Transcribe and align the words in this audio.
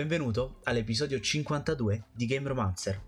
Benvenuto 0.00 0.60
all'episodio 0.62 1.20
52 1.20 2.04
di 2.10 2.24
Game 2.24 2.48
Romancer. 2.48 2.98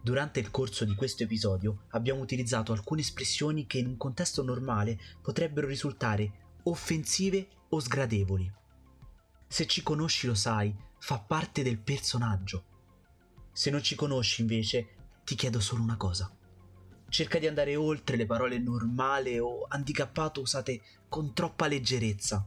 Durante 0.00 0.38
il 0.38 0.52
corso 0.52 0.84
di 0.84 0.94
questo 0.94 1.24
episodio 1.24 1.86
abbiamo 1.88 2.20
utilizzato 2.20 2.70
alcune 2.70 3.00
espressioni 3.00 3.66
che 3.66 3.78
in 3.78 3.88
un 3.88 3.96
contesto 3.96 4.44
normale 4.44 5.00
potrebbero 5.20 5.66
risultare 5.66 6.60
offensive 6.62 7.48
o 7.70 7.80
sgradevoli. 7.80 8.48
Se 9.48 9.66
ci 9.66 9.82
conosci 9.82 10.28
lo 10.28 10.34
sai, 10.34 10.72
fa 11.00 11.18
parte 11.18 11.64
del 11.64 11.80
personaggio. 11.80 12.66
Se 13.52 13.70
non 13.70 13.82
ci 13.82 13.96
conosci 13.96 14.42
invece, 14.42 14.90
ti 15.24 15.34
chiedo 15.34 15.58
solo 15.58 15.82
una 15.82 15.96
cosa. 15.96 16.32
Cerca 17.08 17.40
di 17.40 17.48
andare 17.48 17.74
oltre 17.74 18.14
le 18.14 18.26
parole 18.26 18.60
normale 18.60 19.40
o 19.40 19.66
handicappato 19.68 20.40
usate 20.40 20.82
con 21.08 21.34
troppa 21.34 21.66
leggerezza 21.66 22.46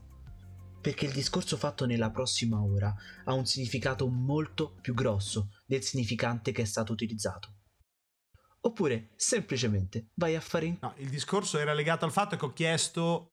perché 0.86 1.06
il 1.06 1.12
discorso 1.12 1.56
fatto 1.56 1.84
nella 1.84 2.12
prossima 2.12 2.62
ora 2.62 2.94
ha 3.24 3.32
un 3.32 3.44
significato 3.44 4.06
molto 4.06 4.76
più 4.80 4.94
grosso 4.94 5.48
del 5.66 5.82
significante 5.82 6.52
che 6.52 6.62
è 6.62 6.64
stato 6.64 6.92
utilizzato. 6.92 7.54
Oppure 8.60 9.10
semplicemente 9.16 10.10
vai 10.14 10.36
a 10.36 10.40
fare 10.40 10.66
in... 10.66 10.78
No, 10.80 10.94
il 10.98 11.10
discorso 11.10 11.58
era 11.58 11.72
legato 11.72 12.04
al 12.04 12.12
fatto 12.12 12.36
che 12.36 12.44
ho 12.44 12.52
chiesto, 12.52 13.32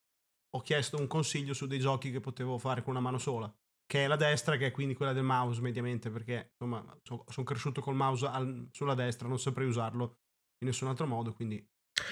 ho 0.49 0.61
chiesto 0.61 0.97
un 0.97 1.05
consiglio 1.05 1.53
su 1.53 1.67
dei 1.67 1.77
giochi 1.77 2.09
che 2.09 2.19
potevo 2.19 2.57
fare 2.57 2.81
con 2.81 2.93
una 2.93 3.01
mano 3.03 3.19
sola, 3.19 3.55
che 3.85 4.03
è 4.03 4.07
la 4.07 4.15
destra, 4.15 4.57
che 4.57 4.65
è 4.65 4.71
quindi 4.71 4.95
quella 4.95 5.13
del 5.13 5.21
mouse 5.21 5.61
mediamente, 5.61 6.09
perché 6.09 6.53
insomma 6.53 6.83
sono 7.03 7.23
son 7.27 7.43
cresciuto 7.43 7.81
col 7.81 7.93
mouse 7.93 8.25
al, 8.25 8.67
sulla 8.71 8.95
destra, 8.95 9.27
non 9.27 9.37
saprei 9.37 9.67
usarlo 9.67 10.21
in 10.57 10.69
nessun 10.69 10.87
altro 10.87 11.05
modo, 11.05 11.35
quindi 11.35 11.63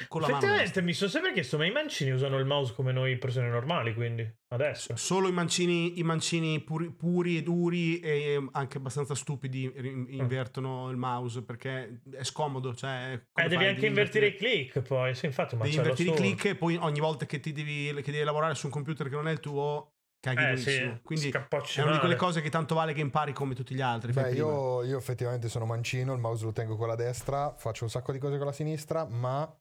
con 0.08 0.22
la 0.22 0.28
Effettivamente 0.28 0.82
mi 0.82 0.94
sono 0.94 1.10
sempre 1.10 1.34
chiesto, 1.34 1.58
ma 1.58 1.66
i 1.66 1.72
mancini 1.72 2.12
usano 2.12 2.38
il 2.38 2.46
mouse 2.46 2.74
come 2.74 2.92
noi 2.92 3.18
persone 3.18 3.50
normali, 3.50 3.94
quindi 3.94 4.30
adesso. 4.50 4.96
Solo 4.96 5.28
i 5.28 5.32
mancini, 5.32 6.00
i 6.00 6.04
mancini 6.04 6.60
puri, 6.62 6.92
puri, 6.92 7.38
e 7.38 7.44
duri 7.44 8.00
e 8.00 8.50
anche 8.52 8.78
abbastanza 8.78 9.16
stupidi 9.16 9.72
invertono 10.10 10.88
mm. 10.88 10.90
il 10.90 10.98
mouse 10.98 11.44
perché 11.44 12.02
è 12.12 12.24
scomodo. 12.24 12.74
Cioè, 12.74 13.22
eh, 13.34 13.48
devi 13.48 13.66
anche 13.66 13.76
devi 13.76 13.88
invertire 13.88 14.28
i 14.28 14.36
click 14.36 14.82
poi, 14.82 15.16
sì, 15.16 15.26
infatti. 15.26 15.56
Devi 15.56 15.76
invertire 15.76 16.10
i 16.10 16.14
click 16.14 16.46
e 16.46 16.56
poi 16.56 16.76
ogni 16.76 17.00
volta 17.00 17.26
che 17.26 17.40
ti 17.40 17.52
devi, 17.52 17.94
che 18.02 18.12
devi 18.12 18.24
lavorare 18.24 18.56
su 18.56 18.68
un 18.68 18.72
computer 18.72 19.10
che 19.10 19.16
non 19.16 19.28
è 19.28 19.32
il 19.32 19.40
tuo 19.40 19.94
caghi 20.22 20.52
eh, 20.52 20.58
sì, 20.58 21.00
Quindi 21.02 21.30
è 21.30 21.82
una 21.82 21.94
di 21.94 21.98
quelle 21.98 22.16
cose 22.16 22.42
che 22.42 22.50
tanto 22.50 22.76
vale 22.76 22.94
che 22.94 23.02
impari 23.02 23.34
come 23.34 23.56
tutti 23.56 23.74
gli 23.74 23.82
altri. 23.82 24.14
Beh, 24.14 24.32
io, 24.34 24.84
io, 24.84 24.98
effettivamente 24.98 25.50
sono 25.50 25.66
mancino, 25.66 26.14
il 26.14 26.20
mouse 26.20 26.46
lo 26.46 26.54
tengo 26.54 26.78
con 26.78 26.88
la 26.88 26.96
destra, 26.96 27.56
faccio 27.58 27.84
un 27.84 27.90
sacco 27.90 28.12
di 28.12 28.20
cose 28.20 28.38
con 28.38 28.46
la 28.46 28.54
sinistra, 28.54 29.06
ma 29.06 29.52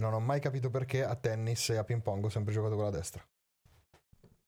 non 0.00 0.14
ho 0.14 0.20
mai 0.20 0.40
capito 0.40 0.70
perché 0.70 1.04
a 1.04 1.14
tennis 1.16 1.70
e 1.70 1.76
a 1.76 1.84
ping 1.84 2.02
pong 2.02 2.24
ho 2.24 2.28
sempre 2.28 2.52
giocato 2.52 2.74
con 2.74 2.84
la 2.84 2.90
destra. 2.90 3.26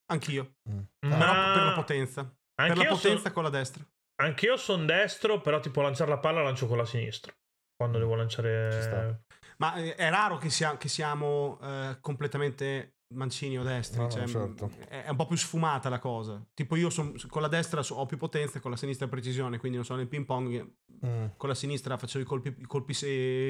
Anch'io. 0.07 0.57
Mm. 0.69 0.81
Ma... 1.01 1.53
per 1.55 1.63
la 1.65 1.73
potenza. 1.75 2.21
Anch'io 2.61 2.83
per 2.83 2.85
la 2.85 2.97
potenza 2.97 3.23
son... 3.23 3.33
con 3.33 3.43
la 3.43 3.51
destra. 3.51 3.87
Anch'io 4.23 4.57
sono 4.57 4.85
destro, 4.85 5.41
però 5.41 5.61
tipo 5.61 5.81
lanciare 5.83 6.11
la 6.11 6.19
palla 6.19 6.43
lancio 6.43 6.67
con 6.67 6.77
la 6.77 6.85
sinistra. 6.85 7.33
Quando 7.77 7.99
devo 7.99 8.15
lanciare... 8.15 9.25
Ma 9.59 9.75
eh, 9.77 9.95
è 9.95 10.11
raro 10.11 10.37
che, 10.37 10.51
sia, 10.51 10.77
che 10.77 10.89
siamo 10.89 11.59
eh, 11.61 11.99
completamente 12.01 12.97
mancini 13.15 13.59
o 13.59 13.63
destri. 13.63 14.01
No, 14.01 14.11
cioè, 14.11 14.27
certo. 14.27 14.71
È 14.89 15.09
un 15.09 15.17
po' 15.17 15.27
più 15.27 15.37
sfumata 15.37 15.89
la 15.89 15.99
cosa. 15.99 16.45
Tipo 16.55 16.77
io 16.77 16.91
son, 16.91 17.15
con 17.29 17.43
la 17.43 17.49
destra 17.49 17.83
ho 17.89 18.07
più 18.07 18.17
potenza, 18.17 18.61
con 18.61 18.71
la 18.71 18.77
sinistra 18.77 19.09
precisione, 19.09 19.59
quindi 19.59 19.79
non 19.79 19.87
so 19.87 19.95
nel 19.95 20.09
ping 20.09 20.25
pong. 20.25 20.75
Mm. 21.05 21.27
Con 21.37 21.49
la 21.49 21.55
sinistra 21.55 21.97
facevo 21.97 22.25
i 22.25 22.27
colpi, 22.27 22.55
i 22.57 22.67
colpi 22.67 22.95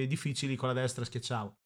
difficili, 0.06 0.56
con 0.56 0.68
la 0.68 0.74
destra 0.74 1.04
schiacciavo. 1.04 1.56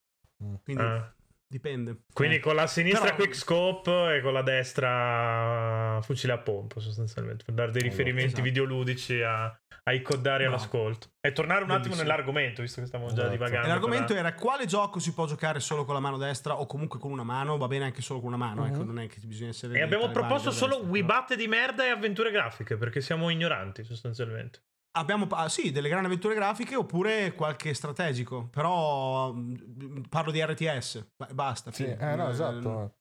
Quindi 0.62 0.82
ah. 0.82 1.12
dipende. 1.47 2.03
Quindi 2.12 2.37
eh. 2.37 2.41
con 2.41 2.54
la 2.54 2.66
sinistra 2.66 3.04
Però... 3.04 3.16
quick 3.16 3.34
scope 3.34 4.16
e 4.16 4.21
con 4.21 4.32
la 4.32 4.43
destra 4.43 6.00
fucile 6.03 6.32
a 6.32 6.38
pompa 6.38 6.81
sostanzialmente, 6.81 7.44
per 7.44 7.54
dare 7.54 7.72
dei 7.72 7.82
riferimenti 7.82 8.26
esatto. 8.26 8.43
videoludici 8.43 9.21
a, 9.21 9.59
ai 9.84 10.03
codari 10.03 10.44
no. 10.44 10.50
all'ascolto. 10.50 11.09
E 11.21 11.32
tornare 11.32 11.65
un 11.65 11.71
attimo 11.71 11.94
nell'argomento, 11.94 12.62
visto 12.62 12.81
che 12.81 12.87
stiamo 12.87 13.06
già 13.06 13.15
esatto. 13.15 13.31
divagando. 13.31 13.69
l'argomento 13.69 14.15
era 14.15 14.34
quale 14.34 14.66
gioco 14.66 14.99
si 14.99 15.12
può 15.12 15.26
giocare 15.26 15.60
solo 15.60 15.84
con 15.84 15.94
la 15.94 16.00
mano 16.00 16.19
destra 16.19 16.60
o 16.60 16.66
comunque 16.66 16.99
con 16.99 17.10
una 17.10 17.25
mano, 17.25 17.56
va 17.56 17.66
bene 17.66 17.87
anche 17.87 18.03
solo 18.03 18.20
con 18.20 18.28
una 18.28 18.37
mano, 18.37 18.62
uh-huh. 18.62 18.69
ecco, 18.69 18.84
non 18.84 19.00
è 19.00 19.09
che 19.09 19.20
bisogna 19.25 19.50
essere... 19.50 19.78
E 19.78 19.82
abbiamo 19.82 20.10
proposto 20.10 20.50
solo 20.50 20.84
Wibatte 20.84 21.37
di 21.37 21.49
merda 21.49 21.84
e 21.84 21.88
avventure 21.88 22.31
grafiche, 22.31 22.76
perché 22.76 23.00
siamo 23.00 23.28
ignoranti 23.31 23.82
sostanzialmente. 23.82 24.60
Abbiamo 24.98 25.26
ah, 25.31 25.48
sì, 25.48 25.70
delle 25.70 25.88
grandi 25.88 26.06
avventure 26.06 26.34
grafiche 26.34 26.75
oppure 26.76 27.32
qualche 27.34 27.72
strategico, 27.75 28.48
però 28.48 29.32
mm, 29.32 30.03
parlo 30.09 30.31
di 30.32 30.44
RTS, 30.44 31.12
basta. 31.32 31.70
Sì, 31.72 31.84
eh, 31.84 32.16
no, 32.16 32.28
esatto. 32.31 32.97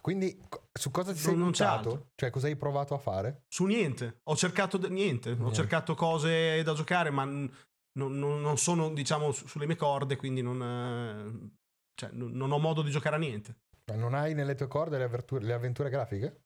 Quindi 0.00 0.40
su 0.72 0.90
cosa 0.90 1.12
ti 1.12 1.18
sei 1.18 1.34
non 1.34 1.46
buttato? 1.46 2.10
Cioè 2.14 2.30
cosa 2.30 2.46
hai 2.46 2.56
provato 2.56 2.94
a 2.94 2.98
fare? 2.98 3.44
Su 3.48 3.64
niente, 3.64 4.20
ho 4.24 4.36
cercato 4.36 4.76
de- 4.76 4.88
niente, 4.88 5.30
niente, 5.30 5.44
ho 5.44 5.52
cercato 5.52 5.94
cose 5.94 6.62
da 6.62 6.74
giocare 6.74 7.10
ma 7.10 7.24
n- 7.24 7.50
non, 7.98 8.16
non, 8.16 8.56
sono 8.56 8.90
diciamo 8.92 9.32
su- 9.32 9.46
sulle 9.48 9.66
mie 9.66 9.74
corde, 9.76 10.16
quindi 10.16 10.42
non, 10.42 10.62
eh, 10.62 11.50
cioè, 11.94 12.10
non 12.12 12.52
ho 12.52 12.58
modo 12.58 12.82
di 12.82 12.90
giocare 12.90 13.16
a 13.16 13.18
niente. 13.18 13.56
Ma 13.86 13.96
non 13.96 14.14
hai 14.14 14.34
nelle 14.34 14.54
tue 14.54 14.68
corde 14.68 14.98
le 14.98 15.04
avventure, 15.04 15.44
le 15.44 15.52
avventure 15.54 15.90
grafiche? 15.90 16.45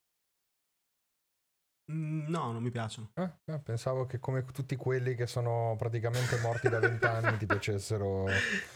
Mm, 1.91 2.27
no, 2.27 2.51
non 2.51 2.61
mi 2.61 2.69
piacciono. 2.69 3.11
Eh, 3.15 3.53
eh, 3.53 3.59
pensavo 3.59 4.05
che 4.05 4.19
come 4.19 4.45
tutti 4.53 4.75
quelli 4.75 5.15
che 5.15 5.25
sono 5.25 5.75
praticamente 5.77 6.37
morti 6.39 6.69
da 6.69 6.79
vent'anni 6.79 7.37
ti 7.37 7.45
piacessero. 7.45 8.27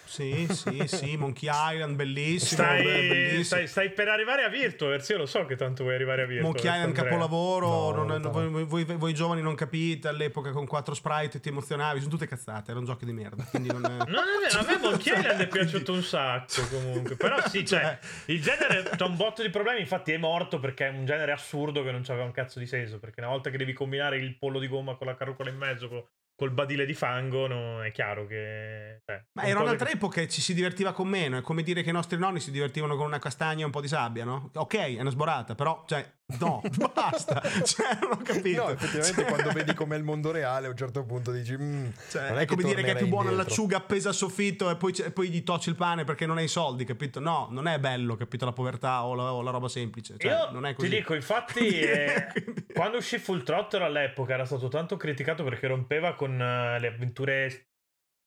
Sì, 0.04 0.48
sì, 0.50 0.84
sì, 0.88 1.16
Monkey 1.16 1.50
Island, 1.50 1.96
bellissimo. 1.96 2.64
Stai, 2.64 2.84
bellissimo. 2.84 3.44
Stai, 3.44 3.68
stai, 3.68 3.92
per 3.92 4.10
arrivare 4.10 4.44
a 4.44 4.50
Virtuverse, 4.50 5.14
io 5.14 5.20
lo 5.20 5.26
so 5.26 5.46
che 5.46 5.56
tanto 5.56 5.84
vuoi 5.84 5.96
arrivare 5.96 6.24
a 6.24 6.26
Virtuverse. 6.26 6.68
Monkey 6.68 6.80
Island 6.80 6.96
capolavoro, 6.96 7.92
no, 7.92 8.04
non, 8.04 8.22
non, 8.22 8.32
voi, 8.32 8.64
voi, 8.66 8.84
voi, 8.84 9.14
giovani 9.14 9.42
non 9.42 9.56
capite, 9.56 10.08
all'epoca 10.10 10.52
con 10.52 10.66
quattro 10.66 10.94
sprite 10.94 11.40
ti 11.40 11.50
emozionavi, 11.50 12.00
sono 12.00 12.12
tutte 12.12 12.28
cazzate, 12.28 12.72
erano 12.72 12.86
giochi 12.86 13.06
di 13.06 13.14
merda. 13.14 13.44
Quindi 13.44 13.70
non 13.70 13.86
è... 13.86 13.98
no, 14.10 14.20
a 14.20 14.66
me 14.68 14.78
Monkey 14.82 15.14
Island 15.18 15.42
è 15.42 15.48
piaciuto 15.48 15.94
un 15.94 16.04
sacco 16.04 16.68
comunque, 16.70 17.16
però 17.16 17.38
sì, 17.48 17.66
cioè, 17.66 17.98
il 18.26 18.42
genere 18.42 18.90
c'ha 18.96 19.06
un 19.06 19.16
botto 19.16 19.42
di 19.42 19.50
problemi, 19.50 19.80
infatti 19.80 20.12
è 20.12 20.18
morto 20.18 20.60
perché 20.60 20.88
è 20.88 20.90
un 20.90 21.06
genere 21.06 21.32
assurdo 21.32 21.84
che 21.84 21.92
non 21.92 22.02
c'aveva 22.04 22.26
un 22.26 22.32
cazzo 22.32 22.60
di 22.60 22.66
senso 22.66 22.95
perché 23.00 23.20
una 23.22 23.30
volta 23.30 23.50
che 23.50 23.58
devi 23.58 23.74
combinare 23.74 24.18
il 24.18 24.38
pollo 24.38 24.60
di 24.60 24.68
gomma 24.68 24.96
con 24.96 25.08
la 25.08 25.16
carrucola 25.16 25.50
in 25.50 25.58
mezzo, 25.58 25.88
con, 25.88 26.04
col 26.36 26.52
badile 26.52 26.86
di 26.86 26.94
fango, 26.94 27.48
no, 27.48 27.82
è 27.82 27.92
chiaro 27.92 28.28
che... 28.28 29.02
Cioè, 29.06 29.24
Ma 29.34 29.44
erano 29.44 29.70
altre 29.70 29.88
che... 29.88 29.94
epoche, 29.94 30.28
ci 30.28 30.42
si 30.42 30.54
divertiva 30.54 30.92
con 30.92 31.08
meno, 31.08 31.38
è 31.38 31.42
come 31.42 31.64
dire 31.64 31.82
che 31.82 31.90
i 31.90 31.94
nostri 31.94 32.18
nonni 32.18 32.42
si 32.42 32.52
divertivano 32.52 32.98
con 32.98 33.06
una 33.06 33.20
castagna 33.20 33.62
e 33.62 33.66
un 33.66 33.72
po' 33.72 33.82
di 33.82 33.88
sabbia, 33.88 34.26
no? 34.26 34.52
Ok, 34.54 34.76
è 34.76 35.00
una 35.00 35.10
sborata, 35.12 35.56
però, 35.56 35.86
cioè, 35.88 36.06
no, 36.40 36.62
basta, 36.94 37.42
cioè, 37.64 37.98
non 38.02 38.12
ho 38.12 38.18
capito. 38.18 38.64
No, 38.64 38.70
effettivamente 38.70 39.22
cioè... 39.22 39.32
quando 39.32 39.52
vedi 39.52 39.74
com'è 39.74 39.96
il 39.96 40.04
mondo 40.04 40.32
reale, 40.32 40.68
a 40.68 40.72
un 40.72 40.78
certo 40.78 41.06
punto 41.06 41.32
dici... 41.32 41.56
Mm, 41.56 41.88
cioè, 42.10 42.28
è, 42.28 42.34
è 42.34 42.46
come 42.46 42.64
dire 42.64 42.84
che 42.84 42.92
è 42.92 42.96
più 42.98 43.08
buona 43.08 43.32
l'acciuga 43.32 43.78
appesa 43.78 44.10
al 44.10 44.16
soffitto 44.16 44.70
e 44.70 44.76
poi, 44.76 44.92
e 44.92 45.12
poi, 45.12 45.30
gli 45.30 45.42
tocci 45.44 45.70
il 45.70 45.76
pane 45.76 46.04
perché 46.04 46.26
non 46.26 46.38
hai 46.38 46.46
i 46.46 46.50
soldi, 46.50 46.84
capito? 46.84 47.22
No, 47.22 47.48
non 47.52 47.68
è 47.68 47.80
bello, 47.80 48.16
capito, 48.16 48.44
la 48.44 48.54
povertà 48.54 49.06
o 49.06 49.14
la, 49.14 49.32
o 49.32 49.42
la 49.42 49.52
roba 49.52 49.70
semplice. 49.70 50.16
Cioè, 50.18 50.32
Io 50.32 50.52
non 50.52 50.66
è 50.66 50.74
così. 50.74 50.90
ti 50.90 50.96
dico, 50.98 51.14
infatti, 51.14 51.70
eh, 51.80 52.28
quando 52.74 52.98
uscì 52.98 53.20
Full 53.20 53.44
Throttle 53.44 53.86
all'epoca 53.86 54.34
era 54.34 54.44
stato 54.44 54.68
tanto 54.68 54.98
criticato 54.98 55.46
perché 55.46 55.68
rompeva 55.68 56.14
con 56.14 56.25
uh, 56.34 56.80
le 56.80 56.88
avventure 56.88 57.68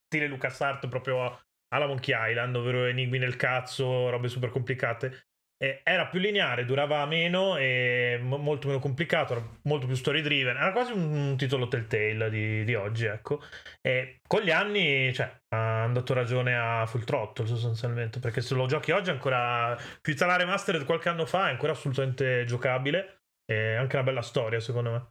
stile 0.07 0.27
LucasArts 0.27 0.89
proprio 0.89 1.41
alla 1.69 1.87
Monkey 1.87 2.15
Island, 2.31 2.57
ovvero 2.57 2.85
enigmi 2.85 3.19
nel 3.19 3.37
cazzo, 3.37 4.09
robe 4.11 4.29
super 4.29 4.51
complicate. 4.51 5.27
E 5.61 5.81
era 5.83 6.07
più 6.07 6.21
lineare, 6.21 6.65
durava 6.65 7.05
meno 7.05 7.57
e 7.57 8.17
m- 8.23 8.37
molto 8.37 8.69
meno 8.69 8.79
complicato, 8.79 9.33
era 9.33 9.59
molto 9.65 9.87
più 9.87 9.97
story 9.97 10.21
driven. 10.21 10.57
Era 10.57 10.71
quasi 10.71 10.93
un, 10.93 11.13
un 11.13 11.37
titolo 11.37 11.67
Telltale 11.67 12.31
di, 12.31 12.63
di, 12.63 12.75
oggi, 12.77 13.07
ecco. 13.07 13.43
E 13.81 14.21
con 14.27 14.43
gli 14.43 14.53
anni, 14.53 15.13
cioè, 15.13 15.37
ha 15.49 15.89
dato 15.89 16.15
ragione 16.15 16.57
a 16.57 16.87
Full 16.87 17.03
Throttle 17.03 17.47
sostanzialmente, 17.47 18.21
perché 18.21 18.41
se 18.41 18.55
lo 18.55 18.67
giochi 18.67 18.93
oggi 18.93 19.11
è 19.11 19.13
ancora 19.13 19.77
più 20.01 20.15
la 20.17 20.37
remastered 20.37 20.85
qualche 20.85 21.09
anno 21.09 21.27
fa, 21.27 21.49
è 21.49 21.51
ancora 21.51 21.73
assolutamente 21.73 22.45
giocabile. 22.45 23.23
E 23.45 23.75
anche 23.75 23.97
una 23.97 24.05
bella 24.05 24.23
storia, 24.23 24.61
secondo 24.61 24.91
me. 24.93 25.11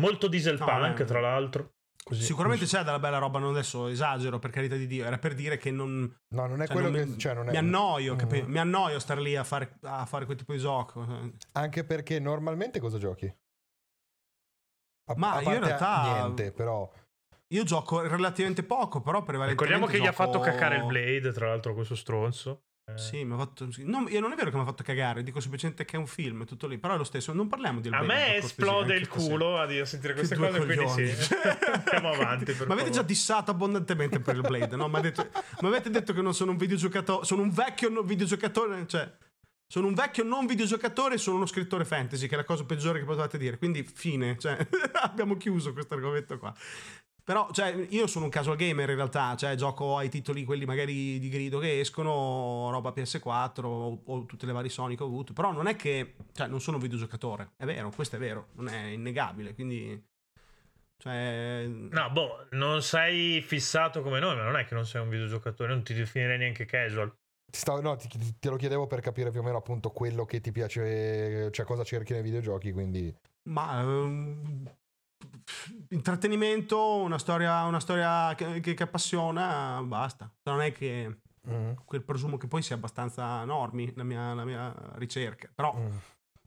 Molto 0.00 0.28
diesel 0.28 0.58
no, 0.58 0.64
punk, 0.64 1.04
tra 1.04 1.20
l'altro. 1.20 1.73
Così, 2.04 2.22
Sicuramente 2.22 2.64
così. 2.64 2.76
c'è 2.76 2.82
della 2.84 2.98
bella 2.98 3.16
roba, 3.16 3.38
non 3.38 3.52
adesso 3.52 3.86
esagero 3.86 4.38
per 4.38 4.50
carità 4.50 4.76
di 4.76 4.86
Dio, 4.86 5.06
era 5.06 5.16
per 5.16 5.32
dire 5.32 5.56
che 5.56 5.70
non... 5.70 6.00
No, 6.34 6.46
non 6.46 6.60
è 6.60 6.66
cioè, 6.66 6.74
quello 6.74 6.90
non 6.90 7.00
che... 7.00 7.06
Mi, 7.06 7.18
cioè, 7.18 7.32
non 7.32 7.48
è... 7.48 7.50
mi 7.50 7.56
annoio, 7.56 8.14
mm. 8.14 8.44
mi 8.44 8.58
annoio 8.58 8.96
a 8.96 9.00
stare 9.00 9.22
lì 9.22 9.34
a 9.36 9.42
fare, 9.42 9.78
a 9.80 10.04
fare 10.04 10.26
quel 10.26 10.36
tipo 10.36 10.52
di 10.52 10.58
gioco. 10.58 11.32
Anche 11.52 11.84
perché 11.84 12.18
normalmente 12.18 12.78
cosa 12.78 12.98
giochi? 12.98 13.34
A, 15.06 15.14
Ma 15.16 15.32
a 15.32 15.40
io 15.40 15.54
in 15.54 15.64
realtà... 15.64 16.02
Niente, 16.12 16.52
però... 16.52 16.92
Io 17.54 17.64
gioco 17.64 18.00
relativamente 18.00 18.64
poco, 18.64 19.00
però 19.00 19.22
prevalentemente 19.22 19.74
Ricordiamo 19.74 19.86
che 19.86 19.96
gioco... 19.96 20.04
gli 20.04 20.08
ha 20.08 20.12
fatto 20.12 20.40
cacare 20.40 20.76
il 20.76 20.84
Blade, 20.84 21.32
tra 21.32 21.48
l'altro, 21.48 21.72
questo 21.72 21.94
stronzo. 21.94 22.64
Eh. 22.86 22.98
Sì, 22.98 23.24
mi 23.24 23.32
ha 23.32 23.38
fatto. 23.38 23.66
No, 23.78 24.00
non 24.00 24.32
è 24.32 24.34
vero 24.36 24.50
che 24.50 24.56
mi 24.56 24.62
ha 24.62 24.66
fatto 24.66 24.82
cagare, 24.82 25.22
dico 25.22 25.40
semplicemente 25.40 25.86
che 25.86 25.96
è 25.96 25.98
un 25.98 26.06
film, 26.06 26.42
è 26.42 26.46
tutto 26.46 26.66
lì. 26.66 26.76
Però 26.78 26.94
è 26.94 26.96
lo 26.98 27.04
stesso, 27.04 27.32
non 27.32 27.48
parliamo 27.48 27.80
di 27.80 27.88
A 27.88 28.02
me 28.02 28.36
esplode 28.36 28.94
il 28.94 29.08
culo 29.08 29.58
a 29.58 29.84
sentire 29.84 30.12
queste 30.12 30.36
cose, 30.36 30.64
quindi 30.64 30.88
sì. 30.88 31.28
Andiamo 31.72 32.10
avanti. 32.10 32.54
Ma 32.66 32.74
avete 32.74 32.90
già 32.90 33.02
dissato 33.02 33.50
abbondantemente 33.50 34.20
per 34.20 34.36
il 34.36 34.42
Blade, 34.42 34.76
no? 34.76 34.88
Ma 34.88 34.98
avete 34.98 35.90
detto 35.90 36.12
che 36.12 36.20
non 36.20 36.34
sono 36.34 36.50
un 36.50 36.58
videogiocatore, 36.58 37.24
sono 37.24 37.42
un 37.42 37.50
vecchio 37.50 38.02
videogiocatore, 38.02 38.86
cioè. 38.86 39.10
Sono 39.66 39.86
un 39.86 39.94
vecchio 39.94 40.22
non 40.22 40.44
videogiocatore, 40.44 41.16
sono 41.16 41.36
uno 41.36 41.46
scrittore 41.46 41.86
fantasy, 41.86 42.28
che 42.28 42.34
è 42.34 42.36
la 42.36 42.44
cosa 42.44 42.64
peggiore 42.64 42.98
che 42.98 43.06
potevate 43.06 43.38
dire. 43.38 43.56
Quindi, 43.56 43.82
fine, 43.82 44.38
cioè, 44.38 44.56
abbiamo 45.02 45.36
chiuso 45.36 45.72
questo 45.72 45.94
argomento 45.94 46.38
qua. 46.38 46.54
Però, 47.24 47.48
cioè, 47.52 47.86
io 47.88 48.06
sono 48.06 48.26
un 48.26 48.30
casual 48.30 48.58
gamer 48.58 48.90
in 48.90 48.96
realtà, 48.96 49.34
cioè, 49.34 49.54
gioco 49.54 49.96
ai 49.96 50.10
titoli 50.10 50.44
quelli 50.44 50.66
magari 50.66 51.18
di 51.18 51.30
grido 51.30 51.58
che 51.58 51.80
escono, 51.80 52.68
roba 52.70 52.92
PS4 52.94 53.64
o, 53.64 54.02
o 54.04 54.26
tutte 54.26 54.44
le 54.44 54.52
varie 54.52 54.68
Sony 54.68 54.94
che 54.94 55.04
ho 55.04 55.06
avuto. 55.06 55.32
Però 55.32 55.50
non 55.50 55.66
è 55.66 55.74
che, 55.74 56.16
cioè, 56.34 56.48
non 56.48 56.60
sono 56.60 56.76
un 56.76 56.82
videogiocatore. 56.82 57.52
È 57.56 57.64
vero, 57.64 57.90
questo 57.90 58.16
è 58.16 58.18
vero, 58.18 58.48
non 58.56 58.68
è 58.68 58.88
innegabile, 58.88 59.54
quindi... 59.54 60.12
Cioè... 60.98 61.64
No, 61.66 62.10
boh, 62.10 62.46
non 62.50 62.82
sei 62.82 63.40
fissato 63.40 64.02
come 64.02 64.20
noi, 64.20 64.36
ma 64.36 64.42
non 64.42 64.56
è 64.56 64.66
che 64.66 64.74
non 64.74 64.84
sei 64.84 65.00
un 65.00 65.08
videogiocatore, 65.08 65.72
non 65.72 65.82
ti 65.82 65.94
definirei 65.94 66.36
neanche 66.36 66.66
casual. 66.66 67.10
Stavo, 67.50 67.80
no, 67.80 67.96
ti, 67.96 68.08
te 68.38 68.48
lo 68.50 68.56
chiedevo 68.56 68.86
per 68.86 69.00
capire 69.00 69.30
più 69.30 69.40
o 69.40 69.42
meno 69.42 69.56
appunto 69.56 69.92
quello 69.92 70.26
che 70.26 70.42
ti 70.42 70.52
piace, 70.52 71.50
cioè 71.50 71.64
cosa 71.64 71.84
cerchi 71.84 72.12
nei 72.12 72.22
videogiochi, 72.22 72.70
quindi... 72.70 73.14
Ma... 73.44 73.82
Um, 73.82 74.70
intrattenimento, 75.90 76.96
una 76.96 77.18
storia, 77.18 77.64
una 77.64 77.80
storia 77.80 78.34
che, 78.34 78.60
che, 78.60 78.74
che, 78.74 78.82
appassiona, 78.82 79.82
basta. 79.84 80.30
Non 80.44 80.60
è 80.60 80.72
che... 80.72 81.18
Mm. 81.46 81.72
Quel 81.84 82.02
presumo 82.02 82.38
che 82.38 82.46
poi 82.46 82.62
sia 82.62 82.74
abbastanza 82.74 83.44
normi 83.44 83.92
la 83.96 84.02
mia, 84.02 84.32
la 84.32 84.44
mia 84.44 84.74
ricerca, 84.94 85.50
però... 85.54 85.76
Mm 85.76 85.96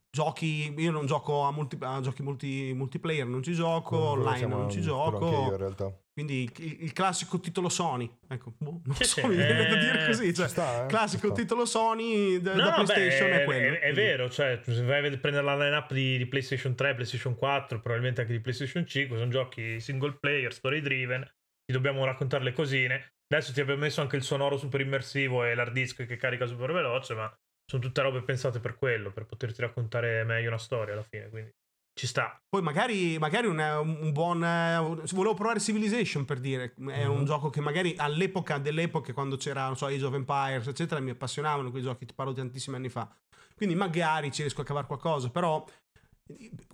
giochi 0.09 0.74
io 0.75 0.92
non 0.92 1.06
gioco 1.06 1.44
a, 1.44 1.51
multi, 1.51 1.77
a 1.81 2.00
giochi 2.01 2.24
multi, 2.24 2.74
multiplayer 2.74 3.25
non 3.25 3.44
ci 3.44 3.54
gioco 3.54 4.15
non 4.15 4.19
online 4.19 4.48
non 4.48 4.69
ci 4.69 4.81
gioco 4.81 5.30
io, 5.30 5.51
in 5.51 5.57
realtà. 5.57 5.94
quindi 6.13 6.44
il, 6.44 6.83
il, 6.83 6.94
classico 6.94 7.39
titolo 7.39 7.69
Sony 7.69 8.09
ecco 8.27 8.54
boh, 8.57 8.81
non 8.83 8.95
so 8.95 9.27
mi 9.27 9.36
viene 9.36 9.68
da 9.68 9.75
dire 9.75 10.06
così 10.06 10.33
cioè, 10.33 10.48
sta, 10.48 10.86
eh? 10.86 10.88
classico 10.88 11.31
titolo 11.31 11.65
Sony 11.65 12.39
da, 12.42 12.56
no, 12.56 12.63
da 12.63 12.74
PlayStation 12.74 13.30
beh, 13.30 13.42
è, 13.42 13.45
quello 13.45 13.75
è, 13.75 13.80
è 13.80 13.94
vero 13.94 14.30
cioè 14.30 14.59
se 14.63 14.81
vai 14.83 15.06
a 15.06 15.18
prendere 15.18 15.44
la 15.45 15.56
lineup 15.56 15.94
di, 15.94 16.18
di 16.18 16.25
PlayStation 16.25 16.74
3 16.74 16.95
PlayStation 16.95 17.36
4 17.36 17.81
probabilmente 17.81 18.21
anche 18.21 18.33
di 18.33 18.39
PlayStation 18.39 18.88
5 18.88 19.18
sono 19.18 19.30
giochi 19.30 19.80
single 19.80 20.18
player 20.19 20.53
story 20.53 20.81
driven 20.81 21.24
ti 21.65 21.74
dobbiamo 21.74 22.06
raccontare 22.06 22.44
le 22.44 22.53
cosine 22.53 23.13
adesso 23.27 23.51
ti 23.51 23.60
abbiamo 23.60 23.81
messo 23.81 24.01
anche 24.01 24.15
il 24.15 24.24
sonoro 24.24 24.57
super 24.57 24.80
immersivo 24.80 25.44
e 25.44 25.53
l'hard 25.53 25.74
disk 25.74 26.06
che 26.06 26.15
carica 26.15 26.45
super 26.45 26.71
veloce 26.71 27.13
ma 27.13 27.31
sono 27.69 27.81
tutte 27.81 28.02
robe 28.02 28.22
pensate 28.22 28.60
per 28.60 28.78
quello, 28.78 29.12
per 29.12 29.25
poterti 29.25 29.62
raccontare 29.62 30.24
meglio 30.24 30.48
una 30.48 30.58
storia 30.58 30.94
alla 30.94 31.04
fine, 31.04 31.30
quindi 31.30 31.54
ci 31.94 32.08
sta. 32.08 32.40
Poi 32.48 32.62
magari, 32.62 33.18
magari 33.18 33.48
un, 33.48 33.60
un, 33.60 34.12
buon... 34.14 34.40
volevo 34.40 35.34
provare 35.34 35.60
Civilization 35.60 36.24
per 36.25 36.40
dire, 36.40 36.74
è 36.75 36.81
mm-hmm. 36.81 37.10
un 37.10 37.25
gioco 37.25 37.50
che 37.50 37.60
magari 37.60 37.96
all'epoca 37.98 38.58
delle 38.58 38.84
epoche, 38.84 39.14
quando 39.14 39.36
c'era, 39.36 39.66
non 39.66 39.75
so, 39.75 39.88
Age 39.88 40.06
of 40.06 40.14
Empires, 40.14 40.68
eccetera, 40.68 41.02
mi 41.02 41.10
appassionavano 41.10 41.72
quei 41.72 41.81
giochi, 41.81 42.06
ti 42.06 42.14
parlo 42.14 42.31
di 42.31 42.40
tantissimi 42.40 42.78
anni 42.78 42.90
fa. 42.90 43.14
Quindi 43.56 43.75
magari 43.75 44.31
ci 44.31 44.44
riesco 44.44 44.62
a 44.62 44.63
cavare 44.63 44.86
qualcosa, 44.86 45.30
però 45.30 45.66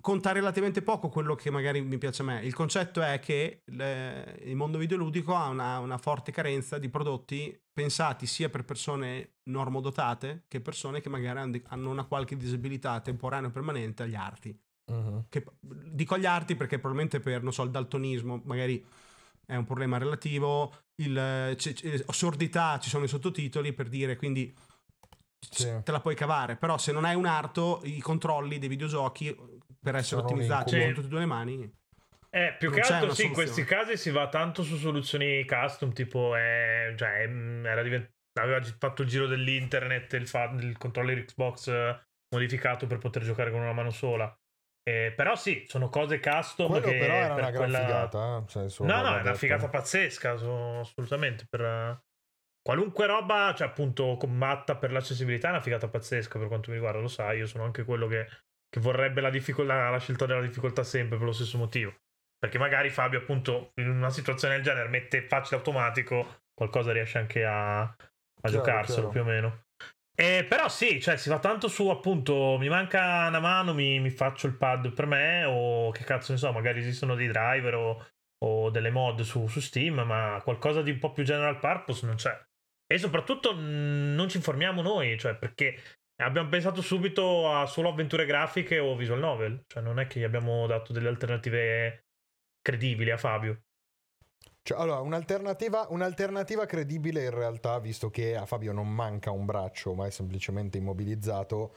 conta 0.00 0.32
relativamente 0.32 0.82
poco 0.82 1.08
quello 1.08 1.34
che 1.34 1.50
magari 1.50 1.80
mi 1.80 1.98
piace 1.98 2.22
a 2.22 2.24
me. 2.24 2.44
Il 2.44 2.54
concetto 2.54 3.00
è 3.00 3.18
che 3.20 3.62
le, 3.66 4.40
il 4.44 4.56
mondo 4.56 4.78
videoludico 4.78 5.34
ha 5.34 5.48
una, 5.48 5.78
una, 5.78 5.98
forte 5.98 6.32
carenza 6.32 6.78
di 6.78 6.88
prodotti 6.88 7.56
pensati 7.72 8.26
sia 8.26 8.48
per 8.48 8.64
persone 8.64 9.36
normodotate 9.44 10.44
che 10.48 10.60
persone 10.60 11.00
che 11.00 11.08
magari 11.08 11.62
hanno 11.68 11.90
una 11.90 12.04
qualche 12.04 12.36
disabilità 12.36 13.00
temporanea 13.00 13.48
o 13.48 13.52
permanente 13.52 14.02
agli 14.02 14.14
arti. 14.14 14.58
Uh-huh. 14.86 15.24
Che, 15.28 15.44
dico 15.60 16.14
agli 16.14 16.26
arti 16.26 16.56
perché 16.56 16.78
probabilmente 16.78 17.20
per, 17.20 17.42
non 17.42 17.52
so, 17.52 17.62
il 17.62 17.70
daltonismo 17.70 18.42
magari 18.44 18.84
è 19.46 19.56
un 19.56 19.64
problema 19.64 19.98
relativo, 19.98 20.72
il, 20.96 21.54
c- 21.56 21.72
c- 21.72 22.04
sordità 22.10 22.78
ci 22.78 22.88
sono 22.88 23.04
i 23.04 23.08
sottotitoli 23.08 23.72
per 23.72 23.88
dire, 23.88 24.16
quindi 24.16 24.54
sì. 25.50 25.80
te 25.82 25.92
la 25.92 26.00
puoi 26.00 26.14
cavare. 26.14 26.56
Però 26.56 26.78
se 26.78 26.92
non 26.92 27.04
hai 27.04 27.14
un 27.14 27.26
arto, 27.26 27.80
i 27.84 28.00
controlli 28.00 28.58
dei 28.58 28.68
videogiochi 28.68 29.34
per 29.82 29.96
essere 29.96 30.20
Sono 30.20 30.22
ottimizzati 30.22 30.78
con 30.78 30.92
tutte 30.94 31.06
e 31.06 31.10
due 31.10 31.18
le 31.20 31.26
mani. 31.26 31.72
Eh, 32.30 32.56
più 32.58 32.72
che 32.72 32.80
altro 32.80 33.14
sì, 33.14 33.26
in 33.26 33.32
questi 33.32 33.62
casi 33.62 33.96
si 33.96 34.10
va 34.10 34.28
tanto 34.28 34.64
su 34.64 34.76
soluzioni 34.76 35.44
custom, 35.46 35.92
tipo 35.92 36.34
eh, 36.34 36.92
cioè, 36.96 37.28
mm, 37.28 37.64
era 37.64 37.80
divent- 37.82 38.10
aveva 38.40 38.60
fatto 38.76 39.02
il 39.02 39.08
giro 39.08 39.28
dell'internet 39.28 40.12
il, 40.14 40.26
fa- 40.26 40.52
il 40.58 40.76
controller 40.76 41.24
Xbox 41.24 41.68
eh, 41.68 42.06
modificato 42.34 42.88
per 42.88 42.98
poter 42.98 43.22
giocare 43.22 43.52
con 43.52 43.60
una 43.60 43.72
mano 43.72 43.90
sola. 43.90 44.36
Eh, 44.82 45.12
però 45.14 45.36
sì, 45.36 45.64
sono 45.66 45.88
cose 45.88 46.18
custom 46.18 46.68
Quello 46.68 46.86
che 46.86 46.98
però 46.98 47.14
era 47.14 47.34
una 47.34 47.50
gran 47.50 47.62
quella... 47.62 47.78
figata. 47.78 48.38
Eh? 48.38 48.48
Cioè, 48.48 48.66
no, 48.80 49.02
no, 49.02 49.16
è 49.16 49.20
una 49.20 49.34
figata 49.34 49.68
pazzesca, 49.68 50.36
so, 50.36 50.80
assolutamente. 50.80 51.46
Per, 51.48 52.02
Qualunque 52.64 53.04
roba, 53.04 53.52
cioè 53.54 53.66
appunto 53.66 54.16
combatta 54.16 54.76
per 54.76 54.90
l'accessibilità 54.90 55.48
è 55.48 55.50
una 55.50 55.60
figata 55.60 55.86
pazzesca 55.86 56.38
per 56.38 56.48
quanto 56.48 56.70
mi 56.70 56.76
riguarda, 56.76 56.98
lo 56.98 57.08
sai, 57.08 57.36
io 57.36 57.46
sono 57.46 57.62
anche 57.62 57.84
quello 57.84 58.06
che, 58.06 58.26
che 58.70 58.80
vorrebbe 58.80 59.20
la, 59.20 59.28
difficoltà, 59.28 59.90
la 59.90 59.98
scelta 59.98 60.24
della 60.24 60.40
difficoltà 60.40 60.82
sempre 60.82 61.18
per 61.18 61.26
lo 61.26 61.32
stesso 61.32 61.58
motivo. 61.58 61.94
Perché 62.38 62.56
magari 62.56 62.88
Fabio 62.88 63.18
appunto 63.18 63.72
in 63.74 63.90
una 63.90 64.08
situazione 64.08 64.54
del 64.54 64.64
genere 64.64 64.88
mette 64.88 65.20
facile 65.28 65.58
automatico, 65.58 66.44
qualcosa 66.54 66.92
riesce 66.92 67.18
anche 67.18 67.44
a, 67.44 67.80
a 67.82 67.96
chiaro, 68.40 68.56
giocarselo 68.56 69.08
chiaro. 69.08 69.10
più 69.10 69.20
o 69.20 69.24
meno. 69.24 69.64
Eh, 70.16 70.46
però 70.48 70.70
sì, 70.70 71.02
cioè 71.02 71.18
si 71.18 71.28
va 71.28 71.40
tanto 71.40 71.68
su 71.68 71.88
appunto 71.88 72.56
mi 72.58 72.70
manca 72.70 73.26
una 73.26 73.40
mano, 73.40 73.74
mi, 73.74 74.00
mi, 74.00 74.10
faccio 74.10 74.46
il 74.46 74.56
pad 74.56 74.90
per 74.92 75.04
me 75.04 75.44
o 75.44 75.90
che 75.90 76.04
cazzo 76.04 76.32
ne 76.32 76.38
so, 76.38 76.50
magari 76.50 76.78
esistono 76.78 77.14
dei 77.14 77.26
driver 77.26 77.74
o, 77.74 78.06
o 78.38 78.70
delle 78.70 78.90
mod 78.90 79.20
su, 79.20 79.48
su, 79.48 79.60
Steam, 79.60 80.00
ma 80.00 80.40
qualcosa 80.42 80.80
di 80.80 80.92
un 80.92 80.98
po' 80.98 81.12
più 81.12 81.24
general 81.24 81.58
purpose 81.58 82.06
non 82.06 82.14
c'è. 82.14 82.34
E 82.94 82.98
soprattutto 82.98 83.52
non 83.56 84.28
ci 84.28 84.36
informiamo 84.36 84.80
noi, 84.80 85.18
cioè 85.18 85.34
perché 85.34 85.80
abbiamo 86.22 86.48
pensato 86.48 86.80
subito 86.80 87.52
a 87.52 87.66
solo 87.66 87.88
avventure 87.88 88.24
grafiche 88.24 88.78
o 88.78 88.94
visual 88.94 89.18
novel, 89.18 89.64
cioè 89.66 89.82
non 89.82 89.98
è 89.98 90.06
che 90.06 90.20
gli 90.20 90.22
abbiamo 90.22 90.64
dato 90.68 90.92
delle 90.92 91.08
alternative 91.08 92.04
credibili 92.62 93.10
a 93.10 93.16
Fabio. 93.16 93.62
Cioè, 94.62 94.78
allora, 94.78 95.00
un'alternativa, 95.00 95.88
un'alternativa 95.90 96.66
credibile 96.66 97.24
in 97.24 97.34
realtà, 97.34 97.80
visto 97.80 98.10
che 98.10 98.36
a 98.36 98.46
Fabio 98.46 98.72
non 98.72 98.88
manca 98.88 99.32
un 99.32 99.44
braccio, 99.44 99.92
ma 99.94 100.06
è 100.06 100.10
semplicemente 100.10 100.78
immobilizzato, 100.78 101.74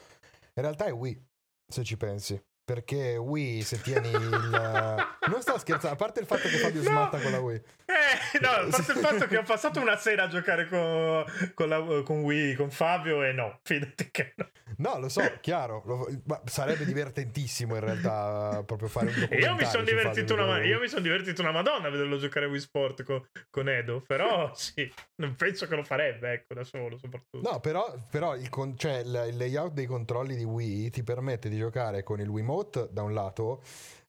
in 0.54 0.62
realtà 0.62 0.86
è 0.86 0.94
Wii, 0.94 1.20
se 1.68 1.84
ci 1.84 1.98
pensi. 1.98 2.40
Perché 2.68 3.16
Wii, 3.16 3.62
se 3.62 3.80
tieni 3.80 4.10
il. 4.10 4.30
non 5.32 5.42
sto 5.42 5.58
scherzando, 5.58 5.96
a 5.96 5.96
parte 5.96 6.20
il 6.20 6.26
fatto 6.26 6.50
che 6.50 6.58
Fabio 6.58 6.84
no. 6.84 6.90
smatta 6.90 7.18
con 7.18 7.32
la 7.32 7.40
Wii. 7.40 7.56
Eh, 7.56 8.40
no, 8.42 8.50
a 8.50 8.68
parte 8.70 8.92
il 8.92 8.98
fatto 8.98 9.26
che 9.26 9.38
ho 9.38 9.44
passato 9.44 9.80
una 9.80 9.96
sera 9.96 10.24
a 10.24 10.28
giocare 10.28 10.68
con, 10.68 11.24
con, 11.54 11.70
la, 11.70 12.04
con 12.04 12.24
Wii, 12.24 12.56
con 12.56 12.70
Fabio, 12.70 13.24
e 13.24 13.32
no, 13.32 13.60
fidati 13.64 14.12
che 14.12 14.34
no. 14.36 14.50
No, 14.80 15.00
lo 15.00 15.08
so, 15.08 15.22
chiaro. 15.40 15.82
Lo, 15.86 16.42
sarebbe 16.44 16.84
divertentissimo 16.84 17.76
in 17.76 17.80
realtà 17.80 18.64
proprio 18.66 18.90
fare 18.90 19.08
un 19.08 19.14
documentario. 19.14 19.48
Io 19.48 19.56
mi 19.56 19.66
sono 19.66 19.84
divertito, 19.84 20.34
una, 20.34 20.62
son 20.88 21.02
divertito 21.02 21.42
una 21.42 21.52
madonna 21.52 21.88
a 21.88 21.90
vederlo 21.90 22.18
giocare 22.18 22.48
a 22.48 22.50
Wii 22.50 22.60
Sport 22.60 23.04
con, 23.04 23.26
con, 23.50 23.70
Edo, 23.70 24.04
però 24.06 24.52
sì, 24.56 24.92
non 25.16 25.36
penso 25.36 25.68
che 25.68 25.76
lo 25.78 25.84
farebbe, 25.84 26.34
ecco, 26.34 26.54
da 26.54 26.66
solo 26.66 26.98
soprattutto. 26.98 27.50
No, 27.50 27.62
però, 27.62 27.96
però 28.12 28.36
il, 28.36 28.50
cioè, 28.76 28.98
il, 28.98 29.38
layout 29.38 29.72
dei 29.72 29.86
controlli 29.86 30.36
di 30.36 30.44
Wii 30.44 30.90
ti 30.90 31.04
permette 31.04 31.48
di 31.48 31.58
giocare 31.58 32.04
con 32.04 32.20
il 32.20 32.28
Wiimote 32.28 32.57
da 32.64 33.04
un 33.04 33.14
lato 33.14 33.62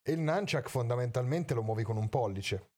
e 0.03 0.13
il 0.13 0.21
Nunchuck 0.21 0.69
fondamentalmente 0.69 1.55
lo 1.55 1.63
muovi 1.63 1.83
con 1.83 1.97
un 1.97 2.09
pollice. 2.09 2.71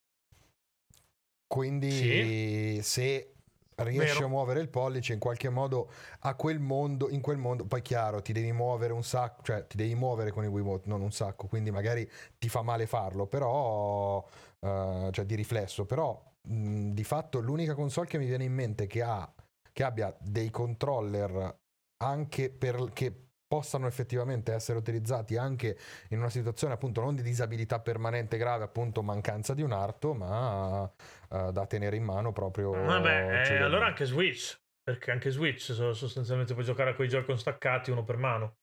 Quindi 1.47 1.91
sì? 1.91 2.83
se 2.83 3.35
riesci 3.83 4.15
Vero. 4.15 4.27
a 4.27 4.29
muovere 4.29 4.61
il 4.61 4.69
pollice 4.69 5.13
in 5.13 5.19
qualche 5.19 5.49
modo 5.49 5.91
a 6.21 6.35
quel 6.35 6.61
mondo, 6.61 7.09
in 7.09 7.21
quel 7.21 7.39
mondo, 7.39 7.65
poi 7.65 7.83
chiaro, 7.83 8.23
ti 8.23 8.33
devi 8.33 8.53
muovere 8.53 8.93
un 8.93 9.03
sacco, 9.03 9.43
cioè 9.43 9.67
ti 9.67 9.77
devi 9.77 9.95
muovere 9.95 10.31
con 10.31 10.45
i 10.45 10.49
Wiimote, 10.49 10.89
non 10.89 11.01
un 11.01 11.13
sacco, 11.13 11.47
quindi 11.47 11.71
magari 11.71 12.09
ti 12.39 12.49
fa 12.49 12.63
male 12.63 12.87
farlo, 12.87 13.27
però, 13.27 14.19
uh, 14.19 15.11
cioè 15.11 15.25
di 15.25 15.35
riflesso, 15.35 15.87
però 15.87 16.21
mh, 16.49 16.91
di 16.91 17.05
fatto 17.05 17.41
l'unica 17.41 17.75
console 17.75 18.07
che 18.07 18.19
mi 18.19 18.27
viene 18.27 18.45
in 18.45 18.53
mente 18.53 18.87
che 18.87 19.03
ha, 19.03 19.33
che 19.73 19.83
abbia 19.83 20.15
dei 20.21 20.51
controller 20.51 21.57
anche 22.03 22.51
per, 22.51 22.91
che 22.93 23.30
possano 23.51 23.89
effettivamente 23.89 24.53
essere 24.53 24.79
utilizzati 24.79 25.37
anche 25.37 25.77
in 26.11 26.19
una 26.19 26.31
situazione 26.31 26.75
appunto 26.75 27.01
non 27.01 27.17
di 27.17 27.23
disabilità 27.23 27.81
permanente 27.81 28.37
grave, 28.37 28.63
appunto 28.63 29.03
mancanza 29.03 29.55
di 29.55 29.63
un 29.63 29.73
arto, 29.73 30.15
ma 30.15 30.83
uh, 30.83 31.51
da 31.51 31.67
tenere 31.67 31.97
in 31.97 32.05
mano 32.05 32.31
proprio. 32.33 32.71
Vabbè, 32.71 33.49
eh, 33.51 33.57
allora 33.57 33.87
anche 33.87 34.05
Switch, 34.05 34.57
perché 34.81 35.11
anche 35.11 35.31
Switch 35.31 35.73
sostanzialmente 35.73 36.53
puoi 36.53 36.65
giocare 36.65 36.95
con 36.95 37.05
i 37.05 37.09
giochi 37.09 37.37
staccati 37.37 37.91
uno 37.91 38.05
per 38.05 38.19
mano. 38.19 38.59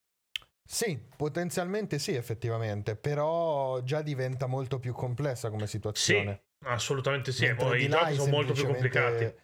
Sì, 0.63 0.97
potenzialmente 1.17 1.99
sì, 1.99 2.15
effettivamente, 2.15 2.95
però 2.95 3.81
già 3.81 4.01
diventa 4.01 4.47
molto 4.47 4.79
più 4.79 4.93
complessa 4.93 5.49
come 5.49 5.67
situazione. 5.67 6.43
Sì, 6.59 6.67
assolutamente 6.69 7.33
sì, 7.33 7.53
Poi 7.55 7.83
i 7.83 7.89
giochi 7.89 8.13
sono 8.13 8.31
molto 8.31 8.53
più 8.53 8.65
complicati 8.65 9.35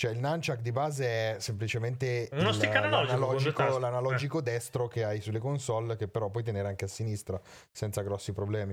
cioè 0.00 0.12
il 0.12 0.18
nunchuck 0.18 0.62
di 0.62 0.72
base 0.72 1.04
è 1.04 1.36
semplicemente 1.40 2.30
Uno 2.32 2.48
il, 2.48 2.58
l'analogico, 2.58 3.76
l'analogico 3.76 4.38
eh. 4.38 4.42
destro 4.42 4.88
che 4.88 5.04
hai 5.04 5.20
sulle 5.20 5.40
console 5.40 5.94
che 5.96 6.08
però 6.08 6.30
puoi 6.30 6.42
tenere 6.42 6.68
anche 6.68 6.86
a 6.86 6.88
sinistra 6.88 7.38
senza 7.70 8.00
grossi 8.00 8.32
problemi. 8.32 8.72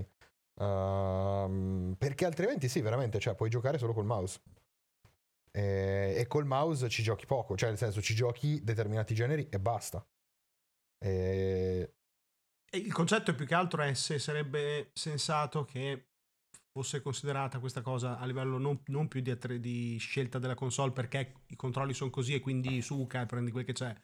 Uh, 0.53 1.93
perché 1.97 2.23
altrimenti 2.23 2.69
sì, 2.69 2.79
veramente, 2.79 3.19
cioè 3.19 3.35
puoi 3.35 3.49
giocare 3.49 3.77
solo 3.77 3.91
col 3.91 4.05
mouse. 4.05 4.39
E, 5.51 6.15
e, 6.17 6.27
col 6.27 6.45
mouse 6.45 6.87
ci 6.87 7.03
giochi 7.03 7.25
poco, 7.25 7.57
cioè 7.57 7.67
nel 7.67 7.77
senso 7.77 8.01
ci 8.01 8.15
giochi 8.15 8.63
determinati 8.63 9.13
generi 9.13 9.49
e 9.49 9.59
basta. 9.59 10.01
E... 10.97 11.93
e 12.71 12.77
il 12.77 12.93
concetto 12.93 13.31
è 13.31 13.35
più 13.35 13.45
che 13.45 13.53
altro 13.53 13.81
è 13.81 13.93
se 13.95 14.17
sarebbe 14.17 14.91
sensato 14.93 15.65
che 15.65 16.06
fosse 16.77 17.01
considerata 17.01 17.57
questa 17.57 17.81
cosa 17.81 18.19
a 18.19 18.25
livello 18.27 18.59
non, 18.59 18.81
non 18.87 19.07
più 19.07 19.19
di, 19.21 19.35
di, 19.59 19.97
scelta 19.97 20.37
della 20.37 20.53
console 20.53 20.91
perché 20.91 21.33
i 21.47 21.55
controlli 21.55 21.93
sono 21.93 22.11
così 22.11 22.35
e 22.35 22.39
quindi 22.39 22.83
suca 22.83 23.21
e 23.21 23.25
prendi 23.25 23.49
quel 23.49 23.65
che 23.65 23.73
c'è, 23.73 23.95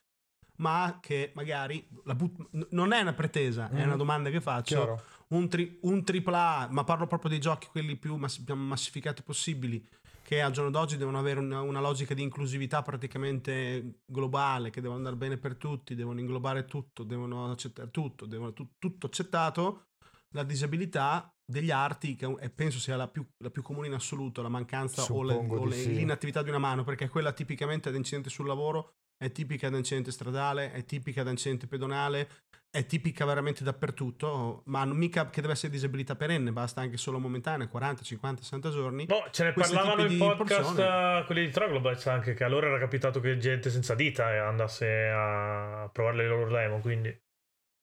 ma 0.58 0.98
che 1.00 1.32
magari 1.36 1.88
but- 2.16 2.50
non 2.72 2.92
è 2.92 3.02
una 3.02 3.14
pretesa, 3.14 3.70
mm. 3.72 3.78
è 3.78 3.84
una 3.84 3.94
mm. 3.94 3.98
domanda 3.98 4.30
che 4.32 4.42
faccio. 4.42 5.02
Un, 5.30 5.48
tri- 5.50 5.80
un 5.82 6.04
AAA, 6.04 6.70
ma 6.72 6.84
parlo 6.84 7.08
proprio 7.08 7.30
dei 7.30 7.40
giochi 7.40 7.68
quelli 7.68 7.96
più 7.96 8.16
mass- 8.16 8.44
massificati 8.52 9.24
possibili, 9.24 9.88
che 10.24 10.42
al 10.42 10.52
giorno 10.52 10.70
d'oggi 10.70 10.98
devono 10.98 11.20
avere 11.20 11.40
una, 11.40 11.62
una, 11.62 11.80
logica 11.80 12.14
di 12.14 12.22
inclusività 12.22 12.82
praticamente 12.82 14.02
globale, 14.06 14.70
che 14.70 14.80
devono 14.82 14.98
andare 14.98 15.16
bene 15.16 15.38
per 15.38 15.56
tutti, 15.56 15.96
devono 15.96 16.20
inglobare 16.20 16.66
tutto, 16.66 17.04
devono 17.04 17.52
accettare 17.52 17.90
tutto, 17.90 18.26
devono 18.26 18.54
tu- 18.54 18.74
tutto 18.80 19.08
accettato. 19.08 19.88
La 20.36 20.44
disabilità 20.44 21.33
degli 21.46 21.72
arti, 21.72 22.16
che 22.16 22.52
penso 22.54 22.80
sia 22.80 22.96
la 22.96 23.08
più, 23.08 23.26
la 23.38 23.50
più 23.50 23.62
comune 23.62 23.88
in 23.88 23.94
assoluto, 23.94 24.42
la 24.42 24.50
mancanza 24.50 25.04
o, 25.04 25.24
le, 25.24 25.34
o 25.34 25.66
le, 25.66 25.76
sì. 25.76 25.94
l'inattività 25.94 26.42
di 26.42 26.50
una 26.50 26.60
mano, 26.60 26.84
perché 26.84 27.10
quella 27.10 27.32
tipicamente 27.34 27.90
ad 27.90 27.96
incidente 27.96 28.30
sul 28.30 28.48
lavoro 28.48 28.96
è 29.18 29.32
tipica 29.32 29.70
da 29.70 29.78
incidente 29.78 30.12
stradale, 30.12 30.72
è 30.72 30.86
tipica 30.86 31.24
da 31.24 31.30
incidente 31.30 31.68
pedonale, 31.68 32.30
è 32.70 32.86
tipica 32.86 33.24
veramente 33.24 33.64
dappertutto, 33.64 34.64
ma 34.66 34.84
non 34.84 34.98
mica 34.98 35.30
che 35.30 35.42
deve 35.42 35.54
essere 35.54 35.72
disabilità 35.72 36.16
perenne, 36.16 36.52
basta 36.52 36.82
anche 36.82 36.98
solo 36.98 37.20
momentanea, 37.20 37.68
40, 37.68 38.02
50, 38.02 38.42
60 38.42 38.70
giorni. 38.72 39.06
No, 39.08 39.28
ce 39.30 39.44
ne 39.44 39.54
Questi 39.54 39.76
parlavano 39.76 40.10
in 40.10 40.18
podcast 40.18 40.74
persone... 40.74 41.24
quelli 41.26 41.46
di 41.46 41.52
Troglobytes 41.52 42.08
anche, 42.08 42.34
che 42.34 42.44
allora 42.44 42.68
era 42.68 42.80
capitato 42.80 43.20
che 43.20 43.38
gente 43.38 43.70
senza 43.70 43.94
dita 43.94 44.26
andasse 44.48 45.08
a 45.14 45.88
provare 45.94 46.18
le 46.18 46.28
loro 46.28 46.50
demo, 46.50 46.80
quindi 46.80 47.16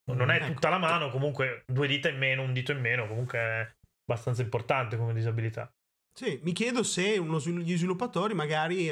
non 0.05 0.31
è 0.31 0.37
ecco. 0.37 0.53
tutta 0.55 0.69
la 0.69 0.79
mano, 0.79 1.11
comunque 1.11 1.65
due 1.67 1.87
dita 1.87 2.09
in 2.09 2.19
meno, 2.19 2.43
un 2.43 2.53
dito 2.53 2.73
in 2.73 2.81
meno, 2.81 3.07
comunque 3.07 3.39
è 3.39 3.75
abbastanza 4.05 4.43
importante 4.43 4.97
come 4.97 5.15
disabilità. 5.15 5.73
Sì, 6.13 6.41
mi 6.43 6.53
chiedo 6.53 6.83
se 6.83 7.19
uno, 7.19 7.39
gli 7.39 7.77
sviluppatori 7.77 8.35
magari 8.35 8.91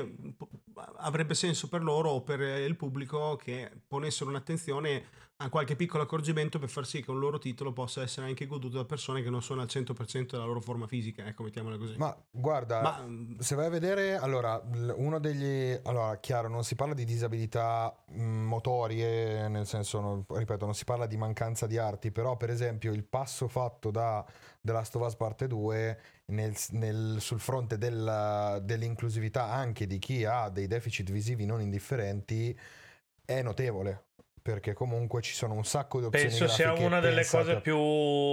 avrebbe 0.99 1.35
senso 1.35 1.69
per 1.69 1.83
loro 1.83 2.11
o 2.11 2.23
per 2.23 2.41
il 2.41 2.77
pubblico 2.77 3.37
che 3.37 3.83
ponessero 3.87 4.31
un'attenzione 4.31 5.28
a 5.41 5.51
qualche 5.51 5.77
piccolo 5.77 6.03
accorgimento 6.03 6.59
per 6.59 6.69
far 6.69 6.85
sì 6.85 7.01
che 7.01 7.13
un 7.13 7.21
loro 7.21 7.39
titolo 7.39 7.73
possa 7.73 8.03
essere 8.03 8.27
anche 8.27 8.47
goduto 8.47 8.79
da 8.79 8.85
persone 8.85 9.23
che 9.23 9.31
non 9.31 9.41
sono 9.41 9.61
al 9.61 9.69
100% 9.71 10.31
della 10.31 10.45
loro 10.45 10.61
forma 10.61 10.89
fisica, 10.89 11.25
ecco, 11.27 11.45
mettiamola 11.45 11.77
così. 11.77 11.95
Ma 11.97 12.17
guarda, 12.29 12.81
Ma, 12.81 13.07
se 13.39 13.55
vai 13.55 13.67
a 13.67 13.71
vedere, 13.71 14.17
allora, 14.17 14.61
uno 14.97 15.21
degli... 15.21 15.79
Allora, 15.85 16.19
chiaro, 16.19 16.49
non 16.49 16.65
si 16.65 16.75
parla 16.75 16.93
di 16.93 17.05
disabilità 17.05 17.97
motorie, 18.15 19.47
nel 19.47 19.65
senso, 19.67 20.01
non, 20.01 20.25
ripeto, 20.27 20.65
non 20.65 20.75
si 20.75 20.85
parla 20.85 21.07
di 21.07 21.17
mancanza 21.17 21.69
di 21.69 21.79
arti, 21.79 22.11
però 22.11 22.37
per 22.37 22.51
esempio 22.51 22.93
il 22.93 23.05
passo 23.05 23.47
fatto 23.47 23.93
da 23.93 24.27
The 24.61 24.73
Last 24.73 24.97
of 24.97 25.07
Us 25.07 25.15
Parte 25.15 25.47
2 25.47 26.01
nel, 26.27 26.53
nel, 26.71 27.21
sul 27.21 27.39
fronte 27.39 27.79
del, 27.79 28.61
dell'inclusività 28.65 29.53
anche 29.53 29.87
di 29.87 30.01
chi 30.01 30.25
ha 30.25 30.49
dei 30.49 30.67
deficit 30.67 31.13
visivi 31.13 31.47
non 31.47 31.61
indifferenti 31.61 32.59
è 33.25 33.41
notevole 33.41 34.07
perché 34.41 34.73
comunque 34.73 35.21
ci 35.23 35.35
sono 35.35 35.55
un 35.55 35.65
sacco 35.65 35.99
di 36.01 36.07
opzioni 36.07 36.29
penso 36.29 36.49
sia 36.49 36.73
una 36.73 37.01
delle 37.01 37.25
cose 37.25 37.61
più 37.61 37.77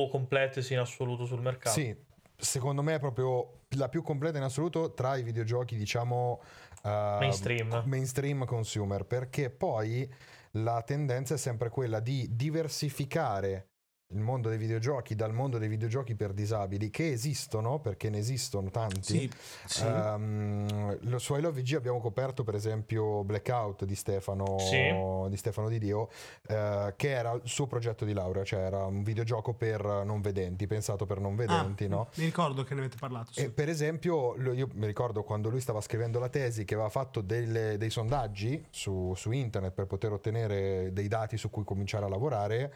complete 0.09 0.61
sì, 0.61 0.73
in 0.73 0.79
assoluto 0.79 1.25
sul 1.25 1.41
mercato. 1.41 1.79
Sì 1.79 2.13
secondo 2.37 2.81
me 2.81 2.95
è 2.95 2.99
proprio 2.99 3.61
la 3.77 3.89
più 3.89 4.01
completa 4.01 4.37
in 4.37 4.43
assoluto 4.43 4.93
tra 4.93 5.15
i 5.15 5.23
videogiochi 5.23 5.75
diciamo 5.75 6.41
uh, 6.83 6.89
mainstream. 6.89 7.83
mainstream 7.85 8.45
consumer 8.45 9.05
perché 9.05 9.49
poi 9.49 10.11
la 10.51 10.81
tendenza 10.83 11.35
è 11.35 11.37
sempre 11.37 11.69
quella 11.69 11.99
di 11.99 12.27
diversificare 12.31 13.69
il 14.09 14.19
mondo 14.19 14.49
dei 14.49 14.59
videogiochi 14.59 15.15
dal 15.15 15.33
mondo 15.33 15.57
dei 15.57 15.67
videogiochi 15.67 16.13
per 16.13 16.31
disabili 16.31 16.91
che 16.91 17.11
esistono 17.11 17.79
perché 17.79 18.11
ne 18.11 18.19
esistono 18.19 18.69
tanti 18.69 19.01
sì, 19.01 19.31
sì. 19.65 19.83
Um, 19.83 21.17
su 21.17 21.35
I 21.35 21.41
Love 21.41 21.61
VG 21.61 21.73
abbiamo 21.73 21.99
coperto 21.99 22.43
per 22.43 22.53
esempio 22.53 23.23
Blackout 23.23 23.83
di 23.83 23.95
Stefano 23.95 24.59
sì. 24.59 24.93
di 25.27 25.37
Stefano 25.37 25.69
Di 25.69 25.79
Dio 25.79 26.09
uh, 26.49 26.93
che 26.95 27.09
era 27.09 27.31
il 27.31 27.41
suo 27.45 27.65
progetto 27.65 28.05
di 28.05 28.13
laurea 28.13 28.43
cioè 28.43 28.59
era 28.59 28.85
un 28.85 29.01
videogioco 29.01 29.53
per 29.53 29.83
non 29.83 30.21
vedenti 30.21 30.67
pensato 30.67 31.07
per 31.07 31.19
non 31.19 31.35
vedenti 31.35 31.85
ah, 31.85 31.89
no? 31.89 32.09
mi 32.17 32.25
ricordo 32.25 32.63
che 32.63 32.75
ne 32.75 32.81
avete 32.81 32.97
parlato 32.99 33.31
e 33.33 33.49
per 33.49 33.69
esempio 33.69 34.35
io 34.53 34.69
mi 34.73 34.85
ricordo 34.85 35.23
quando 35.23 35.49
lui 35.49 35.61
stava 35.61 35.81
scrivendo 35.81 36.19
la 36.19 36.29
tesi 36.29 36.63
che 36.63 36.75
aveva 36.75 36.89
fatto 36.89 37.21
delle, 37.21 37.77
dei 37.79 37.89
sondaggi 37.89 38.63
su, 38.69 39.13
su 39.15 39.31
internet 39.31 39.73
per 39.73 39.87
poter 39.87 40.11
ottenere 40.11 40.93
dei 40.93 41.07
dati 41.07 41.37
su 41.37 41.49
cui 41.49 41.63
cominciare 41.63 42.05
a 42.05 42.09
lavorare 42.09 42.73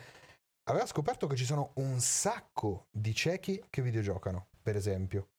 aveva 0.69 0.85
scoperto 0.85 1.27
che 1.27 1.35
ci 1.35 1.45
sono 1.45 1.71
un 1.75 1.99
sacco 1.99 2.87
di 2.91 3.13
ciechi 3.13 3.63
che 3.69 3.81
videgiocano, 3.81 4.49
per 4.61 4.75
esempio. 4.75 5.29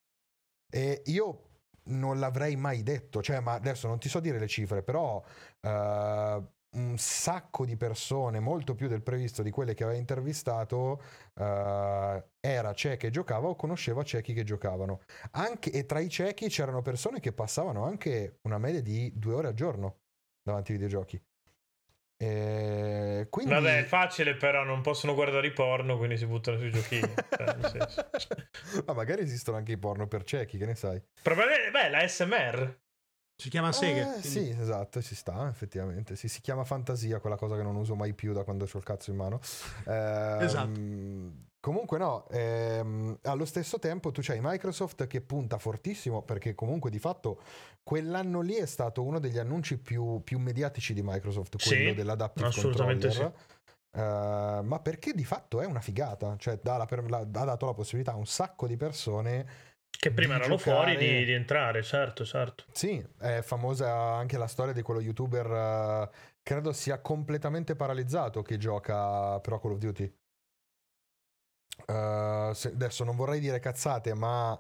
E 0.68 1.02
io 1.06 1.44
non 1.84 2.18
l'avrei 2.18 2.56
mai 2.56 2.82
detto, 2.82 3.22
cioè, 3.22 3.40
ma 3.40 3.52
adesso 3.54 3.88
non 3.88 3.98
ti 3.98 4.08
so 4.08 4.20
dire 4.20 4.38
le 4.38 4.48
cifre, 4.48 4.82
però 4.82 5.22
uh, 5.60 5.68
un 5.68 6.94
sacco 6.96 7.64
di 7.64 7.76
persone, 7.76 8.40
molto 8.40 8.74
più 8.74 8.88
del 8.88 9.02
previsto 9.02 9.42
di 9.42 9.50
quelle 9.50 9.74
che 9.74 9.84
aveva 9.84 9.98
intervistato, 9.98 11.02
uh, 11.34 12.22
era 12.40 12.74
cieche 12.74 13.08
e 13.08 13.10
giocava 13.10 13.48
o 13.48 13.56
conosceva 13.56 14.02
ciechi 14.02 14.32
che 14.32 14.42
giocavano. 14.42 15.00
Anche, 15.32 15.70
e 15.70 15.86
tra 15.86 16.00
i 16.00 16.08
ciechi 16.08 16.48
c'erano 16.48 16.82
persone 16.82 17.20
che 17.20 17.32
passavano 17.32 17.84
anche 17.84 18.38
una 18.42 18.58
media 18.58 18.82
di 18.82 19.12
due 19.14 19.34
ore 19.34 19.48
al 19.48 19.54
giorno 19.54 20.00
davanti 20.42 20.72
ai 20.72 20.78
videogiochi. 20.78 21.20
Eh, 22.22 23.28
quindi... 23.30 23.54
Vabbè, 23.54 23.78
è 23.78 23.84
facile, 23.84 24.34
però 24.34 24.62
non 24.62 24.82
possono 24.82 25.14
guardare 25.14 25.46
i 25.46 25.52
porno, 25.52 25.96
quindi 25.96 26.18
si 26.18 26.26
buttano 26.26 26.58
sui 26.58 26.70
giochini. 26.70 27.14
cioè, 27.32 28.36
Ma 28.84 28.92
magari 28.92 29.22
esistono 29.22 29.56
anche 29.56 29.72
i 29.72 29.78
porno 29.78 30.06
per 30.06 30.24
ciechi, 30.24 30.58
che 30.58 30.66
ne 30.66 30.74
sai? 30.74 31.02
Probabilmente, 31.22 31.70
beh, 31.70 31.88
la 31.88 32.06
SMR. 32.06 32.78
Si 33.40 33.48
chiama 33.48 33.72
Sega. 33.72 34.00
Eh, 34.00 34.20
quindi... 34.20 34.28
Sì, 34.28 34.50
esatto, 34.50 35.00
ci 35.00 35.14
sta, 35.14 35.48
effettivamente. 35.48 36.14
Sì, 36.14 36.28
si 36.28 36.42
chiama 36.42 36.64
fantasia, 36.64 37.20
quella 37.20 37.36
cosa 37.36 37.56
che 37.56 37.62
non 37.62 37.76
uso 37.76 37.94
mai 37.94 38.12
più 38.12 38.34
da 38.34 38.44
quando 38.44 38.68
ho 38.70 38.78
il 38.78 38.84
cazzo 38.84 39.10
in 39.10 39.16
mano. 39.16 39.40
Eh, 39.86 40.44
esatto. 40.44 41.48
Comunque 41.60 41.98
no, 41.98 42.26
ehm, 42.30 43.18
allo 43.24 43.44
stesso 43.44 43.78
tempo 43.78 44.10
tu 44.12 44.22
c'hai 44.22 44.38
Microsoft 44.40 45.06
che 45.06 45.20
punta 45.20 45.58
fortissimo 45.58 46.22
perché 46.22 46.54
comunque 46.54 46.88
di 46.88 46.98
fatto 46.98 47.42
quell'anno 47.82 48.40
lì 48.40 48.54
è 48.54 48.64
stato 48.64 49.02
uno 49.02 49.18
degli 49.18 49.36
annunci 49.36 49.78
più, 49.78 50.22
più 50.24 50.38
mediatici 50.38 50.94
di 50.94 51.02
Microsoft, 51.04 51.62
quello 51.62 51.90
sì, 51.90 51.94
dell'Adaptive 51.94 52.48
assolutamente 52.48 53.08
Controller. 53.08 53.34
Sì. 53.36 53.58
Uh, 53.92 54.62
ma 54.62 54.78
perché 54.80 55.12
di 55.12 55.24
fatto 55.24 55.60
è 55.60 55.66
una 55.66 55.80
figata, 55.80 56.36
cioè 56.38 56.58
dà 56.62 56.76
la, 56.76 56.86
la, 57.08 57.18
ha 57.18 57.24
dato 57.24 57.66
la 57.66 57.74
possibilità 57.74 58.12
a 58.12 58.16
un 58.16 58.26
sacco 58.26 58.66
di 58.66 58.76
persone 58.76 59.46
che 59.90 60.12
prima 60.12 60.36
erano 60.36 60.56
giocare... 60.56 60.94
fuori 60.94 60.96
di, 60.96 61.24
di, 61.24 61.32
entrare, 61.32 61.82
certo, 61.82 62.24
certo. 62.24 62.64
Sì, 62.72 63.04
è 63.18 63.40
famosa 63.42 63.92
anche 63.92 64.38
la 64.38 64.46
storia 64.46 64.72
di 64.72 64.80
quello 64.80 65.00
youtuber, 65.00 66.08
uh, 66.08 66.16
credo 66.42 66.72
sia 66.72 67.00
completamente 67.00 67.76
paralizzato 67.76 68.40
che 68.40 68.56
gioca 68.56 69.38
però 69.40 69.58
Call 69.58 69.72
of 69.72 69.78
Duty. 69.78 70.14
Uh, 71.86 72.52
se, 72.52 72.68
adesso 72.68 73.04
non 73.04 73.16
vorrei 73.16 73.40
dire 73.40 73.58
cazzate, 73.58 74.14
ma 74.14 74.58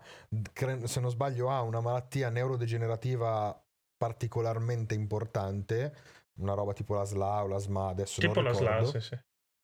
cre- 0.52 0.86
se 0.86 1.00
non 1.00 1.10
sbaglio 1.10 1.50
ha 1.50 1.62
una 1.62 1.80
malattia 1.80 2.28
neurodegenerativa 2.30 3.62
particolarmente 3.96 4.94
importante, 4.94 5.94
una 6.38 6.54
roba 6.54 6.72
tipo 6.72 6.94
la 6.94 7.04
SLA 7.04 7.44
o 7.44 7.46
la 7.48 7.58
SMA, 7.58 7.88
adesso 7.88 8.20
tipo 8.20 8.40
non 8.40 8.52
ricordo. 8.52 8.64
la 8.64 8.84
SLA, 8.84 9.00
sì, 9.00 9.08
sì. 9.08 9.18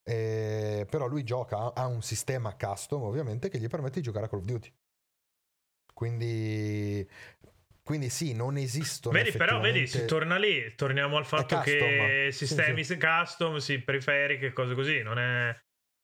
E, 0.09 0.87
però 0.89 1.07
lui 1.07 1.25
gioca, 1.25 1.75
ha 1.75 1.87
un 1.87 2.03
sistema 2.03 2.55
custom 2.55 3.03
ovviamente 3.03 3.49
che 3.49 3.59
gli 3.59 3.67
permette 3.67 3.97
di 3.97 4.03
giocare 4.03 4.27
a 4.27 4.29
Call 4.29 4.41
of 4.41 4.45
Duty. 4.45 4.73
Quindi 5.93 7.09
quindi 7.87 8.09
sì, 8.09 8.35
non 8.35 8.57
esistono. 8.57 9.17
Vedi, 9.17 9.31
però, 9.31 9.61
vedi, 9.61 9.87
si 9.87 10.07
torna 10.07 10.37
lì, 10.39 10.75
torniamo 10.75 11.19
al 11.19 11.25
fatto 11.25 11.55
custom, 11.55 11.63
che 11.65 12.29
sistemi 12.33 12.83
sì, 12.83 12.95
sì. 12.95 12.99
custom, 12.99 13.57
sì, 13.59 13.79
periferiche, 13.81 14.53
cose 14.53 14.75
così, 14.75 15.03
non 15.03 15.21
è 15.21 15.57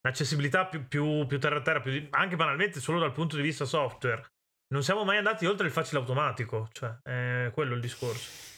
un'accessibilità 0.03 0.67
più, 0.67 0.87
più, 0.87 1.27
più 1.27 1.39
terra 1.39 1.59
a 1.59 1.63
terra, 1.63 1.81
più, 1.81 2.07
anche 2.11 2.37
banalmente 2.37 2.81
solo 2.81 2.99
dal 2.99 3.13
punto 3.13 3.37
di 3.37 3.43
vista 3.43 3.65
software. 3.65 4.25
Non 4.73 4.83
siamo 4.83 5.05
mai 5.05 5.19
andati 5.19 5.47
oltre 5.47 5.67
il 5.67 5.73
facile 5.73 6.01
automatico, 6.01 6.69
cioè 6.73 6.97
è 7.03 7.51
quello 7.53 7.75
il 7.75 7.81
discorso. 7.81 8.51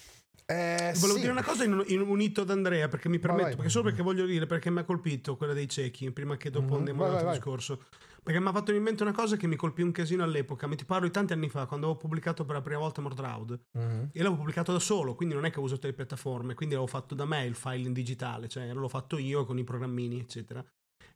Eh, 0.46 0.92
Volevo 0.96 1.14
sì. 1.14 1.20
dire 1.20 1.32
una 1.32 1.42
cosa 1.42 1.64
in, 1.64 1.82
in 1.86 2.02
unito 2.02 2.42
ad 2.42 2.50
Andrea 2.50 2.86
perché 2.88 3.08
mi 3.08 3.18
permetto, 3.18 3.56
perché 3.56 3.70
solo 3.70 3.84
perché 3.84 4.02
voglio 4.02 4.26
dire 4.26 4.44
perché 4.44 4.70
mi 4.70 4.80
ha 4.80 4.84
colpito 4.84 5.36
quella 5.36 5.54
dei 5.54 5.68
ciechi 5.68 6.10
prima 6.10 6.36
che 6.36 6.50
dopo 6.50 6.66
mm-hmm. 6.66 6.76
andiamo 6.76 7.04
all'altro 7.04 7.30
discorso. 7.30 7.84
Perché 8.22 8.40
mi 8.40 8.48
ha 8.48 8.52
fatto 8.52 8.72
in 8.72 8.82
mente 8.82 9.02
una 9.02 9.12
cosa 9.12 9.36
che 9.36 9.46
mi 9.46 9.56
colpì 9.56 9.82
un 9.82 9.92
casino 9.92 10.22
all'epoca. 10.22 10.66
Mi 10.66 10.76
ti 10.76 10.86
parlo 10.86 11.06
di 11.06 11.12
tanti 11.12 11.34
anni 11.34 11.50
fa, 11.50 11.66
quando 11.66 11.86
avevo 11.86 12.00
pubblicato 12.00 12.44
per 12.46 12.54
la 12.54 12.62
prima 12.62 12.78
volta 12.78 13.02
Mordroud. 13.02 13.60
Mm-hmm. 13.76 14.02
E 14.12 14.16
l'avevo 14.18 14.36
pubblicato 14.36 14.72
da 14.72 14.78
solo, 14.78 15.14
quindi 15.14 15.34
non 15.34 15.44
è 15.44 15.50
che 15.50 15.60
ho 15.60 15.62
usato 15.62 15.86
le 15.86 15.92
piattaforme, 15.92 16.54
quindi 16.54 16.74
l'avevo 16.74 16.90
fatto 16.90 17.14
da 17.14 17.26
me 17.26 17.44
il 17.44 17.54
file 17.54 17.86
in 17.86 17.92
digitale, 17.92 18.48
cioè 18.48 18.72
l'ho 18.72 18.88
fatto 18.88 19.18
io 19.18 19.44
con 19.44 19.58
i 19.58 19.64
programmini, 19.64 20.20
eccetera. 20.20 20.64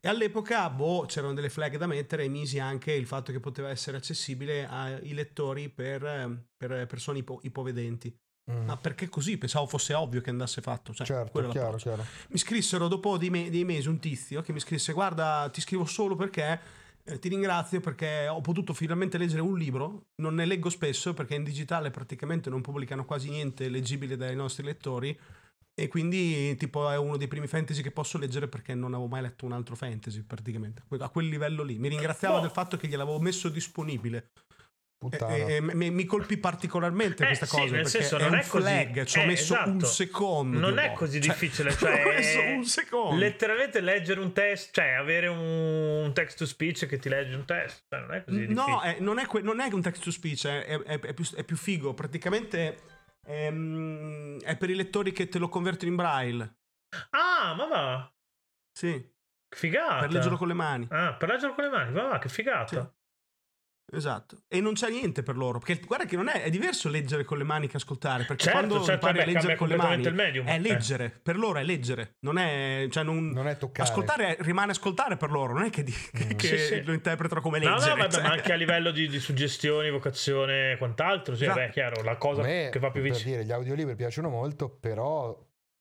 E 0.00 0.08
all'epoca, 0.08 0.70
boh, 0.70 1.06
c'erano 1.06 1.34
delle 1.34 1.50
flag 1.50 1.76
da 1.76 1.86
mettere 1.86 2.24
e 2.24 2.28
misi 2.28 2.60
anche 2.60 2.92
il 2.92 3.06
fatto 3.06 3.32
che 3.32 3.40
poteva 3.40 3.68
essere 3.68 3.96
accessibile 3.96 4.66
ai 4.68 5.12
lettori 5.12 5.68
per, 5.68 6.44
per 6.56 6.86
persone 6.86 7.18
ipo- 7.18 7.40
ipovedenti. 7.42 8.16
Mm. 8.50 8.64
Ma 8.64 8.76
perché 8.76 9.08
così? 9.08 9.36
Pensavo 9.36 9.66
fosse 9.66 9.94
ovvio 9.94 10.20
che 10.20 10.30
andasse 10.30 10.62
fatto. 10.62 10.94
Cioè, 10.94 11.06
certo, 11.06 11.48
chiaro, 11.48 11.76
chiaro. 11.76 12.04
Mi 12.28 12.38
scrissero 12.38 12.88
dopo 12.88 13.18
dei, 13.18 13.28
me- 13.28 13.50
dei, 13.50 13.64
mesi 13.64 13.88
un 13.88 13.98
tizio 13.98 14.40
che 14.40 14.52
mi 14.52 14.60
scrisse: 14.60 14.92
Guarda, 14.92 15.50
ti 15.52 15.60
scrivo 15.60 15.84
solo 15.84 16.16
perché 16.16 16.60
eh, 17.04 17.18
ti 17.18 17.28
ringrazio 17.28 17.80
perché 17.80 18.26
ho 18.28 18.40
potuto 18.40 18.72
finalmente 18.72 19.18
leggere 19.18 19.42
un 19.42 19.58
libro. 19.58 20.06
Non 20.16 20.34
ne 20.34 20.46
leggo 20.46 20.70
spesso 20.70 21.12
perché 21.12 21.34
in 21.34 21.44
digitale 21.44 21.90
praticamente 21.90 22.48
non 22.48 22.62
pubblicano 22.62 23.04
quasi 23.04 23.28
niente 23.28 23.68
leggibile 23.68 24.16
dai 24.16 24.34
nostri 24.34 24.64
lettori. 24.64 25.18
E 25.78 25.86
quindi, 25.86 26.56
tipo, 26.56 26.90
è 26.90 26.98
uno 26.98 27.16
dei 27.16 27.28
primi 27.28 27.46
fantasy 27.46 27.82
che 27.82 27.92
posso 27.92 28.18
leggere 28.18 28.48
perché 28.48 28.74
non 28.74 28.94
avevo 28.94 29.08
mai 29.08 29.22
letto 29.22 29.44
un 29.44 29.52
altro 29.52 29.76
fantasy, 29.76 30.22
praticamente. 30.22 30.82
A 30.98 31.08
quel 31.08 31.28
livello 31.28 31.62
lì. 31.62 31.78
Mi 31.78 31.88
ringraziava 31.88 32.38
oh. 32.38 32.40
del 32.40 32.50
fatto 32.50 32.76
che 32.76 32.88
gliel'avevo 32.88 33.20
messo 33.20 33.48
disponibile. 33.48 34.30
E, 35.00 35.54
e, 35.54 35.60
mi, 35.60 35.92
mi, 35.92 36.04
colpì 36.04 36.38
particolarmente 36.38 37.22
eh, 37.22 37.26
questa 37.26 37.46
sì, 37.46 37.52
cosa 37.52 37.74
nel 37.74 37.82
perché 37.84 37.98
senso, 38.02 38.16
è 38.16 38.20
non 38.20 38.32
un 38.32 38.38
è 38.40 38.46
così, 38.48 38.64
flag 38.64 39.04
ci 39.04 39.18
ho 39.18 39.22
eh, 39.22 39.26
messo 39.26 39.54
esatto. 39.54 39.70
un 39.70 39.80
secondo 39.80 40.58
non 40.58 40.78
è 40.80 40.92
così 40.92 41.20
cioè, 41.20 41.30
difficile 41.30 41.70
cioè, 41.78 42.04
ho 42.04 42.08
messo 42.08 42.40
un 42.40 42.64
secondo 42.64 43.16
letteralmente 43.16 43.80
leggere 43.80 44.18
un 44.18 44.32
test 44.32 44.70
cioè 44.72 44.88
avere 44.94 45.28
un 45.28 46.10
text 46.12 46.38
to 46.38 46.46
speech 46.46 46.86
che 46.86 46.98
ti 46.98 47.08
legge 47.08 47.36
un 47.36 47.44
test 47.44 47.84
cioè, 47.88 48.00
non 48.00 48.12
è 48.12 48.24
così 48.24 48.38
difficile 48.38 48.60
no 48.60 48.80
è, 48.80 48.96
non, 48.98 49.18
è 49.20 49.26
que- 49.26 49.40
non, 49.40 49.60
è 49.60 49.72
un 49.72 49.82
text 49.82 50.02
to 50.02 50.10
speech 50.10 50.46
è, 50.48 50.66
è, 50.66 51.14
più, 51.14 51.24
è 51.32 51.44
più, 51.44 51.56
figo 51.56 51.94
praticamente 51.94 52.97
ehm, 53.28 54.40
è 54.40 54.56
per 54.56 54.70
i 54.70 54.74
lettori 54.74 55.12
che 55.12 55.28
te 55.28 55.38
lo 55.38 55.48
convertono 55.48 55.90
in 55.90 55.96
braille 55.96 56.56
ah 57.10 57.54
ma 57.54 57.66
va 57.66 58.12
sì 58.72 59.16
Figata. 59.50 60.00
Per 60.00 60.12
leggerlo 60.12 60.36
con 60.36 60.48
le 60.48 60.54
mani. 60.54 60.86
Ah, 60.90 61.14
per 61.14 61.28
leggerlo 61.30 61.54
con 61.54 61.64
le 61.64 61.70
mani, 61.70 61.92
va, 61.92 62.02
va 62.02 62.18
che 62.18 62.28
figata. 62.28 62.66
Sì. 62.66 62.97
Esatto, 63.90 64.42
e 64.48 64.60
non 64.60 64.74
c'è 64.74 64.90
niente 64.90 65.22
per 65.22 65.34
loro, 65.34 65.58
perché 65.58 65.82
guarda 65.86 66.04
che 66.04 66.14
non 66.14 66.28
è, 66.28 66.42
è 66.42 66.50
diverso 66.50 66.90
leggere 66.90 67.24
con 67.24 67.38
le 67.38 67.44
mani 67.44 67.68
che 67.68 67.78
ascoltare, 67.78 68.24
perché 68.24 68.44
certo, 68.44 68.58
quando 68.58 68.84
certo, 68.84 69.06
impari 69.06 69.18
vabbè, 69.18 69.30
a 69.30 69.32
leggere 69.32 69.56
con 69.56 69.68
le 69.68 69.76
mani 69.76 70.10
medium, 70.10 70.46
è 70.46 70.54
eh. 70.54 70.58
leggere, 70.58 71.04
eh. 71.06 71.10
per 71.10 71.38
loro 71.38 71.58
è 71.58 71.64
leggere, 71.64 72.16
non 72.20 72.36
è, 72.36 72.86
cioè 72.90 73.02
non, 73.02 73.30
non 73.30 73.48
è 73.48 73.56
toccare. 73.56 73.88
Ascoltare 73.88 74.36
rimane 74.40 74.72
ascoltare 74.72 75.16
per 75.16 75.30
loro, 75.30 75.54
non 75.54 75.62
è 75.62 75.70
che, 75.70 75.84
di, 75.84 75.94
mm. 75.94 76.30
che 76.36 76.46
sì, 76.46 76.58
sì. 76.58 76.82
lo 76.82 76.92
interpretano 76.92 77.40
come 77.40 77.60
leggere. 77.60 77.78
No, 77.78 77.86
no, 77.86 77.96
vabbè, 77.96 78.12
cioè. 78.12 78.22
ma 78.22 78.28
anche 78.28 78.52
a 78.52 78.56
livello 78.56 78.90
di, 78.90 79.08
di 79.08 79.18
suggestioni, 79.18 79.90
vocazione 79.90 80.72
e 80.72 80.76
quant'altro, 80.76 81.34
sì, 81.34 81.44
esatto. 81.44 81.58
beh, 81.58 81.70
chiaro, 81.70 82.02
la 82.02 82.16
cosa 82.16 82.42
me, 82.42 82.68
che 82.70 82.78
va 82.78 82.90
più 82.90 83.00
vicino. 83.00 83.22
Per 83.22 83.32
dire, 83.32 83.44
gli 83.46 83.52
audiolibri 83.52 83.94
piacciono 83.96 84.28
molto, 84.28 84.68
però, 84.68 85.34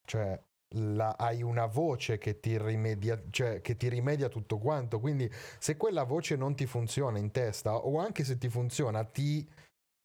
cioè, 0.05 0.39
la, 0.71 1.15
hai 1.17 1.41
una 1.41 1.65
voce 1.65 2.17
che 2.17 2.39
ti, 2.39 2.57
rimedia, 2.57 3.21
cioè, 3.29 3.61
che 3.61 3.77
ti 3.77 3.89
rimedia 3.89 4.29
tutto 4.29 4.57
quanto. 4.57 4.99
Quindi, 4.99 5.29
se 5.59 5.77
quella 5.77 6.03
voce 6.03 6.35
non 6.35 6.55
ti 6.55 6.65
funziona 6.65 7.17
in 7.17 7.31
testa, 7.31 7.75
o 7.75 7.99
anche 7.99 8.23
se 8.23 8.37
ti 8.37 8.49
funziona, 8.49 9.03
ti 9.03 9.47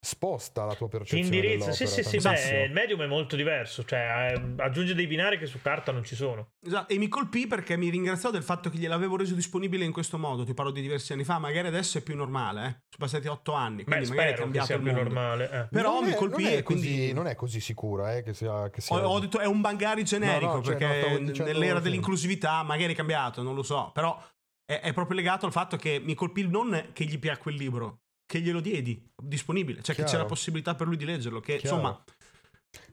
sposta 0.05 0.65
la 0.65 0.75
tua 0.75 0.89
percezione. 0.89 1.23
Ti 1.23 1.37
indirizza, 1.37 1.71
sì, 1.71 1.87
sì, 1.87 2.03
sì, 2.03 2.19
beh, 2.19 2.65
il 2.65 2.73
medium 2.73 3.03
è 3.03 3.07
molto 3.07 3.37
diverso, 3.37 3.85
cioè 3.85 4.35
eh, 4.35 4.63
aggiunge 4.63 4.97
dei 4.97 5.07
binari 5.07 5.39
che 5.39 5.47
su 5.47 5.63
carta 5.63 5.93
non 5.93 6.03
ci 6.03 6.17
sono. 6.17 6.55
Esatto, 6.61 6.93
e 6.93 6.99
mi 6.99 7.07
colpì 7.07 7.47
perché 7.47 7.77
mi 7.77 7.89
ringraziò 7.89 8.33
del 8.33 8.43
fatto 8.43 8.69
che 8.69 8.79
gliel'avevo 8.79 9.17
reso 9.17 9.37
disponibile 9.37 9.85
in 9.85 9.93
questo 9.93 10.19
modo, 10.19 10.45
ti 10.45 10.55
parlo 10.55 10.73
di 10.73 10.81
diversi 10.81 11.13
anni 11.13 11.23
fa, 11.23 11.39
magari 11.39 11.69
adesso 11.69 11.99
è 11.99 12.01
più 12.03 12.17
normale, 12.17 12.61
eh? 12.63 12.71
sono 12.89 12.99
passati 12.99 13.29
otto 13.29 13.53
anni, 13.53 13.85
quindi 13.85 14.09
beh, 14.09 14.15
magari 14.17 14.33
è 14.33 14.35
cambiato 14.35 14.67
sia 14.67 14.75
il 14.75 14.83
più 14.83 14.93
normale. 14.93 15.51
Eh. 15.53 15.69
Però 15.71 15.93
non 15.93 16.05
mi 16.05 16.11
è, 16.11 16.17
colpì 16.17 16.43
non 16.43 16.53
è 16.53 16.63
così, 16.63 16.81
quindi... 16.81 17.13
non 17.13 17.27
è 17.29 17.35
così 17.37 17.61
sicura 17.61 18.17
eh, 18.17 18.23
che 18.25 18.35
sia... 18.35 18.71
Che 18.71 18.81
sia... 18.81 18.97
Ho, 18.97 19.09
ho, 19.09 19.21
detto 19.21 19.39
è 19.39 19.47
un 19.47 19.61
bangari 19.61 20.03
generico, 20.03 20.47
no, 20.47 20.57
no, 20.57 20.63
cioè, 20.65 20.77
perché 20.77 21.19
no, 21.21 21.45
nell'era 21.45 21.79
dell'inclusività 21.79 22.65
magari 22.65 22.93
è 22.93 22.97
cambiato, 22.97 23.43
non 23.43 23.55
lo 23.55 23.63
so, 23.63 23.93
però 23.95 24.21
è, 24.65 24.81
è 24.81 24.93
proprio 24.93 25.15
legato 25.15 25.47
al 25.47 25.53
fatto 25.53 25.77
che 25.77 26.01
mi 26.03 26.15
colpì 26.15 26.49
non 26.49 26.91
che 26.93 27.05
gli 27.05 27.21
piacque 27.21 27.53
il 27.53 27.59
libro, 27.59 28.02
che 28.33 28.41
glielo 28.41 28.61
diedi 28.61 29.13
disponibile, 29.15 29.83
cioè 29.83 29.95
Chiaro. 29.95 30.11
che 30.11 30.17
c'è 30.17 30.23
la 30.23 30.27
possibilità 30.27 30.75
per 30.75 30.87
lui 30.87 30.97
di 30.97 31.05
leggerlo. 31.05 31.41
Che 31.41 31.59
Chiaro. 31.59 31.77
insomma. 31.77 32.05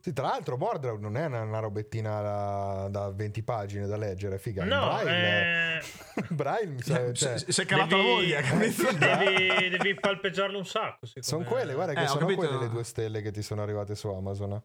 Sì, 0.01 0.11
tra 0.11 0.27
l'altro, 0.27 0.57
Border 0.57 0.99
non 0.99 1.15
è 1.15 1.27
una, 1.27 1.43
una 1.43 1.59
robettina 1.59 2.21
da, 2.21 2.87
da, 2.89 3.09
20 3.09 3.43
pagine 3.43 3.87
da 3.87 3.95
leggere, 3.95 4.37
figa. 4.37 4.65
No, 4.65 4.87
Braille, 4.87 5.77
eh... 5.77 6.25
Braille 6.35 6.71
mi 6.73 6.81
sa, 6.81 7.13
cioè, 7.13 7.37
si 7.37 7.61
è 7.61 7.65
cavato 7.65 7.95
devi, 7.95 8.05
la 8.05 8.13
voglia, 8.13 8.41
capito? 8.41 8.91
Devi, 8.91 9.69
devi 9.77 9.95
palpeggiarlo 9.97 10.57
un 10.57 10.65
sacco. 10.65 11.07
Sono 11.19 11.45
quelle, 11.45 11.73
guarda, 11.73 11.93
che 11.93 12.03
eh, 12.03 12.07
sono 12.07 12.19
capito. 12.19 12.39
quelle 12.39 12.57
le 12.57 12.69
due 12.69 12.83
stelle 12.83 13.21
che 13.21 13.31
ti 13.31 13.41
sono 13.41 13.61
arrivate 13.61 13.95
su 13.95 14.09
Amazon. 14.09 14.61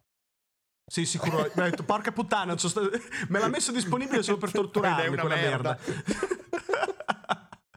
Sì, 0.84 1.06
sicuro. 1.06 1.48
Mi 1.54 1.62
ha 1.62 1.70
detto, 1.70 1.84
porca 1.84 2.10
puttana, 2.10 2.56
me 3.28 3.38
l'ha 3.38 3.48
messo 3.48 3.70
disponibile 3.70 4.24
solo 4.24 4.38
per 4.38 4.50
torturarmi 4.50 5.16
quella 5.16 5.36
merda. 5.36 5.78
merda. 5.86 6.93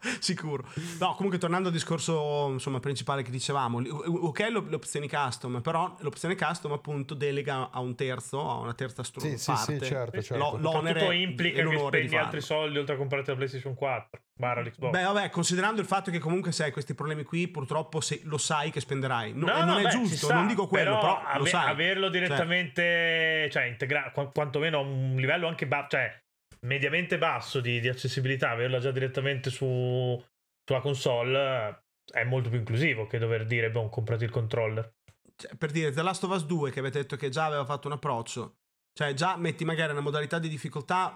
Sicuro. 0.19 0.63
No, 0.99 1.15
comunque 1.15 1.37
tornando 1.37 1.67
al 1.67 1.73
discorso 1.73 2.49
insomma, 2.51 2.79
principale 2.79 3.23
che 3.23 3.31
dicevamo, 3.31 3.79
ok 3.79 4.39
le 4.39 4.75
opzioni 4.75 5.09
custom, 5.09 5.61
però 5.61 5.95
l'opzione 5.99 6.35
custom 6.35 6.71
appunto 6.71 7.13
delega 7.13 7.69
a 7.71 7.79
un 7.79 7.95
terzo, 7.95 8.49
a 8.49 8.55
una 8.57 8.73
terza 8.73 9.03
struttura. 9.03 9.37
Sì, 9.37 9.55
sì, 9.55 9.73
sì, 9.77 9.85
certo, 9.85 10.21
certo. 10.21 10.57
l'onere 10.57 11.15
implica 11.15 11.67
che 11.67 11.77
spendi 11.77 12.15
altri 12.15 12.41
soldi 12.41 12.77
oltre 12.77 12.95
a 12.95 12.97
comprare 12.97 13.23
la 13.25 13.35
PlayStation 13.35 13.73
4. 13.73 14.21
Barra 14.37 14.61
l'Xbox. 14.61 14.91
Beh, 14.91 15.01
vabbè, 15.01 15.29
considerando 15.31 15.81
il 15.81 15.87
fatto 15.87 16.11
che 16.11 16.19
comunque 16.19 16.51
se 16.51 16.65
hai 16.65 16.71
questi 16.71 16.93
problemi 16.93 17.23
qui, 17.23 17.47
purtroppo 17.47 17.99
se, 18.01 18.21
lo 18.23 18.37
sai 18.37 18.69
che 18.69 18.79
spenderai. 18.79 19.33
No, 19.33 19.47
no, 19.47 19.57
non 19.57 19.65
no, 19.65 19.77
è 19.79 19.83
beh, 19.83 19.89
giusto, 19.89 20.31
non 20.31 20.45
dico 20.45 20.67
quello, 20.67 20.97
però, 20.97 21.19
però 21.19 21.43
ave- 21.43 21.51
averlo 21.51 22.11
cioè 22.11 22.11
direttamente, 22.11 22.81
cioè, 22.83 23.49
cioè 23.49 23.63
integrato, 23.63 24.11
qu- 24.11 24.31
quantomeno 24.31 24.77
a 24.77 24.81
un 24.81 25.15
livello 25.15 25.47
anche 25.47 25.65
basso, 25.65 25.87
cioè 25.89 26.21
mediamente 26.61 27.17
basso 27.17 27.59
di, 27.59 27.79
di 27.79 27.87
accessibilità, 27.87 28.51
averla 28.51 28.79
già 28.79 28.91
direttamente 28.91 29.49
su, 29.49 30.21
sulla 30.63 30.81
console 30.81 31.83
è 32.09 32.23
molto 32.23 32.49
più 32.49 32.59
inclusivo 32.59 33.05
che 33.07 33.17
dover 33.17 33.45
dire, 33.45 33.69
boh, 33.69 33.89
comprati 33.89 34.23
il 34.23 34.29
controller. 34.29 34.95
Cioè, 35.35 35.55
per 35.55 35.71
dire, 35.71 35.91
The 35.91 36.01
Last 36.01 36.23
of 36.23 36.31
Us 36.31 36.45
2 36.45 36.71
che 36.71 36.79
avete 36.79 36.99
detto 36.99 37.15
che 37.15 37.29
già 37.29 37.45
aveva 37.45 37.65
fatto 37.65 37.87
un 37.87 37.93
approccio, 37.93 38.57
cioè 38.93 39.13
già 39.13 39.37
metti 39.37 39.65
magari 39.65 39.91
una 39.91 40.01
modalità 40.01 40.39
di 40.39 40.49
difficoltà 40.49 41.13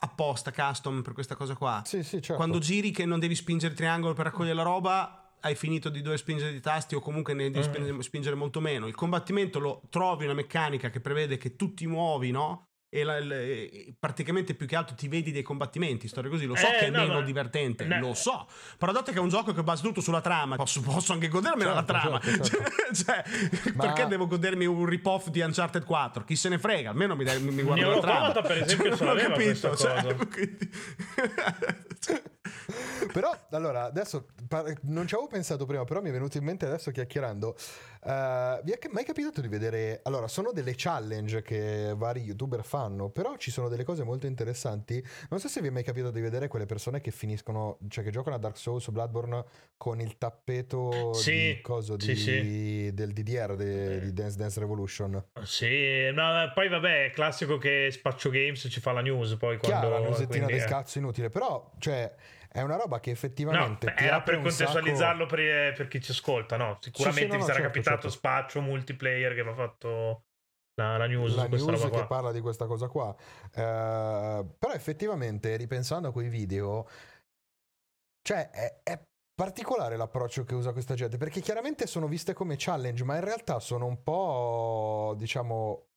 apposta, 0.00 0.52
custom 0.52 1.02
per 1.02 1.12
questa 1.12 1.34
cosa 1.34 1.54
qua. 1.54 1.82
Sì, 1.84 2.02
sì, 2.02 2.22
certo. 2.22 2.34
Quando 2.34 2.58
giri 2.58 2.90
che 2.90 3.04
non 3.04 3.18
devi 3.18 3.34
spingere 3.34 3.72
il 3.72 3.78
triangolo 3.78 4.14
per 4.14 4.26
raccogliere 4.26 4.56
la 4.56 4.62
roba, 4.62 5.34
hai 5.40 5.54
finito 5.54 5.88
di 5.88 6.02
dover 6.02 6.18
spingere 6.18 6.52
i 6.52 6.60
tasti 6.60 6.94
o 6.94 7.00
comunque 7.00 7.34
ne 7.34 7.50
devi 7.50 7.58
mm. 7.66 7.70
spingere, 7.70 8.02
spingere 8.02 8.36
molto 8.36 8.60
meno. 8.60 8.86
Il 8.86 8.94
combattimento 8.94 9.58
lo 9.58 9.82
trovi 9.90 10.24
una 10.24 10.34
meccanica 10.34 10.90
che 10.90 11.00
prevede 11.00 11.36
che 11.36 11.56
tu 11.56 11.74
ti 11.74 11.86
muovi, 11.86 12.30
no? 12.30 12.67
E, 12.90 13.04
la, 13.04 13.22
la, 13.22 13.36
praticamente 13.98 14.54
più 14.54 14.66
che 14.66 14.76
altro 14.76 14.94
ti 14.96 15.08
vedi 15.08 15.30
dei 15.30 15.42
combattimenti, 15.42 16.08
storie 16.08 16.30
così. 16.30 16.46
Lo 16.46 16.56
so 16.56 16.66
eh, 16.66 16.78
che 16.78 16.86
è 16.86 16.90
no, 16.90 17.00
meno 17.00 17.14
ma... 17.14 17.22
divertente, 17.22 17.84
no. 17.84 17.98
lo 18.00 18.14
so. 18.14 18.46
Però 18.78 18.92
dato 18.92 19.12
che 19.12 19.18
è 19.18 19.20
un 19.20 19.28
gioco 19.28 19.52
che 19.52 19.62
basa 19.62 19.82
tutto 19.82 20.00
sulla 20.00 20.20
trama, 20.20 20.56
posso, 20.56 20.80
posso 20.80 21.12
anche 21.12 21.28
godermi 21.28 21.62
certo, 21.62 21.74
la 21.74 21.84
trama. 21.84 22.20
Certo, 22.20 22.44
certo. 22.44 22.94
cioè, 23.04 23.24
ma... 23.74 23.84
Perché 23.84 24.06
devo 24.06 24.26
godermi 24.26 24.66
un 24.66 24.86
rip-off 24.86 25.28
di 25.28 25.40
Uncharted 25.40 25.84
4? 25.84 26.24
Chi 26.24 26.36
se 26.36 26.48
ne 26.48 26.58
frega? 26.58 26.90
Almeno 26.90 27.14
mi, 27.14 27.24
mi, 27.24 27.50
mi 27.50 27.62
guardo 27.62 27.90
la 27.90 28.00
trama. 28.00 28.32
per 28.40 28.62
esempio, 28.62 28.96
cioè, 28.96 29.06
non 29.06 29.16
ho 29.16 29.20
capito. 29.20 29.76
Cioè, 29.76 30.14
quindi... 30.28 30.70
però, 33.12 33.30
allora, 33.50 33.84
adesso 33.84 34.28
non 34.82 35.06
ci 35.06 35.14
avevo 35.14 35.28
pensato 35.28 35.66
prima, 35.66 35.84
però 35.84 36.00
mi 36.00 36.08
è 36.08 36.12
venuto 36.12 36.38
in 36.38 36.44
mente 36.44 36.66
adesso 36.66 36.90
chiacchierando. 36.90 37.56
Uh, 38.00 38.62
vi 38.62 38.72
è 38.72 38.78
mai 38.90 39.04
capitato 39.04 39.40
di 39.40 39.48
vedere? 39.48 40.00
Allora, 40.04 40.28
sono 40.28 40.52
delle 40.52 40.74
challenge 40.76 41.42
che 41.42 41.92
vari 41.96 42.22
youtuber 42.22 42.64
fanno, 42.64 43.08
però 43.10 43.36
ci 43.36 43.50
sono 43.50 43.68
delle 43.68 43.84
cose 43.84 44.04
molto 44.04 44.26
interessanti. 44.26 45.04
Non 45.30 45.40
so 45.40 45.48
se 45.48 45.60
vi 45.60 45.68
è 45.68 45.70
mai 45.70 45.82
capitato 45.82 46.12
di 46.12 46.20
vedere 46.20 46.48
quelle 46.48 46.66
persone 46.66 47.00
che 47.00 47.10
finiscono, 47.10 47.78
cioè 47.88 48.04
che 48.04 48.10
giocano 48.10 48.36
a 48.36 48.38
Dark 48.38 48.56
Souls 48.56 48.86
o 48.86 48.92
Bloodborne 48.92 49.44
con 49.76 50.00
il 50.00 50.16
tappeto 50.16 51.12
sì, 51.12 51.30
di 51.30 51.60
coso 51.60 51.96
di, 51.96 52.04
sì, 52.04 52.16
sì. 52.16 52.90
del 52.94 53.12
DDR 53.12 53.56
de, 53.56 53.96
eh. 53.96 54.00
di 54.00 54.12
Dance 54.12 54.36
Dance 54.36 54.60
Revolution. 54.60 55.24
Sì, 55.42 56.10
no, 56.12 56.50
poi 56.54 56.68
vabbè, 56.68 57.06
è 57.06 57.10
classico 57.10 57.58
che 57.58 57.88
Spaccio 57.90 58.30
Games 58.30 58.66
ci 58.70 58.80
fa 58.80 58.92
la 58.92 59.00
news 59.00 59.36
poi 59.36 59.58
quando 59.58 59.88
Chiaro, 59.88 59.88
la 59.88 60.00
newsettina 60.00 60.46
del 60.46 60.64
cazzo 60.64 60.98
inutile, 60.98 61.30
però, 61.30 61.70
cioè 61.78 62.14
è 62.48 62.62
una 62.62 62.76
roba 62.76 63.00
che 63.00 63.10
effettivamente. 63.10 63.86
No, 63.86 63.96
era 63.96 64.22
per 64.22 64.40
contestualizzarlo 64.40 65.24
sacco... 65.28 65.34
per, 65.36 65.72
per, 65.74 65.88
chi 65.88 66.00
ci 66.00 66.12
ascolta, 66.12 66.56
no? 66.56 66.78
Sicuramente 66.80 67.20
sì, 67.20 67.26
sì, 67.26 67.32
no, 67.32 67.36
vi 67.36 67.42
sarà 67.42 67.54
certo, 67.54 67.72
capitato 67.72 68.02
certo. 68.02 68.16
spaccio 68.16 68.60
multiplayer 68.60 69.34
che 69.34 69.42
va 69.42 69.54
fatto 69.54 70.24
la, 70.74 70.96
la 70.96 71.06
news, 71.06 71.34
la 71.34 71.46
news 71.46 71.88
che 71.90 72.06
parla 72.06 72.32
di 72.32 72.40
questa 72.40 72.66
cosa 72.66 72.88
qua. 72.88 73.08
Uh, 73.08 74.54
però 74.58 74.72
effettivamente, 74.72 75.56
ripensando 75.56 76.08
a 76.08 76.12
quei 76.12 76.28
video, 76.28 76.88
cioè 78.22 78.50
è, 78.50 78.80
è 78.82 79.02
particolare 79.34 79.96
l'approccio 79.96 80.44
che 80.44 80.54
usa 80.54 80.72
questa 80.72 80.94
gente 80.94 81.16
perché 81.16 81.40
chiaramente 81.40 81.86
sono 81.86 82.08
viste 82.08 82.32
come 82.32 82.56
challenge, 82.58 83.04
ma 83.04 83.16
in 83.16 83.24
realtà 83.24 83.60
sono 83.60 83.86
un 83.86 84.02
po', 84.02 85.14
diciamo, 85.16 85.87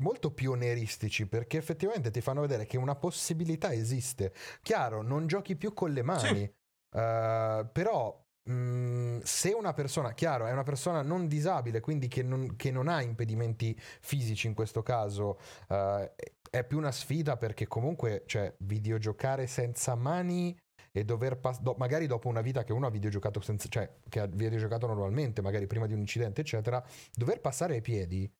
molto 0.00 0.30
pionieristici 0.30 1.26
perché 1.26 1.56
effettivamente 1.58 2.10
ti 2.10 2.20
fanno 2.20 2.40
vedere 2.40 2.66
che 2.66 2.76
una 2.76 2.96
possibilità 2.96 3.72
esiste. 3.72 4.32
Chiaro, 4.62 5.02
non 5.02 5.26
giochi 5.26 5.56
più 5.56 5.72
con 5.72 5.92
le 5.92 6.02
mani, 6.02 6.40
sì. 6.40 6.52
uh, 6.98 7.68
però 7.72 8.24
mh, 8.44 8.52
mm, 8.52 9.18
se 9.22 9.52
una 9.52 9.72
persona, 9.72 10.12
chiaro, 10.12 10.46
è 10.46 10.52
una 10.52 10.62
persona 10.62 11.02
non 11.02 11.26
disabile, 11.26 11.80
quindi 11.80 12.08
che 12.08 12.22
non, 12.22 12.56
che 12.56 12.70
non 12.70 12.88
ha 12.88 13.02
impedimenti 13.02 13.78
fisici 14.00 14.46
in 14.46 14.54
questo 14.54 14.82
caso, 14.82 15.38
uh, 15.68 16.10
è 16.50 16.64
più 16.64 16.78
una 16.78 16.92
sfida 16.92 17.36
perché 17.36 17.66
comunque, 17.66 18.24
cioè, 18.26 18.54
videogiocare 18.58 19.46
senza 19.46 19.94
mani 19.94 20.56
e 20.92 21.04
dover 21.04 21.38
pas- 21.38 21.60
do- 21.60 21.74
magari 21.76 22.06
dopo 22.06 22.28
una 22.28 22.40
vita 22.40 22.64
che 22.64 22.72
uno 22.72 22.86
ha 22.86 22.90
videogiocato 22.90 23.40
senza, 23.40 23.68
cioè 23.68 23.90
che 24.08 24.20
ha 24.20 24.26
videogiocato 24.26 24.86
normalmente, 24.86 25.42
magari 25.42 25.66
prima 25.66 25.86
di 25.86 25.92
un 25.92 26.00
incidente, 26.00 26.40
eccetera, 26.40 26.82
dover 27.12 27.40
passare 27.40 27.74
ai 27.74 27.82
piedi 27.82 28.30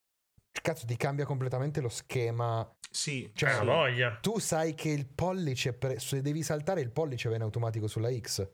cazzo 0.60 0.86
ti 0.86 0.96
cambia 0.96 1.24
completamente 1.24 1.80
lo 1.80 1.88
schema. 1.88 2.68
Sì, 2.90 3.30
cioè, 3.34 3.52
sì. 3.52 3.64
voglia. 3.64 4.18
Tu 4.20 4.38
sai 4.38 4.74
che 4.74 4.88
il 4.88 5.06
pollice, 5.06 5.72
pre- 5.74 5.98
se 5.98 6.22
devi 6.22 6.42
saltare 6.42 6.80
il 6.80 6.90
pollice 6.90 7.28
viene 7.28 7.44
automatico 7.44 7.86
sulla 7.86 8.10
X. 8.10 8.48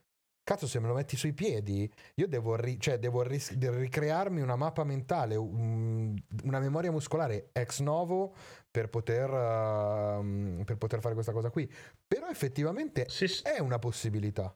Cazzo, 0.44 0.66
se 0.66 0.80
me 0.80 0.88
lo 0.88 0.94
metti 0.94 1.16
sui 1.16 1.32
piedi, 1.32 1.88
io 2.16 2.26
devo, 2.26 2.56
ri- 2.56 2.80
cioè, 2.80 2.98
devo 2.98 3.22
ris- 3.22 3.56
ricrearmi 3.56 4.40
una 4.40 4.56
mappa 4.56 4.82
mentale, 4.82 5.36
un- 5.36 6.20
una 6.42 6.58
memoria 6.58 6.90
muscolare 6.90 7.50
ex 7.52 7.78
novo 7.78 8.34
per 8.68 8.88
poter, 8.88 9.30
uh, 9.30 10.64
per 10.64 10.76
poter 10.78 11.00
fare 11.00 11.14
questa 11.14 11.30
cosa 11.32 11.50
qui. 11.50 11.72
Però 12.04 12.28
effettivamente 12.28 13.08
sì, 13.08 13.28
sì. 13.28 13.42
è 13.44 13.60
una 13.60 13.78
possibilità. 13.78 14.52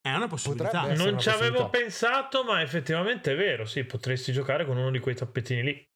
È 0.00 0.12
una 0.12 0.26
possibilità. 0.26 0.92
Non 0.94 1.16
ci 1.20 1.28
avevo 1.28 1.70
pensato, 1.70 2.42
ma 2.42 2.60
effettivamente 2.60 3.32
è 3.32 3.36
vero. 3.36 3.64
Sì, 3.64 3.84
potresti 3.84 4.32
giocare 4.32 4.66
con 4.66 4.76
uno 4.76 4.90
di 4.90 4.98
quei 4.98 5.14
tappetini 5.14 5.62
lì. 5.62 5.90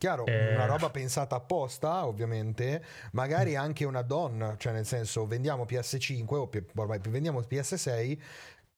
Chiaro, 0.00 0.24
eh... 0.24 0.54
una 0.54 0.64
roba 0.64 0.88
pensata 0.88 1.36
apposta, 1.36 2.06
ovviamente, 2.06 2.82
magari 3.12 3.54
anche 3.54 3.84
una 3.84 4.00
donna, 4.00 4.56
cioè 4.56 4.72
nel 4.72 4.86
senso 4.86 5.26
vendiamo 5.26 5.64
PS5 5.64 6.34
o 6.36 6.48
ormai 6.76 6.98
vendiamo 7.06 7.38
PS6, 7.40 8.18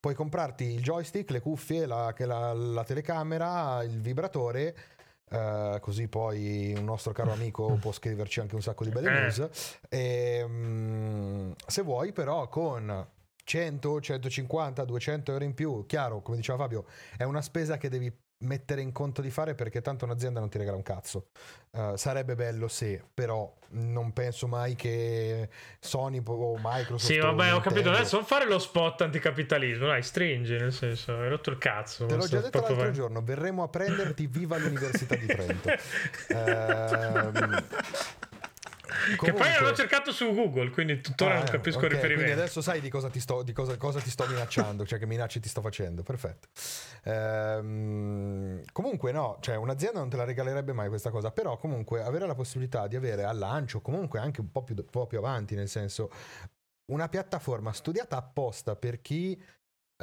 puoi 0.00 0.14
comprarti 0.16 0.64
il 0.64 0.82
joystick, 0.82 1.30
le 1.30 1.38
cuffie, 1.38 1.86
la, 1.86 2.12
la, 2.18 2.52
la 2.52 2.82
telecamera, 2.82 3.84
il 3.84 4.00
vibratore. 4.00 4.74
Uh, 5.30 5.78
così 5.78 6.08
poi 6.08 6.74
un 6.76 6.84
nostro 6.84 7.12
caro 7.12 7.30
amico 7.30 7.72
può 7.80 7.92
scriverci 7.92 8.40
anche 8.40 8.56
un 8.56 8.60
sacco 8.62 8.82
di 8.82 8.90
belle 8.90 9.16
eh. 9.16 9.20
news. 9.20 9.48
E, 9.88 10.42
um, 10.42 11.54
se 11.64 11.82
vuoi, 11.82 12.12
però, 12.12 12.48
con 12.48 13.06
100, 13.44 14.00
150, 14.00 14.84
200 14.84 15.30
euro 15.30 15.44
in 15.44 15.54
più, 15.54 15.86
chiaro, 15.86 16.20
come 16.20 16.36
diceva 16.36 16.58
Fabio, 16.58 16.84
è 17.16 17.22
una 17.22 17.42
spesa 17.42 17.76
che 17.76 17.88
devi 17.88 18.12
mettere 18.42 18.80
in 18.80 18.92
conto 18.92 19.20
di 19.20 19.30
fare 19.30 19.54
perché 19.54 19.80
tanto 19.80 20.04
un'azienda 20.04 20.40
non 20.40 20.48
ti 20.48 20.58
regala 20.58 20.76
un 20.76 20.82
cazzo. 20.82 21.28
Uh, 21.70 21.96
sarebbe 21.96 22.34
bello 22.34 22.68
se, 22.68 23.02
però 23.12 23.52
non 23.70 24.12
penso 24.12 24.46
mai 24.46 24.74
che 24.74 25.48
Sony 25.80 26.22
o 26.24 26.58
Microsoft. 26.62 27.12
Sì, 27.12 27.18
vabbè, 27.18 27.54
ho 27.54 27.60
capito. 27.60 27.90
Adesso 27.90 28.16
non 28.16 28.24
fare 28.26 28.46
lo 28.46 28.58
spot 28.58 29.02
anticapitalismo, 29.02 29.86
dai, 29.86 30.02
stringi, 30.02 30.56
nel 30.56 30.72
senso, 30.72 31.16
hai 31.16 31.28
rotto 31.28 31.50
il 31.50 31.58
cazzo. 31.58 32.06
Te 32.06 32.16
l'ho 32.16 32.26
già 32.26 32.40
detto 32.40 32.58
l'altro 32.58 32.76
bene. 32.76 32.92
giorno, 32.92 33.22
verremo 33.22 33.62
a 33.62 33.68
prenderti 33.68 34.26
viva 34.26 34.58
l'Università 34.58 35.16
di 35.16 35.26
Trento. 35.26 35.68
uh, 36.28 38.20
Comunque... 39.16 39.26
Che 39.26 39.32
poi 39.32 39.48
l'hanno 39.50 39.74
cercato 39.74 40.12
su 40.12 40.32
Google, 40.32 40.70
quindi 40.70 41.00
tuttora 41.00 41.34
ah, 41.34 41.38
non 41.38 41.46
capisco 41.46 41.78
okay, 41.78 41.88
il 41.90 41.94
riferimento. 41.94 42.24
Quindi 42.24 42.40
adesso 42.40 42.60
sai 42.60 42.80
di 42.80 42.88
cosa 42.88 43.08
ti 43.08 43.20
sto, 43.20 43.42
di 43.42 43.52
cosa, 43.52 43.76
cosa 43.76 44.00
ti 44.00 44.10
sto 44.10 44.26
minacciando, 44.26 44.86
cioè 44.86 44.98
che 44.98 45.06
minacce 45.06 45.40
ti 45.40 45.48
sto 45.48 45.60
facendo. 45.60 46.02
Perfetto. 46.02 46.48
Ehm, 47.04 48.62
comunque, 48.72 49.12
no, 49.12 49.38
cioè 49.40 49.56
un'azienda 49.56 49.98
non 49.98 50.08
te 50.08 50.16
la 50.16 50.24
regalerebbe 50.24 50.72
mai 50.72 50.88
questa 50.88 51.10
cosa, 51.10 51.30
però 51.30 51.56
comunque 51.58 52.02
avere 52.02 52.26
la 52.26 52.34
possibilità 52.34 52.86
di 52.86 52.96
avere 52.96 53.24
al 53.24 53.38
lancio, 53.38 53.80
comunque 53.80 54.18
anche 54.18 54.40
un 54.40 54.50
po' 54.50 54.62
più, 54.62 54.74
un 54.76 54.84
po 54.84 55.06
più 55.06 55.18
avanti, 55.18 55.54
nel 55.54 55.68
senso, 55.68 56.10
una 56.92 57.08
piattaforma 57.08 57.72
studiata 57.72 58.16
apposta 58.16 58.76
per 58.76 59.00
chi 59.00 59.42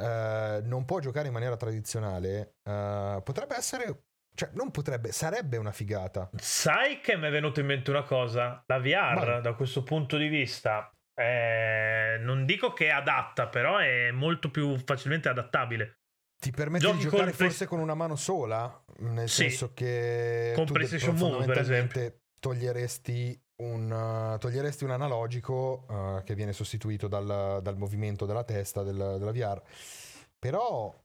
Uh, 0.00 0.66
non 0.66 0.86
può 0.86 0.98
giocare 0.98 1.26
in 1.26 1.34
maniera 1.34 1.58
tradizionale, 1.58 2.54
uh, 2.62 3.22
potrebbe 3.22 3.54
essere 3.54 4.04
cioè, 4.34 4.50
non 4.54 4.70
potrebbe, 4.70 5.12
sarebbe 5.12 5.56
una 5.56 5.72
figata. 5.72 6.30
Sai 6.36 7.00
che 7.00 7.16
mi 7.16 7.26
è 7.26 7.30
venuto 7.30 7.60
in 7.60 7.66
mente 7.66 7.90
una 7.90 8.02
cosa? 8.02 8.62
La 8.66 8.78
VR, 8.78 9.26
Vai. 9.26 9.40
da 9.42 9.54
questo 9.54 9.82
punto 9.82 10.16
di 10.16 10.28
vista, 10.28 10.92
è... 11.12 12.16
non 12.20 12.46
dico 12.46 12.72
che 12.72 12.86
è 12.86 12.90
adatta, 12.90 13.48
però 13.48 13.78
è 13.78 14.10
molto 14.10 14.50
più 14.50 14.78
facilmente 14.78 15.28
adattabile. 15.28 15.98
Ti 16.40 16.50
permette 16.52 16.86
Giochi 16.86 16.96
di 16.96 17.02
giocare 17.02 17.32
forse 17.32 17.66
play... 17.66 17.68
con 17.68 17.80
una 17.80 17.94
mano 17.94 18.16
sola? 18.16 18.82
Nel 19.00 19.28
sì. 19.28 19.42
senso 19.42 19.74
che 19.74 20.52
con 20.54 20.64
PlayStation 20.64 21.14
Move, 21.16 21.44
per 21.44 21.58
esempio. 21.58 22.14
Toglieresti 22.40 23.38
un, 23.56 23.90
uh, 23.90 24.38
toglieresti 24.38 24.84
un 24.84 24.92
analogico 24.92 25.84
uh, 25.86 26.22
che 26.24 26.34
viene 26.34 26.54
sostituito 26.54 27.06
dal, 27.08 27.60
dal, 27.62 27.76
movimento 27.76 28.24
della 28.24 28.44
testa 28.44 28.82
del, 28.82 29.16
della 29.18 29.32
VR. 29.32 29.60
Però 30.38 30.98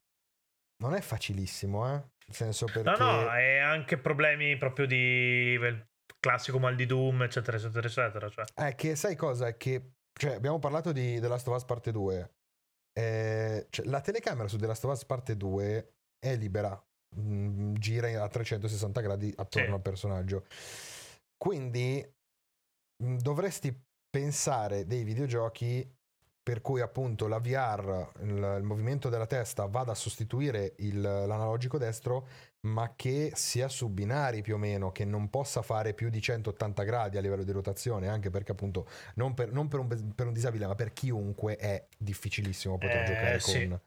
non 0.77 0.93
è 0.93 1.01
facilissimo, 1.01 1.93
eh? 1.93 2.01
Senso 2.31 2.65
perché... 2.65 2.97
No, 2.97 2.97
no, 2.97 3.31
è 3.31 3.57
anche 3.57 3.97
problemi 3.97 4.57
proprio 4.57 4.85
di 4.87 5.57
classico 6.19 6.59
mal 6.59 6.75
di 6.75 6.85
Doom, 6.85 7.23
eccetera, 7.23 7.57
eccetera, 7.57 7.87
eccetera. 7.87 8.29
Cioè. 8.29 8.45
È 8.53 8.75
che 8.75 8.95
sai 8.95 9.15
cosa? 9.15 9.47
È 9.47 9.57
che 9.57 9.91
cioè, 10.17 10.33
abbiamo 10.33 10.59
parlato 10.59 10.91
di 10.91 11.19
The 11.19 11.27
Last 11.27 11.47
of 11.47 11.55
Us 11.55 11.65
Parte 11.65 11.91
2. 11.91 12.33
Eh, 12.97 13.67
cioè, 13.69 13.85
la 13.85 14.01
telecamera 14.01 14.47
su 14.47 14.57
The 14.57 14.65
Last 14.65 14.83
of 14.85 14.91
Us 14.91 15.05
Parte 15.05 15.35
2 15.35 15.93
è 16.17 16.35
libera, 16.35 16.71
mh, 17.15 17.21
mm, 17.21 17.73
gira 17.75 18.23
a 18.23 18.27
360 18.27 19.01
gradi 19.01 19.33
attorno 19.35 19.67
sì. 19.67 19.73
al 19.73 19.81
personaggio. 19.81 20.45
Quindi 21.37 22.03
mh, 23.03 23.07
mm, 23.07 23.17
dovresti 23.17 23.77
pensare 24.09 24.85
dei 24.85 25.03
videogiochi 25.03 25.94
per 26.45 26.61
cui 26.61 26.79
appunto 26.79 27.27
la 27.27 27.39
VR, 27.39 28.11
il, 28.21 28.57
il 28.59 28.63
movimento 28.63 29.09
della 29.09 29.25
testa 29.25 29.65
vada 29.65 29.93
a 29.93 29.95
sostituire 29.95 30.75
il, 30.77 31.01
l'analogico 31.01 31.79
destro, 31.79 32.27
ma 32.67 32.93
che 32.95 33.31
sia 33.33 33.67
su 33.67 33.89
binari 33.89 34.43
più 34.43 34.53
o 34.53 34.57
meno, 34.59 34.91
che 34.91 35.05
non 35.05 35.31
possa 35.31 35.63
fare 35.63 35.95
più 35.95 36.11
di 36.11 36.21
180 36.21 36.83
gradi 36.83 37.17
a 37.17 37.21
livello 37.21 37.43
di 37.43 37.51
rotazione, 37.51 38.09
anche 38.09 38.29
perché 38.29 38.51
appunto 38.51 38.87
non 39.15 39.33
per, 39.33 39.51
non 39.51 39.67
per, 39.67 39.79
un, 39.79 40.13
per 40.13 40.27
un, 40.27 40.33
disabile, 40.33 40.67
ma 40.67 40.75
per 40.75 40.93
chiunque 40.93 41.55
è 41.55 41.83
difficilissimo 41.97 42.77
poter 42.77 43.01
eh, 43.01 43.05
giocare 43.05 43.39
sì. 43.39 43.67
con 43.67 43.79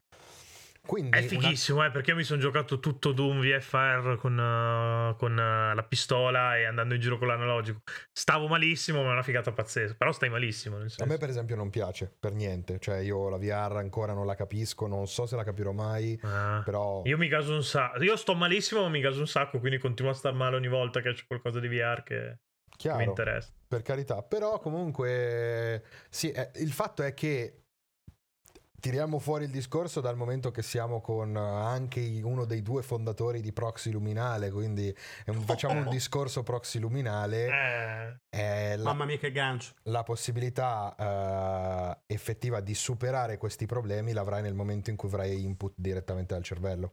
quindi 0.88 1.18
è 1.18 1.20
fighissimo, 1.20 1.80
una... 1.80 1.88
eh, 1.88 1.90
perché 1.90 2.12
io 2.12 2.16
mi 2.16 2.22
sono 2.22 2.40
giocato 2.40 2.80
tutto 2.80 3.12
Doom 3.12 3.42
VFR 3.42 4.16
con, 4.16 4.38
uh, 4.38 5.14
con 5.16 5.32
uh, 5.32 5.74
la 5.74 5.84
pistola 5.86 6.56
e 6.56 6.64
andando 6.64 6.94
in 6.94 7.00
giro 7.02 7.18
con 7.18 7.26
l'analogico. 7.26 7.80
Stavo 8.10 8.48
malissimo, 8.48 9.02
ma 9.02 9.10
è 9.10 9.12
una 9.12 9.22
figata 9.22 9.52
pazzesca. 9.52 9.96
Però 9.98 10.12
stai 10.12 10.30
malissimo. 10.30 10.78
A 10.78 11.04
me, 11.04 11.18
per 11.18 11.28
esempio, 11.28 11.56
non 11.56 11.68
piace 11.68 12.10
per 12.18 12.32
niente. 12.32 12.78
Cioè, 12.78 13.00
io 13.00 13.28
la 13.28 13.36
VR 13.36 13.76
ancora 13.76 14.14
non 14.14 14.24
la 14.24 14.34
capisco, 14.34 14.86
non 14.86 15.06
so 15.06 15.26
se 15.26 15.36
la 15.36 15.44
capirò 15.44 15.72
mai. 15.72 16.18
Ah, 16.22 16.62
però. 16.64 17.02
Io 17.04 17.18
mi 17.18 17.28
caso 17.28 17.52
un 17.52 17.62
sacco. 17.62 18.02
Io 18.02 18.16
sto 18.16 18.34
malissimo, 18.34 18.80
ma 18.80 18.88
mi 18.88 19.02
caso 19.02 19.20
un 19.20 19.28
sacco. 19.28 19.58
Quindi 19.58 19.76
continuo 19.76 20.12
a 20.12 20.14
star 20.14 20.32
male 20.32 20.56
ogni 20.56 20.68
volta 20.68 21.02
che 21.02 21.12
c'è 21.12 21.26
qualcosa 21.26 21.60
di 21.60 21.68
VR 21.68 22.02
che. 22.02 22.38
Chiaro, 22.78 22.96
mi 22.96 23.04
interessa. 23.04 23.52
Per 23.66 23.82
carità, 23.82 24.22
però 24.22 24.58
comunque 24.58 25.82
sì, 26.08 26.30
eh, 26.30 26.50
il 26.54 26.72
fatto 26.72 27.02
è 27.02 27.12
che 27.12 27.64
Tiriamo 28.80 29.18
fuori 29.18 29.44
il 29.44 29.50
discorso 29.50 30.00
dal 30.00 30.16
momento 30.16 30.52
che 30.52 30.62
siamo 30.62 31.00
con 31.00 31.34
eh, 31.34 31.38
anche 31.40 32.20
uno 32.22 32.44
dei 32.44 32.62
due 32.62 32.82
fondatori 32.82 33.40
di 33.40 33.52
Proxy 33.52 33.90
Luminale, 33.90 34.52
quindi 34.52 34.94
facciamo 35.44 35.80
un 35.80 35.88
discorso 35.90 36.44
Proxy 36.44 36.78
Luminale. 36.78 38.18
Eh. 38.30 38.76
La, 38.76 38.84
Mamma 38.84 39.04
mia 39.04 39.18
che 39.18 39.32
gancio. 39.32 39.72
La 39.84 40.04
possibilità 40.04 40.94
uh, 40.96 42.02
effettiva 42.06 42.60
di 42.60 42.74
superare 42.74 43.36
questi 43.36 43.66
problemi 43.66 44.12
l'avrai 44.12 44.42
nel 44.42 44.54
momento 44.54 44.90
in 44.90 44.96
cui 44.96 45.08
avrai 45.08 45.42
input 45.42 45.72
direttamente 45.76 46.34
dal 46.34 46.44
cervello. 46.44 46.92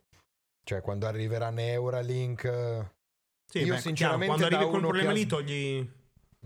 Cioè 0.63 0.81
quando 0.81 1.05
arriverà 1.05 1.51
Neuralink... 1.51 2.93
Sì, 3.47 3.59
io 3.59 3.75
beh, 3.75 3.79
sinceramente 3.79 4.35
chiaro, 4.37 4.39
quando 4.39 4.45
arrivi 4.45 4.63
con 4.65 4.73
un 4.73 4.89
problema 4.89 5.11
lì 5.11 5.25
togli 5.27 5.87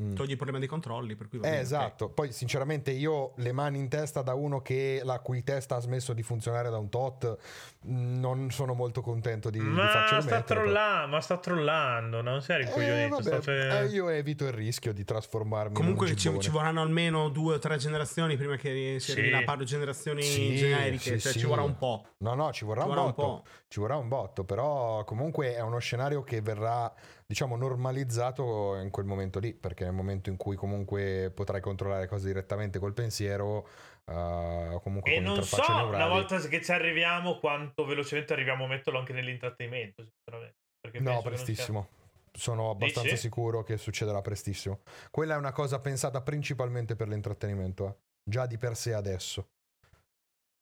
Mm. 0.01 0.15
Togli 0.15 0.31
il 0.31 0.35
problema 0.35 0.59
dei 0.59 0.67
controlli, 0.67 1.15
per 1.15 1.27
cui 1.27 1.39
va 1.39 1.47
eh, 1.47 1.49
bene, 1.49 1.62
esatto. 1.62 2.05
Okay. 2.05 2.15
Poi, 2.15 2.31
sinceramente, 2.31 2.91
io 2.91 3.33
le 3.38 3.51
mani 3.51 3.79
in 3.79 3.89
testa 3.89 4.21
da 4.21 4.33
uno 4.33 4.62
che 4.62 5.01
la 5.03 5.19
cui 5.19 5.43
testa 5.43 5.75
ha 5.75 5.79
smesso 5.79 6.13
di 6.13 6.23
funzionare 6.23 6.69
da 6.69 6.77
un 6.77 6.89
tot, 6.89 7.38
non 7.81 8.49
sono 8.51 8.73
molto 8.73 9.01
contento 9.01 9.49
di, 9.49 9.59
ma 9.59 9.83
di 9.83 9.88
farcelo 9.89 10.21
sta 10.21 10.35
mettere. 10.38 10.62
Trollando, 10.62 11.07
ma 11.07 11.21
sta 11.21 11.38
trollando, 11.38 12.21
non 12.21 12.41
sei 12.41 12.63
rincoglionito. 12.63 13.29
Eh, 13.29 13.41
fe... 13.41 13.79
eh, 13.79 13.85
io 13.88 14.09
evito 14.09 14.45
il 14.45 14.53
rischio 14.53 14.93
di 14.93 15.03
trasformarmi 15.03 15.73
Comunque 15.73 16.09
in 16.09 16.17
ci, 16.17 16.39
ci, 16.39 16.49
vorranno 16.49 16.81
almeno 16.81 17.29
due 17.29 17.55
o 17.55 17.59
tre 17.59 17.77
generazioni 17.77 18.38
prima 18.38 18.55
che 18.55 18.97
si 18.99 19.12
sì. 19.12 19.19
arrivi 19.19 19.35
a 19.35 19.43
parlo 19.43 19.63
generazioni 19.63 20.21
sì, 20.21 20.55
generiche, 20.55 21.19
sì, 21.19 21.19
cioè 21.19 21.33
ci 21.33 21.45
vorrà 21.45 21.63
un 21.63 21.77
po'. 21.77 22.05
No, 22.19 22.33
no, 22.35 22.51
ci 22.53 22.63
vorrà, 22.65 22.81
ci 22.81 22.88
un, 22.88 22.93
vorrà 22.93 23.07
un, 23.07 23.13
po'. 23.13 23.43
Ci 23.67 23.79
vorrà 23.79 23.95
un 23.97 24.07
botto, 24.07 24.43
però 24.43 25.03
comunque 25.03 25.55
è 25.55 25.62
uno 25.62 25.79
scenario 25.79 26.23
che 26.23 26.41
verrà 26.41 26.93
diciamo 27.25 27.55
normalizzato 27.55 28.75
in 28.81 28.89
quel 28.89 29.05
momento 29.05 29.39
lì, 29.39 29.53
perché 29.53 29.88
nel 29.89 29.97
momento 29.97 30.30
in 30.30 30.38
cui 30.38 30.56
comunque 30.56 31.32
potrai 31.34 31.62
controllare 31.62 32.08
cose 32.08 32.28
direttamente 32.28 32.80
col 32.80 32.93
pensiero, 32.93 33.67
uh, 34.06 34.80
comunque 34.82 35.15
e 35.15 35.19
non 35.19 35.43
so 35.43 35.58
neurali. 35.58 35.95
una 35.95 36.08
volta 36.08 36.39
che 36.39 36.62
ci 36.62 36.71
arriviamo 36.71 37.39
quanto 37.39 37.86
velocemente 37.86 38.34
arriviamo 38.34 38.65
a 38.65 38.67
metterlo 38.67 38.99
anche 38.99 39.13
nell'intrattenimento, 39.13 40.04
sinceramente. 40.04 40.58
no, 40.99 41.21
prestissimo. 41.21 41.89
Sono 42.32 42.69
abbastanza 42.69 43.10
Dici? 43.10 43.21
sicuro 43.21 43.63
che 43.63 43.78
succederà 43.78 44.21
prestissimo. 44.21 44.82
Quella 45.10 45.34
è 45.34 45.38
una 45.38 45.52
cosa 45.52 45.80
pensata 45.80 46.21
principalmente 46.21 46.95
per 46.95 47.08
l'intrattenimento, 47.08 47.88
eh? 47.88 47.95
già 48.23 48.45
di 48.45 48.58
per 48.58 48.75
sé 48.75 48.93
adesso. 48.93 49.49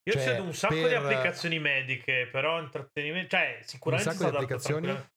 Io 0.07 0.13
cioè, 0.13 0.23
cedo 0.23 0.43
un 0.43 0.53
sacco 0.53 0.75
per... 0.75 0.87
di 0.87 0.93
applicazioni 0.93 1.59
mediche, 1.59 2.29
però 2.31 2.61
intrattenimento, 2.61 3.35
cioè 3.35 3.59
sicuramente 3.61 4.09
un 4.09 4.15
sacco 4.15 4.29
di 4.29 4.35
applicazioni 4.37 5.09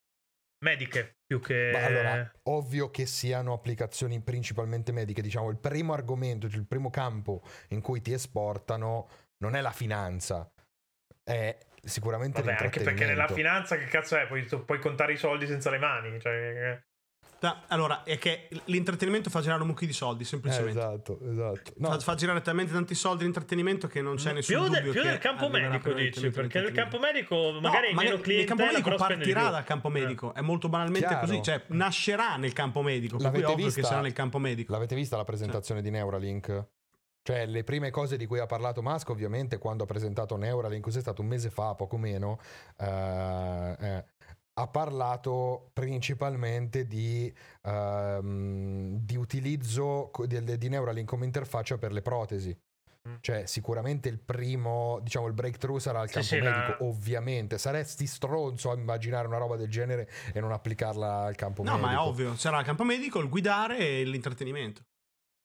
mediche 0.65 1.19
più 1.25 1.41
che... 1.41 1.71
Ma 1.73 1.85
allora, 1.85 2.33
ovvio 2.45 2.91
che 2.91 3.07
siano 3.07 3.53
applicazioni 3.53 4.21
principalmente 4.21 4.93
mediche, 4.93 5.23
diciamo 5.23 5.51
il 5.51 5.59
primo 5.59 5.93
argomento, 5.93 6.49
cioè 6.49 6.61
il 6.61 6.67
primo 6.67 6.91
campo 6.91 7.43
in 7.69 7.81
cui 7.81 8.01
ti 8.01 8.13
esportano 8.13 9.09
non 9.39 9.57
è 9.57 9.61
la 9.61 9.73
finanza, 9.73 10.51
è 11.23 11.57
sicuramente 11.83 12.43
Vabbè, 12.43 12.65
anche 12.65 12.81
perché 12.81 13.07
nella 13.07 13.29
finanza 13.29 13.77
che 13.77 13.87
cazzo 13.87 14.17
è? 14.17 14.27
Puoi, 14.27 14.45
puoi 14.65 14.79
contare 14.79 15.13
i 15.13 15.17
soldi 15.17 15.47
senza 15.47 15.71
le 15.71 15.79
mani. 15.79 16.21
Cioè... 16.21 16.83
Allora, 17.69 18.03
è 18.03 18.19
che 18.19 18.49
l'intrattenimento 18.65 19.31
fa 19.31 19.41
girare 19.41 19.63
un 19.63 19.69
mucchio 19.69 19.87
di 19.87 19.93
soldi, 19.93 20.25
semplicemente. 20.25 20.79
Eh, 20.79 20.83
esatto, 20.83 21.19
esatto. 21.23 21.73
No. 21.77 21.91
Fa, 21.91 21.99
fa, 21.99 22.15
girare 22.15 22.43
talmente 22.43 22.73
tanti 22.73 22.95
soldi 22.95 23.23
l'intrattenimento 23.23 23.87
che 23.87 24.03
non 24.03 24.17
c'è 24.17 24.33
nessun 24.33 24.55
più 24.55 24.75
dubbio 24.75 24.93
Più 24.93 25.03
del 25.03 25.19
campo 25.19 25.49
medico, 25.49 25.93
dici, 25.93 26.31
perché 26.31 26.61
nel 26.61 26.73
campo 26.73 26.99
medico 26.99 27.59
magari 27.61 27.95
no, 27.95 28.01
meno 28.01 28.19
clientela, 28.19 28.41
Il 28.41 28.47
campo 28.47 28.65
medico 28.65 28.95
partirà 28.97 29.49
dal 29.49 29.65
campo 29.65 29.89
medico, 29.89 30.35
eh. 30.35 30.39
è 30.39 30.43
molto 30.43 30.69
banalmente 30.69 31.09
Chiaro. 31.09 31.27
così, 31.27 31.43
cioè 31.43 31.63
nascerà 31.69 32.37
nel 32.37 32.53
campo 32.53 32.83
medico, 32.83 33.17
per 33.17 33.31
cui 33.31 33.43
ovvio 33.43 33.65
vista, 33.65 33.81
che 33.81 33.87
sarà 33.87 34.01
nel 34.01 34.13
campo 34.13 34.39
medico. 34.39 34.73
L'avete 34.73 34.95
vista 34.95 35.17
la 35.17 35.25
presentazione 35.25 35.81
cioè. 35.81 35.91
di 35.91 35.97
Neuralink? 35.97 36.65
Cioè, 37.23 37.45
le 37.47 37.65
prime 37.65 37.91
cose 37.91 38.17
di 38.17 38.25
cui 38.25 38.39
ha 38.39 38.47
parlato 38.47 38.83
Musk, 38.83 39.11
ovviamente, 39.11 39.59
quando 39.59 39.85
ha 39.85 39.87
presentato 39.87 40.37
Neuralink, 40.37 40.83
cos'è 40.83 41.01
stato 41.01 41.21
un 41.21 41.29
mese 41.29 41.51
fa, 41.51 41.75
poco 41.75 41.99
meno, 41.99 42.41
eh, 42.79 43.77
eh, 43.79 44.05
ha 44.61 44.67
parlato 44.67 45.71
principalmente 45.73 46.87
di, 46.87 47.33
um, 47.63 48.99
di 49.01 49.17
utilizzo 49.17 50.11
di, 50.27 50.59
di, 50.59 50.69
Neuralink 50.69 51.09
come 51.09 51.25
interfaccia 51.25 51.79
per 51.79 51.93
le 51.93 52.03
protesi. 52.03 52.57
Mm. 53.09 53.15
Cioè, 53.21 53.47
sicuramente 53.47 54.11
il 54.11 54.19
primo, 54.19 54.99
diciamo, 55.03 55.27
il 55.27 55.33
breakthrough 55.33 55.79
sarà 55.79 56.03
il 56.03 56.11
campo 56.11 56.29
sì, 56.29 56.39
medico, 56.39 56.71
la... 56.71 56.77
ovviamente. 56.81 57.57
Saresti 57.57 58.07
stronzo 58.07 58.71
a 58.71 58.75
immaginare 58.75 59.27
una 59.27 59.39
roba 59.39 59.57
del 59.57 59.71
genere 59.71 60.09
e 60.35 60.41
non 60.41 60.53
applicarla 60.53 61.23
al 61.23 61.35
campo 61.35 61.63
no, 61.63 61.71
medico. 61.73 61.89
No, 61.89 61.95
ma 61.95 61.99
è 61.99 62.07
ovvio, 62.07 62.37
sarà 62.37 62.59
il 62.59 62.67
campo 62.67 62.85
medico, 62.85 63.19
il 63.21 63.29
guidare 63.31 63.79
e 63.79 64.05
l'intrattenimento. 64.05 64.83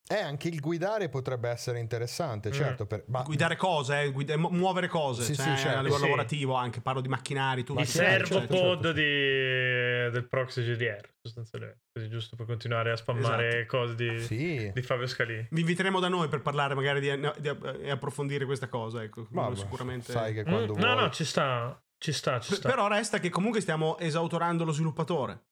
Eh, 0.08 0.20
anche 0.20 0.50
il 0.50 0.60
guidare 0.60 1.10
potrebbe 1.10 1.50
essere 1.50 1.80
interessante, 1.80 2.50
mm. 2.50 2.52
certo. 2.52 2.86
Per, 2.86 3.06
ma... 3.08 3.24
Guidare 3.24 3.56
cose, 3.56 4.02
eh, 4.02 4.12
guida- 4.12 4.38
muovere 4.38 4.88
cose, 4.88 5.24
sì, 5.24 5.34
cioè, 5.34 5.56
sì, 5.56 5.64
certo. 5.64 5.80
a 5.80 5.82
livello 5.82 5.96
sì. 5.96 6.04
lavorativo 6.04 6.54
anche, 6.54 6.80
parlo 6.80 7.02
di 7.02 7.08
macchinari, 7.08 7.64
tutto. 7.64 7.80
Il 7.80 7.88
servopod 7.88 8.48
certo, 8.48 8.56
certo. 8.56 8.92
di... 8.92 9.02
del 9.02 10.28
proxy 10.30 10.62
GDR, 10.62 11.10
sostanzialmente, 11.24 11.80
così 11.92 12.08
giusto 12.10 12.36
per 12.36 12.46
continuare 12.46 12.92
a 12.92 12.96
spammare 12.96 13.48
esatto. 13.48 13.78
cose 13.78 13.96
di... 13.96 14.20
Sì. 14.20 14.72
di, 14.72 14.82
Fabio 14.84 15.08
Scalini. 15.08 15.48
Vi 15.50 15.62
inviteremo 15.62 16.00
da 16.00 16.08
noi 16.08 16.28
per 16.28 16.42
parlare 16.44 16.76
magari 16.76 17.00
di 17.00 17.90
approfondire 17.90 18.46
questa 18.46 18.68
cosa, 18.68 19.02
ecco, 19.02 19.26
ma, 19.32 19.56
sicuramente... 19.56 20.12
Sai 20.12 20.36
che 20.36 20.44
quando 20.44 20.76
mm, 20.76 20.80
No, 20.80 20.94
no, 20.94 21.10
ci 21.10 21.26
sta, 21.26 21.82
ci 21.98 22.12
sta, 22.12 22.40
ci 22.40 22.54
sta. 22.54 22.70
Però 22.70 22.88
resta 22.88 23.20
che 23.20 23.30
comunque 23.30 23.60
stiamo 23.60 23.98
esautorando 23.98 24.66
lo 24.66 24.72
sviluppatore. 24.72 25.46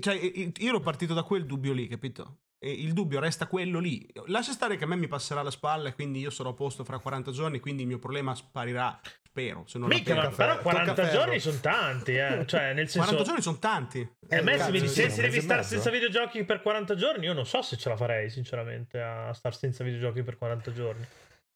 Cioè, 0.00 0.14
io 0.14 0.68
ero 0.68 0.80
partito 0.80 1.14
da 1.14 1.22
quel 1.22 1.46
dubbio 1.46 1.72
lì, 1.72 1.86
capito? 1.86 2.38
E 2.66 2.72
il 2.72 2.94
dubbio 2.94 3.20
resta 3.20 3.46
quello 3.46 3.78
lì. 3.78 4.04
Lascia 4.26 4.50
stare 4.50 4.76
che 4.76 4.82
a 4.82 4.86
me 4.88 4.96
mi 4.96 5.06
passerà 5.06 5.40
la 5.40 5.52
spalla 5.52 5.90
e 5.90 5.94
quindi 5.94 6.18
io 6.18 6.30
sarò 6.30 6.50
a 6.50 6.54
posto 6.54 6.82
fra 6.82 6.98
40 6.98 7.30
giorni, 7.30 7.60
quindi 7.60 7.82
il 7.82 7.88
mio 7.88 8.00
problema 8.00 8.34
sparirà, 8.34 8.98
spero. 9.22 9.62
Se 9.68 9.78
non 9.78 9.86
Mica, 9.86 10.16
ma 10.16 10.28
però 10.30 10.58
40 10.58 11.08
giorni 11.10 11.38
sono 11.38 11.58
tanti, 11.60 12.16
eh. 12.16 12.42
Cioè, 12.44 12.72
nel 12.72 12.88
senso... 12.88 13.10
40 13.10 13.22
giorni 13.22 13.42
sono 13.42 13.58
tanti. 13.58 14.00
E 14.28 14.36
a 14.36 14.42
me 14.42 14.58
se 14.58 14.72
mi 14.72 14.80
dicessi 14.80 15.20
devi 15.20 15.40
stare 15.40 15.62
senza 15.62 15.90
videogiochi 15.90 16.42
per 16.42 16.60
40 16.60 16.96
giorni, 16.96 17.26
io 17.26 17.34
non 17.34 17.46
so 17.46 17.62
se 17.62 17.76
ce 17.76 17.88
la 17.88 17.96
farei, 17.96 18.30
sinceramente, 18.30 19.00
a 19.00 19.32
stare 19.32 19.54
senza 19.54 19.84
videogiochi 19.84 20.24
per 20.24 20.36
40 20.36 20.72
giorni. 20.72 21.06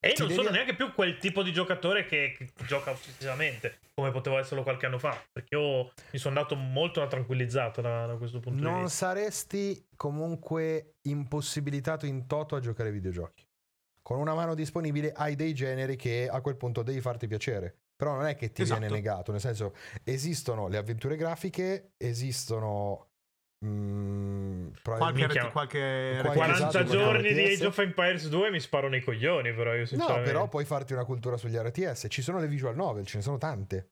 E 0.03 0.09
io 0.09 0.15
non 0.19 0.29
devi... 0.29 0.41
sono 0.41 0.51
neanche 0.51 0.75
più 0.75 0.95
quel 0.95 1.19
tipo 1.19 1.43
di 1.43 1.53
giocatore 1.53 2.07
che, 2.07 2.35
che 2.37 2.51
gioca 2.67 2.91
ossessivamente 2.91 3.81
come 3.95 4.11
potevo 4.11 4.39
esserlo 4.39 4.63
qualche 4.63 4.87
anno 4.87 4.99
fa. 4.99 5.23
Perché 5.31 5.57
io 5.57 5.93
mi 6.11 6.19
sono 6.19 6.35
dato 6.35 6.57
molto 6.57 7.07
tranquillizzato 7.07 7.83
da, 7.83 8.07
da 8.07 8.17
questo 8.17 8.41
punto 8.41 8.63
non 8.63 8.77
di 8.77 8.83
vista. 8.83 9.07
Non 9.07 9.15
saresti 9.15 9.87
comunque 9.97 10.95
impossibilitato 11.03 12.07
in 12.07 12.27
toto 12.27 12.57
a 12.57 12.61
giocare 12.61 12.89
ai 12.89 12.95
videogiochi. 12.95 13.47
Con 14.03 14.19
una 14.19 14.35
mano 14.35 14.55
disponibile 14.55 15.13
hai 15.13 15.37
dei 15.37 15.53
generi 15.53 15.97
che 15.97 16.29
a 16.31 16.41
quel 16.41 16.57
punto 16.57 16.83
devi 16.83 17.01
farti 17.03 17.27
piacere. 17.27 17.77
Però 17.95 18.15
non 18.15 18.25
è 18.25 18.35
che 18.35 18.51
ti 18.51 18.63
esatto. 18.63 18.81
viene 18.81 18.95
negato, 18.95 19.31
nel 19.31 19.43
senso 19.43 19.75
esistono 20.05 20.69
le 20.69 20.79
avventure 20.79 21.17
grafiche, 21.17 21.93
esistono 21.99 23.10
Mm, 23.63 24.69
qualche, 24.83 25.27
qualche, 25.27 25.51
qualche 25.53 26.21
40 26.23 26.53
esatto, 26.55 26.85
giorni 26.85 27.35
di 27.35 27.45
Age 27.45 27.67
of 27.67 27.79
Empires 27.79 28.27
2 28.31 28.51
mi 28.51 28.59
sparo 28.59 28.89
nei 28.89 29.03
coglioni 29.03 29.53
però 29.53 29.75
io 29.75 29.85
sinceramente. 29.85 30.29
no 30.29 30.33
però 30.33 30.49
puoi 30.49 30.65
farti 30.65 30.95
una 30.95 31.05
cultura 31.05 31.37
sugli 31.37 31.57
RTS 31.57 32.07
ci 32.09 32.23
sono 32.23 32.39
le 32.39 32.49
visual 32.49 32.75
novel 32.75 33.05
ce 33.05 33.19
ne 33.19 33.23
sono 33.23 33.37
tante. 33.37 33.91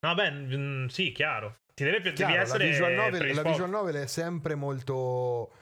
No 0.00 0.14
beh 0.14 0.30
mm, 0.32 0.86
sì 0.86 1.12
chiaro. 1.12 1.58
Ti 1.74 1.84
deve, 1.84 2.00
devi 2.00 2.34
essere 2.34 2.64
la 2.64 2.70
visual, 2.70 2.92
novel, 2.92 3.34
la 3.36 3.42
visual 3.42 3.70
novel 3.70 3.94
è 3.94 4.06
sempre 4.08 4.56
molto 4.56 5.52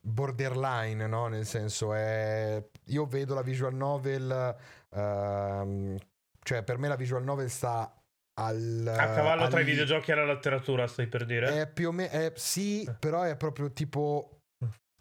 borderline 0.00 1.06
no? 1.06 1.28
Nel 1.28 1.46
senso 1.46 1.94
è 1.94 2.60
io 2.86 3.06
vedo 3.06 3.34
la 3.34 3.42
visual 3.42 3.74
novel 3.74 4.56
uh, 4.88 5.96
cioè 6.42 6.64
per 6.64 6.78
me 6.78 6.88
la 6.88 6.96
visual 6.96 7.22
novel 7.22 7.48
sta 7.48 7.94
al, 8.40 8.94
a 8.96 9.10
cavallo 9.12 9.42
al... 9.44 9.50
tra 9.50 9.60
i 9.60 9.64
videogiochi 9.64 10.10
e 10.10 10.14
la 10.14 10.24
letteratura, 10.24 10.86
stai 10.86 11.06
per 11.06 11.26
dire? 11.26 11.62
È 11.62 11.70
più 11.70 11.88
o 11.88 11.92
meno, 11.92 12.32
sì, 12.34 12.82
eh. 12.84 12.94
però 12.98 13.22
è 13.22 13.36
proprio 13.36 13.70
tipo, 13.72 14.40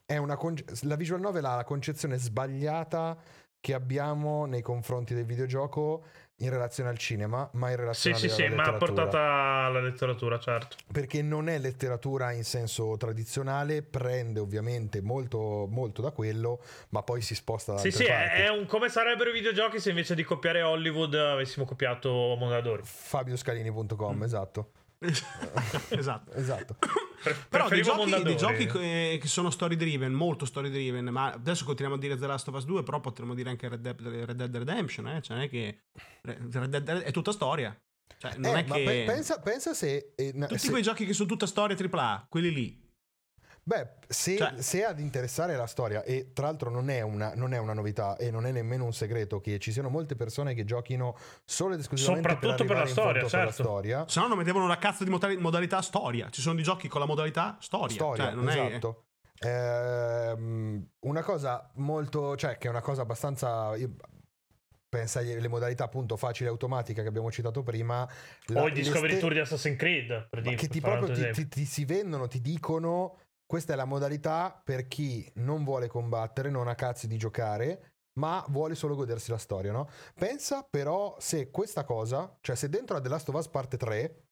è 0.05 0.17
una 0.17 0.35
conce- 0.35 0.65
la 0.83 0.95
visual 0.95 1.21
novel 1.21 1.45
ha 1.45 1.55
la 1.55 1.63
concezione 1.63 2.17
sbagliata 2.17 3.17
che 3.59 3.73
abbiamo 3.73 4.45
nei 4.45 4.61
confronti 4.61 5.13
del 5.13 5.25
videogioco 5.25 6.03
in 6.39 6.49
relazione 6.49 6.89
al 6.89 6.97
cinema, 6.97 7.49
ma 7.53 7.69
in 7.69 7.75
relazione 7.77 8.17
sì, 8.17 8.25
alla 8.25 8.33
Sì, 8.33 8.41
sì, 8.41 8.49
sì, 8.49 8.55
ma 8.55 8.73
portata 8.73 9.19
alla 9.65 9.81
letteratura, 9.81 10.39
certo. 10.39 10.77
Perché 10.91 11.21
non 11.21 11.49
è 11.49 11.57
letteratura 11.57 12.31
in 12.31 12.43
senso 12.43 12.95
tradizionale, 12.97 13.81
prende 13.81 14.39
ovviamente 14.39 15.01
molto, 15.01 15.67
molto 15.69 16.01
da 16.01 16.11
quello, 16.11 16.61
ma 16.89 17.03
poi 17.03 17.21
si 17.21 17.35
sposta 17.35 17.73
da 17.73 17.79
Sì, 17.79 17.91
sì, 17.91 18.05
parti. 18.05 18.41
è 18.41 18.49
un 18.49 18.65
come 18.65 18.89
sarebbero 18.89 19.29
i 19.29 19.33
videogiochi 19.33 19.79
se 19.79 19.89
invece 19.89 20.15
di 20.15 20.23
copiare 20.23 20.61
Hollywood 20.61 21.13
avessimo 21.13 21.65
copiato 21.65 22.09
Mondadori. 22.37 22.81
Fabioscalini.com, 22.83 24.15
mm. 24.15 24.23
esatto. 24.23 24.71
esatto. 25.89 26.31
esatto. 26.33 26.75
Però 27.49 27.67
dei 27.67 27.81
giochi, 27.81 28.23
dei 28.23 28.37
giochi, 28.37 28.65
che 28.65 29.21
sono 29.23 29.49
story 29.49 29.75
driven, 29.75 30.13
molto 30.13 30.45
story 30.45 30.69
driven, 30.69 31.05
ma 31.05 31.31
adesso 31.31 31.65
continuiamo 31.65 31.99
a 31.99 32.01
dire 32.01 32.17
The 32.17 32.27
Last 32.27 32.47
of 32.47 32.55
Us 32.55 32.65
2, 32.65 32.83
però 32.83 32.99
potremmo 32.99 33.33
dire 33.33 33.49
anche 33.49 33.67
Red 33.67 33.81
Dead, 33.81 34.01
Red 34.01 34.35
Dead 34.35 34.55
Redemption, 34.55 35.07
eh? 35.07 35.21
cioè 35.21 35.35
non 35.35 35.45
è 35.45 35.49
che 35.49 35.81
Red 36.21 36.77
Dead 36.77 37.01
è 37.01 37.11
tutta 37.11 37.31
storia. 37.31 37.77
Cioè, 38.17 38.35
non 38.37 38.57
eh, 38.57 38.59
è 38.59 38.63
che... 38.65 39.03
pensa, 39.05 39.39
pensa 39.39 39.73
se... 39.73 40.13
Eh, 40.15 40.33
Tutti 40.33 40.57
se... 40.57 40.69
quei 40.69 40.81
giochi 40.81 41.05
che 41.05 41.13
sono 41.13 41.29
tutta 41.29 41.45
storia 41.45 41.77
AAA, 41.77 42.25
quelli 42.27 42.51
lì, 42.51 42.88
Beh, 43.69 43.87
se, 44.07 44.35
cioè, 44.35 44.53
se, 44.57 44.83
ad 44.83 44.99
interessare 44.99 45.55
la 45.55 45.67
storia, 45.67 46.01
e 46.01 46.31
tra 46.33 46.47
l'altro 46.47 46.71
non 46.71 46.89
è, 46.89 47.01
una, 47.01 47.33
non 47.35 47.53
è, 47.53 47.59
una, 47.59 47.73
novità 47.73 48.17
e 48.17 48.31
non 48.31 48.47
è 48.47 48.51
nemmeno 48.51 48.83
un 48.83 48.93
segreto 48.93 49.39
che 49.39 49.59
ci 49.59 49.71
siano 49.71 49.89
molte 49.89 50.15
persone 50.15 50.55
che 50.55 50.65
giochino 50.65 51.15
solo 51.45 51.75
ed 51.75 51.81
esclusivamente 51.81 52.29
Soprattutto 52.29 52.63
per, 52.65 52.75
per 52.75 52.77
la 52.77 52.89
storia, 52.89 53.21
certo. 53.27 53.45
la 53.45 53.51
storia. 53.51 54.07
Se 54.07 54.19
no 54.21 54.25
non 54.25 54.39
mettevano 54.39 54.65
una 54.65 54.79
cazzo 54.79 55.03
di 55.03 55.11
modalità 55.11 55.83
storia. 55.83 56.31
Ci 56.31 56.41
sono 56.41 56.55
dei 56.55 56.63
giochi 56.63 56.87
con 56.87 56.99
la 56.99 57.05
modalità 57.05 57.57
storia. 57.59 57.95
Storia, 57.95 58.31
cioè, 58.31 58.43
esatto. 58.43 59.03
È... 59.37 59.45
Ehm, 59.45 60.89
una 61.01 61.21
cosa 61.21 61.69
molto, 61.75 62.35
cioè 62.37 62.57
che 62.57 62.65
è 62.65 62.71
una 62.71 62.81
cosa 62.81 63.03
abbastanza 63.03 63.75
pensa 64.89 65.19
alle 65.19 65.47
modalità 65.47 65.83
appunto 65.83 66.17
facile 66.17 66.49
e 66.49 66.51
automatica 66.51 67.03
che 67.03 67.07
abbiamo 67.07 67.31
citato 67.31 67.61
prima 67.61 68.09
la, 68.47 68.63
o 68.63 68.67
i 68.67 68.71
Discovery 68.71 69.11
ste... 69.11 69.19
Tour 69.19 69.33
di 69.33 69.39
Assassin's 69.39 69.77
Creed 69.77 70.27
per 70.27 70.41
dire, 70.41 70.55
che 70.55 70.67
ti 70.67 70.81
proprio 70.81 71.13
ti, 71.13 71.29
ti, 71.29 71.47
ti, 71.47 71.65
si 71.65 71.85
vendono 71.85 72.27
ti 72.27 72.41
dicono 72.41 73.15
questa 73.49 73.73
è 73.73 73.75
la 73.75 73.85
modalità 73.85 74.61
per 74.63 74.87
chi 74.87 75.27
non 75.37 75.63
vuole 75.63 75.87
combattere, 75.87 76.51
non 76.51 76.67
ha 76.67 76.75
cazzi 76.75 77.07
di 77.07 77.17
giocare, 77.17 77.93
ma 78.19 78.45
vuole 78.49 78.75
solo 78.75 78.93
godersi 78.93 79.31
la 79.31 79.39
storia, 79.39 79.71
no? 79.71 79.89
Pensa 80.13 80.67
però 80.69 81.15
se 81.19 81.49
questa 81.49 81.83
cosa, 81.83 82.37
cioè 82.41 82.55
se 82.55 82.69
dentro 82.69 82.95
a 82.95 83.01
The 83.01 83.09
Last 83.09 83.27
of 83.29 83.33
Us 83.33 83.47
parte 83.47 83.75
3 83.75 84.23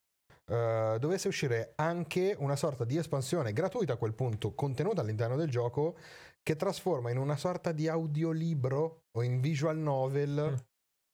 uh, 0.51 0.99
dovesse 0.99 1.29
uscire 1.29 1.73
anche 1.77 2.35
una 2.37 2.55
sorta 2.55 2.83
di 2.83 2.97
espansione 2.97 3.53
gratuita 3.53 3.93
a 3.93 3.97
quel 3.97 4.13
punto, 4.13 4.53
contenuta 4.53 5.01
all'interno 5.01 5.35
del 5.35 5.49
gioco, 5.49 5.97
che 6.43 6.55
trasforma 6.55 7.09
in 7.09 7.17
una 7.17 7.37
sorta 7.37 7.71
di 7.71 7.87
audiolibro 7.87 9.05
o 9.17 9.23
in 9.23 9.41
visual 9.41 9.79
novel 9.79 10.51
mm. 10.51 10.55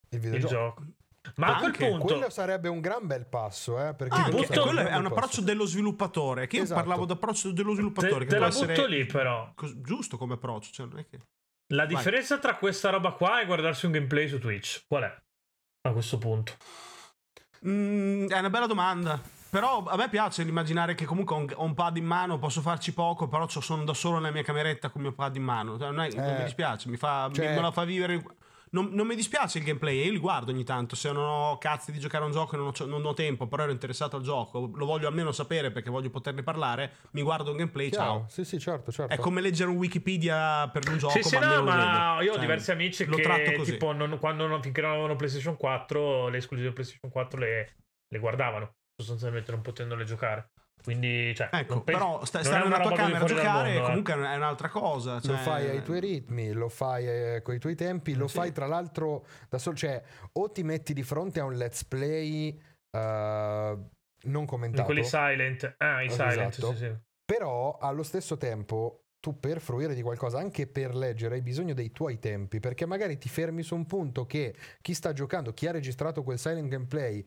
il 0.09 0.19
videogioco. 0.19 0.81
Il 0.81 0.87
gioco. 0.87 1.02
Ma 1.35 1.55
a 1.55 1.59
quel 1.59 1.71
punto 1.71 2.05
quello 2.05 2.29
sarebbe 2.29 2.67
un 2.67 2.81
gran 2.81 3.07
bel 3.07 3.25
passo, 3.25 3.79
eh, 3.79 3.93
perché 3.93 4.15
ah, 4.15 4.25
anche, 4.25 4.59
quello 4.59 4.81
è 4.81 4.95
un 4.95 5.05
approccio 5.05 5.41
dello 5.41 5.65
sviluppatore. 5.65 6.47
Che 6.47 6.57
io 6.57 6.63
esatto. 6.63 6.81
parlavo 6.81 7.05
d'approccio 7.05 7.51
dello 7.51 7.73
sviluppatore. 7.73 8.25
Te, 8.25 8.31
te 8.31 8.39
la 8.39 8.49
butto 8.49 8.71
essere... 8.71 8.87
lì, 8.87 9.05
però. 9.05 9.53
Giusto 9.77 10.17
come 10.17 10.33
approccio. 10.33 10.71
Cioè, 10.71 10.87
non 10.87 10.99
è 10.99 11.07
che... 11.07 11.19
La 11.73 11.85
differenza 11.85 12.35
Vai. 12.35 12.43
tra 12.43 12.55
questa 12.57 12.89
roba 12.89 13.11
qua 13.11 13.41
e 13.41 13.45
guardarsi 13.45 13.85
un 13.85 13.93
gameplay 13.93 14.27
su 14.27 14.37
Twitch, 14.37 14.83
qual 14.87 15.03
è? 15.03 15.21
A 15.85 15.91
questo 15.91 16.17
punto, 16.17 16.53
mm, 17.67 18.27
è 18.27 18.39
una 18.39 18.49
bella 18.49 18.67
domanda. 18.67 19.19
Però 19.49 19.83
a 19.83 19.95
me 19.95 20.09
piace 20.09 20.41
immaginare 20.41 20.95
che 20.95 21.05
comunque 21.05 21.35
ho 21.35 21.63
un, 21.63 21.73
pad 21.75 21.97
in 21.97 22.05
mano, 22.05 22.39
posso 22.39 22.61
farci 22.61 22.91
poco, 22.91 23.27
però 23.27 23.47
sono 23.47 23.83
da 23.83 23.93
solo 23.93 24.17
nella 24.17 24.31
mia 24.31 24.41
cameretta 24.41 24.89
con 24.89 25.01
il 25.01 25.07
mio 25.07 25.15
pad 25.15 25.35
in 25.35 25.43
mano. 25.43 25.77
Cioè, 25.77 25.91
non, 25.91 26.01
è, 26.01 26.07
eh, 26.07 26.15
non 26.15 26.33
mi 26.33 26.39
eh, 26.39 26.43
dispiace, 26.43 26.89
mi 26.89 26.97
fa, 26.97 27.29
cioè... 27.31 27.49
mi, 27.49 27.55
me 27.55 27.61
la 27.61 27.71
fa 27.71 27.83
vivere 27.83 28.23
non, 28.73 28.89
non, 28.91 29.05
mi 29.05 29.15
dispiace 29.15 29.59
il 29.59 29.63
gameplay, 29.63 30.05
io 30.05 30.11
li 30.11 30.17
guardo 30.17 30.51
ogni 30.51 30.63
tanto, 30.63 30.95
se 30.95 31.11
non 31.11 31.23
ho 31.23 31.57
cazzi 31.59 31.91
di 31.91 31.99
giocare 31.99 32.23
a 32.23 32.27
un 32.27 32.33
gioco 32.33 32.55
e 32.55 32.57
non 32.57 32.67
ho, 32.67 32.85
non 32.85 33.05
ho, 33.05 33.13
tempo, 33.13 33.47
però 33.47 33.63
ero 33.63 33.71
interessato 33.71 34.17
al 34.17 34.23
gioco, 34.23 34.71
lo 34.73 34.85
voglio 34.85 35.07
almeno 35.07 35.31
sapere 35.31 35.71
perché 35.71 35.91
voglio 35.91 36.09
poterne 36.09 36.41
parlare, 36.41 36.93
mi 37.11 37.21
guardo 37.21 37.51
un 37.51 37.57
gameplay, 37.57 37.89
Chiaro. 37.89 38.05
ciao. 38.05 38.25
Sì, 38.29 38.43
sì, 38.43 38.59
certo, 38.59 38.91
certo. 38.91 39.13
È 39.13 39.17
come 39.17 39.41
leggere 39.41 39.69
un 39.69 39.77
Wikipedia 39.77 40.69
per 40.69 40.89
un 40.89 40.97
gioco, 40.97 41.13
sì, 41.13 41.23
sì, 41.23 41.37
ma 41.37 41.55
no, 41.55 41.63
ma 41.63 42.21
io 42.21 42.31
ho 42.31 42.33
cioè, 42.33 42.41
diversi 42.41 42.71
amici 42.71 43.05
che 43.05 43.61
tipo 43.63 43.91
non, 43.91 44.17
quando 44.19 44.47
non, 44.47 44.61
finché 44.61 44.81
non 44.81 44.91
avevano 44.91 45.15
PlayStation 45.15 45.55
4, 45.55 46.29
le 46.29 46.37
esclusive 46.37 46.71
PlayStation 46.71 47.11
4 47.11 47.39
le, 47.39 47.75
le 48.07 48.19
guardavano, 48.19 48.73
sostanzialmente 48.95 49.51
non 49.51 49.61
potendole 49.61 50.03
giocare. 50.03 50.49
Quindi, 50.83 51.33
cioè, 51.33 51.47
ecco, 51.51 51.81
penso, 51.81 52.01
però 52.01 52.25
sta, 52.25 52.43
stare 52.43 52.63
nella 52.67 52.81
tua 52.81 52.93
camera 52.93 53.23
a 53.23 53.27
giocare 53.27 53.73
mondo, 53.73 53.79
eh. 53.79 53.87
comunque 53.87 54.13
è 54.13 54.35
un'altra 54.35 54.67
cosa. 54.67 55.21
Cioè... 55.21 55.31
Lo 55.31 55.37
fai 55.37 55.69
ai 55.69 55.81
tuoi 55.81 55.99
ritmi, 56.01 56.51
lo 56.51 56.67
fai 56.67 57.07
eh, 57.07 57.41
con 57.41 57.55
i 57.55 57.59
tuoi 57.59 57.75
tempi, 57.75 58.15
lo 58.15 58.27
sì. 58.27 58.37
fai 58.37 58.51
tra 58.51 58.67
l'altro 58.67 59.25
da 59.47 59.57
solo. 59.57 59.77
Cioè, 59.77 60.03
o 60.33 60.51
ti 60.51 60.63
metti 60.63 60.93
di 60.93 61.03
fronte 61.03 61.39
a 61.39 61.45
un 61.45 61.55
let's 61.55 61.85
play 61.85 62.59
uh, 62.91 62.99
non 62.99 64.45
commentato. 64.45 64.83
Quelli 64.83 65.05
silent. 65.05 65.75
Ah, 65.77 66.03
i 66.03 66.07
esatto. 66.07 66.29
silent, 66.29 66.53
sì, 66.53 66.75
sì. 66.75 66.95
Però 67.25 67.77
allo 67.79 68.03
stesso 68.03 68.37
tempo 68.37 69.03
tu 69.23 69.39
per 69.39 69.61
fruire 69.61 69.93
di 69.93 70.01
qualcosa, 70.01 70.37
anche 70.37 70.67
per 70.67 70.93
leggere, 70.93 71.35
hai 71.35 71.41
bisogno 71.41 71.73
dei 71.73 71.93
tuoi 71.93 72.19
tempi, 72.19 72.59
perché 72.59 72.85
magari 72.85 73.17
ti 73.17 73.29
fermi 73.29 73.63
su 73.63 73.73
un 73.73 73.85
punto 73.85 74.25
che 74.25 74.53
chi 74.81 74.93
sta 74.93 75.13
giocando, 75.13 75.53
chi 75.53 75.65
ha 75.65 75.71
registrato 75.71 76.23
quel 76.23 76.37
silent 76.37 76.67
gameplay, 76.67 77.25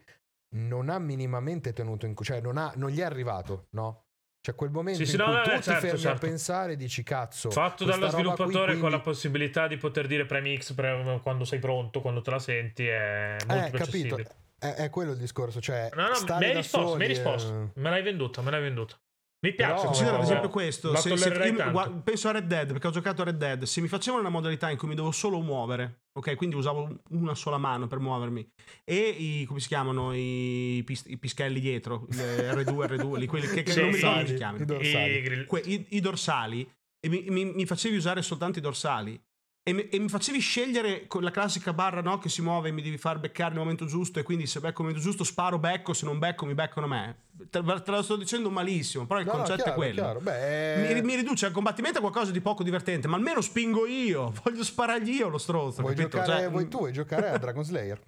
non 0.57 0.89
ha 0.89 0.99
minimamente 0.99 1.73
tenuto 1.73 2.07
in 2.07 2.15
cioè 2.21 2.41
non, 2.41 2.57
ha, 2.57 2.73
non 2.77 2.91
gli 2.91 3.01
è 3.01 3.05
arrivato, 3.05 3.69
no? 3.71 4.05
Cioè 4.41 4.55
quel 4.55 4.71
momento 4.71 5.05
sì, 5.05 5.17
in 5.17 5.23
cui 5.23 5.33
no, 5.33 5.43
tu 5.43 5.49
certo, 5.51 5.73
ti 5.73 5.77
fermi 5.79 5.99
certo. 5.99 6.17
a 6.17 6.29
pensare 6.29 6.73
e 6.73 6.77
dici 6.77 7.03
cazzo. 7.03 7.51
Fatto 7.51 7.85
dallo 7.85 8.09
sviluppatore 8.09 8.65
quindi... 8.65 8.81
con 8.81 8.91
la 8.91 9.01
possibilità 9.01 9.67
di 9.67 9.77
poter 9.77 10.07
dire 10.07 10.25
premix 10.25 10.73
pre- 10.73 11.21
quando 11.23 11.45
sei 11.45 11.59
pronto, 11.59 12.01
quando 12.01 12.23
te 12.23 12.31
la 12.31 12.39
senti, 12.39 12.87
è 12.87 13.37
molto 13.45 13.77
eh, 13.77 13.79
capito. 13.79 14.19
È, 14.59 14.67
è, 14.69 14.89
quello 14.89 15.13
il 15.13 15.19
discorso, 15.19 15.61
cioè 15.61 15.91
No, 15.95 16.09
no, 16.09 16.39
mi 16.39 16.45
hai 16.45 16.55
risposto, 16.55 16.97
mi 16.97 17.03
hai 17.03 17.09
risposto. 17.09 17.73
Me 17.75 17.91
l'hai 17.91 18.03
venduta, 18.03 18.41
me 18.41 18.51
l'hai 18.53 18.63
venduta. 18.63 18.97
Mi 19.41 19.55
piace. 19.55 19.85
Considera 19.85 20.17
ad 20.17 20.23
esempio 20.23 20.49
questo. 20.49 20.95
Se, 20.97 21.17
se 21.17 21.29
io, 21.29 22.01
penso 22.03 22.29
a 22.29 22.33
Red 22.33 22.47
Dead, 22.47 22.69
perché 22.73 22.87
ho 22.87 22.91
giocato 22.91 23.23
a 23.23 23.27
Red 23.27 23.37
Dead. 23.37 23.63
Se 23.65 23.81
mi 23.81 23.89
facevano 23.89 24.23
una 24.23 24.31
modalità 24.31 24.71
in 24.71 24.79
cui 24.79 24.89
mi 24.89 24.95
devo 24.95 25.11
solo 25.11 25.41
muovere, 25.41 26.05
ok? 26.13 26.35
Quindi 26.37 26.57
usavo 26.57 27.01
una 27.11 27.35
sola 27.35 27.59
mano 27.59 27.87
per 27.87 27.99
muovermi. 27.99 28.49
E 28.85 28.97
i, 28.97 29.45
come 29.45 29.61
si 29.61 29.69
chiamano, 29.69 30.15
i, 30.15 30.83
pis, 30.85 31.05
i 31.07 31.19
pischelli 31.19 31.61
dietro, 31.61 32.07
R2, 32.11 32.65
R2, 32.65 33.17
li, 33.19 33.27
quelli 33.27 33.47
che, 33.47 33.63
che 33.63 33.73
sì, 33.73 33.81
non 33.81 33.91
mi 33.91 33.97
ricordo 33.97 34.17
come 34.17 34.29
si 34.29 34.35
chiamano. 34.35 34.63
I 34.63 34.67
dorsali. 34.67 35.47
I, 35.65 35.87
i 35.91 36.01
dorsali 36.01 36.71
e 36.99 37.09
mi, 37.09 37.25
mi, 37.29 37.45
mi, 37.45 37.67
facevi 37.67 37.97
usare 37.97 38.23
soltanto 38.23 38.59
i 38.59 38.63
dorsali 38.63 39.21
e 39.69 39.73
mi, 39.73 39.89
e 39.89 39.99
mi, 39.99 40.09
facevi 40.09 40.39
scegliere 40.39 41.09
con 41.09 41.25
la 41.25 41.33
classica 41.33 41.73
barra 41.73 42.01
no, 42.01 42.21
che 42.21 42.29
si 42.29 42.41
muove 42.41 42.69
e 42.69 42.73
mi 42.73 42.83
devi 42.83 42.99
far 42.99 43.19
beccare 43.19 43.51
nel 43.51 43.59
momento 43.59 43.85
giusto 43.85 44.21
e 44.21 44.23
quindi 44.23 44.47
se 44.47 44.61
becco 44.61 44.83
nel 44.83 44.93
momento 44.93 45.01
giusto 45.01 45.25
sparo 45.25 45.59
becco, 45.59 45.93
se 45.93 46.07
non 46.07 46.21
becco 46.21 46.47
mi 46.47 46.55
beccano 46.55 46.87
me. 46.87 47.17
Te, 47.51 47.61
te 47.61 47.91
lo 47.91 48.03
sto 48.03 48.15
dicendo 48.15 48.49
malissimo, 48.49 49.07
però 49.07 49.19
il 49.19 49.27
no, 49.27 49.33
concetto 49.33 49.69
no, 49.69 49.75
chiaro, 49.75 49.81
è 49.81 49.93
quello. 49.93 50.21
Beh, 50.21 50.95
mi, 50.95 51.03
mi, 51.03 51.17
riduce 51.17 51.47
al 51.47 51.53
combattimento 51.53 51.99
a 51.99 52.01
qualcosa 52.01 52.31
di 52.31 52.41
poco 52.41 52.63
divertente, 52.63 53.09
ma 53.09 53.17
almeno 53.17 53.41
spingo 53.41 53.87
io, 53.87 54.33
voglio 54.45 54.63
sparargli 54.63 55.11
io 55.11 55.27
lo 55.27 55.39
stronzo. 55.39 55.83
Vuoi, 55.83 55.97
giocare, 55.97 56.27
cioè, 56.27 56.49
vuoi 56.49 56.69
tu 56.69 56.79
vuoi 56.79 56.93
giocare 56.93 57.31
a 57.31 57.37
Dragon 57.37 57.65
Slayer? 57.65 58.01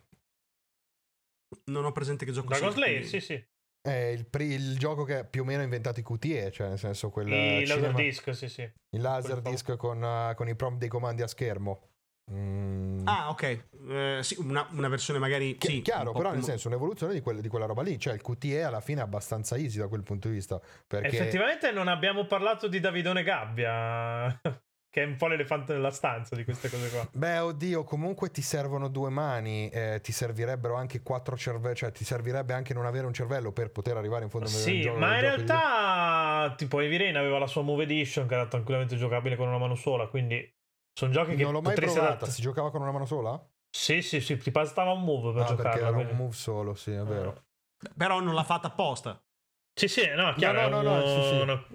Non 1.64 1.84
ho 1.84 1.90
presente 1.90 2.24
che 2.24 2.30
gioco 2.30 2.50
Dragon 2.50 2.70
Slayer, 2.70 3.04
sì 3.04 3.18
sì. 3.18 3.44
È 3.80 3.90
il, 3.90 4.26
il, 4.40 4.78
gioco 4.78 5.04
che 5.04 5.24
più 5.24 5.42
o 5.42 5.44
meno 5.44 5.60
ha 5.60 5.64
inventato 5.64 6.00
i 6.00 6.02
QTE, 6.02 6.50
cioè 6.50 6.68
nel 6.68 6.78
senso 6.78 7.10
quel 7.10 7.28
il 7.28 7.66
laser 7.66 7.94
disc, 7.94 8.34
sì, 8.34 8.48
sì. 8.48 8.62
Il 8.90 9.00
laser 9.00 9.40
disc 9.40 9.76
con, 9.76 10.02
uh, 10.02 10.34
con, 10.34 10.48
i 10.48 10.54
prompt 10.54 10.78
dei 10.78 10.88
comandi 10.88 11.22
a 11.22 11.26
schermo. 11.26 11.88
Mm. 12.30 13.06
Ah, 13.06 13.30
ok. 13.30 13.64
Eh, 13.88 14.18
sì, 14.22 14.36
una, 14.38 14.66
una, 14.72 14.88
versione 14.88 15.18
magari. 15.18 15.56
Ch- 15.56 15.66
sì, 15.66 15.82
chiaro, 15.82 16.12
però 16.12 16.32
nel 16.32 16.42
senso 16.42 16.68
un'evoluzione 16.68 17.14
di, 17.14 17.20
quelle, 17.20 17.40
di, 17.40 17.48
quella 17.48 17.64
roba 17.66 17.82
lì. 17.82 17.98
Cioè, 17.98 18.14
il 18.14 18.20
QTE 18.20 18.62
alla 18.62 18.80
fine 18.80 19.00
è 19.00 19.04
abbastanza 19.04 19.56
easy 19.56 19.78
da 19.78 19.88
quel 19.88 20.02
punto 20.02 20.28
di 20.28 20.34
vista. 20.34 20.60
Perché... 20.86 21.06
Effettivamente 21.06 21.70
non 21.70 21.88
abbiamo 21.88 22.26
parlato 22.26 22.68
di 22.68 22.80
Davidone 22.80 23.22
Gabbia. 23.22 24.40
Che 24.98 25.04
è 25.04 25.06
un 25.06 25.14
po' 25.14 25.28
l'elefante 25.28 25.74
nella 25.74 25.92
stanza 25.92 26.34
di 26.34 26.42
queste 26.42 26.68
cose 26.68 26.90
qua. 26.90 27.08
Beh, 27.12 27.38
oddio, 27.38 27.84
comunque 27.84 28.32
ti 28.32 28.42
servono 28.42 28.88
due 28.88 29.10
mani, 29.10 29.68
eh, 29.68 30.00
ti 30.02 30.10
servirebbero 30.10 30.74
anche 30.74 31.02
quattro 31.02 31.36
cervelli, 31.36 31.76
cioè 31.76 31.92
ti 31.92 32.04
servirebbe 32.04 32.52
anche 32.52 32.74
non 32.74 32.84
avere 32.84 33.06
un 33.06 33.12
cervello 33.12 33.52
per 33.52 33.70
poter 33.70 33.96
arrivare 33.96 34.24
in 34.24 34.30
fondo 34.30 34.48
a 34.48 34.50
Sì, 34.50 34.80
gioco, 34.80 34.98
ma 34.98 35.14
in 35.14 35.20
realtà, 35.20 36.48
di... 36.48 36.56
tipo 36.56 36.80
Rain 36.80 37.16
aveva 37.16 37.38
la 37.38 37.46
sua 37.46 37.62
Move 37.62 37.84
Edition 37.84 38.26
che 38.26 38.34
era 38.34 38.48
tranquillamente 38.48 38.96
giocabile 38.96 39.36
con 39.36 39.46
una 39.46 39.58
mano 39.58 39.76
sola, 39.76 40.08
quindi 40.08 40.52
sono 40.92 41.12
giochi 41.12 41.36
che 41.36 41.44
Non 41.44 41.52
l'ho 41.52 41.60
mai 41.60 41.76
provata, 41.76 42.00
adatt- 42.00 42.26
si 42.30 42.42
giocava 42.42 42.72
con 42.72 42.82
una 42.82 42.90
mano 42.90 43.06
sola? 43.06 43.40
Sì, 43.70 44.02
sì, 44.02 44.20
sì, 44.20 44.36
ti 44.36 44.50
bastava 44.50 44.90
un 44.90 45.04
move 45.04 45.32
per 45.32 45.42
ah, 45.42 45.46
giocare. 45.46 45.68
perché 45.68 45.78
era 45.78 45.92
quindi... 45.92 46.10
un 46.10 46.18
move 46.18 46.34
solo, 46.34 46.74
sì, 46.74 46.90
è 46.90 47.04
vero. 47.04 47.44
Però 47.96 48.18
non 48.18 48.34
l'ha 48.34 48.42
fatta 48.42 48.66
apposta. 48.66 49.22
Sì, 49.74 49.86
sì, 49.86 50.08
no, 50.16 50.34
chiaro, 50.34 50.68
no, 50.68 50.82
no, 50.82 50.82
no, 50.82 50.98
no, 50.98 51.06
sì, 51.06 51.22
sì. 51.22 51.40
Una... 51.40 51.66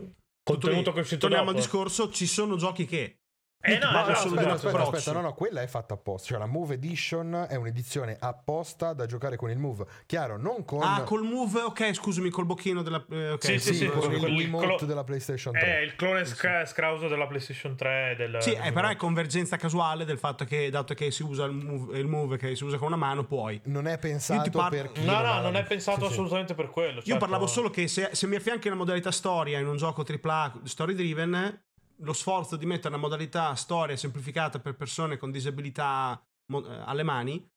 Contenuto 0.44 0.92
che 0.92 1.00
uscito 1.00 1.28
Torniamo 1.28 1.52
al 1.52 1.56
discorso, 1.56 2.12
ci 2.12 2.28
sono 2.28 2.58
giochi 2.58 2.86
che 2.86 3.23
eh 3.66 3.78
no, 3.78 3.92
no, 3.92 3.92
no 3.92 4.12
aspetta, 4.12 4.52
aspetta, 4.52 4.82
aspetta, 4.82 5.12
no, 5.14 5.22
no, 5.22 5.34
quella 5.34 5.62
è 5.62 5.68
fatta 5.68 5.94
apposta. 5.94 6.28
Cioè, 6.28 6.38
la 6.38 6.48
Move 6.48 6.74
Edition 6.74 7.48
è 7.50 7.56
un'edizione 7.56 8.18
apposta 8.20 8.92
da 8.92 9.06
giocare 9.06 9.38
con 9.38 9.50
il 9.52 9.58
Move. 9.58 9.86
Chiaro, 10.06 10.38
non 10.38 10.66
con. 10.66 10.82
Ah, 10.84 11.04
col 11.04 11.24
Move, 11.24 11.62
ok, 11.62 11.94
scusami, 11.94 12.30
col 12.30 12.46
bocchino 12.46 12.82
della. 12.82 13.02
Eh, 13.10 13.32
okay, 13.32 13.60
sì, 13.60 13.74
sì, 13.74 13.76
sì, 13.76 13.88
con, 13.88 14.02
con 14.02 14.12
il 14.12 14.38
remote 14.42 14.76
clo- 14.76 14.86
della 14.86 15.06
PlayStation 15.06 15.54
3. 15.54 15.62
È 15.62 15.80
il 15.80 15.96
clone 15.96 16.26
sc- 16.26 16.66
scrauso 16.66 17.08
della 17.08 17.26
PlayStation 17.26 17.78
3. 17.78 18.16
Del, 18.18 18.38
sì, 18.42 18.50
del 18.50 18.66
eh, 18.66 18.72
però 18.74 18.90
è 18.90 18.98
convergenza 18.98 19.56
casuale 19.56 20.04
del 20.04 20.18
fatto 20.18 20.44
che, 20.44 20.70
dato 20.70 20.94
che 20.94 21.10
si 21.12 21.24
usa 21.24 21.46
il 21.46 21.54
move, 21.54 21.98
il 21.98 22.08
move, 22.08 22.36
che 22.36 22.58
si 22.58 22.66
usa 22.66 22.78
con 22.78 22.88
una 22.88 22.98
mano, 22.98 23.24
puoi. 23.24 23.62
Non 23.66 23.88
è 23.88 23.98
pensato 23.98 24.50
par- 24.50 24.72
per 24.72 24.92
chi. 24.92 25.06
No, 25.06 25.22
no, 25.22 25.40
non 25.40 25.56
è 25.56 25.64
pensato 25.64 26.06
sì, 26.08 26.12
assolutamente 26.12 26.54
per 26.54 26.70
quello. 26.70 26.96
Certo. 26.96 27.10
Io 27.12 27.18
parlavo 27.18 27.48
solo 27.48 27.70
che 27.70 27.88
se, 27.88 28.10
se 28.12 28.28
mi 28.28 28.36
affianchi 28.36 28.68
una 28.68 28.76
modalità 28.76 29.12
storia 29.12 29.58
in 29.58 29.68
un 29.68 29.78
gioco 29.78 30.04
AAA 30.06 30.60
story 30.64 30.96
driven 30.96 31.62
lo 31.98 32.14
sforzo 32.14 32.56
di 32.56 32.66
mettere 32.66 32.90
una 32.90 32.98
modalità 32.98 33.54
storia 33.56 33.96
semplificata 33.96 34.60
per 34.60 34.76
persone 34.76 35.18
con 35.18 35.32
disabilità 35.32 36.22
mo- 36.48 36.66
eh, 36.66 36.82
alle 36.86 37.04
mani 37.04 37.52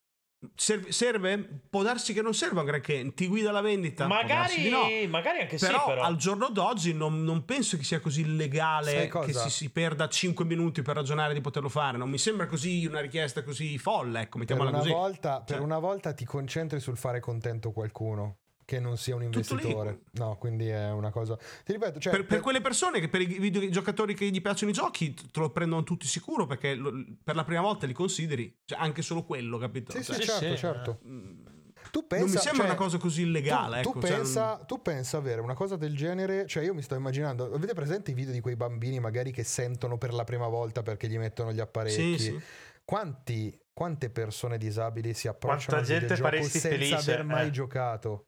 serve, 0.55 0.93
serve, 0.93 1.61
Può 1.69 1.83
darsi 1.83 2.13
che 2.13 2.23
non 2.23 2.35
serva 2.35 2.61
un 2.61 2.67
granché. 2.67 3.13
Ti 3.15 3.27
guida 3.27 3.51
la 3.51 3.61
vendita. 3.61 4.07
Magari, 4.07 4.69
no. 4.69 4.83
magari 5.09 5.41
anche 5.41 5.57
però, 5.57 5.79
sì. 5.79 5.85
Però 5.87 6.03
al 6.03 6.17
giorno 6.17 6.49
d'oggi 6.49 6.93
non, 6.93 7.23
non 7.25 7.45
penso 7.45 7.77
che 7.77 7.85
sia 7.85 8.01
così 8.01 8.23
illegale 8.23 9.09
che 9.09 9.33
si, 9.33 9.51
si, 9.51 9.71
perda 9.71 10.09
5 10.09 10.45
minuti 10.45 10.83
per 10.83 10.97
ragionare 10.97 11.35
di 11.35 11.41
poterlo 11.41 11.69
fare. 11.69 11.99
Non 11.99 12.09
mi 12.09 12.19
sembra 12.19 12.47
così 12.47 12.87
una 12.87 13.01
richiesta 13.01 13.43
così 13.43 13.79
folle. 13.79 14.21
Ecco, 14.23 14.39
mettiamola 14.39 14.71
per 14.71 14.81
una 14.81 14.89
così. 14.89 14.99
Volta, 14.99 15.45
cioè. 15.47 15.57
Per 15.57 15.61
una 15.61 15.79
volta 15.79 16.13
ti 16.13 16.25
concentri 16.25 16.81
sul 16.81 16.97
fare 16.97 17.21
contento 17.21 17.73
qualcuno 17.73 18.39
che 18.67 18.81
non 18.81 18.99
sia 18.99 19.15
un 19.15 19.23
investitore. 19.23 20.01
No, 20.13 20.37
quindi 20.37 20.67
è 20.67 20.91
una 20.91 21.11
cosa. 21.11 21.37
Ti 21.37 21.73
ripeto, 21.73 22.01
cioè, 22.01 22.13
per, 22.13 22.23
per, 22.23 22.29
per, 22.29 22.41
quelle 22.41 22.61
persone 22.61 22.99
che 22.99 23.09
per 23.09 23.21
i 23.21 23.27
videogiocatori 23.27 24.13
che 24.13 24.29
gli 24.29 24.43
piacciono 24.43 24.73
i 24.73 24.75
giochi 24.75 25.15
te 25.15 25.41
lo 25.41 25.51
prendono 25.51 25.85
tutti 25.85 26.07
sicuro 26.07 26.47
perché 26.47 26.75
lo, 26.75 26.93
per 27.23 27.37
la 27.37 27.45
prima 27.45 27.61
volta 27.61 27.87
li 27.87 27.93
consideri, 27.93 28.55
cioè 28.65 28.79
anche 28.79 29.03
solo 29.03 29.25
quello, 29.25 29.57
capito? 29.57 29.93
Sì, 29.93 30.03
cioè, 30.03 30.17
sì, 30.17 30.23
certo, 30.23 30.47
sì, 30.49 30.57
certo. 30.57 30.99
Mm, 31.07 31.45
tu 31.93 32.09
pensa, 32.09 32.25
non 32.25 32.35
mi 32.35 32.41
sembra 32.41 32.63
cioè, 32.65 32.67
una 32.67 32.75
cosa 32.75 32.99
così 32.99 33.23
illegale. 33.23 33.83
Tu, 33.83 33.89
ecco, 33.89 34.01
tu, 34.01 34.07
pensa, 34.07 34.57
cioè, 34.57 34.67
tu 34.67 34.83
pensa 34.83 35.17
avere 35.17 35.41
una 35.41 35.55
cosa 35.55 35.77
del 35.77 35.97
genere? 35.97 36.47
Cioè, 36.49 36.65
io 36.65 36.75
mi 36.75 36.83
sto 36.83 36.97
immaginando. 36.97 37.55
Avete 37.55 37.73
presente 37.73 38.11
i 38.11 38.15
video 38.15 38.33
di 38.33 38.41
quei 38.41 38.57
bambini 38.57 38.99
magari 38.99 39.31
che 39.31 39.45
sentono 39.45 39.97
per 39.97 40.13
la 40.13 40.25
prima 40.25 40.49
volta 40.49 40.83
perché 40.83 41.07
gli 41.09 41.19
mettono 41.19 41.53
gli 41.53 41.61
apparecchi? 41.61 42.19
Sì, 42.19 42.19
sì. 42.19 42.41
Quanti, 42.85 43.57
quante 43.73 44.11
persone 44.11 44.59
disabili 44.59 45.15
si 45.15 45.29
approcciano 45.29 45.83
Quanta 45.83 45.87
gente 45.87 46.17
senza 46.17 46.69
felice, 46.69 46.95
aver 46.97 47.25
mai 47.25 47.47
eh. 47.47 47.51
giocato? 47.51 48.27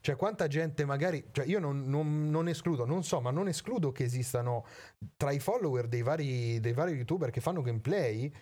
Cioè, 0.00 0.16
quanta 0.16 0.46
gente 0.46 0.84
magari. 0.84 1.28
Cioè, 1.32 1.46
io 1.46 1.58
non, 1.58 1.88
non, 1.88 2.30
non, 2.30 2.48
escludo, 2.48 2.84
non 2.84 3.04
so, 3.04 3.20
ma 3.20 3.30
non 3.30 3.48
escludo 3.48 3.92
che 3.92 4.04
esistano 4.04 4.64
tra 5.16 5.32
i 5.32 5.40
follower 5.40 5.88
dei 5.88 6.02
vari, 6.02 6.60
dei 6.60 6.72
vari 6.72 6.92
youtuber 6.92 7.30
che 7.30 7.40
fanno 7.40 7.62
gameplay. 7.62 8.32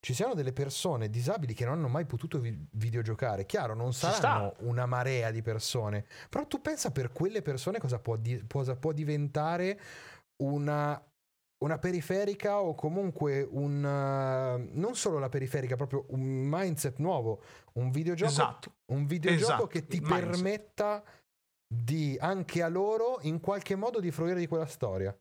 Ci 0.00 0.12
siano 0.12 0.34
delle 0.34 0.52
persone 0.52 1.08
disabili 1.08 1.54
che 1.54 1.64
non 1.64 1.74
hanno 1.74 1.88
mai 1.88 2.04
potuto 2.04 2.38
vi- 2.38 2.66
videogiocare. 2.72 3.46
Chiaro, 3.46 3.74
non 3.74 3.94
saranno 3.94 4.54
una 4.60 4.84
marea 4.84 5.30
di 5.30 5.40
persone. 5.40 6.04
Però 6.28 6.46
tu 6.46 6.60
pensa 6.60 6.90
per 6.90 7.10
quelle 7.10 7.40
persone 7.40 7.78
cosa 7.78 7.98
può, 7.98 8.16
di- 8.16 8.44
cosa 8.46 8.76
può 8.76 8.92
diventare 8.92 9.80
una 10.42 11.02
una 11.64 11.78
periferica 11.78 12.60
o 12.60 12.74
comunque 12.74 13.46
un 13.50 13.82
uh, 13.82 14.78
non 14.78 14.94
solo 14.94 15.18
la 15.18 15.30
periferica, 15.30 15.76
proprio 15.76 16.04
un 16.08 16.20
mindset 16.20 16.98
nuovo, 16.98 17.42
un 17.74 17.90
videogioco, 17.90 18.30
esatto. 18.30 18.72
Un 18.92 19.06
videogioco 19.06 19.44
esatto. 19.44 19.66
che 19.66 19.86
ti 19.86 20.00
permetta 20.00 21.02
di 21.66 22.16
anche 22.20 22.62
a 22.62 22.68
loro 22.68 23.18
in 23.22 23.40
qualche 23.40 23.74
modo 23.74 24.00
di 24.00 24.10
fruire 24.10 24.38
di 24.38 24.46
quella 24.46 24.66
storia. 24.66 25.16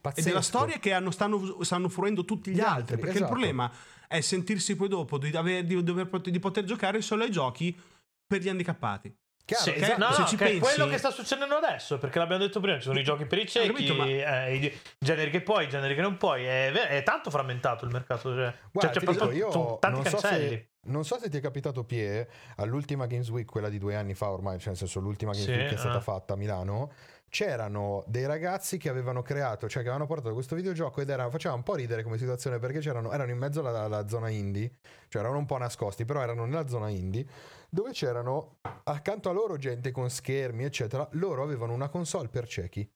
Pazzesco. 0.00 0.20
E 0.20 0.30
della 0.30 0.42
storia 0.42 0.78
che 0.78 0.92
hanno, 0.92 1.10
stanno, 1.10 1.62
stanno, 1.62 1.88
fruendo 1.88 2.24
tutti 2.24 2.50
gli, 2.50 2.56
gli 2.56 2.60
altri, 2.60 2.94
altri, 2.94 2.96
perché 2.96 3.16
esatto. 3.16 3.32
il 3.32 3.38
problema 3.38 3.72
è 4.06 4.20
sentirsi 4.20 4.76
poi 4.76 4.88
dopo 4.88 5.18
di, 5.18 5.36
aver, 5.36 5.64
di, 5.64 5.82
dover, 5.82 6.08
di 6.20 6.38
poter 6.38 6.64
giocare 6.64 7.00
solo 7.02 7.24
ai 7.24 7.30
giochi 7.30 7.78
per 8.26 8.40
gli 8.40 8.48
handicappati. 8.48 9.14
Chiaro, 9.48 9.62
sì, 9.62 9.74
esatto. 9.74 9.98
no, 9.98 10.08
no, 10.10 10.24
che 10.26 10.36
pensi... 10.36 10.56
è 10.56 10.60
quello 10.60 10.86
che 10.88 10.98
sta 10.98 11.10
succedendo 11.10 11.54
adesso, 11.54 11.96
perché 11.96 12.18
l'abbiamo 12.18 12.44
detto 12.44 12.60
prima, 12.60 12.76
ci 12.76 12.82
sono 12.82 12.98
i 12.98 13.02
giochi 13.02 13.24
per 13.24 13.38
i 13.38 13.48
ciechi, 13.48 13.68
capito, 13.68 13.94
ma... 13.94 14.06
eh, 14.06 14.56
i 14.56 14.78
generi 14.98 15.30
che 15.30 15.40
puoi, 15.40 15.64
i 15.64 15.68
generi 15.70 15.94
che 15.94 16.02
non 16.02 16.18
puoi, 16.18 16.44
è, 16.44 16.70
è 16.70 17.02
tanto 17.02 17.30
frammentato 17.30 17.86
il 17.86 17.90
mercato, 17.90 18.34
cioè, 18.34 18.54
Guarda, 18.70 18.92
cioè, 18.92 19.02
c'è 19.02 19.16
proprio 19.16 19.30
io 19.32 19.78
tanti 19.78 20.02
non 20.02 20.02
cancelli. 20.02 20.48
So 20.48 20.54
se, 20.54 20.67
non 20.88 21.04
so 21.04 21.18
se 21.18 21.30
ti 21.30 21.38
è 21.38 21.40
capitato 21.40 21.84
Pie, 21.84 22.28
all'ultima 22.56 23.06
Games 23.06 23.28
Week, 23.30 23.48
quella 23.48 23.68
di 23.68 23.78
due 23.78 23.94
anni 23.94 24.14
fa 24.14 24.30
ormai, 24.30 24.58
cioè 24.58 24.68
nel 24.68 24.76
senso 24.76 25.00
l'ultima 25.00 25.32
Games 25.32 25.46
sì, 25.46 25.52
Week 25.52 25.68
che 25.68 25.74
è 25.74 25.78
stata 25.78 25.98
ah. 25.98 26.00
fatta 26.00 26.34
a 26.34 26.36
Milano, 26.36 26.90
c'erano 27.30 28.04
dei 28.06 28.26
ragazzi 28.26 28.78
che 28.78 28.88
avevano 28.88 29.22
creato, 29.22 29.68
cioè 29.68 29.82
che 29.82 29.88
avevano 29.88 30.06
portato 30.06 30.34
questo 30.34 30.54
videogioco 30.54 31.00
ed 31.00 31.10
era, 31.10 31.28
faceva 31.30 31.54
un 31.54 31.62
po' 31.62 31.74
ridere 31.74 32.02
come 32.02 32.18
situazione 32.18 32.58
perché 32.58 32.80
c'erano, 32.80 33.12
erano 33.12 33.30
in 33.30 33.38
mezzo 33.38 33.60
alla, 33.60 33.82
alla 33.82 34.08
zona 34.08 34.28
indie, 34.30 34.76
cioè 35.08 35.22
erano 35.22 35.38
un 35.38 35.46
po' 35.46 35.58
nascosti, 35.58 36.04
però 36.04 36.22
erano 36.22 36.44
nella 36.46 36.66
zona 36.66 36.88
indie 36.88 37.26
dove 37.70 37.92
c'erano 37.92 38.58
accanto 38.84 39.28
a 39.28 39.32
loro 39.32 39.56
gente 39.56 39.90
con 39.90 40.08
schermi, 40.08 40.64
eccetera. 40.64 41.06
Loro 41.12 41.42
avevano 41.42 41.74
una 41.74 41.88
console 41.88 42.28
per 42.28 42.48
ciechi. 42.48 42.90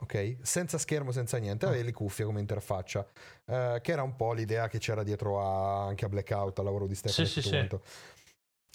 Ok? 0.00 0.36
Senza 0.42 0.78
schermo, 0.78 1.10
senza 1.10 1.38
niente, 1.38 1.66
aveva 1.66 1.82
le 1.82 1.92
cuffie 1.92 2.24
come 2.24 2.40
interfaccia, 2.40 3.06
eh, 3.46 3.78
che 3.82 3.92
era 3.92 4.02
un 4.02 4.14
po' 4.14 4.32
l'idea 4.32 4.68
che 4.68 4.78
c'era 4.78 5.02
dietro 5.02 5.40
a, 5.40 5.86
anche 5.86 6.04
a 6.04 6.08
Blackout, 6.08 6.58
al 6.58 6.64
lavoro 6.64 6.86
di 6.86 6.94
Stefano. 6.94 7.26
Sì, 7.26 7.42
sì, 7.42 7.48
sì. 7.48 7.68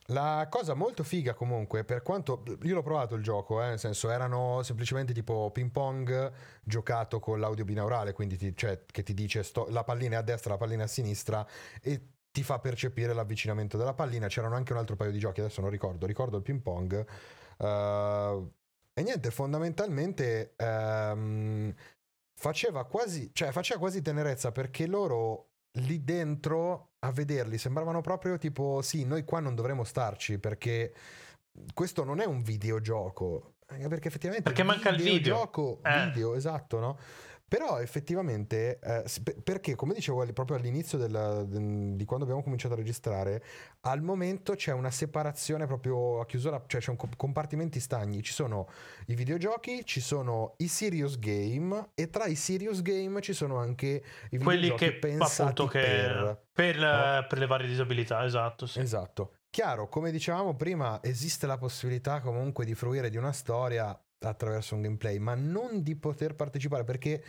La 0.08 0.48
cosa 0.50 0.74
molto 0.74 1.04
figa 1.04 1.34
comunque, 1.34 1.86
per 1.86 2.02
quanto 2.02 2.44
io 2.64 2.74
l'ho 2.74 2.84
provato 2.84 3.16
il 3.16 3.24
gioco, 3.24 3.64
eh, 3.64 3.68
nel 3.68 3.80
senso 3.80 4.10
erano 4.10 4.62
semplicemente 4.64 5.14
tipo 5.14 5.50
ping 5.52 5.72
pong 5.72 6.32
giocato 6.62 7.22
con 7.22 7.40
l'audio 7.40 7.64
binaurale, 7.64 8.12
quindi 8.12 8.36
ti, 8.36 8.54
cioè, 8.54 8.84
che 8.86 9.02
ti 9.02 9.14
dice 9.14 9.44
sto, 9.44 9.68
la 9.70 9.86
pallina 9.86 10.16
è 10.16 10.20
a 10.20 10.22
destra, 10.22 10.52
la 10.52 10.58
pallina 10.58 10.82
è 10.82 10.86
a 10.86 10.90
sinistra 10.90 11.48
e 11.82 12.08
ti 12.32 12.44
fa 12.44 12.60
percepire 12.60 13.14
l'avvicinamento 13.14 13.78
della 13.78 13.94
pallina. 13.94 14.28
C'erano 14.28 14.56
anche 14.56 14.74
un 14.74 14.80
altro 14.80 14.98
paio 14.98 15.12
di 15.12 15.20
giochi, 15.20 15.40
adesso 15.40 15.62
non 15.62 15.70
ricordo, 15.70 16.06
ricordo 16.06 16.36
il 16.36 16.44
ping 16.44 16.60
pong. 16.60 17.06
Uh, 17.60 18.52
e 18.94 19.02
niente, 19.02 19.32
fondamentalmente 19.32 20.54
um, 20.60 21.74
faceva 22.40 22.86
quasi, 22.86 23.32
cioè 23.34 23.52
faceva 23.52 23.80
quasi 23.80 24.02
tenerezza 24.02 24.52
perché 24.52 24.86
loro 24.86 25.50
lì 25.80 26.04
dentro 26.04 26.92
a 27.00 27.12
vederli 27.12 27.58
sembravano 27.58 28.02
proprio 28.02 28.38
tipo 28.38 28.82
sì, 28.82 29.06
noi 29.06 29.24
qua 29.24 29.40
non 29.40 29.56
dovremmo 29.56 29.84
starci 29.84 30.38
perché 30.38 30.94
questo 31.74 32.04
non 32.04 32.20
è 32.20 32.26
un 32.26 32.42
videogioco. 32.42 33.56
Perché 33.66 34.08
effettivamente 34.08 34.44
perché 34.44 34.62
manca 34.62 34.90
il 34.90 35.02
video. 35.02 35.36
Gioco, 35.36 35.80
eh. 35.84 36.06
video, 36.06 36.36
esatto, 36.36 36.80
no? 36.80 36.98
Però 37.54 37.80
effettivamente, 37.80 38.80
eh, 38.80 39.04
perché 39.44 39.76
come 39.76 39.94
dicevo 39.94 40.26
proprio 40.34 40.58
all'inizio 40.58 40.98
del, 40.98 41.46
di 41.96 42.04
quando 42.04 42.26
abbiamo 42.26 42.42
cominciato 42.42 42.74
a 42.74 42.78
registrare, 42.78 43.44
al 43.82 44.02
momento 44.02 44.56
c'è 44.56 44.72
una 44.72 44.90
separazione 44.90 45.68
proprio 45.68 46.20
a 46.20 46.26
chiusura, 46.26 46.64
cioè 46.66 46.82
c'è 46.82 46.90
un 46.90 46.98
compartimenti 47.16 47.80
stagni, 47.80 48.24
ci 48.24 48.34
sono 48.34 48.68
i 49.06 49.14
videogiochi, 49.14 49.86
ci 49.86 50.02
sono 50.02 50.56
i 50.58 50.68
serious 50.68 51.20
game 51.20 51.90
e 51.94 52.10
tra 52.10 52.26
i 52.26 52.34
serious 52.34 52.82
game 52.82 53.22
ci 53.22 53.34
sono 53.34 53.60
anche 53.60 54.04
i 54.32 54.38
videogiochi 54.40 55.00
Quelli 55.00 55.00
che 55.00 55.16
appunto 55.20 55.68
che 55.68 55.80
per, 55.80 56.46
per, 56.52 56.76
no? 56.80 57.28
per 57.28 57.38
le 57.38 57.46
varie 57.46 57.68
disabilità, 57.68 58.26
esatto. 58.26 58.66
Sì. 58.66 58.80
Esatto. 58.80 59.34
Chiaro, 59.52 59.88
come 59.88 60.10
dicevamo 60.10 60.56
prima, 60.56 61.00
esiste 61.04 61.46
la 61.46 61.60
possibilità 61.60 62.20
comunque 62.20 62.66
di 62.66 62.74
fruire 62.74 63.12
di 63.12 63.18
una 63.18 63.32
storia 63.32 63.96
attraverso 64.30 64.76
un 64.76 64.82
gameplay, 64.82 65.18
ma 65.20 65.36
non 65.36 65.84
di 65.84 65.96
poter 65.96 66.36
partecipare 66.36 66.84
perché 66.84 67.24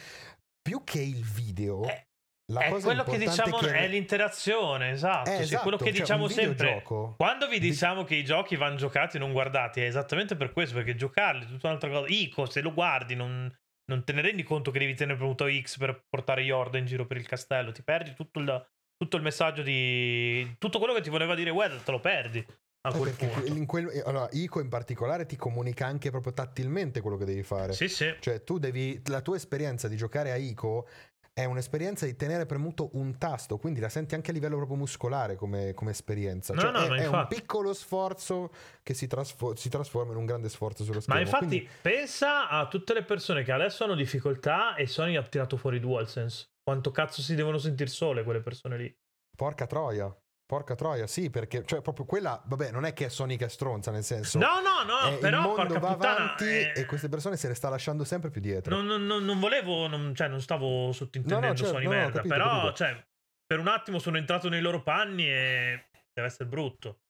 più 0.60 0.82
che 0.84 1.00
il 1.00 1.22
video... 1.22 1.84
Eh. 1.88 2.06
La 2.52 2.60
è 2.60 2.78
quello 2.78 3.04
che 3.04 3.16
diciamo 3.16 3.56
che... 3.56 3.72
è 3.72 3.88
l'interazione, 3.88 4.90
esatto. 4.90 5.30
È 5.30 5.40
esatto, 5.40 5.62
quello 5.62 5.78
che 5.78 5.84
cioè 5.84 5.92
diciamo 5.94 6.28
sempre. 6.28 6.82
Quando 6.82 7.48
vi 7.48 7.58
diciamo 7.58 8.04
che 8.04 8.16
i 8.16 8.24
giochi 8.24 8.56
vanno 8.56 8.76
giocati 8.76 9.16
e 9.16 9.18
non 9.18 9.32
guardati, 9.32 9.80
è 9.80 9.86
esattamente 9.86 10.36
per 10.36 10.52
questo, 10.52 10.74
perché 10.74 10.94
giocarli 10.94 11.44
è 11.44 11.46
tutta 11.46 11.68
un'altra 11.68 11.88
cosa. 11.88 12.06
Ico, 12.12 12.44
se 12.44 12.60
lo 12.60 12.74
guardi, 12.74 13.14
non, 13.14 13.50
non 13.90 14.04
te 14.04 14.12
ne 14.12 14.20
rendi 14.20 14.42
conto 14.42 14.70
che 14.70 14.78
devi 14.78 14.94
tenere 14.94 15.16
premuto 15.16 15.46
X 15.48 15.78
per 15.78 16.04
portare 16.06 16.42
Yorda 16.42 16.76
in 16.76 16.84
giro 16.84 17.06
per 17.06 17.16
il 17.16 17.26
castello. 17.26 17.72
Ti 17.72 17.82
perdi 17.82 18.12
tutto 18.12 18.38
il, 18.40 18.66
tutto 18.94 19.16
il 19.16 19.22
messaggio 19.22 19.62
di. 19.62 20.56
tutto 20.58 20.78
quello 20.78 20.92
che 20.92 21.00
ti 21.00 21.08
voleva 21.08 21.34
dire 21.34 21.48
Weather, 21.48 21.80
te 21.80 21.90
lo 21.92 22.00
perdi. 22.00 22.46
Quel. 22.90 23.56
In 23.56 23.64
quel, 23.64 24.02
allora, 24.04 24.28
ICO 24.32 24.60
in 24.60 24.68
particolare 24.68 25.24
ti 25.24 25.36
comunica 25.36 25.86
anche 25.86 26.10
proprio 26.10 26.34
tattilmente 26.34 27.00
quello 27.00 27.16
che 27.16 27.24
devi 27.24 27.42
fare. 27.42 27.72
Sì, 27.72 27.88
sì. 27.88 28.14
Cioè, 28.20 28.44
tu 28.44 28.58
devi. 28.58 29.00
La 29.06 29.22
tua 29.22 29.36
esperienza 29.36 29.88
di 29.88 29.96
giocare 29.96 30.32
a 30.32 30.36
ICO 30.36 30.86
è 31.34 31.44
un'esperienza 31.44 32.06
di 32.06 32.14
tenere 32.14 32.46
premuto 32.46 32.90
un 32.92 33.18
tasto, 33.18 33.58
quindi 33.58 33.80
la 33.80 33.88
senti 33.88 34.14
anche 34.14 34.30
a 34.30 34.32
livello 34.32 34.54
proprio 34.54 34.76
muscolare 34.76 35.34
come, 35.34 35.74
come 35.74 35.90
esperienza. 35.90 36.54
No, 36.54 36.60
cioè, 36.60 36.70
no, 36.70 36.94
è, 36.94 37.00
è 37.00 37.06
un 37.08 37.26
piccolo 37.28 37.74
sforzo 37.74 38.52
che 38.84 38.94
si, 38.94 39.08
trasfo- 39.08 39.56
si, 39.56 39.68
trasforma 39.68 40.12
in 40.12 40.18
un 40.18 40.26
grande 40.26 40.48
sforzo 40.48 40.84
sullo 40.84 41.00
schermo. 41.00 41.20
Ma 41.20 41.26
infatti, 41.26 41.46
quindi... 41.46 41.68
pensa 41.82 42.48
a 42.48 42.68
tutte 42.68 42.94
le 42.94 43.02
persone 43.02 43.42
che 43.42 43.50
adesso 43.50 43.82
hanno 43.82 43.96
difficoltà 43.96 44.76
e 44.76 44.86
Sony 44.86 45.16
ha 45.16 45.22
tirato 45.24 45.56
fuori 45.56 45.80
DualSense. 45.80 46.50
Quanto 46.62 46.92
cazzo 46.92 47.20
si 47.20 47.34
devono 47.34 47.58
sentire 47.58 47.90
sole 47.90 48.22
quelle 48.22 48.40
persone 48.40 48.76
lì? 48.76 48.96
Porca 49.36 49.66
troia. 49.66 50.14
Porca 50.54 50.76
troia, 50.76 51.08
sì, 51.08 51.30
perché 51.30 51.64
cioè, 51.64 51.82
proprio 51.82 52.04
quella, 52.04 52.40
vabbè, 52.46 52.70
non 52.70 52.84
è 52.84 52.92
che 52.92 53.06
è 53.06 53.08
è 53.08 53.48
stronza, 53.48 53.90
nel 53.90 54.04
senso. 54.04 54.38
No, 54.38 54.60
no, 54.60 54.84
no, 54.84 55.18
però 55.18 55.40
il 55.40 55.56
mondo 55.56 55.80
va 55.80 55.94
puttana, 55.94 56.16
avanti 56.16 56.44
eh... 56.44 56.72
e 56.76 56.86
queste 56.86 57.08
persone 57.08 57.36
se 57.36 57.48
le 57.48 57.54
sta 57.54 57.68
lasciando 57.68 58.04
sempre 58.04 58.30
più 58.30 58.40
dietro. 58.40 58.80
Non, 58.80 59.04
non, 59.04 59.24
non 59.24 59.40
volevo, 59.40 59.88
non, 59.88 60.14
cioè, 60.14 60.28
non 60.28 60.40
stavo 60.40 60.92
sottintendendo 60.92 61.46
no, 61.46 61.52
no, 61.52 61.58
cioè, 61.58 61.66
Sony 61.66 61.84
no, 61.86 61.90
merda, 61.90 62.12
capito, 62.18 62.34
però, 62.34 62.50
capito. 62.50 62.72
cioè, 62.74 63.04
per 63.44 63.58
un 63.58 63.66
attimo 63.66 63.98
sono 63.98 64.16
entrato 64.16 64.48
nei 64.48 64.60
loro 64.60 64.80
panni 64.84 65.26
e 65.26 65.86
deve 66.12 66.28
essere 66.28 66.48
brutto. 66.48 67.00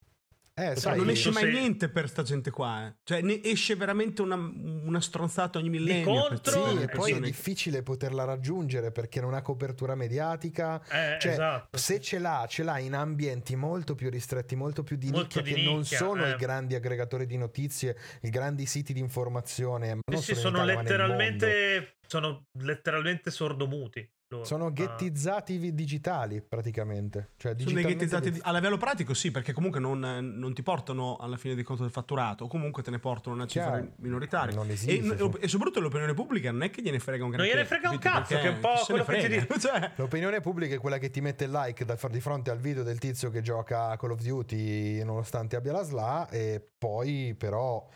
Eh, 0.57 0.77
sai, 0.77 0.97
non 0.99 1.09
esce 1.09 1.33
mai 1.33 1.43
se... 1.43 1.51
niente 1.51 1.89
per 1.89 2.09
sta 2.09 2.23
gente 2.23 2.53
qua. 2.53 2.87
Eh. 2.87 2.95
Cioè, 3.03 3.23
ne 3.23 3.43
esce 3.43 3.75
veramente 3.75 4.23
una, 4.23 4.37
una 4.37 5.01
stronzata 5.01 5.59
ogni 5.59 5.69
millennio. 5.69 6.29
Contro, 6.29 6.69
sì, 6.69 6.83
e 6.83 6.87
poi 6.87 7.13
è 7.13 7.21
difficile 7.21 7.83
poterla 7.83 8.23
raggiungere 8.23 8.93
perché 8.93 9.21
non 9.21 9.35
ha 9.35 9.43
copertura 9.43 9.97
mediatica. 9.97 10.81
Eh, 10.85 11.19
cioè, 11.19 11.33
esatto. 11.33 11.77
se 11.77 12.01
ce 12.01 12.21
l'ha, 12.21 12.47
ce 12.49 12.63
l'ha 12.63 12.79
in 12.79 12.95
ambienti 12.95 13.57
molto 13.57 13.97
più 13.97 14.09
ristretti, 14.11 14.55
molto 14.55 14.85
più 14.85 14.97
di 14.97 15.11
molto 15.11 15.41
nicchia, 15.41 15.43
di 15.43 15.49
che 15.51 15.57
nicchia, 15.57 15.73
non 15.73 15.85
sono 15.85 16.25
eh. 16.25 16.31
i 16.31 16.37
grandi 16.37 16.77
aggregatori 16.77 17.27
di 17.27 17.37
notizie, 17.37 17.99
i 18.23 18.31
grandi 18.31 18.65
siti 18.67 18.93
di 18.93 19.01
informazione. 19.01 19.95
Ma 20.07 20.17
sì, 20.19 20.35
sì, 20.35 20.35
sono 20.37 20.59
Italia, 20.59 20.83
letteralmente, 20.83 21.97
sono 22.07 22.45
letteralmente 22.61 23.33
sordomuti. 23.33 24.09
Sono 24.43 24.73
ghettizzati 24.73 25.57
uh, 25.57 25.71
digitali 25.73 26.41
praticamente. 26.41 27.31
Cioè, 27.37 27.55
sono 27.59 27.81
ghettizzati 27.81 28.31
di... 28.31 28.41
a 28.43 28.53
livello 28.53 28.77
pratico, 28.77 29.15
sì, 29.15 29.31
perché 29.31 29.53
comunque 29.53 29.81
non, 29.81 30.01
non, 30.01 30.55
ti 30.55 30.63
portano 30.63 31.17
alla 31.17 31.37
fine 31.37 31.55
dei 31.55 31.63
conti 31.63 31.83
del 31.83 31.91
fatturato, 31.91 32.45
o 32.45 32.49
comunque 32.49 32.83
te 32.83 32.91
ne 32.91 32.99
portano 32.99 33.37
una 33.37 33.47
cifra 33.47 33.73
Chiaro, 33.73 33.93
minoritaria. 33.97 34.55
Non 34.55 34.71
esiste, 34.71 35.15
e, 35.15 35.17
sì. 35.17 35.39
e, 35.41 35.49
soprattutto 35.49 35.81
l'opinione 35.81 36.15
pubblica 36.15 36.51
non 36.51 36.63
è 36.63 36.71
che 36.71 36.83
gliene 36.83 36.99
frega 36.99 37.25
un 37.25 37.31
granché. 37.31 37.47
Non 37.47 37.57
gliene 37.57 37.69
frega 37.69 37.91
un 37.91 37.99
cazzo, 37.99 38.35
che 38.35 38.43
è 38.43 38.49
un 38.49 38.61
po' 38.61 38.83
quello 38.87 39.05
che 39.05 39.21
ti 39.21 39.29
dico. 39.29 39.59
Cioè... 39.65 39.93
L'opinione 39.97 40.41
pubblica 40.41 40.75
è 40.75 40.79
quella 40.79 40.99
che 40.99 41.11
ti 41.11 41.21
mette 41.21 41.45
il 41.45 41.51
like 41.51 41.85
da 41.85 41.97
far 41.97 42.11
di 42.11 42.21
fronte 42.21 42.51
al 42.51 42.59
video 42.59 42.83
del 42.83 42.99
tizio 42.99 43.31
che 43.31 43.41
gioca 43.41 43.91
a 43.91 43.97
Call 43.97 44.11
of 44.11 44.21
Duty 44.21 45.03
nonostante 45.05 45.57
abbia 45.57 45.73
la 45.73 45.83
SLA 45.83 46.29
e 46.29 46.67
poi 46.77 47.35
però 47.39 47.87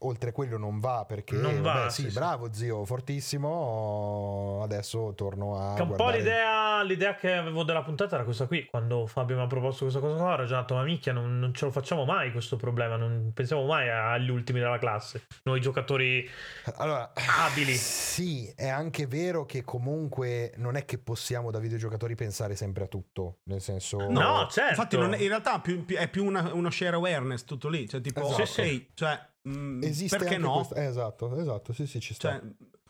oltre 0.00 0.32
quello 0.32 0.58
non 0.58 0.80
va 0.80 1.04
perché 1.06 1.36
non 1.36 1.62
va, 1.62 1.72
vabbè, 1.72 1.90
sì, 1.90 2.08
sì, 2.10 2.14
bravo 2.14 2.52
zio, 2.52 2.84
fortissimo. 2.84 4.60
Adesso 4.62 5.14
torno 5.14 5.56
a. 5.56 5.74
Che 5.74 5.82
un 5.82 5.88
guardare... 5.88 6.10
po' 6.10 6.16
l'idea, 6.16 6.82
l'idea, 6.82 7.14
che 7.14 7.32
avevo 7.32 7.62
della 7.62 7.82
puntata 7.82 8.16
era 8.16 8.24
questa 8.24 8.46
qui. 8.46 8.66
Quando 8.66 9.06
Fabio 9.06 9.36
mi 9.36 9.42
ha 9.42 9.46
proposto 9.46 9.84
questa 9.84 10.00
cosa 10.00 10.16
qua, 10.16 10.32
ho 10.32 10.36
ragionato, 10.36 10.74
ma 10.74 10.82
minchia, 10.82 11.12
non, 11.12 11.38
non, 11.38 11.54
ce 11.54 11.64
lo 11.64 11.70
facciamo 11.70 12.04
mai 12.04 12.32
questo 12.32 12.56
problema. 12.56 12.96
Non 12.96 13.30
pensiamo 13.32 13.64
mai 13.64 13.88
agli 13.88 14.30
ultimi 14.30 14.60
della 14.60 14.78
classe. 14.78 15.26
Noi 15.44 15.60
giocatori 15.60 16.28
allora, 16.76 17.12
abili. 17.46 17.74
Sì, 17.74 18.52
è 18.54 18.68
anche 18.68 19.06
vero 19.06 19.44
che 19.46 19.62
comunque 19.62 20.52
non 20.56 20.76
è 20.76 20.84
che 20.84 20.98
possiamo 20.98 21.50
da 21.50 21.58
videogiocatori 21.58 22.14
pensare 22.14 22.56
sempre 22.56 22.84
a 22.84 22.86
tutto. 22.86 23.38
Nel 23.44 23.60
senso. 23.60 24.08
No, 24.10 24.46
certo. 24.50 24.82
Infatti, 24.82 24.96
è, 24.96 25.22
in 25.22 25.28
realtà 25.28 25.60
più, 25.60 25.84
più, 25.84 25.96
è 25.96 26.08
più 26.08 26.24
una, 26.24 26.52
uno 26.52 26.70
share 26.70 26.96
awareness 26.96 27.44
tutto 27.44 27.68
lì. 27.68 27.88
Cioè, 27.88 28.00
tipo, 28.00 28.26
esatto. 28.26 28.44
sì, 28.46 28.62
sì. 28.62 28.90
cioè 28.94 29.32
Mm, 29.48 29.82
Esiste 29.82 30.16
perché 30.16 30.38
no? 30.38 30.54
Questo. 30.54 30.74
Eh, 30.74 30.84
esatto, 30.84 31.36
esatto, 31.36 31.72
sì, 31.72 31.86
sì, 31.86 32.00
ci 32.00 32.14
sta. 32.14 32.30
Cioè, 32.30 32.40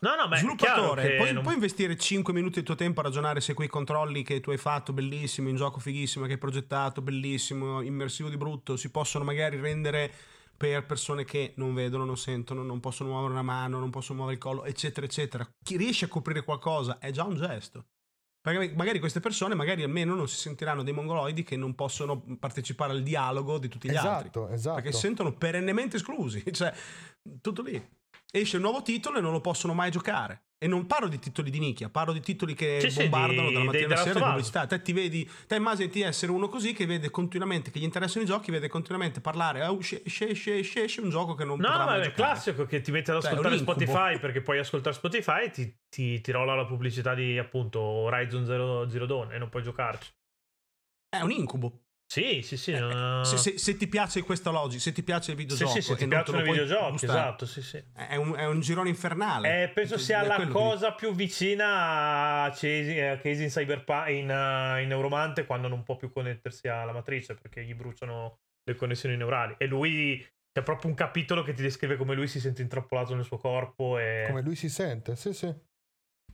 no, 0.00 0.14
no, 0.14 0.28
ma 0.28 0.36
sviluppatore, 0.36 1.16
puoi, 1.16 1.32
non... 1.32 1.42
puoi, 1.42 1.54
investire 1.54 1.96
5 1.96 2.32
minuti 2.32 2.54
del 2.56 2.64
tuo 2.64 2.74
tempo 2.76 3.00
a 3.00 3.04
ragionare 3.04 3.40
se 3.40 3.54
quei 3.54 3.68
controlli 3.68 4.22
che 4.22 4.40
tu 4.40 4.50
hai 4.50 4.56
fatto, 4.56 4.92
bellissimo, 4.92 5.48
in 5.48 5.56
gioco 5.56 5.80
fighissimo, 5.80 6.26
che 6.26 6.32
hai 6.32 6.38
progettato, 6.38 7.02
bellissimo, 7.02 7.80
immersivo 7.80 8.28
di 8.28 8.36
brutto, 8.36 8.76
si 8.76 8.90
possono 8.90 9.24
magari 9.24 9.58
rendere 9.58 10.12
per 10.56 10.86
persone 10.86 11.24
che 11.24 11.54
non 11.56 11.74
vedono, 11.74 12.04
non 12.04 12.16
sentono, 12.16 12.62
non 12.62 12.78
possono 12.78 13.10
muovere 13.10 13.32
una 13.32 13.42
mano, 13.42 13.80
non 13.80 13.90
possono 13.90 14.18
muovere 14.18 14.36
il 14.36 14.42
collo, 14.42 14.64
eccetera, 14.64 15.04
eccetera. 15.06 15.48
Chi 15.62 15.76
riesce 15.76 16.04
a 16.04 16.08
coprire 16.08 16.44
qualcosa 16.44 16.98
è 16.98 17.10
già 17.10 17.24
un 17.24 17.34
gesto. 17.34 17.86
Perché 18.44 18.74
magari 18.74 18.98
queste 18.98 19.20
persone, 19.20 19.54
magari 19.54 19.84
almeno 19.84 20.14
non 20.14 20.28
si 20.28 20.36
sentiranno 20.36 20.82
dei 20.82 20.92
mongoloidi 20.92 21.42
che 21.42 21.56
non 21.56 21.74
possono 21.74 22.22
partecipare 22.38 22.92
al 22.92 23.02
dialogo 23.02 23.56
di 23.56 23.68
tutti 23.68 23.88
gli 23.88 23.92
esatto, 23.92 24.42
altri. 24.42 24.54
Esatto, 24.54 24.74
Perché 24.74 24.92
si 24.92 24.98
sentono 24.98 25.32
perennemente 25.32 25.96
esclusi. 25.96 26.44
Cioè, 26.52 26.70
tutto 27.40 27.62
lì. 27.62 27.82
Esce 28.30 28.56
un 28.56 28.62
nuovo 28.62 28.82
titolo 28.82 29.18
e 29.18 29.20
non 29.20 29.32
lo 29.32 29.40
possono 29.40 29.74
mai 29.74 29.90
giocare. 29.90 30.42
E 30.64 30.66
non 30.66 30.86
parlo 30.86 31.08
di 31.08 31.18
titoli 31.18 31.50
di 31.50 31.58
nicchia, 31.58 31.90
parlo 31.90 32.12
di 32.12 32.20
titoli 32.20 32.54
che 32.54 32.88
sì, 32.88 33.02
bombardano 33.02 33.48
sì, 33.48 33.52
dalla 33.52 33.64
mattina 33.66 33.86
alla 33.86 33.96
sera 33.96 34.18
di 34.18 34.24
pubblicità. 34.24 34.66
Te 34.66 34.80
ti 34.80 34.92
vedi, 34.94 35.30
te 35.46 35.56
immagini 35.56 35.90
di 35.90 36.00
essere 36.00 36.32
uno 36.32 36.48
così 36.48 36.72
che 36.72 36.86
vede 36.86 37.10
continuamente, 37.10 37.70
che 37.70 37.78
gli 37.78 37.84
interessano 37.84 38.24
i 38.24 38.26
giochi, 38.26 38.50
vede 38.50 38.68
continuamente 38.68 39.20
parlare, 39.20 39.62
oh, 39.66 39.78
esce, 39.78 40.02
esce, 40.04 40.58
esce, 40.58 40.84
esce 40.84 41.00
un 41.02 41.10
gioco 41.10 41.34
che 41.34 41.44
non 41.44 41.58
no, 41.58 41.66
potrà 41.66 41.84
ma 41.84 42.00
è 42.00 42.12
classico 42.12 42.64
che 42.64 42.80
ti 42.80 42.92
metti 42.92 43.10
ad 43.10 43.18
ascoltare 43.18 43.56
cioè, 43.56 43.58
Spotify 43.58 44.18
perché 44.18 44.40
puoi 44.40 44.58
ascoltare 44.58 44.94
Spotify 44.94 45.44
e 45.44 45.50
ti, 45.50 45.76
ti, 45.90 46.20
ti 46.22 46.32
rolla 46.32 46.54
la 46.54 46.64
pubblicità 46.64 47.14
di 47.14 47.36
appunto 47.36 47.80
Horizon 47.80 48.46
Zero, 48.46 48.88
Zero 48.88 49.04
Dawn 49.04 49.32
e 49.32 49.38
non 49.38 49.50
puoi 49.50 49.62
giocarci. 49.62 50.10
È 51.10 51.20
un 51.20 51.30
incubo. 51.30 51.83
Sì, 52.06 52.42
sì, 52.42 52.56
sì. 52.56 52.72
Eh, 52.72 52.80
no... 52.80 53.24
se, 53.24 53.36
se, 53.36 53.58
se, 53.58 53.76
ti 53.76 53.88
piace 53.88 54.22
questa 54.22 54.50
logica, 54.50 54.80
se 54.80 54.92
ti 54.92 55.02
piace 55.02 55.32
il 55.32 55.36
videogioco, 55.36 55.72
sì, 55.72 55.80
sì, 55.80 55.88
se 55.88 55.96
ti 55.96 56.06
piacciono 56.06 56.40
i 56.40 56.44
videogiochi, 56.44 56.90
gustare, 56.92 57.18
esatto, 57.18 57.46
sì, 57.46 57.62
sì. 57.62 57.82
È 57.92 58.16
un, 58.16 58.34
è 58.36 58.46
un 58.46 58.60
girone 58.60 58.88
infernale. 58.88 59.64
Eh, 59.64 59.68
penso 59.68 59.98
sia 59.98 60.22
la 60.22 60.46
cosa 60.46 60.90
che... 60.90 60.94
più 60.96 61.14
vicina 61.14 62.44
a 62.44 62.50
Case 62.50 63.42
in 63.42 63.48
Cyberpunk, 63.48 64.08
in, 64.10 64.30
uh, 64.30 64.80
in 64.80 64.88
Neuromante, 64.88 65.44
quando 65.46 65.66
non 65.68 65.82
può 65.82 65.96
più 65.96 66.12
connettersi 66.12 66.68
alla 66.68 66.92
matrice 66.92 67.34
perché 67.34 67.64
gli 67.64 67.74
bruciano 67.74 68.38
le 68.62 68.74
connessioni 68.76 69.16
neurali. 69.16 69.56
E 69.58 69.66
lui 69.66 70.24
c'è 70.52 70.62
proprio 70.62 70.90
un 70.90 70.96
capitolo 70.96 71.42
che 71.42 71.52
ti 71.52 71.62
descrive 71.62 71.96
come 71.96 72.14
lui 72.14 72.28
si 72.28 72.38
sente 72.38 72.62
intrappolato 72.62 73.14
nel 73.14 73.24
suo 73.24 73.38
corpo. 73.38 73.98
E... 73.98 74.24
Come 74.28 74.42
lui 74.42 74.54
si 74.54 74.68
sente, 74.68 75.16
sì, 75.16 75.32
sì. 75.32 75.52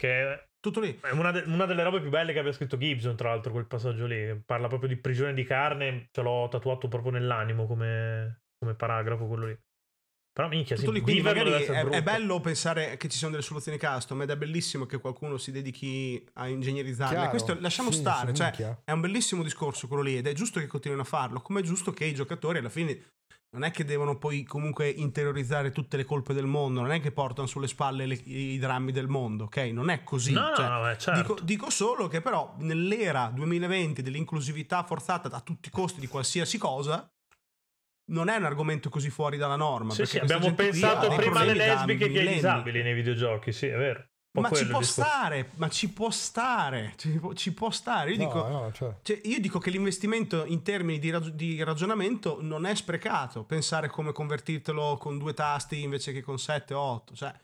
Che 0.01 0.48
tutto 0.61 0.80
lì. 0.80 0.98
È 0.98 1.11
una, 1.11 1.30
de- 1.30 1.44
una, 1.46 1.66
delle 1.66 1.82
robe 1.82 2.01
più 2.01 2.09
belle 2.09 2.32
che 2.32 2.38
abbia 2.38 2.53
scritto 2.53 2.78
Gibson, 2.78 3.16
tra 3.16 3.28
l'altro, 3.28 3.53
quel 3.53 3.66
passaggio 3.66 4.07
lì. 4.07 4.34
Parla 4.46 4.66
proprio 4.66 4.88
di 4.88 4.96
prigione 4.96 5.34
di 5.34 5.44
carne, 5.44 6.09
ce 6.11 6.22
l'ho 6.22 6.48
tatuato 6.51 6.88
proprio 6.88 7.12
nell'animo 7.12 7.66
come, 7.66 8.44
come 8.59 8.74
paragrafo 8.74 9.26
quello 9.26 9.46
lì. 9.46 9.59
Però 10.32 10.48
minchia, 10.48 10.76
Tutto 10.76 10.88
sì, 10.88 10.94
lì, 10.94 11.01
quindi 11.03 11.20
magari 11.20 11.51
è, 11.51 11.84
è, 11.84 12.03
bello 12.03 12.40
pensare 12.40 12.96
che 12.96 13.09
ci 13.09 13.18
siano 13.18 13.32
delle 13.32 13.44
soluzioni 13.44 13.76
custom 13.76 14.22
ed 14.22 14.30
è 14.30 14.36
bellissimo 14.38 14.86
che 14.86 14.98
qualcuno 14.98 15.36
si 15.36 15.53
dedichi 15.53 16.24
a 16.34 16.48
ingegnerizzarle. 16.48 17.14
Chiaro, 17.14 17.30
Questo 17.30 17.57
lasciamo 17.61 17.90
sì, 17.90 17.98
stare, 17.98 18.32
cioè, 18.32 18.80
è 18.84 18.92
un 18.92 19.01
bellissimo 19.01 19.42
discorso 19.42 19.86
quello 19.86 20.03
lì 20.03 20.16
ed 20.16 20.26
è 20.26 20.32
giusto 20.32 20.61
che 20.61 20.66
continuino 20.66 21.03
a 21.03 21.07
farlo, 21.07 21.42
come 21.42 21.61
è 21.61 21.62
giusto 21.62 21.92
che 21.92 22.07
i 22.07 22.14
giocatori 22.14 22.59
alla 22.59 22.70
fine 22.70 23.18
non 23.53 23.64
è 23.64 23.72
che 23.72 23.84
devono 23.84 24.16
poi 24.16 24.44
comunque 24.44 24.88
interiorizzare 24.88 25.72
tutte 25.72 25.96
le 25.96 26.05
colpe 26.05 26.32
del 26.32 26.46
mondo, 26.46 26.80
non 26.80 26.92
è 26.92 27.01
che 27.01 27.11
portano 27.11 27.48
sulle 27.48 27.66
spalle 27.66 28.07
le, 28.07 28.14
i 28.14 28.59
drammi 28.59 28.92
del 28.92 29.09
mondo, 29.09 29.44
ok? 29.44 29.57
Non 29.72 29.90
è 29.90 30.05
così. 30.05 30.32
No, 30.32 30.53
cioè, 30.55 30.68
no, 30.68 30.96
certo. 30.96 31.20
dico, 31.20 31.38
dico, 31.42 31.70
solo 31.70 32.07
che 32.07 32.20
però 32.20 32.55
nell'era 32.59 33.30
2020 33.34 34.03
dell'inclusività 34.03 34.84
forzata 34.84 35.28
a 35.28 35.40
tutti 35.40 35.68
i 35.68 35.72
costi 35.72 35.98
di 35.98 36.07
qualsiasi 36.07 36.59
cosa, 36.59 37.11
non 38.11 38.28
è 38.28 38.36
un 38.36 38.44
argomento 38.44 38.88
così 38.88 39.11
fuori 39.11 39.36
dalla 39.36 39.57
norma. 39.57 39.92
Sì, 39.92 40.07
sì 40.07 40.18
abbiamo 40.18 40.55
pensato 40.55 41.12
prima 41.14 41.40
alle 41.40 41.55
lesbiche 41.55 42.09
che 42.09 42.20
ai 42.20 42.34
disabili 42.34 42.82
nei 42.82 42.94
videogiochi, 42.94 43.53
sì, 43.53 43.66
è 43.66 43.76
vero. 43.76 44.07
Ma 44.33 44.51
ci 44.51 44.66
può 44.66 44.81
stare, 44.81 45.51
ma 45.57 45.68
ci 45.68 45.89
può 45.89 46.11
stare, 46.11 46.93
ci 46.97 47.09
può, 47.18 47.33
ci 47.33 47.53
può 47.53 47.70
stare. 47.70 48.12
Io, 48.12 48.18
no, 48.18 48.24
dico, 48.24 48.49
no, 48.49 48.72
cioè. 48.72 48.95
Cioè, 49.03 49.20
io, 49.24 49.41
dico, 49.41 49.59
che 49.59 49.70
l'investimento 49.70 50.45
in 50.45 50.62
termini 50.62 51.01
di, 51.01 51.11
rag- 51.11 51.31
di, 51.31 51.62
ragionamento 51.64 52.39
non 52.41 52.64
è 52.64 52.74
sprecato. 52.76 53.43
Pensare 53.43 53.89
come 53.89 54.12
convertirtelo 54.12 54.97
con 54.99 55.18
due 55.18 55.35
tasti 55.35 55.83
invece 55.83 56.12
che 56.12 56.22
con 56.22 56.39
sette 56.39 56.74
o 56.74 56.81
otto. 56.81 57.14
Cioè, 57.14 57.35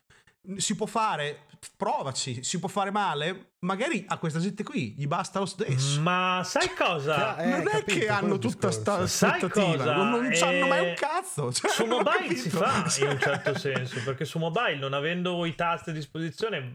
si 0.57 0.75
può 0.77 0.87
fare, 0.87 1.47
provaci, 1.77 2.43
si 2.43 2.59
può 2.59 2.69
fare 2.69 2.91
male, 2.91 3.55
magari 3.61 4.05
a 4.09 4.19
questa 4.19 4.39
gente 4.39 4.63
qui 4.63 4.95
gli 4.97 5.07
basta 5.07 5.39
lo 5.39 5.47
stesso. 5.47 6.01
Ma 6.01 6.43
sai 6.45 6.73
cosa? 6.75 7.37
Eh, 7.39 7.49
non 7.49 7.61
è 7.69 7.71
capito, 7.71 7.99
che 7.99 8.09
hanno 8.09 8.39
tutta 8.39 8.71
sta 8.71 8.95
aspettativa, 8.95 9.95
non, 9.95 10.11
non 10.11 10.33
eh, 10.33 10.39
hanno 10.41 10.67
mai 10.67 10.89
un 10.89 10.95
cazzo. 10.95 11.53
Cioè, 11.57 11.71
su 11.71 11.85
mobile 11.87 12.35
si 12.35 12.51
fa 12.51 12.85
in 13.01 13.09
un 13.09 13.19
certo 13.19 13.57
senso, 13.59 14.03
perché 14.05 14.25
su 14.25 14.39
mobile 14.39 14.77
non 14.77 14.93
avendo 14.93 15.45
i 15.45 15.55
tasti 15.55 15.91
a 15.91 15.93
disposizione 15.93 16.75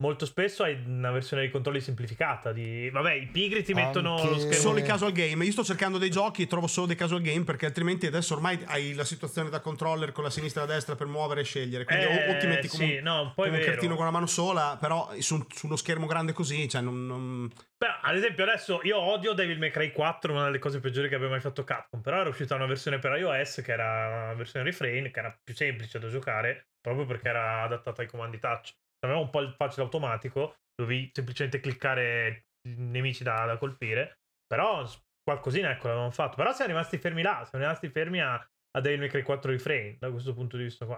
molto 0.00 0.26
spesso 0.26 0.62
hai 0.62 0.80
una 0.86 1.10
versione 1.10 1.42
dei 1.42 1.50
controlli 1.50 1.80
semplificata. 1.80 2.52
Di... 2.52 2.88
Vabbè, 2.90 3.12
i 3.14 3.26
pigri 3.26 3.62
ti 3.62 3.74
mettono 3.74 4.16
Anche... 4.16 4.28
lo 4.28 4.38
schermo. 4.38 4.54
Solo 4.54 4.78
i 4.78 4.82
casual 4.82 5.12
game. 5.12 5.44
Io 5.44 5.52
sto 5.52 5.64
cercando 5.64 5.98
dei 5.98 6.10
giochi 6.10 6.42
e 6.42 6.46
trovo 6.46 6.66
solo 6.66 6.86
dei 6.86 6.96
casual 6.96 7.20
game 7.20 7.44
perché 7.44 7.66
altrimenti 7.66 8.06
adesso 8.06 8.34
ormai 8.34 8.60
hai 8.66 8.94
la 8.94 9.04
situazione 9.04 9.48
da 9.50 9.60
controller 9.60 10.12
con 10.12 10.24
la 10.24 10.30
sinistra 10.30 10.62
e 10.62 10.66
la 10.66 10.74
destra 10.74 10.94
per 10.94 11.06
muovere 11.06 11.40
e 11.40 11.44
scegliere. 11.44 11.84
Quindi 11.84 12.04
eh, 12.04 12.34
o, 12.34 12.38
ti 12.38 12.46
metti 12.46 12.68
come, 12.68 12.86
sì, 12.86 12.96
un, 12.96 13.02
no, 13.02 13.32
come 13.34 13.48
un 13.48 13.64
cartino 13.64 13.96
con 13.96 14.04
la 14.04 14.10
mano 14.10 14.26
sola, 14.26 14.76
però 14.80 15.10
su, 15.18 15.44
su 15.48 15.66
uno 15.66 15.76
schermo 15.76 16.06
grande 16.06 16.32
così, 16.32 16.68
cioè 16.68 16.80
non, 16.80 17.06
non... 17.06 17.48
Beh, 17.48 17.98
ad 18.02 18.16
esempio 18.16 18.44
adesso 18.44 18.80
io 18.82 18.98
odio 18.98 19.32
Devil 19.32 19.58
May 19.58 19.70
Cry 19.70 19.92
4, 19.92 20.32
una 20.32 20.44
delle 20.44 20.58
cose 20.58 20.80
peggiori 20.80 21.08
che 21.08 21.16
abbia 21.16 21.28
mai 21.28 21.40
fatto 21.40 21.64
Capcom, 21.64 22.00
però 22.00 22.20
era 22.20 22.28
uscita 22.28 22.54
una 22.54 22.66
versione 22.66 22.98
per 22.98 23.16
iOS 23.16 23.62
che 23.64 23.72
era 23.72 24.24
una 24.24 24.34
versione 24.34 24.64
refrain, 24.64 25.10
che 25.10 25.18
era 25.18 25.36
più 25.42 25.54
semplice 25.54 25.98
da 25.98 26.08
giocare, 26.08 26.68
proprio 26.80 27.04
perché 27.04 27.28
era 27.28 27.62
adattata 27.62 28.02
ai 28.02 28.08
comandi 28.08 28.38
touch 28.38 28.74
aveva 29.00 29.20
un 29.20 29.30
po' 29.30 29.40
il 29.40 29.54
facile 29.54 29.82
automatico 29.82 30.56
dovevi 30.74 31.10
semplicemente 31.12 31.60
cliccare 31.60 32.46
nemici 32.76 33.24
da, 33.24 33.44
da 33.44 33.58
colpire. 33.58 34.20
Però 34.46 34.84
qualcosina 35.22 35.70
ecco 35.70 35.88
l'avevamo 35.88 36.10
fatto. 36.10 36.36
Però 36.36 36.52
siamo 36.52 36.72
rimasti 36.72 36.98
fermi 36.98 37.22
là, 37.22 37.44
siamo 37.48 37.64
rimasti 37.64 37.88
fermi 37.90 38.20
a, 38.20 38.34
a 38.34 38.80
Devil 38.80 39.00
May 39.00 39.08
Cry 39.08 39.22
4 39.22 39.50
refrain 39.50 39.96
da 39.98 40.10
questo 40.10 40.32
punto 40.32 40.56
di 40.56 40.64
vista 40.64 40.86
qua. 40.86 40.96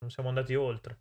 Non 0.00 0.10
siamo 0.10 0.28
andati 0.28 0.54
oltre. 0.54 0.98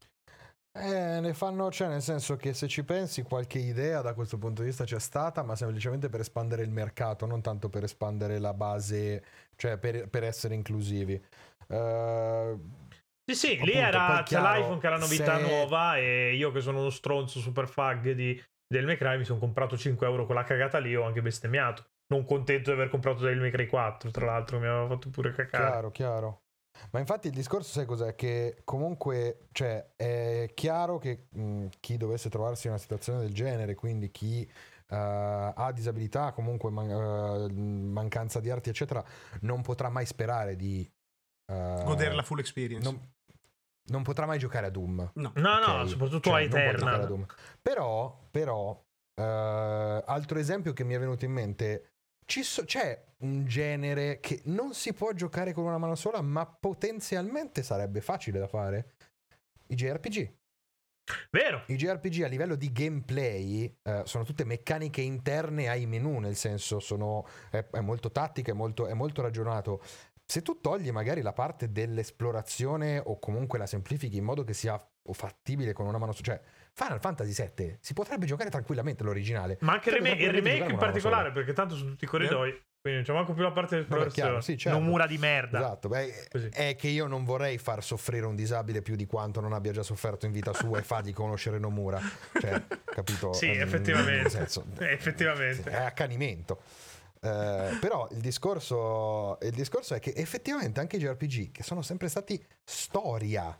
Eh, 0.79 1.19
ne 1.21 1.33
fanno, 1.33 1.71
cioè 1.71 1.87
nel 1.87 2.03
senso 2.03 2.35
che 2.35 2.53
se 2.53 2.67
ci 2.67 2.83
pensi 2.83 3.23
qualche 3.23 3.57
idea 3.57 4.01
da 4.01 4.13
questo 4.13 4.37
punto 4.37 4.61
di 4.61 4.67
vista 4.67 4.83
c'è 4.83 4.99
stata, 4.99 5.41
ma 5.41 5.55
semplicemente 5.55 6.07
per 6.07 6.19
espandere 6.19 6.61
il 6.61 6.69
mercato, 6.69 7.25
non 7.25 7.41
tanto 7.41 7.67
per 7.67 7.83
espandere 7.83 8.37
la 8.37 8.53
base, 8.53 9.23
cioè 9.55 9.77
per, 9.77 10.07
per 10.07 10.23
essere 10.23 10.53
inclusivi. 10.53 11.19
Uh, 11.67 12.61
sì, 13.27 13.35
sì, 13.35 13.53
appunto, 13.53 13.71
lì 13.71 13.77
era, 13.77 14.23
c'è 14.23 14.39
l'iPhone 14.39 14.79
che 14.79 14.89
la 14.89 14.97
novità 14.97 15.37
se... 15.37 15.41
nuova 15.41 15.97
e 15.97 16.35
io 16.35 16.51
che 16.51 16.61
sono 16.61 16.79
uno 16.79 16.89
stronzo 16.89 17.39
super 17.39 17.67
fag 17.67 18.11
di, 18.11 18.41
del 18.65 18.85
May 18.85 19.17
mi 19.17 19.25
sono 19.25 19.39
comprato 19.39 19.77
5 19.77 20.07
euro 20.07 20.25
quella 20.25 20.43
cagata 20.43 20.77
lì 20.77 20.95
ho 20.95 21.03
anche 21.03 21.21
bestemmiato. 21.21 21.85
Non 22.07 22.23
contento 22.23 22.69
di 22.69 22.77
aver 22.77 22.89
comprato 22.89 23.23
del 23.23 23.37
May 23.37 23.67
4, 23.67 24.11
tra 24.11 24.25
l'altro 24.25 24.59
mi 24.59 24.65
aveva 24.65 24.87
fatto 24.87 25.09
pure 25.09 25.33
cacare. 25.33 25.69
Chiaro, 25.69 25.91
chiaro. 25.91 26.41
Ma 26.91 26.99
infatti 26.99 27.27
il 27.27 27.33
discorso 27.33 27.71
sai 27.71 27.85
cos'è? 27.85 28.15
Che 28.15 28.61
comunque 28.63 29.47
cioè, 29.51 29.93
è 29.95 30.51
chiaro 30.53 30.97
che 30.97 31.27
mh, 31.29 31.67
chi 31.79 31.97
dovesse 31.97 32.29
trovarsi 32.29 32.67
in 32.67 32.73
una 32.73 32.81
situazione 32.81 33.19
del 33.19 33.33
genere, 33.33 33.75
quindi 33.75 34.09
chi 34.11 34.49
uh, 34.89 34.95
ha 34.95 35.71
disabilità, 35.73 36.31
comunque 36.31 36.69
man- 36.69 36.89
uh, 36.89 37.51
mancanza 37.51 38.39
di 38.39 38.49
arti, 38.49 38.69
eccetera, 38.69 39.03
non 39.41 39.61
potrà 39.61 39.89
mai 39.89 40.05
sperare 40.05 40.55
di 40.55 40.89
uh, 41.51 41.83
godere 41.83 42.13
la 42.13 42.23
full 42.23 42.39
experience. 42.39 42.89
Non, 42.89 43.15
non 43.87 44.03
potrà 44.03 44.25
mai 44.25 44.39
giocare 44.39 44.67
a 44.67 44.69
Doom. 44.69 45.11
No, 45.15 45.31
no, 45.35 45.57
okay? 45.57 45.77
no 45.77 45.87
soprattutto 45.87 46.29
cioè, 46.29 46.41
a 46.41 46.43
Eternal. 46.43 47.25
Però, 47.61 48.27
però 48.31 48.69
uh, 48.71 49.21
altro 49.21 50.39
esempio 50.39 50.73
che 50.73 50.83
mi 50.83 50.93
è 50.93 50.99
venuto 50.99 51.25
in 51.25 51.31
mente, 51.31 51.91
so- 52.25 52.65
c'è 52.65 53.05
un 53.19 53.45
genere 53.45 54.19
che 54.19 54.41
non 54.45 54.73
si 54.73 54.93
può 54.93 55.11
giocare 55.13 55.53
con 55.53 55.65
una 55.65 55.77
mano 55.77 55.95
sola, 55.95 56.21
ma 56.21 56.45
potenzialmente 56.45 57.63
sarebbe 57.63 58.01
facile 58.01 58.39
da 58.39 58.47
fare. 58.47 58.93
I 59.67 59.75
JRPG. 59.75 60.35
Vero. 61.29 61.63
I 61.67 61.75
JRPG 61.75 62.23
a 62.23 62.27
livello 62.27 62.55
di 62.55 62.71
gameplay 62.71 63.73
uh, 63.83 64.03
sono 64.03 64.25
tutte 64.25 64.43
meccaniche 64.43 65.01
interne 65.01 65.69
ai 65.69 65.85
menu, 65.85 66.19
nel 66.19 66.35
senso 66.35 66.79
sono, 66.79 67.25
è, 67.49 67.65
è 67.71 67.79
molto 67.79 68.11
tattica, 68.11 68.51
è 68.51 68.55
molto, 68.55 68.87
è 68.87 68.93
molto 68.93 69.21
ragionato. 69.21 69.81
Se 70.29 70.41
tu 70.41 70.59
togli 70.59 70.91
magari 70.91 71.21
la 71.21 71.31
parte 71.31 71.71
dell'esplorazione 71.71 73.01
o 73.03 73.17
comunque 73.17 73.57
la 73.57 73.65
semplifichi 73.65 74.17
in 74.17 74.25
modo 74.25 74.43
che 74.43 74.53
sia 74.53 74.77
fattibile 75.13 75.71
con 75.71 75.85
una 75.85 75.97
mano 75.97 76.11
su, 76.11 76.21
cioè 76.21 76.37
Final 76.73 76.99
Fantasy 76.99 77.49
VII 77.55 77.77
si 77.79 77.93
potrebbe 77.93 78.25
giocare 78.25 78.49
tranquillamente 78.49 79.05
l'originale. 79.05 79.57
Ma 79.61 79.71
anche 79.71 79.89
il 79.89 79.95
remake, 79.95 80.23
il 80.23 80.31
remake 80.31 80.69
in 80.69 80.77
particolare, 80.77 81.31
perché 81.31 81.53
tanto 81.53 81.75
sono 81.75 81.91
tutti 81.91 82.03
i 82.03 82.07
corridoi. 82.07 82.49
Eh? 82.49 82.61
Quindi 82.81 82.99
non 82.99 83.03
c'è 83.03 83.13
manco 83.13 83.33
più 83.33 83.43
la 83.43 83.51
parte 83.51 83.75
dell'esplorazione. 83.75 84.41
Sì, 84.41 84.57
certo. 84.57 84.77
Non 84.77 84.87
mura 84.87 85.07
di 85.07 85.17
merda. 85.17 85.59
Esatto. 85.59 85.87
Beh, 85.87 86.27
è 86.51 86.75
che 86.75 86.87
io 86.89 87.07
non 87.07 87.23
vorrei 87.23 87.57
far 87.57 87.81
soffrire 87.81 88.25
un 88.25 88.35
disabile 88.35 88.81
più 88.81 88.95
di 88.95 89.05
quanto 89.05 89.39
non 89.39 89.53
abbia 89.53 89.71
già 89.71 89.83
sofferto 89.83 90.25
in 90.25 90.33
vita 90.33 90.53
sua 90.53 90.79
e 90.79 90.83
fargli 90.83 91.13
conoscere 91.13 91.57
Nomura. 91.57 91.99
Cioè, 92.39 92.63
capito? 92.85 93.31
Sì, 93.33 93.47
um, 93.47 93.61
effettivamente. 93.61 94.29
Senso, 94.29 94.65
effettivamente. 94.77 95.69
È 95.69 95.83
accanimento. 95.83 96.61
Eh, 97.19 97.77
però 97.79 98.07
il 98.11 98.19
discorso, 98.19 99.37
il 99.41 99.51
discorso 99.51 99.95
è 99.95 99.99
che 99.99 100.13
effettivamente 100.15 100.79
anche 100.79 100.97
i 100.97 100.99
JRPG, 100.99 101.51
che 101.51 101.63
sono 101.63 101.81
sempre 101.81 102.07
stati 102.07 102.43
storia, 102.63 103.59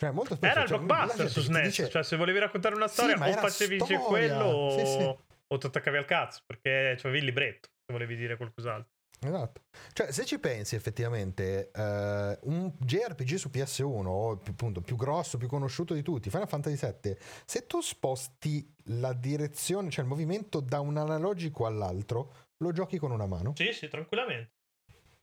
cioè, 0.00 0.10
molto 0.12 0.34
spesso, 0.34 0.52
era 0.52 0.62
il 0.62 0.68
cioè, 0.68 0.78
blockbuster 0.78 1.28
su 1.28 1.40
SNES, 1.42 1.66
dice... 1.66 1.88
cioè 1.90 2.02
se 2.02 2.16
volevi 2.16 2.38
raccontare 2.38 2.74
una 2.74 2.88
storia 2.88 3.16
sì, 3.16 3.22
o 3.22 3.32
facevi 3.34 3.76
storia. 3.76 3.98
quello 4.00 4.74
sì, 4.78 4.86
sì. 4.86 5.16
o 5.46 5.58
ti 5.58 5.66
attaccavi 5.66 5.96
al 5.98 6.06
cazzo 6.06 6.40
perché 6.46 6.96
avevi 7.02 7.18
il 7.18 7.24
libretto 7.26 7.68
se 7.84 7.92
volevi 7.92 8.16
dire 8.16 8.36
qualcos'altro. 8.36 8.90
Esatto. 9.22 9.60
Cioè, 9.92 10.12
se 10.12 10.24
ci 10.24 10.38
pensi 10.38 10.74
effettivamente, 10.74 11.70
uh, 11.74 12.48
un 12.50 12.72
JRPG 12.78 13.34
su 13.34 13.50
PS1, 13.52 14.06
o 14.06 14.30
appunto 14.30 14.80
più 14.80 14.96
grosso, 14.96 15.36
più 15.36 15.48
conosciuto 15.48 15.92
di 15.92 16.02
tutti, 16.02 16.30
Final 16.30 16.48
Fantasy 16.48 16.78
VII, 17.02 17.16
se 17.44 17.66
tu 17.66 17.82
sposti 17.82 18.74
la 18.84 19.12
direzione, 19.12 19.90
cioè 19.90 20.04
il 20.04 20.10
movimento 20.10 20.60
da 20.60 20.80
un 20.80 20.96
analogico 20.96 21.66
all'altro, 21.66 22.48
lo 22.62 22.72
giochi 22.72 22.98
con 22.98 23.10
una 23.10 23.26
mano. 23.26 23.52
Sì, 23.56 23.72
sì, 23.72 23.88
tranquillamente. 23.88 24.52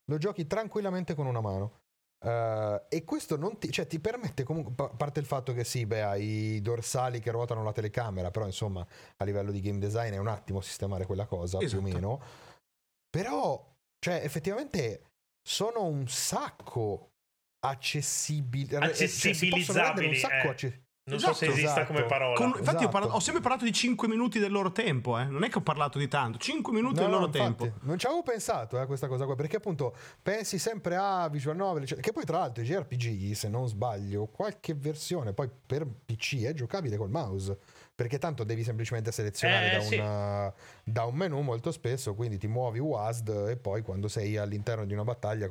Lo 0.06 0.18
giochi 0.18 0.48
tranquillamente 0.48 1.16
con 1.16 1.26
una 1.26 1.42
mano. 1.42 1.82
Uh, 2.20 2.82
e 2.90 3.04
questo 3.04 3.38
non 3.38 3.60
ti, 3.60 3.72
cioè, 3.72 3.86
ti 3.86 4.00
permette 4.00 4.44
comunque, 4.44 4.86
a 4.86 4.90
parte 4.90 5.20
il 5.20 5.26
fatto 5.26 5.54
che 5.54 5.64
sì, 5.64 5.86
beh, 5.86 6.02
hai 6.02 6.26
i 6.56 6.62
dorsali 6.62 7.20
che 7.20 7.30
ruotano 7.30 7.64
la 7.64 7.72
telecamera, 7.72 8.32
però 8.32 8.46
insomma 8.46 8.86
a 9.18 9.24
livello 9.24 9.52
di 9.52 9.62
game 9.62 9.78
design 9.78 10.14
è 10.14 10.18
un 10.18 10.28
attimo 10.28 10.62
sistemare 10.62 11.06
quella 11.06 11.28
cosa, 11.28 11.60
esatto. 11.60 11.66
più 11.68 11.78
o 11.78 11.88
esatto. 11.88 12.08
meno. 12.08 12.22
Però, 13.10 13.76
cioè, 14.00 14.22
effettivamente 14.24 15.04
sono 15.42 15.84
un 15.84 16.08
sacco 16.08 17.12
accessibili, 17.60 18.76
accessibilizzabili. 18.76 20.06
Cioè, 20.06 20.08
un 20.08 20.16
sacco 20.16 20.48
eh. 20.48 20.50
accessibili 20.50 20.87
non 21.08 21.16
esatto, 21.16 21.34
so 21.34 21.40
se 21.40 21.46
esatto, 21.46 21.58
esista 21.58 21.82
esatto. 21.82 21.94
come 21.94 22.06
parola. 22.06 22.36
Con, 22.36 22.48
infatti, 22.48 22.64
esatto. 22.64 22.86
ho, 22.86 22.90
parlato, 22.90 23.14
ho, 23.14 23.20
sempre 23.20 23.42
parlato 23.42 23.64
di 23.64 23.72
5 23.72 24.08
minuti 24.10 24.40
del 24.40 24.52
loro 24.52 24.74
tempo, 24.74 25.18
eh. 25.18 25.24
non 25.26 25.44
è 25.44 25.50
che 25.50 25.58
ho 25.58 25.62
parlato 25.62 25.98
di 25.98 26.08
tanto. 26.10 26.38
5 26.38 26.74
minuti 26.74 26.96
no, 26.96 27.02
del 27.02 27.10
loro 27.10 27.26
infatti, 27.26 27.64
tempo. 27.64 27.78
Non 27.82 27.98
ci 27.98 28.08
avevo 28.08 28.24
pensato 28.24 28.78
a 28.78 28.82
eh, 28.82 28.86
questa 28.86 29.08
cosa 29.08 29.24
qua, 29.24 29.36
perché 29.36 29.56
appunto 29.56 29.96
pensi 30.22 30.60
sempre 30.60 30.98
a 30.98 31.30
visual 31.30 31.56
novel, 31.56 31.86
cioè, 31.86 32.00
che 32.00 32.12
poi 32.12 32.26
tra 32.26 32.40
l'altro 32.40 32.62
i 32.62 32.66
JRPG, 32.66 33.32
se 33.32 33.48
non 33.48 33.68
sbaglio, 33.70 34.26
qualche 34.26 34.74
versione 34.74 35.32
poi 35.32 35.50
per 35.66 35.88
PC 35.88 36.44
è 36.44 36.54
giocabile 36.54 36.98
col 36.98 37.10
mouse 37.10 37.58
perché 37.98 38.20
tanto 38.20 38.44
devi 38.44 38.64
semplicemente 38.64 39.12
selezionare 39.12 39.72
eh, 39.72 39.72
da, 39.72 39.78
una, 39.80 40.54
sì. 40.56 40.92
da, 40.92 41.04
un 41.06 41.16
menu 41.16 41.42
molto 41.42 41.72
spesso, 41.72 42.14
quindi 42.14 42.38
ti 42.38 42.46
muovi 42.46 42.78
WASD 42.78 43.48
e 43.50 43.58
poi 43.58 43.82
quando 43.82 44.08
sei 44.08 44.38
all'interno 44.38 44.86
di 44.86 44.94
una 44.94 45.04
battaglia 45.04 45.50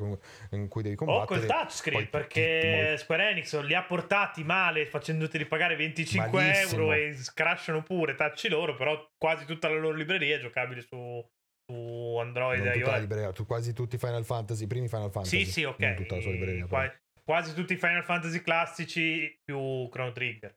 in 0.51 0.69
cui 0.69 0.85
devi 0.85 0.95
combattere... 0.95 1.41
O 1.41 1.41
col 1.41 1.49
touchscreen, 1.49 2.09
perché 2.09 2.93
ti, 2.93 2.99
Square 2.99 3.31
Enix 3.31 3.61
li 3.63 3.75
ha 3.75 3.83
portati 3.83 4.45
male 4.45 4.87
facendoti 4.87 5.39
ripagare 5.39 5.75
25 5.75 6.31
Malissimo. 6.41 6.83
euro 6.83 6.93
e 6.93 7.17
crashano 7.35 7.83
pure, 7.83 8.15
tacci 8.15 8.49
loro, 8.49 8.77
però 8.77 9.11
quasi 9.19 9.45
tutta 9.45 9.69
la 9.69 9.81
loro 9.81 9.97
libreria 9.97 10.37
è 10.37 10.39
giocabile 10.39 10.83
su, 10.83 11.29
su 11.67 12.17
Android 12.21 12.65
e 12.65 12.79
iOS. 12.79 13.01
Libreria, 13.01 13.33
tu, 13.33 13.45
quasi 13.45 13.73
tutti 13.73 13.97
i 13.97 13.99
Final 13.99 14.25
Fantasy, 14.25 14.63
i 14.63 14.69
primi 14.69 14.87
Final 14.87 15.11
Fantasy. 15.11 15.45
Sì, 15.47 15.51
sì, 15.51 15.65
ok. 15.65 15.95
Tutta 15.95 16.15
la 16.15 16.21
sua 16.21 16.31
libreria, 16.31 16.67
quasi, 16.69 16.93
quasi 17.25 17.55
tutti 17.55 17.73
i 17.73 17.77
Final 17.77 18.05
Fantasy 18.05 18.41
classici 18.41 19.37
più 19.45 19.89
Chrono 19.89 20.13
Trigger 20.13 20.57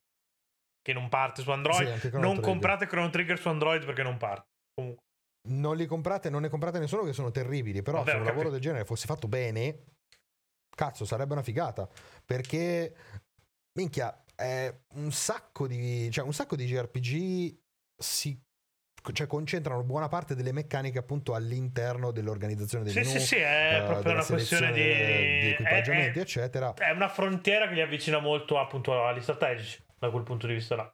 che 0.89 0.93
non 0.93 1.07
parte 1.07 1.41
su 1.41 1.51
Android. 1.51 1.97
Sì, 1.97 2.09
non 2.13 2.39
comprate 2.39 2.87
Chrono 2.87 3.09
Trigger 3.09 3.39
su 3.39 3.47
Android 3.47 3.85
perché 3.85 4.03
non 4.03 4.17
parte. 4.17 4.47
Comunque. 4.73 5.03
Non 5.49 5.75
li 5.75 5.85
comprate, 5.85 6.29
non 6.29 6.41
ne 6.41 6.49
comprate 6.49 6.79
nessuno 6.79 7.03
che 7.03 7.13
sono 7.13 7.31
terribili, 7.31 7.81
però 7.81 7.99
Vabbè, 7.99 8.09
se 8.09 8.15
un 8.15 8.23
capito. 8.23 8.37
lavoro 8.37 8.53
del 8.53 8.61
genere 8.63 8.85
fosse 8.85 9.05
fatto 9.05 9.27
bene, 9.27 9.83
cazzo, 10.75 11.05
sarebbe 11.05 11.33
una 11.33 11.43
figata. 11.43 11.87
Perché, 12.25 12.93
minchia, 13.79 14.23
è 14.35 14.73
un 14.95 15.11
sacco 15.11 15.67
di, 15.67 16.09
cioè 16.11 16.25
un 16.25 16.33
sacco 16.33 16.55
di 16.55 16.65
JRPG 16.65 17.57
si 17.97 18.41
cioè 19.13 19.27
concentrano 19.27 19.81
buona 19.83 20.09
parte 20.09 20.35
delle 20.35 20.51
meccaniche 20.51 20.99
appunto 20.99 21.33
all'interno 21.33 22.11
dell'organizzazione 22.11 22.83
del 22.83 22.91
sì, 22.91 22.99
menu, 22.99 23.11
sì, 23.11 23.19
sì, 23.25 23.35
è 23.37 23.79
uh, 23.81 23.85
proprio 23.85 24.11
una 24.11 24.25
questione 24.25 24.73
di, 24.73 24.83
di 24.83 25.49
equipaggiamenti, 25.51 26.19
è, 26.19 26.21
eccetera. 26.21 26.73
È 26.73 26.91
una 26.91 27.07
frontiera 27.07 27.69
che 27.69 27.75
li 27.75 27.81
avvicina 27.81 28.19
molto 28.19 28.59
appunto 28.59 29.05
agli 29.05 29.21
strategici 29.21 29.81
da 29.99 30.09
quel 30.09 30.23
punto 30.23 30.47
di 30.47 30.53
vista 30.53 30.75
là. 30.75 30.93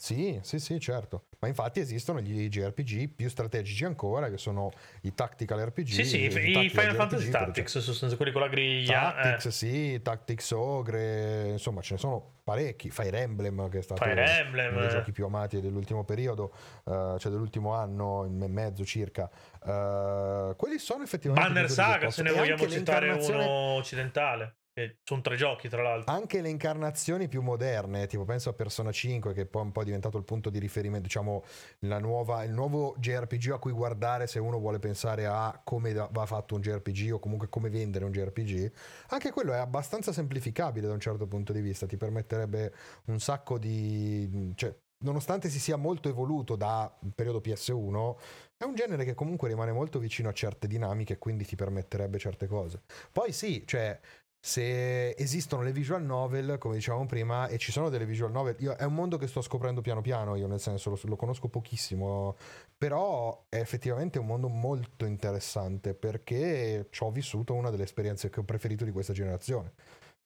Sì, 0.00 0.38
sì, 0.42 0.58
sì, 0.58 0.80
certo. 0.80 1.26
Ma 1.40 1.48
infatti 1.48 1.78
esistono 1.78 2.20
gli 2.20 2.48
JRPG 2.48 3.14
più 3.14 3.28
strategici 3.28 3.84
ancora, 3.84 4.30
che 4.30 4.38
sono 4.38 4.70
i 5.02 5.12
Tactical 5.12 5.58
RPG. 5.58 5.88
Sì, 5.88 6.04
sì, 6.06 6.24
i, 6.24 6.30
Final 6.30 6.94
Fantasy 6.94 7.26
RPG, 7.26 7.30
Tactics, 7.30 7.72
sostanzialmente 7.72 8.16
quelli 8.16 8.32
con 8.32 8.40
la 8.40 8.48
griglia. 8.48 9.12
Tactics, 9.12 9.44
eh. 9.44 9.50
sì, 9.50 10.00
Tactics 10.00 10.50
Ogre, 10.52 11.48
insomma 11.50 11.82
ce 11.82 11.94
ne 11.94 12.00
sono 12.00 12.40
parecchi. 12.42 12.90
Fire 12.90 13.20
Emblem, 13.20 13.68
che 13.68 13.80
è 13.80 13.82
stato 13.82 14.02
Emblem, 14.02 14.72
uno 14.72 14.80
dei 14.80 14.88
giochi 14.88 15.12
più 15.12 15.26
amati 15.26 15.60
dell'ultimo 15.60 16.02
periodo, 16.04 16.54
uh, 16.84 17.18
cioè 17.18 17.30
dell'ultimo 17.30 17.74
anno 17.74 18.24
e 18.24 18.48
mezzo 18.48 18.86
circa. 18.86 19.30
Uh, 19.60 20.56
quelli 20.56 20.78
sono 20.78 21.02
effettivamente... 21.02 21.52
Banner 21.52 21.70
Saga, 21.70 22.10
se 22.10 22.22
ne 22.22 22.32
vogliamo 22.32 22.66
citare 22.66 23.10
uno 23.10 23.44
occidentale 23.76 24.59
sono 25.02 25.20
tre 25.20 25.36
giochi, 25.36 25.68
tra 25.68 25.82
l'altro. 25.82 26.12
Anche 26.12 26.40
le 26.40 26.48
incarnazioni 26.48 27.28
più 27.28 27.42
moderne, 27.42 28.06
tipo 28.06 28.24
penso 28.24 28.50
a 28.50 28.52
Persona 28.52 28.92
5, 28.92 29.32
che 29.32 29.46
poi 29.46 29.62
è 29.62 29.64
un 29.64 29.72
po' 29.72 29.84
diventato 29.84 30.18
il 30.18 30.24
punto 30.24 30.50
di 30.50 30.58
riferimento, 30.58 31.06
diciamo, 31.06 31.44
nuova, 31.80 32.44
il 32.44 32.52
nuovo 32.52 32.94
JRPG 32.98 33.50
a 33.50 33.58
cui 33.58 33.72
guardare 33.72 34.26
se 34.26 34.38
uno 34.38 34.58
vuole 34.58 34.78
pensare 34.78 35.26
a 35.26 35.60
come 35.64 35.92
va 35.92 36.26
fatto 36.26 36.54
un 36.54 36.60
JRPG 36.60 37.12
o 37.12 37.18
comunque 37.18 37.48
come 37.48 37.70
vendere 37.70 38.04
un 38.04 38.12
JRPG. 38.12 38.72
Anche 39.08 39.30
quello 39.30 39.52
è 39.52 39.58
abbastanza 39.58 40.12
semplificabile 40.12 40.86
da 40.86 40.92
un 40.92 41.00
certo 41.00 41.26
punto 41.26 41.52
di 41.52 41.60
vista, 41.60 41.86
ti 41.86 41.96
permetterebbe 41.96 42.72
un 43.06 43.18
sacco 43.20 43.58
di... 43.58 44.52
Cioè, 44.54 44.74
nonostante 45.02 45.48
si 45.48 45.58
sia 45.58 45.76
molto 45.76 46.08
evoluto 46.08 46.56
da 46.56 46.92
periodo 47.14 47.40
PS1, 47.40 48.16
è 48.56 48.64
un 48.64 48.74
genere 48.74 49.04
che 49.04 49.14
comunque 49.14 49.48
rimane 49.48 49.72
molto 49.72 49.98
vicino 49.98 50.28
a 50.28 50.32
certe 50.32 50.66
dinamiche 50.66 51.14
e 51.14 51.18
quindi 51.18 51.44
ti 51.44 51.56
permetterebbe 51.56 52.18
certe 52.18 52.46
cose. 52.46 52.82
Poi 53.10 53.32
sì, 53.32 53.64
cioè 53.66 53.98
se 54.42 55.10
esistono 55.10 55.62
le 55.62 55.72
visual 55.72 56.02
novel, 56.02 56.56
come 56.58 56.76
dicevamo 56.76 57.04
prima, 57.04 57.46
e 57.48 57.58
ci 57.58 57.72
sono 57.72 57.90
delle 57.90 58.06
visual 58.06 58.30
novel, 58.30 58.56
io, 58.60 58.74
è 58.74 58.84
un 58.84 58.94
mondo 58.94 59.18
che 59.18 59.26
sto 59.26 59.42
scoprendo 59.42 59.82
piano 59.82 60.00
piano, 60.00 60.34
io 60.34 60.46
nel 60.46 60.60
senso 60.60 60.90
lo, 60.90 60.98
lo, 61.02 61.16
conosco 61.16 61.48
pochissimo, 61.48 62.36
però 62.76 63.44
è 63.50 63.56
effettivamente 63.56 64.18
un 64.18 64.26
mondo 64.26 64.48
molto 64.48 65.04
interessante 65.04 65.94
perché 65.94 66.86
ci 66.90 67.02
ho 67.02 67.10
vissuto 67.10 67.54
una 67.54 67.68
delle 67.70 67.84
esperienze 67.84 68.30
che 68.30 68.40
ho 68.40 68.44
preferito 68.44 68.84
di 68.84 68.92
questa 68.92 69.12
generazione, 69.12 69.74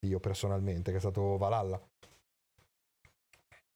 io 0.06 0.20
personalmente, 0.20 0.92
che 0.92 0.98
è 0.98 1.00
stato 1.00 1.36
Valhalla. 1.36 1.80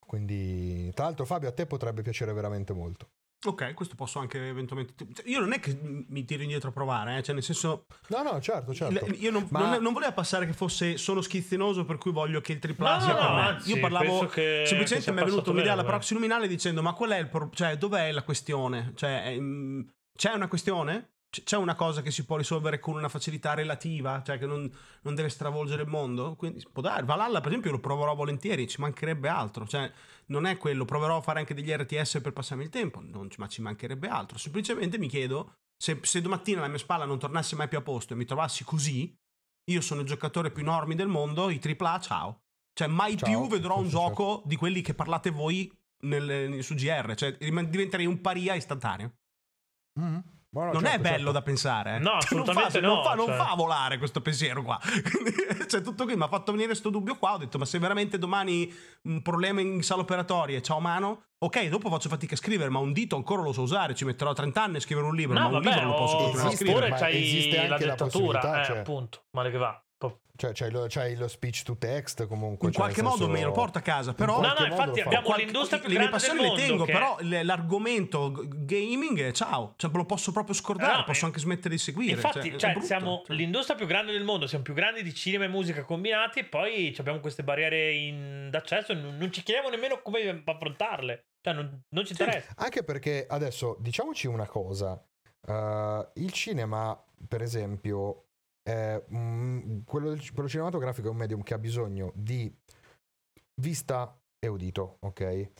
Quindi, 0.07 0.91
tra 0.95 1.05
l'altro 1.05 1.26
Fabio, 1.26 1.49
a 1.49 1.53
te 1.53 1.66
potrebbe 1.66 2.03
piacere 2.03 2.32
veramente 2.32 2.72
molto. 2.72 3.09
Ok, 3.47 3.74
questo 3.74 3.95
posso 3.95 4.18
anche 4.18 4.49
eventualmente. 4.49 4.95
Cioè, 5.14 5.28
io 5.28 5.39
non 5.39 5.53
è 5.53 5.61
che 5.61 5.78
mi 5.80 6.24
tiro 6.24 6.43
indietro 6.43 6.70
a 6.70 6.72
provare, 6.72 7.18
eh? 7.18 7.22
cioè 7.22 7.34
nel 7.34 7.45
senso. 7.45 7.86
No, 8.09 8.22
no, 8.22 8.41
certo, 8.41 8.74
certo. 8.74 9.07
Io 9.14 9.30
non, 9.30 9.47
Ma... 9.51 9.70
non, 9.70 9.82
non 9.82 9.93
voleva 9.93 10.12
passare 10.12 10.45
che 10.45 10.53
fosse 10.53 10.97
solo 10.97 11.22
schizzinoso, 11.22 11.84
per 11.84 11.99
cui 11.99 12.11
voglio 12.11 12.41
che 12.41 12.53
il 12.53 12.59
tripla 12.59 12.97
no, 12.97 13.01
sia 13.01 13.12
no, 13.12 13.18
per 13.18 13.30
me. 13.30 13.41
Anzi, 13.43 13.70
io 13.70 13.80
parlavo. 13.80 14.26
Che, 14.26 14.64
semplicemente 14.66 15.12
mi 15.12 15.20
è 15.20 15.24
venuto 15.24 15.53
un'idea 15.53 15.74
alla 15.74 15.84
prossima 15.84 16.18
luminale 16.18 16.49
dicendo: 16.49 16.82
Ma 16.82 16.95
qual 16.95 17.11
è 17.11 17.18
il 17.18 17.28
pro- 17.28 17.51
cioè, 17.55 17.76
dov'è 17.76 18.11
la 18.11 18.22
questione? 18.22 18.93
Cioè, 18.97 19.22
ehm, 19.26 19.89
c'è 20.16 20.32
una 20.32 20.49
questione? 20.49 21.11
c'è 21.30 21.57
una 21.57 21.74
cosa 21.74 22.01
che 22.01 22.11
si 22.11 22.24
può 22.24 22.36
risolvere 22.36 22.78
con 22.78 22.95
una 22.95 23.09
facilità 23.09 23.55
relativa, 23.55 24.22
cioè 24.24 24.39
che 24.39 24.47
non, 24.47 24.70
non 25.03 25.14
deve 25.14 25.28
stravolgere 25.28 25.82
il 25.82 25.89
mondo? 25.89 26.34
Quindi 26.36 26.64
può 26.72 26.82
dare. 26.82 27.05
Valhalla, 27.05 27.41
per 27.41 27.51
esempio, 27.51 27.70
lo 27.70 27.80
proverò 27.80 28.14
volentieri, 28.14 28.66
ci 28.66 28.80
mancherebbe 28.80 29.28
altro. 29.28 29.66
Cioè, 29.66 29.91
non 30.29 30.47
è 30.47 30.57
quello, 30.57 30.85
proverò 30.85 31.18
a 31.18 31.22
fare 31.22 31.41
anche 31.41 31.55
degli 31.55 31.70
RTS 31.70 32.20
per 32.22 32.33
passarmi 32.33 32.64
il 32.64 32.70
tempo, 32.70 33.01
non, 33.01 33.29
ma 33.37 33.49
ci 33.49 33.62
mancherebbe 33.62 34.09
altro. 34.09 34.39
Semplicemente 34.39 34.99
mi 34.99 35.09
chiedo 35.09 35.55
se, 35.76 36.01
se 36.03 36.20
domattina 36.20 36.61
la 36.61 36.68
mia 36.68 36.79
spalla 36.79 37.05
non 37.05 37.18
tornasse 37.18 37.57
mai 37.57 37.68
più 37.68 37.79
a 37.79 37.83
posto 37.83 38.12
e 38.12 38.16
mi 38.16 38.24
trovassi 38.24 38.64
così, 38.64 39.16
io 39.70 39.81
sono 39.81 40.01
il 40.01 40.07
giocatore 40.07 40.51
più 40.51 40.62
enorme 40.62 40.95
del 40.95 41.09
mondo, 41.09 41.51
i 41.51 41.61
AAA, 41.62 42.01
ciao. 42.01 42.43
Cioè, 42.72 42.89
mai 42.89 43.16
ciao, 43.16 43.29
più 43.29 43.49
vedrò 43.49 43.79
un 43.79 43.89
gioco 43.89 44.35
certo. 44.35 44.49
di 44.49 44.57
quelli 44.57 44.81
che 44.83 44.95
parlate 44.95 45.31
voi 45.31 45.72
nel, 46.05 46.62
su 46.62 46.74
GR, 46.74 47.14
cioè 47.14 47.37
diventerei 47.37 48.07
un 48.07 48.20
paria 48.20 48.55
istantaneo. 48.55 49.14
Mm-hmm. 49.99 50.18
Buono, 50.51 50.73
non 50.73 50.83
certo, 50.83 50.97
è 50.97 51.01
bello 51.01 51.17
certo. 51.17 51.33
da 51.33 51.43
pensare. 51.43 51.97
Eh. 51.97 51.99
No, 51.99 52.13
assolutamente 52.13 52.81
non 52.81 53.03
fa, 53.03 53.15
no. 53.15 53.17
Non, 53.17 53.27
fa, 53.27 53.33
cioè... 53.33 53.37
non 53.37 53.47
fa 53.47 53.55
volare 53.55 53.99
questo 53.99 54.23
pensiero 54.23 54.63
qua. 54.63 54.81
cioè, 55.69 55.83
tutto 55.83 56.05
qui 56.05 56.17
mi 56.17 56.23
ha 56.23 56.29
fatto 56.29 56.53
venire 56.53 56.69
questo 56.69 56.89
dubbio 56.89 57.17
qua. 57.17 57.35
Ho 57.35 57.39
detto, 57.39 57.59
ma 57.59 57.67
se 57.67 57.79
veramente 57.79 58.19
domani 58.19 58.73
un 59.03 59.21
problema 59.21 59.61
in 59.61 59.83
sala 59.83 60.01
operatoria 60.03 60.61
c'ho 60.61 60.81
mano, 60.81 61.25
ok, 61.39 61.67
dopo 61.69 61.91
faccio 61.91 62.09
fatica 62.09 62.35
a 62.35 62.39
scrivere, 62.39 62.71
ma 62.71 62.79
un 62.79 62.93
dito 62.93 63.15
ancora 63.17 63.43
lo 63.43 63.53
so 63.53 63.61
usare. 63.61 63.95
Ci 63.95 64.07
metterò 64.07 64.33
30 64.33 64.63
anni 64.63 64.77
a 64.77 64.81
scrivere 64.81 65.07
un 65.07 65.15
libro, 65.15 65.35
no, 65.35 65.41
ma 65.41 65.47
un 65.47 65.63
vabbè, 65.63 65.75
libro 65.75 65.91
lo 65.91 65.97
posso 65.97 66.17
continuare 66.17 66.49
a 66.49 66.57
scrivere. 66.57 66.87
Oppure 66.87 66.99
c'hai 66.99 67.69
la 67.69 67.77
dettatura, 67.77 68.61
eh, 68.61 68.65
cioè... 68.65 68.79
appunto, 68.79 69.25
male 69.33 69.51
che 69.51 69.59
va. 69.59 69.83
Cioè, 70.39 70.53
c'hai 70.53 70.70
lo, 70.70 70.86
c'hai 70.89 71.16
lo, 71.16 71.26
speech 71.26 71.64
to 71.64 71.76
text 71.76 72.28
comunque. 72.28 72.68
In 72.68 72.72
cioè 72.72 72.82
qualche 72.82 73.03
modo 73.03 73.26
me 73.26 73.43
lo 73.43 73.51
porta 73.51 73.80
a 73.80 73.82
casa, 73.82 74.14
però. 74.14 74.36
In 74.36 74.43
no, 74.43 74.55
no, 74.57 74.66
infatti 74.66 75.01
abbiamo 75.01 75.24
qualche, 75.26 75.43
l'industria 75.43 75.80
più 75.80 75.89
le 75.89 75.99
mie 75.99 76.09
passioni 76.09 76.43
le 76.43 76.55
tengo, 76.55 76.84
che... 76.84 76.93
però 76.93 77.16
l'argomento 77.20 78.45
gaming, 78.47 79.32
ciao. 79.32 79.74
Cioè, 79.76 79.91
lo 79.93 80.05
posso 80.05 80.30
proprio 80.30 80.55
scordare, 80.55 80.99
no, 80.99 81.05
posso 81.05 81.26
anche 81.26 81.41
smettere 81.41 81.70
di 81.70 81.78
seguire. 81.80 82.12
Infatti, 82.12 82.57
cioè, 82.57 82.74
cioè, 82.74 82.82
siamo 82.84 83.24
cioè. 83.26 83.34
l'industria 83.34 83.76
più 83.76 83.86
grande 83.86 84.12
del 84.12 84.22
mondo, 84.22 84.47
siamo 84.47 84.62
più 84.62 84.74
grandi 84.74 85.03
di 85.03 85.12
cinema 85.12 85.43
e 85.43 85.49
musica 85.49 85.82
combinati, 85.82 86.39
e 86.39 86.45
poi 86.45 86.95
abbiamo 86.97 87.18
queste 87.18 87.43
barriere 87.43 87.93
in, 87.95 88.49
d'accesso 88.49 88.93
e 88.93 88.95
non, 88.95 89.16
non, 89.16 89.32
ci 89.32 89.43
chiediamo 89.43 89.68
nemmeno 89.70 90.01
come 90.03 90.41
affrontarle. 90.45 91.30
Cioè, 91.41 91.53
non, 91.53 91.82
non 91.89 92.07
ci 92.07 92.12
interessa. 92.12 92.47
Sì, 92.47 92.55
anche 92.59 92.84
perché 92.84 93.26
adesso 93.28 93.76
diciamoci 93.80 94.28
una 94.28 94.47
cosa. 94.47 95.05
Uh, 95.49 96.07
il 96.14 96.30
cinema, 96.30 96.97
per 97.26 97.43
esempio, 97.43 98.28
eh, 98.69 99.03
mh, 99.09 99.16
mm, 99.19 99.79
quello, 99.85 100.16
quello, 100.35 100.49
cinematografico 100.49 101.09
è 101.09 101.11
un 101.11 101.16
medium 101.16 101.43
che 101.43 101.55
ha 101.55 101.59
bisogno 101.59 102.12
di 102.14 102.55
vista 103.55 104.14
e 104.39 104.47
udito, 104.47 104.99
ok? 105.01 105.51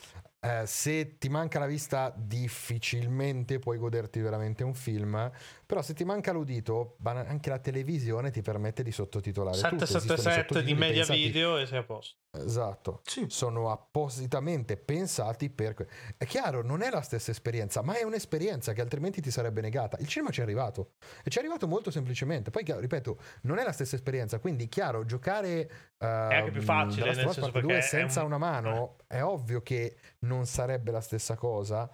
eh, 0.41 0.67
se 0.67 1.19
ti 1.19 1.29
manca 1.29 1.59
la 1.59 1.67
vista 1.67 2.13
difficilmente 2.17 3.59
puoi 3.59 3.79
goderti 3.79 4.21
veramente 4.21 4.63
un 4.63 4.75
film, 4.75 5.31
però 5.69 5.83
se 5.83 5.93
ti 5.93 6.03
manca 6.03 6.33
l'udito 6.33 6.97
anche 7.05 7.51
la 7.51 7.59
televisione 7.59 8.31
ti 8.31 8.41
permette 8.41 8.83
di 8.83 8.91
sottotitolare 8.91 9.55
777 9.55 10.63
di 10.63 10.73
media 10.73 11.05
pensati... 11.05 11.21
video 11.21 11.59
e 11.59 11.67
sei 11.67 11.77
a 11.77 11.83
posto. 11.83 12.17
Esatto, 12.31 13.03
sì. 13.05 13.27
sono 13.29 13.71
appositamente 13.71 14.79
pensati 14.79 15.51
per... 15.51 15.75
È 16.17 16.25
chiaro, 16.25 16.63
non 16.63 16.81
è 16.81 16.89
la 16.89 17.03
stessa 17.03 17.33
esperienza, 17.33 17.83
ma 17.83 17.99
è 17.99 18.03
un'esperienza 18.03 18.73
che 18.73 18.81
altrimenti 18.81 19.21
ti 19.21 19.31
sarebbe 19.31 19.61
negata. 19.61 19.99
Il 19.99 20.07
cinema 20.07 20.31
ci 20.31 20.41
è 20.41 20.43
arrivato 20.43 20.93
e 21.23 21.29
ci 21.29 21.37
è 21.37 21.41
arrivato 21.43 21.69
molto 21.69 21.91
semplicemente. 21.91 22.51
Poi, 22.51 22.65
ripeto, 22.67 23.19
non 23.43 23.59
è 23.59 23.63
la 23.63 23.73
stessa 23.73 23.95
esperienza, 23.95 24.39
quindi 24.39 24.69
chiaro, 24.69 25.05
giocare... 25.05 25.71
Uh, 25.99 26.05
è 26.05 26.35
anche 26.37 26.51
più 26.53 26.63
facile, 26.63 27.15
nel 27.15 27.31
senso 27.31 27.51
2 27.51 27.83
senza 27.83 28.21
un... 28.21 28.27
una 28.27 28.39
mano 28.39 28.97
eh. 29.07 29.19
è 29.19 29.23
ovvio 29.23 29.61
che 29.63 29.97
non 30.21 30.47
sarebbe 30.47 30.93
la 30.93 31.01
stessa 31.03 31.35
cosa, 31.35 31.91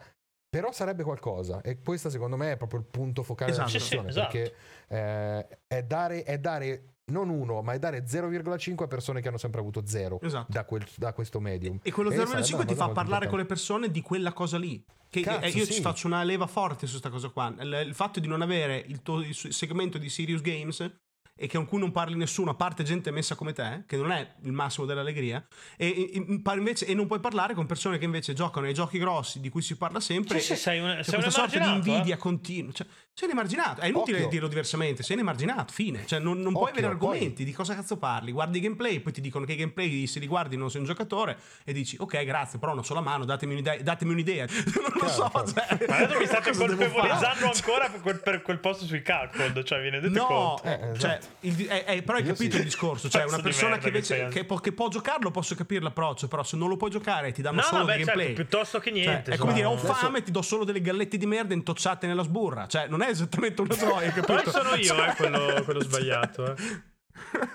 però 0.55 0.71
sarebbe 0.71 1.03
qualcosa 1.03 1.61
e 1.63 1.81
questo 1.81 2.09
secondo 2.09 2.37
me 2.37 2.53
è 2.53 2.57
proprio 2.57 2.79
il 2.79 2.87
punto 2.87 3.25
focale 3.25 3.51
esatto, 3.51 3.67
della 3.67 3.81
situazione 3.81 4.13
sì, 4.13 4.19
esatto. 4.19 4.33
perché 4.39 4.55
eh, 4.87 5.59
è, 5.67 5.83
dare, 5.83 6.23
è, 6.23 6.39
dare, 6.39 6.95
non 7.07 7.29
uno 7.29 7.61
ma 7.61 7.73
è 7.73 7.81
dare 7.81 8.05
0,5 8.05 8.85
a 8.85 8.87
persone 8.87 9.21
che 9.21 9.27
hanno 9.27 9.37
sempre 9.37 9.59
avuto 9.59 9.83
0 9.85 10.21
esatto. 10.23 10.53
da, 10.53 10.65
quel, 10.65 10.87
da, 10.95 11.13
questo 11.13 11.41
medium 11.41 11.81
e 11.83 11.91
quello 11.91 12.11
0,5 12.11 12.67
ti 12.67 12.77
fa 12.77 12.91
parlare 12.91 13.27
con 13.27 13.39
le 13.39 13.47
persone 13.47 13.91
di 13.91 14.01
quella 14.01 14.33
cosa 14.33 14.57
lì 14.57 14.81
che 15.09 15.23
Cazzo, 15.23 15.59
io 15.59 15.65
sì. 15.65 15.73
ci 15.73 15.81
faccio 15.81 16.07
una 16.07 16.23
leva 16.23 16.47
forte 16.47 16.87
su 16.87 17.01
questa 17.01 17.11
cosa 17.11 17.31
qua 17.31 17.53
il, 17.59 17.87
il 17.89 17.95
fatto 17.95 18.21
di 18.21 18.29
non 18.29 18.41
avere 18.41 18.77
il, 18.87 19.03
tuo, 19.03 19.23
il 19.23 19.35
segmento 19.35 19.99
di 19.99 20.09
Serious 20.09 20.41
Games 20.41 20.89
e 21.37 21.49
che 21.49 21.57
con 21.57 21.67
cui 21.67 21.79
non 21.79 21.91
parli 21.91 22.15
nessuno, 22.15 22.53
a 22.53 22.55
parte 22.55 22.85
gente 22.85 23.11
messa 23.11 23.35
come 23.35 23.53
te, 23.53 23.83
che 23.87 23.97
non 23.97 24.13
è 24.13 24.35
il 24.43 24.53
massimo 24.53 24.87
dell'allegria, 24.87 25.45
e, 25.77 26.11
e, 26.15 26.43
invece, 26.55 26.87
e 26.87 26.95
non 26.95 27.07
puoi 27.07 27.19
parlare 27.19 27.55
con 27.55 27.67
persone 27.67 27.99
che 27.99 28.05
invece 28.05 28.35
giocano 28.35 28.67
ai 28.67 28.75
giochi 28.75 28.99
grossi 28.99 29.41
di 29.41 29.49
cui 29.49 29.63
si 29.63 29.77
parla 29.77 29.99
sempre. 29.99 30.39
Sì, 30.39 30.55
sì, 30.55 30.57
sei, 30.57 30.79
un, 30.79 31.01
sei 31.03 31.15
questa 31.15 31.31
sorta 31.31 31.59
di 31.59 31.71
invidia 31.71 32.15
eh? 32.15 32.19
continua. 32.19 32.73
Cioè, 32.73 32.87
sei 33.17 33.29
un 33.29 33.35
emarginato, 33.35 33.81
è 33.81 33.87
inutile 33.87 34.17
Occhio. 34.17 34.29
dirlo 34.29 34.49
diversamente, 34.49 35.05
sei 35.05 35.15
un 35.15 35.23
emarginato, 35.23 35.73
fine. 35.73 36.05
Cioè, 36.05 36.19
non, 36.19 36.41
non 36.41 36.53
puoi 36.53 36.71
avere 36.71 36.89
argomenti 36.89 37.29
poi... 37.29 37.45
di 37.45 37.53
cosa 37.53 37.73
cazzo 37.77 37.97
parli. 37.97 38.33
Guardi 38.33 38.59
i 38.59 38.61
gameplay, 38.61 38.99
poi 38.99 39.13
ti 39.13 39.21
dicono 39.21 39.45
che 39.45 39.53
i 39.53 39.57
gameplay 39.57 40.09
se 40.09 40.19
li 40.19 40.27
guardi 40.27 40.57
non 40.57 40.69
sei 40.69 40.81
un 40.81 40.87
giocatore 40.89 41.39
e 41.63 41.73
dici 41.73 41.97
ok, 41.97 42.25
grazie, 42.25 42.59
però 42.59 42.75
non 42.75 42.85
so 42.85 42.93
la 42.93 43.01
mano, 43.01 43.25
datemi 43.25 43.53
un'idea. 43.53 43.81
Datemi 43.83 44.11
un'idea. 44.15 44.47
non 44.51 45.01
lo 45.01 45.09
so. 45.09 45.31
Cioè, 45.33 45.87
Ma 45.87 45.97
adesso 45.99 46.19
mi 46.19 46.27
state 46.27 46.57
colpevolizzando 46.57 47.47
ancora 47.47 47.89
per 47.89 48.01
quel, 48.01 48.21
per 48.21 48.43
quel, 48.43 48.59
posto 48.59 48.85
sui 48.85 49.03
calcol, 49.03 49.65
cioè 49.65 49.81
vi 49.81 49.91
rendete 49.91 50.19
no, 50.19 50.27
conto? 50.27 50.65
Eh, 50.65 50.73
esatto. 50.73 50.99
cioè, 50.99 51.19
il, 51.41 51.67
è, 51.69 51.85
è, 51.85 52.03
però 52.03 52.19
hai 52.19 52.25
capito 52.25 52.55
sì. 52.55 52.59
il 52.59 52.65
discorso, 52.65 53.09
cioè 53.09 53.23
una 53.27 53.39
persona 53.39 53.79
che 53.79 53.87
invece 53.87 54.27
che, 54.27 54.45
che, 54.45 54.73
può 54.73 54.89
giocarlo 54.89 55.31
posso 55.31 55.55
capire 55.55 55.83
l'approccio, 55.83 56.27
però 56.27 56.43
se 56.43 56.57
non 56.57 56.69
lo 56.69 56.77
puoi 56.77 56.91
giocare 56.91 57.31
ti 57.31 57.43
danno 57.43 57.61
no, 57.61 57.63
solo 57.63 57.79
no, 57.79 57.85
beh, 57.85 57.93
gameplay. 57.99 58.27
Certo, 58.27 58.43
piuttosto 58.43 58.81
che 58.81 58.91
niente. 58.91 59.27
Cioè, 59.27 59.35
è 59.35 59.39
come 59.39 59.53
dire, 59.53 59.67
ho 59.67 59.77
fame, 59.77 60.25
ti 60.25 60.33
do 60.33 60.43
solo 60.43 60.65
delle 60.65 60.81
gallette 60.81 61.17
di 61.17 61.27
merda 61.27 61.55
intocciate 61.55 62.09
nella 62.09 62.25
sburra, 62.25 62.67
cioè 62.67 62.89
non 62.89 63.03
è 63.03 63.04
esattamente 63.09 63.61
una 63.61 63.75
gioia, 63.75 64.11
capito? 64.11 64.35
Poi 64.43 64.53
sono 64.53 64.75
io 64.75 65.05
eh, 65.05 65.15
quello, 65.17 65.63
quello 65.65 65.83
sbagliato, 65.83 66.55
eh. 66.55 66.93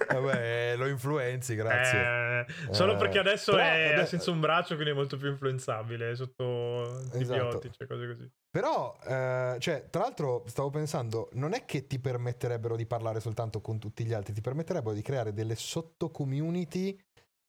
Vabbè, 0.07 0.75
lo 0.77 0.87
influenzi, 0.87 1.55
grazie. 1.55 2.45
Eh, 2.47 2.73
solo 2.73 2.93
eh, 2.93 2.97
perché 2.97 3.19
adesso 3.19 3.57
è 3.57 3.93
vabbè, 3.95 4.05
senza 4.05 4.31
un 4.31 4.39
braccio, 4.39 4.75
quindi 4.75 4.93
è 4.93 4.95
molto 4.95 5.17
più 5.17 5.29
influenzabile 5.29 6.15
sotto 6.15 6.99
antibiotici 7.11 7.67
esatto. 7.81 7.87
cose 7.87 8.07
così. 8.07 8.31
Però, 8.49 8.97
eh, 9.05 9.57
cioè, 9.59 9.87
tra 9.89 10.01
l'altro, 10.01 10.43
stavo 10.47 10.69
pensando, 10.69 11.29
non 11.33 11.53
è 11.53 11.65
che 11.65 11.87
ti 11.87 11.99
permetterebbero 11.99 12.75
di 12.75 12.85
parlare 12.85 13.19
soltanto 13.19 13.61
con 13.61 13.79
tutti 13.79 14.05
gli 14.05 14.13
altri, 14.13 14.33
ti 14.33 14.41
permetterebbero 14.41 14.93
di 14.93 15.01
creare 15.01 15.33
delle 15.33 15.55
sotto-community 15.55 16.97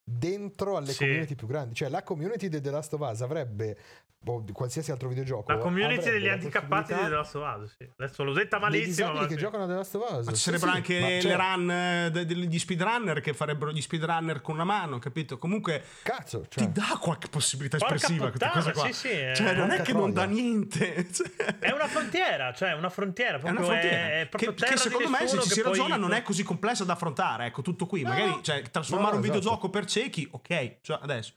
dentro 0.03 0.77
alle 0.77 0.93
sì. 0.93 0.99
community 0.99 1.35
più 1.37 1.47
grandi. 1.47 1.75
Cioè, 1.75 1.89
la 1.89 2.03
community 2.03 2.49
di 2.49 2.61
The 2.61 2.71
Last 2.71 2.93
of 2.93 3.01
Us 3.01 3.23
avrebbe 3.23 3.79
o 4.27 4.41
di 4.41 4.53
qualsiasi 4.53 4.91
altro 4.91 5.09
videogioco. 5.09 5.51
La 5.51 5.59
community 5.59 6.11
degli 6.11 6.29
handicappati 6.29 6.93
di 6.93 7.01
The 7.01 7.09
Last 7.09 7.35
of 7.37 7.59
Us, 7.59 7.75
sì. 7.79 7.91
Adesso 7.97 8.23
lo 8.23 8.33
detta 8.35 8.59
malissimo. 8.59 9.13
Ma 9.13 9.27
che 9.27 9.37
giocano 9.37 9.65
a 9.65 9.67
The 9.67 9.75
Last 9.75 9.95
of 9.95 10.11
Us. 10.11 10.27
Ma 10.27 10.33
ci 10.33 10.41
sarebbero 10.41 10.71
sì, 10.71 10.77
anche 10.77 10.95
sì. 10.95 11.01
le 11.01 11.21
cioè... 11.21 11.37
run 11.37 11.71
eh, 11.71 12.11
degli 12.11 12.59
speedrunner 12.59 13.21
che 13.21 13.33
farebbero 13.33 13.73
gli 13.73 13.81
speedrunner 13.81 14.43
con 14.43 14.57
una 14.57 14.65
mano, 14.65 14.99
capito? 14.99 15.39
Comunque 15.39 15.83
Cazzo, 16.03 16.45
cioè... 16.49 16.65
ti 16.65 16.73
dà 16.73 16.99
qualche 17.01 17.29
possibilità 17.29 17.79
Porca 17.79 17.95
espressiva 17.95 18.31
puttana, 18.31 18.53
questa 18.53 18.73
cosa 18.73 18.81
qua. 18.81 18.93
Sì, 18.93 19.09
sì, 19.09 19.15
è... 19.15 19.33
Cioè, 19.35 19.55
non 19.55 19.71
è 19.71 19.81
che 19.81 19.93
non 19.93 20.13
dà 20.13 20.25
niente. 20.25 21.09
Cioè... 21.21 21.59
È 21.59 21.71
una 21.71 21.89
frontiera, 21.89 22.53
cioè 22.53 22.73
una 22.73 22.89
frontiera, 22.89 23.39
è 23.39 23.51
una 23.51 23.63
frontiera. 23.63 23.97
È, 23.97 24.29
è 24.29 24.37
che, 24.37 24.55
che, 24.55 24.77
secondo 24.77 25.09
me 25.09 25.27
se 25.27 25.41
ci 25.41 25.49
si 25.49 25.61
poi... 25.63 25.71
ragiona 25.71 25.97
non 25.97 26.13
è 26.13 26.23
così 26.23 26.43
complessa 26.43 26.85
da 26.85 26.93
affrontare, 26.93 27.47
ecco, 27.47 27.63
tutto 27.63 27.87
qui. 27.87 28.03
No. 28.03 28.11
Magari 28.11 28.39
cioè, 28.43 28.63
trasformare 28.63 29.13
no, 29.13 29.19
un 29.19 29.25
esatto. 29.25 29.39
videogioco 29.39 29.71
per 29.71 29.85
ciechi, 29.87 30.29
ok, 30.31 30.77
cioè 30.83 30.99
adesso 31.03 31.33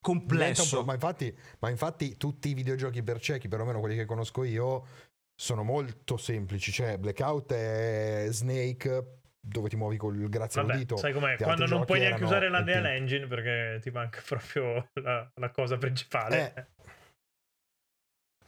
complesso. 0.00 0.84
Ma 0.84 0.94
infatti, 0.94 1.36
ma 1.58 1.70
infatti 1.70 2.16
tutti 2.16 2.48
i 2.48 2.54
videogiochi 2.54 3.02
per 3.02 3.20
ciechi, 3.20 3.48
perlomeno 3.48 3.80
quelli 3.80 3.96
che 3.96 4.04
conosco 4.04 4.44
io, 4.44 4.86
sono 5.34 5.62
molto 5.62 6.16
semplici. 6.16 6.72
Cioè, 6.72 6.98
Blackout 6.98 7.52
è 7.52 8.26
Snake 8.30 9.18
dove 9.40 9.68
ti 9.70 9.76
muovi 9.76 9.96
col 9.96 10.28
grazie 10.28 10.62
Vabbè, 10.62 10.76
dito. 10.76 10.96
Sai 10.96 11.12
com'è? 11.12 11.36
Quando 11.36 11.66
non 11.66 11.84
puoi 11.84 12.00
neanche 12.00 12.24
usare 12.24 12.48
l'Unreal 12.48 12.86
Engine 12.86 13.26
perché 13.26 13.78
ti 13.80 13.90
manca 13.90 14.20
proprio 14.26 14.88
la, 14.94 15.30
la 15.34 15.50
cosa 15.50 15.78
principale. 15.78 16.54
Eh. 16.54 16.66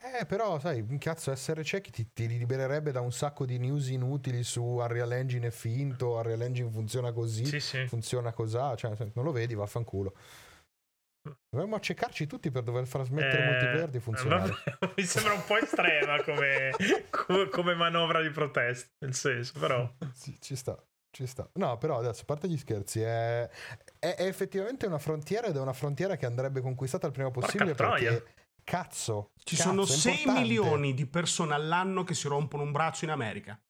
Eh, 0.05 0.27
però, 0.27 0.59
sai, 0.59 0.81
un 0.81 0.99
cazzo, 0.99 1.31
essere 1.31 1.63
ciechi 1.63 1.93
ti, 1.93 2.13
ti, 2.13 2.27
libererebbe 2.27 2.91
da 2.91 3.01
un 3.01 3.13
sacco 3.13 3.47
di 3.47 3.57
news 3.59 3.89
inutili 3.89 4.43
su 4.43 4.63
Unreal 4.63 5.13
Engine 5.13 5.47
è 5.47 5.51
finto, 5.51 6.17
Unreal 6.17 6.43
Engine 6.43 6.69
funziona 6.71 7.13
così, 7.13 7.47
sì, 7.47 7.61
sì. 7.61 7.87
funziona 7.87 8.33
così, 8.33 8.59
cioè, 8.77 8.97
non 9.15 9.25
lo 9.25 9.31
vedi, 9.31 9.55
vaffanculo. 9.55 10.13
Dovremmo 11.49 11.77
accecarci 11.77 12.27
tutti 12.27 12.51
per 12.51 12.63
dover 12.63 12.87
far 12.87 13.05
smettere 13.05 13.43
eh, 13.43 13.47
multiplayer 13.47 13.89
di 13.89 14.01
funzionare. 14.01 14.55
Vabbè, 14.79 14.93
mi 14.97 15.05
sembra 15.05 15.35
un 15.35 15.45
po' 15.45 15.57
estrema 15.57 16.23
come, 16.23 16.73
come, 17.51 17.75
manovra 17.75 18.21
di 18.21 18.31
protesta, 18.31 18.91
nel 19.05 19.15
senso, 19.15 19.59
però... 19.59 19.89
Sì, 20.13 20.37
ci 20.41 20.57
sta, 20.57 20.77
ci 21.11 21.27
sta. 21.27 21.49
No, 21.55 21.79
però 21.79 21.99
adesso, 21.99 22.23
a 22.23 22.25
parte 22.25 22.49
gli 22.49 22.59
scherzi, 22.59 23.03
è, 23.03 23.49
è, 23.99 24.15
è 24.15 24.27
effettivamente 24.27 24.87
una 24.87 24.99
frontiera 24.99 25.47
ed 25.47 25.57
è 25.57 25.61
una 25.61 25.73
frontiera 25.73 26.17
che 26.17 26.27
andrebbe 26.27 26.61
conquistata 26.61 27.07
il 27.07 27.13
prima 27.13 27.31
possibile 27.31 27.75
Porca 27.75 27.91
perché... 27.91 28.07
Troia. 28.07 28.23
Cazzo, 28.65 29.33
ci 29.43 29.57
cazzo, 29.57 29.69
sono 29.71 29.85
6 29.85 30.25
milioni 30.27 30.95
di 30.95 31.07
persone 31.07 31.53
all'anno 31.53 32.05
che 32.05 32.15
si 32.15 32.29
rompono 32.29 32.63
un 32.63 32.71
braccio 32.71 33.05
in 33.05 33.11
America. 33.11 33.61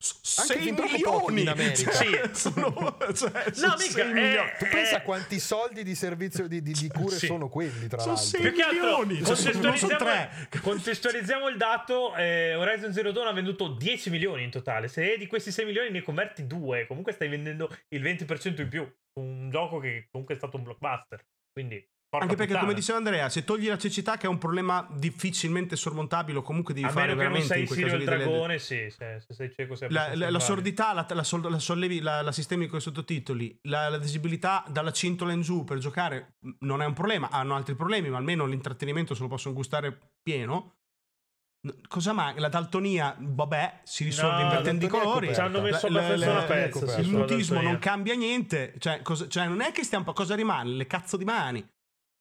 Eh, 0.00 0.04
6 0.22 0.72
milioni 0.72 1.40
in 1.40 1.48
America. 1.48 1.90
Cioè, 1.90 2.30
sì. 2.32 2.50
sono, 2.54 2.96
cioè, 3.14 3.52
sono 3.52 3.66
no, 3.66 3.74
mica, 3.78 4.04
milioni. 4.04 4.50
tu 4.56 4.66
pensa 4.70 4.98
a 4.98 5.02
quanti 5.02 5.40
soldi 5.40 5.82
di 5.82 5.96
servizio 5.96 6.46
di, 6.46 6.62
di, 6.62 6.72
di 6.72 6.88
cure 6.88 7.16
sì. 7.16 7.26
sono 7.26 7.48
quelli 7.48 7.88
tra 7.88 7.98
sono 7.98 8.14
l'altro 8.14 8.38
6 8.38 8.52
milioni 8.52 9.18
contestualizziamo, 9.18 10.28
contestualizziamo 10.62 11.48
il 11.48 11.56
dato 11.56 12.14
eh, 12.14 12.54
Horizon 12.54 12.92
Zero 12.92 13.10
Dawn 13.10 13.26
ha 13.26 13.32
venduto 13.32 13.66
10 13.66 14.10
milioni 14.10 14.44
in 14.44 14.50
totale 14.50 14.86
se 14.86 15.16
di 15.18 15.26
questi 15.26 15.50
6 15.50 15.64
milioni 15.64 15.90
ne 15.90 16.02
converti 16.02 16.46
2 16.46 16.86
comunque 16.86 17.12
stai 17.12 17.28
vendendo 17.28 17.68
il 17.88 18.00
20% 18.00 18.60
in 18.60 18.68
più 18.68 18.88
un 19.18 19.50
gioco 19.50 19.80
che 19.80 20.06
comunque 20.12 20.36
è 20.36 20.38
stato 20.38 20.58
un 20.58 20.62
blockbuster 20.62 21.24
quindi 21.50 21.84
Porca 22.10 22.24
Anche 22.24 22.36
perché, 22.36 22.52
puttana. 22.52 22.70
come 22.70 22.80
diceva 22.80 22.96
Andrea, 22.96 23.28
se 23.28 23.44
togli 23.44 23.68
la 23.68 23.76
cecità, 23.76 24.16
che 24.16 24.24
è 24.24 24.30
un 24.30 24.38
problema 24.38 24.88
difficilmente 24.90 25.76
sormontabile, 25.76 26.38
o 26.38 26.42
comunque 26.42 26.72
devi 26.72 26.86
a 26.86 26.90
fare 26.90 27.14
veramente 27.14 27.58
in 27.58 27.66
quel 27.66 27.80
caso 27.80 27.96
il 27.96 28.04
dragone, 28.04 28.46
delle... 28.46 28.58
sì, 28.58 28.88
se, 28.88 29.20
se 29.20 29.34
sei 29.34 29.52
cieco 29.52 29.74
sei 29.74 29.90
la, 29.90 30.14
la, 30.14 30.30
la 30.30 30.40
sordità, 30.40 30.94
la, 30.94 31.06
la, 31.06 31.22
sol, 31.22 31.50
la, 31.50 31.58
sollevi, 31.58 32.00
la, 32.00 32.22
la 32.22 32.32
sistemi 32.32 32.66
con 32.66 32.78
i 32.78 32.80
sottotitoli, 32.80 33.58
la, 33.64 33.90
la 33.90 33.98
visibilità 33.98 34.64
dalla 34.68 34.90
cintola 34.90 35.32
in 35.32 35.42
giù 35.42 35.64
per 35.64 35.76
giocare 35.76 36.36
non 36.60 36.80
è 36.80 36.86
un 36.86 36.94
problema, 36.94 37.28
hanno 37.28 37.54
altri 37.54 37.74
problemi, 37.74 38.08
ma 38.08 38.16
almeno 38.16 38.46
l'intrattenimento 38.46 39.14
se 39.14 39.20
lo 39.20 39.28
possono 39.28 39.54
gustare 39.54 40.14
pieno. 40.22 40.76
Cosa 41.88 42.14
manca? 42.14 42.40
La 42.40 42.48
daltonia, 42.48 43.14
vabbè, 43.18 43.80
si 43.82 44.04
risolve 44.04 44.36
no, 44.36 44.42
invertendo 44.44 44.86
i 44.86 44.88
colori. 44.88 45.34
Ci 45.34 45.40
hanno 45.40 45.60
messo 45.60 45.88
abbastanza 45.88 46.30
una 46.30 46.42
pezza. 46.44 46.96
Il 47.00 47.10
mutismo 47.10 47.60
non 47.60 47.78
cambia 47.78 48.14
niente. 48.14 48.74
Cioè, 48.78 49.02
cosa, 49.02 49.28
cioè, 49.28 49.46
non 49.46 49.60
è 49.60 49.72
che 49.72 49.82
stiamo. 49.82 50.10
Cosa 50.14 50.34
rimane? 50.34 50.70
Le 50.70 50.86
cazzo 50.86 51.18
di 51.18 51.24
mani 51.24 51.68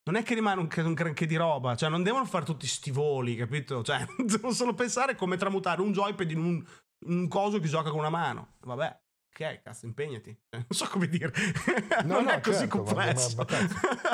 non 0.07 0.15
è 0.15 0.23
che 0.23 0.35
rimane 0.35 0.61
un, 0.61 0.69
un 0.73 0.93
granché 0.93 1.25
di 1.25 1.35
roba, 1.35 1.75
cioè 1.75 1.89
non 1.89 2.01
devono 2.01 2.23
fare 2.25 2.45
tutti 2.45 2.65
sti 2.65 2.91
voli, 2.91 3.35
capito? 3.35 3.83
Cioè, 3.83 4.05
devono 4.25 4.53
solo 4.53 4.73
pensare 4.73 5.15
come 5.15 5.35
tramutare 5.35 5.81
un 5.81 5.91
joypad 5.91 6.31
in 6.31 6.39
un, 6.39 6.65
un 7.07 7.27
coso 7.27 7.59
che 7.59 7.67
gioca 7.67 7.89
con 7.89 7.99
una 7.99 8.09
mano. 8.09 8.53
Vabbè, 8.61 8.99
ok, 9.29 9.61
cazzo, 9.61 9.85
impegnati. 9.85 10.31
Cioè, 10.49 10.61
non 10.61 10.69
so 10.69 10.87
come 10.87 11.09
dire. 11.09 11.33
No, 12.05 12.13
non 12.15 12.23
no, 12.23 12.29
è 12.31 12.39
così 12.39 12.59
certo, 12.59 12.83
complesso. 12.83 13.35
Ma, 13.35 13.45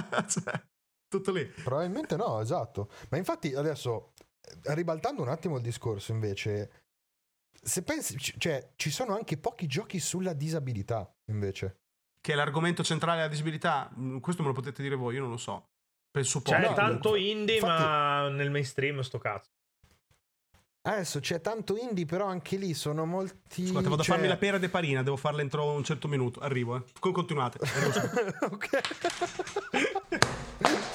ma, 0.10 0.26
cioè, 0.28 0.64
tutto 1.08 1.32
lì. 1.32 1.46
Probabilmente 1.46 2.16
no, 2.16 2.42
esatto. 2.42 2.90
Ma 3.10 3.18
infatti 3.18 3.54
adesso, 3.54 4.14
ribaltando 4.64 5.22
un 5.22 5.30
attimo 5.30 5.58
il 5.58 5.62
discorso 5.62 6.12
invece, 6.12 6.86
se 7.52 7.84
pensi, 7.84 8.18
cioè, 8.18 8.74
ci 8.76 8.90
sono 8.90 9.14
anche 9.14 9.38
pochi 9.38 9.68
giochi 9.68 10.00
sulla 10.00 10.34
disabilità 10.34 11.08
invece. 11.26 11.82
Che 12.20 12.32
è 12.32 12.36
l'argomento 12.36 12.84
centrale 12.84 13.18
della 13.18 13.30
disabilità? 13.30 13.94
Mm, 13.96 14.18
questo 14.20 14.42
me 14.42 14.48
lo 14.48 14.56
potete 14.56 14.82
dire 14.82 14.96
voi, 14.96 15.14
io 15.14 15.22
non 15.22 15.30
lo 15.30 15.38
so. 15.38 15.73
Penso 16.14 16.42
C'è 16.44 16.60
no, 16.60 16.74
tanto 16.74 17.16
indie, 17.16 17.56
infatti... 17.56 17.82
ma 17.82 18.30
nel 18.30 18.52
mainstream 18.52 19.00
sto 19.02 19.18
cazzo. 19.18 19.50
Adesso 20.84 21.22
c'è 21.22 21.42
tanto 21.42 21.76
indie, 21.76 22.06
però 22.06 22.28
anche 22.28 22.56
lì 22.56 22.76
sono 22.76 23.08
molti. 23.08 23.66
Scusate, 23.66 23.90
vado 23.90 24.04
cioè... 24.04 24.12
a 24.12 24.18
farmi 24.18 24.28
la 24.28 24.38
pera 24.38 24.60
de 24.60 24.70
parina, 24.70 25.02
devo 25.02 25.16
farla 25.16 25.42
entro 25.42 25.72
un 25.72 25.84
certo 25.84 26.08
minuto. 26.08 26.40
Arrivo, 26.42 26.76
eh. 26.76 26.84
Continuate. 27.00 27.58
ok. 28.52 28.82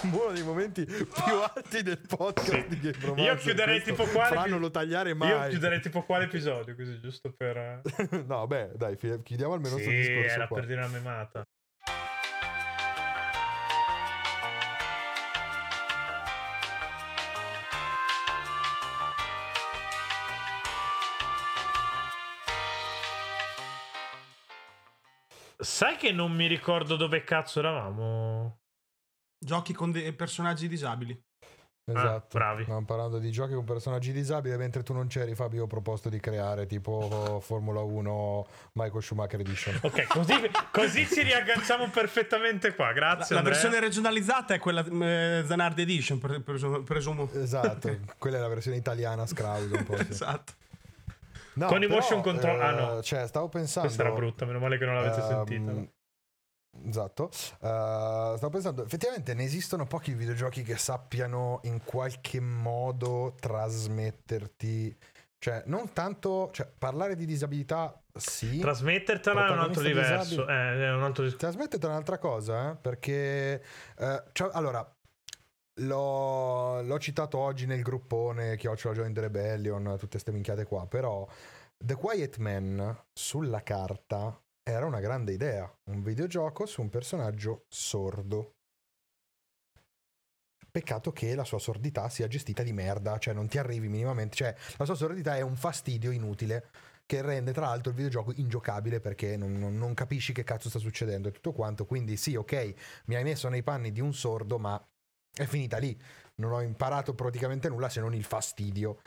Uno 0.13 0.31
dei 0.33 0.45
momenti 0.45 0.85
più 0.85 1.41
alti 1.53 1.83
del 1.83 1.99
podcast 1.99 2.69
sì. 2.69 2.69
di 2.69 2.79
Game 2.79 2.99
Romancer. 3.01 3.25
Io 3.25 3.35
chiuderei 3.35 3.83
tipo 3.83 4.05
quale. 4.05 4.49
non 4.49 4.61
lo 4.61 4.71
tagliare 4.71 5.15
mai. 5.15 5.31
Io 5.31 5.49
chiuderei 5.49 5.81
tipo 5.81 6.03
quale 6.03 6.27
episodio, 6.27 6.77
così 6.77 7.01
giusto 7.01 7.33
per. 7.37 7.57
Eh. 7.57 7.81
no, 8.25 8.47
beh, 8.47 8.75
dai, 8.77 8.97
chiudiamo 8.97 9.53
almeno 9.53 9.79
sì, 9.79 9.83
questo 9.83 10.01
discorso. 10.01 10.33
Era 10.33 10.47
qua. 10.47 10.59
per 10.59 10.67
dire 10.69 10.79
una 10.79 10.89
memata. 10.89 11.45
Sai 25.61 25.97
che 25.97 26.13
non 26.13 26.33
mi 26.33 26.47
ricordo 26.47 26.95
dove 26.95 27.25
cazzo 27.25 27.59
eravamo? 27.59 28.61
Giochi 29.39 29.73
con 29.73 29.91
dei 29.91 30.13
personaggi 30.13 30.69
disabili. 30.69 31.21
Esatto, 31.91 32.37
ah, 32.37 32.39
bravi. 32.39 32.63
Stiamo 32.63 32.85
parlando 32.85 33.19
di 33.19 33.31
giochi 33.31 33.55
con 33.55 33.65
personaggi 33.65 34.13
disabili. 34.13 34.57
Mentre 34.57 34.83
tu 34.83 34.93
non 34.93 35.07
c'eri, 35.07 35.35
Fabio, 35.35 35.65
ho 35.65 35.67
proposto 35.67 36.09
di 36.09 36.21
creare 36.21 36.67
tipo 36.67 37.41
Formula 37.43 37.81
1 37.81 38.47
Michael 38.75 39.03
Schumacher 39.03 39.41
Edition. 39.41 39.81
Ok, 39.89 40.07
così, 40.07 40.35
così 40.71 41.07
ci 41.07 41.23
riagganciamo 41.23 41.89
perfettamente 41.89 42.75
qua. 42.75 42.93
Grazie. 42.93 43.35
La, 43.35 43.41
la 43.41 43.49
versione 43.49 43.81
regionalizzata 43.81 44.55
è 44.55 44.59
quella 44.59 44.85
eh, 44.85 45.45
Zanardi 45.47 45.83
Edition, 45.83 46.19
presumo. 46.85 47.31
Esatto, 47.33 47.99
quella 48.19 48.37
è 48.37 48.41
la 48.41 48.49
versione 48.49 48.77
italiana, 48.77 49.27
Scrauso 49.27 49.75
un 49.75 49.85
po'. 49.85 49.97
Sì. 49.97 50.11
esatto. 50.11 50.53
No, 51.59 51.67
con 51.67 51.83
i 51.83 51.87
motion 51.87 52.23
control. 52.23 52.59
Eh, 52.59 52.65
ah, 52.65 52.71
no. 52.71 53.03
Cioè, 53.03 53.27
stavo 53.27 53.49
pensando. 53.49 53.89
Questa 53.89 54.05
era 54.05 54.15
brutta, 54.15 54.45
meno 54.47 54.59
male 54.59 54.79
che 54.79 54.85
non 54.85 54.95
l'avete 54.95 55.21
um, 55.21 55.27
sentita. 55.27 55.97
Esatto, 56.87 57.25
uh, 57.25 58.37
stavo 58.37 58.51
pensando, 58.51 58.85
effettivamente 58.85 59.35
ne 59.35 59.43
esistono 59.43 59.87
pochi 59.87 60.13
videogiochi 60.13 60.63
che 60.63 60.77
sappiano 60.77 61.59
in 61.65 61.83
qualche 61.83 62.39
modo 62.41 63.35
trasmetterti, 63.41 64.97
cioè 65.39 65.63
non 65.67 65.93
tanto, 65.93 66.51
cioè 66.53 66.71
parlare 66.79 67.17
di 67.17 67.25
disabilità 67.25 68.01
sì. 68.15 68.59
Trasmettertela 68.59 69.49
è 69.49 69.51
un 69.51 69.59
altro 69.59 69.83
diverso, 69.83 70.47
eh, 70.47 70.85
è 70.85 70.93
un 70.93 71.03
altro 71.03 71.25
discorso. 71.25 71.47
Trasmettertela 71.49 71.93
è 71.93 71.95
un'altra 71.95 72.19
cosa, 72.19 72.71
eh, 72.71 72.77
perché, 72.77 73.63
uh, 73.99 74.23
cioè, 74.31 74.51
allora, 74.53 74.89
L'ho, 75.81 76.83
l'ho, 76.83 76.99
citato 76.99 77.39
oggi 77.39 77.67
nel 77.67 77.83
gruppone 77.83 78.57
Chiocciola 78.57 78.95
Join 78.95 79.13
the 79.13 79.21
Rebellion, 79.21 79.85
tutte 79.93 80.09
queste 80.09 80.33
minchiate 80.33 80.65
qua, 80.65 80.87
però 80.89 81.27
The 81.77 81.95
Quiet 81.95 82.39
Man 82.39 83.05
sulla 83.13 83.63
carta 83.63 84.37
era 84.65 84.87
una 84.87 84.99
grande 84.99 85.33
idea, 85.33 85.73
un 85.85 86.03
videogioco 86.03 86.67
su 86.67 86.81
un 86.81 86.89
personaggio 86.89 87.65
sordo. 87.69 88.55
Peccato 90.71 91.13
che 91.13 91.35
la 91.37 91.45
sua 91.45 91.61
sordità 91.61 92.09
sia 92.09 92.27
gestita 92.27 92.65
di 92.65 92.73
merda, 92.73 93.19
cioè 93.19 93.33
non 93.33 93.47
ti 93.47 93.59
arrivi 93.59 93.89
minimamente, 93.89 94.35
cioè 94.35 94.55
la 94.77 94.85
sua 94.85 94.97
sordità 94.97 95.37
è 95.37 95.43
un 95.43 95.55
fastidio 95.55 96.11
inutile 96.11 96.71
che 97.07 97.23
rende 97.23 97.53
tra 97.53 97.67
l'altro 97.67 97.91
il 97.91 97.97
videogioco 97.97 98.33
ingiocabile 98.35 99.01
perché 99.01 99.37
non, 99.37 99.53
non, 99.53 99.79
non 99.79 99.95
capisci 99.95 100.33
che 100.33 100.45
cazzo 100.45 100.69
sta 100.69 100.79
succedendo 100.79 101.29
e 101.29 101.33
tutto 101.33 101.53
quanto, 101.53 101.87
quindi 101.87 102.17
sì 102.17 102.35
ok, 102.35 102.75
mi 103.07 103.15
hai 103.15 103.23
messo 103.23 103.49
nei 103.49 103.63
panni 103.63 103.93
di 103.93 104.01
un 104.01 104.13
sordo 104.13 104.59
ma 104.59 104.85
è 105.35 105.45
finita 105.45 105.79
lì. 105.79 105.99
Non 106.37 106.53
ho 106.53 106.61
imparato 106.61 107.15
praticamente 107.15 107.69
nulla 107.69 107.89
se 107.89 108.01
non 108.01 108.15
il 108.15 108.25
fastidio. 108.25 109.01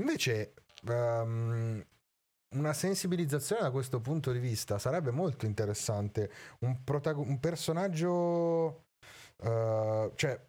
Invece, 0.00 0.54
um, 0.86 1.84
una 2.56 2.72
sensibilizzazione 2.72 3.62
da 3.62 3.70
questo 3.70 4.00
punto 4.00 4.32
di 4.32 4.38
vista 4.38 4.78
sarebbe 4.78 5.10
molto 5.10 5.44
interessante. 5.44 6.30
Un, 6.60 6.84
protago- 6.84 7.22
un 7.22 7.40
personaggio. 7.40 8.84
Uh, 9.42 10.12
cioè, 10.14 10.40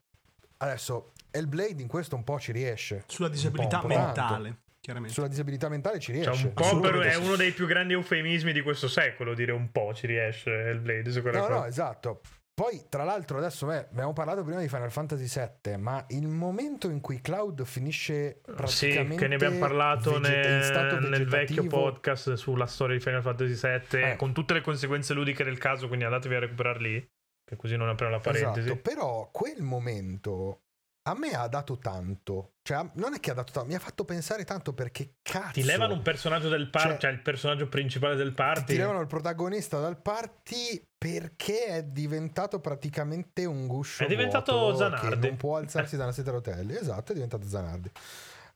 adesso 0.57 1.13
Hellblade 1.32 1.82
in 1.82 1.88
questo 1.88 2.15
un 2.15 2.24
po' 2.24 2.39
ci 2.39 2.51
riesce. 2.51 3.03
Sulla 3.07 3.30
disabilità 3.30 3.84
mentale. 3.86 4.61
Chiaramente. 4.80 5.13
Sulla 5.13 5.28
disabilità 5.28 5.67
mentale 5.67 5.99
ci 5.99 6.11
riesce. 6.11 6.34
Cioè, 6.34 6.45
un 6.45 6.53
po' 6.53 6.80
però 6.80 7.01
è 7.01 7.15
uno 7.15 7.36
dei 7.36 7.51
più 7.51 7.67
grandi 7.67 7.93
eufemismi 7.93 8.53
di 8.53 8.61
questo 8.61 8.88
secolo, 8.88 9.34
dire 9.34 9.51
un 9.51 9.72
po' 9.72 9.93
ci 9.93 10.07
riesce 10.07 10.51
Hellblade. 10.51 11.11
No, 11.11 11.22
cosa. 11.22 11.47
no, 11.49 11.65
esatto. 11.65 12.22
Poi, 12.60 12.88
tra 12.89 13.05
l'altro, 13.05 13.38
adesso 13.38 13.68
beh, 13.68 13.88
abbiamo 13.89 14.12
parlato 14.12 14.43
prima 14.43 14.60
di 14.60 14.68
Final 14.68 14.91
Fantasy 14.91 15.49
VII, 15.64 15.78
ma 15.78 16.03
il 16.10 16.28
momento 16.28 16.89
in 16.89 16.99
cui 16.99 17.22
Cloud 17.22 17.64
finisce 17.64 18.41
praticamente. 18.43 19.14
Sì, 19.14 19.18
che 19.18 19.28
ne 19.30 19.36
abbiamo 19.36 19.60
parlato 19.60 20.20
vegeta- 20.20 20.99
nel, 20.99 21.10
nel, 21.10 21.26
vecchio 21.26 21.66
podcast 21.68 22.34
sulla 22.34 22.66
storia 22.66 22.97
di 22.97 23.01
Final 23.01 23.22
Fantasy 23.22 23.53
VII, 23.53 24.01
eh. 24.01 24.16
con 24.18 24.34
tutte 24.34 24.55
le 24.55 24.60
conseguenze 24.60 25.14
ludiche 25.14 25.45
del 25.45 25.57
caso, 25.57 25.88
quindi 25.88 26.03
andatevi 26.03 26.36
a 26.36 26.39
recuperarli, 26.39 27.10
che 27.45 27.55
così 27.55 27.78
non 27.78 27.88
apriamo 27.88 28.16
la 28.16 28.20
parentesi. 28.20 28.68
Esatto, 28.68 28.82
però 28.82 29.30
quel 29.32 29.62
momento 29.62 30.64
a 31.04 31.16
me 31.16 31.32
ha 31.32 31.47
dato 31.47 31.78
tanto. 31.78 32.54
Cioè, 32.62 32.89
non 32.93 33.14
è 33.14 33.20
che 33.20 33.32
ha 33.32 33.34
dato 33.34 33.52
tanto, 33.52 33.70
mi 33.70 33.76
ha 33.76 33.80
fatto 33.80 34.06
pensare 34.06 34.43
tanto 34.43 34.74
perché 34.74 35.16
cazzo. 35.22 35.54
Ti 35.54 35.64
levano 35.64 35.93
un 35.93 36.02
personaggio 36.02 36.50
del 36.50 36.70
party, 36.70 36.89
cioè, 36.89 37.00
cioè 37.00 37.12
il 37.12 37.22
personaggio 37.22 37.68
principale 37.68 38.16
del 38.16 38.34
party. 38.34 38.74
Ti 38.74 38.78
levano 38.78 39.00
il 39.00 39.08
protagonista 39.08 39.80
dal 39.80 40.00
party 40.02 40.82
perché 40.97 41.66
è 41.66 41.84
diventato 41.84 42.60
praticamente 42.60 43.45
un 43.45 43.66
guscio. 43.66 44.04
È 44.04 44.08
diventato 44.08 44.76
Zanardi. 44.76 45.28
non 45.28 45.38
può 45.38 45.58
alzarsi 45.58 45.95
da 45.97 46.04
una 46.04 46.12
sedia 46.12 46.32
a 46.32 46.36
rotelle. 46.36 46.80
Esatto, 46.80 47.12
è 47.12 47.16
diventato 47.16 47.47
Zanardi. 47.47 47.91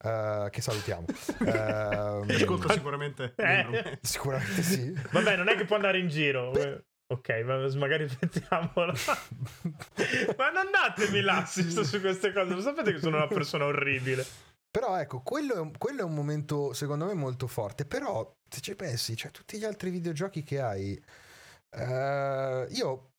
Uh, 0.03 0.49
che 0.49 0.59
salutiamo. 0.59 1.05
uh, 1.07 2.25
Ascolta 2.29 2.73
sicuramente. 2.73 3.33
Eh. 3.37 3.99
Sicuramente 4.01 4.61
sì. 4.61 4.93
Vabbè, 5.11 5.37
non 5.37 5.47
è 5.47 5.55
che 5.55 5.63
può 5.65 5.77
andare 5.77 5.97
in 5.97 6.09
giro. 6.09 6.51
Per... 6.51 6.83
Ok, 7.13 7.29
ma 7.45 7.57
magari 7.75 8.09
mettiamola. 8.19 8.93
ma 10.35 10.49
non 10.49 10.71
datemi 10.71 11.21
l'assist 11.21 11.81
su 11.81 11.99
queste 12.01 12.33
cose. 12.33 12.55
Lo 12.55 12.61
sapete 12.61 12.91
che 12.91 12.99
sono 12.99 13.17
una 13.17 13.27
persona 13.27 13.65
orribile. 13.65 14.25
Però 14.71 14.99
ecco, 14.99 15.21
quello 15.21 15.53
è, 15.53 15.59
un, 15.59 15.77
quello 15.77 16.01
è 16.01 16.03
un 16.03 16.15
momento 16.15 16.73
secondo 16.73 17.05
me 17.05 17.13
molto 17.13 17.45
forte. 17.45 17.85
Però 17.85 18.35
se 18.49 18.61
ci 18.61 18.75
pensi, 18.75 19.15
cioè 19.15 19.29
tutti 19.29 19.59
gli 19.59 19.63
altri 19.63 19.91
videogiochi 19.91 20.41
che 20.41 20.59
hai, 20.59 20.99
uh, 21.77 22.65
io 22.71 23.11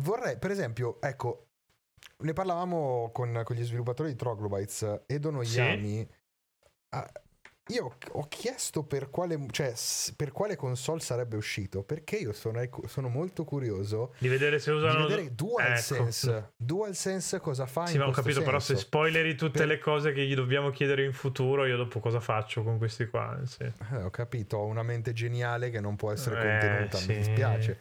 vorrei, 0.00 0.36
per 0.36 0.50
esempio, 0.50 1.00
ecco, 1.00 1.50
ne 2.18 2.32
parlavamo 2.32 3.10
con, 3.12 3.42
con 3.44 3.54
gli 3.54 3.64
sviluppatori 3.64 4.10
di 4.10 4.16
Troglobites, 4.16 5.02
Edo 5.06 5.30
Noyami. 5.30 5.98
Sì? 5.98 6.96
Uh, 6.96 7.04
io 7.68 7.96
ho 8.12 8.26
chiesto 8.28 8.82
per 8.82 9.10
quale, 9.10 9.38
cioè, 9.50 9.72
per 10.16 10.32
quale 10.32 10.56
console 10.56 11.00
sarebbe 11.00 11.36
uscito, 11.36 11.82
perché 11.82 12.16
io 12.16 12.32
sono, 12.32 12.60
sono 12.86 13.08
molto 13.08 13.44
curioso 13.44 14.14
di 14.18 14.28
vedere 14.28 14.58
se 14.58 14.70
usano 14.70 15.06
di 15.06 15.14
vedere 15.14 15.34
DualSense. 15.34 16.36
Ecco. 16.36 16.52
DualSense 16.56 17.40
cosa 17.40 17.66
fa 17.66 17.86
sì, 17.86 17.98
ma 17.98 18.06
ho 18.06 18.10
capito, 18.10 18.34
senso. 18.34 18.42
però 18.42 18.58
se 18.58 18.76
spoileri 18.76 19.34
tutte 19.34 19.58
per... 19.58 19.66
le 19.66 19.78
cose 19.78 20.12
che 20.12 20.24
gli 20.24 20.34
dobbiamo 20.34 20.70
chiedere 20.70 21.04
in 21.04 21.12
futuro, 21.12 21.66
io 21.66 21.76
dopo 21.76 22.00
cosa 22.00 22.20
faccio 22.20 22.62
con 22.62 22.78
questi 22.78 23.06
qua? 23.06 23.38
Sì. 23.44 23.62
Eh, 23.62 24.02
ho 24.02 24.10
capito, 24.10 24.58
ho 24.58 24.64
una 24.64 24.82
mente 24.82 25.12
geniale 25.12 25.70
che 25.70 25.80
non 25.80 25.96
può 25.96 26.12
essere 26.12 26.36
contenuta, 26.36 26.96
eh, 26.96 27.00
sì. 27.00 27.08
mi 27.08 27.16
dispiace. 27.16 27.78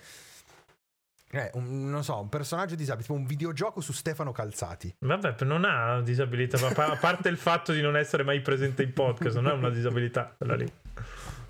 Eh, 1.29 1.51
un, 1.55 1.89
non 1.89 2.03
so, 2.03 2.21
un 2.21 2.29
personaggio 2.29 2.75
disabile, 2.75 3.03
tipo 3.03 3.17
un 3.17 3.25
videogioco 3.25 3.81
su 3.81 3.91
Stefano 3.91 4.31
Calzati. 4.31 4.95
Vabbè, 4.99 5.35
non 5.41 5.65
ha 5.65 6.01
disabilità, 6.01 6.57
ma 6.59 6.67
a 6.67 6.95
parte 6.95 7.27
il 7.29 7.37
fatto 7.37 7.73
di 7.73 7.81
non 7.81 7.97
essere 7.97 8.23
mai 8.23 8.41
presente 8.41 8.83
in 8.83 8.93
podcast, 8.93 9.35
non 9.35 9.47
è 9.47 9.53
una 9.53 9.69
disabilità 9.69 10.33
quella 10.37 10.55
lì. 10.55 10.71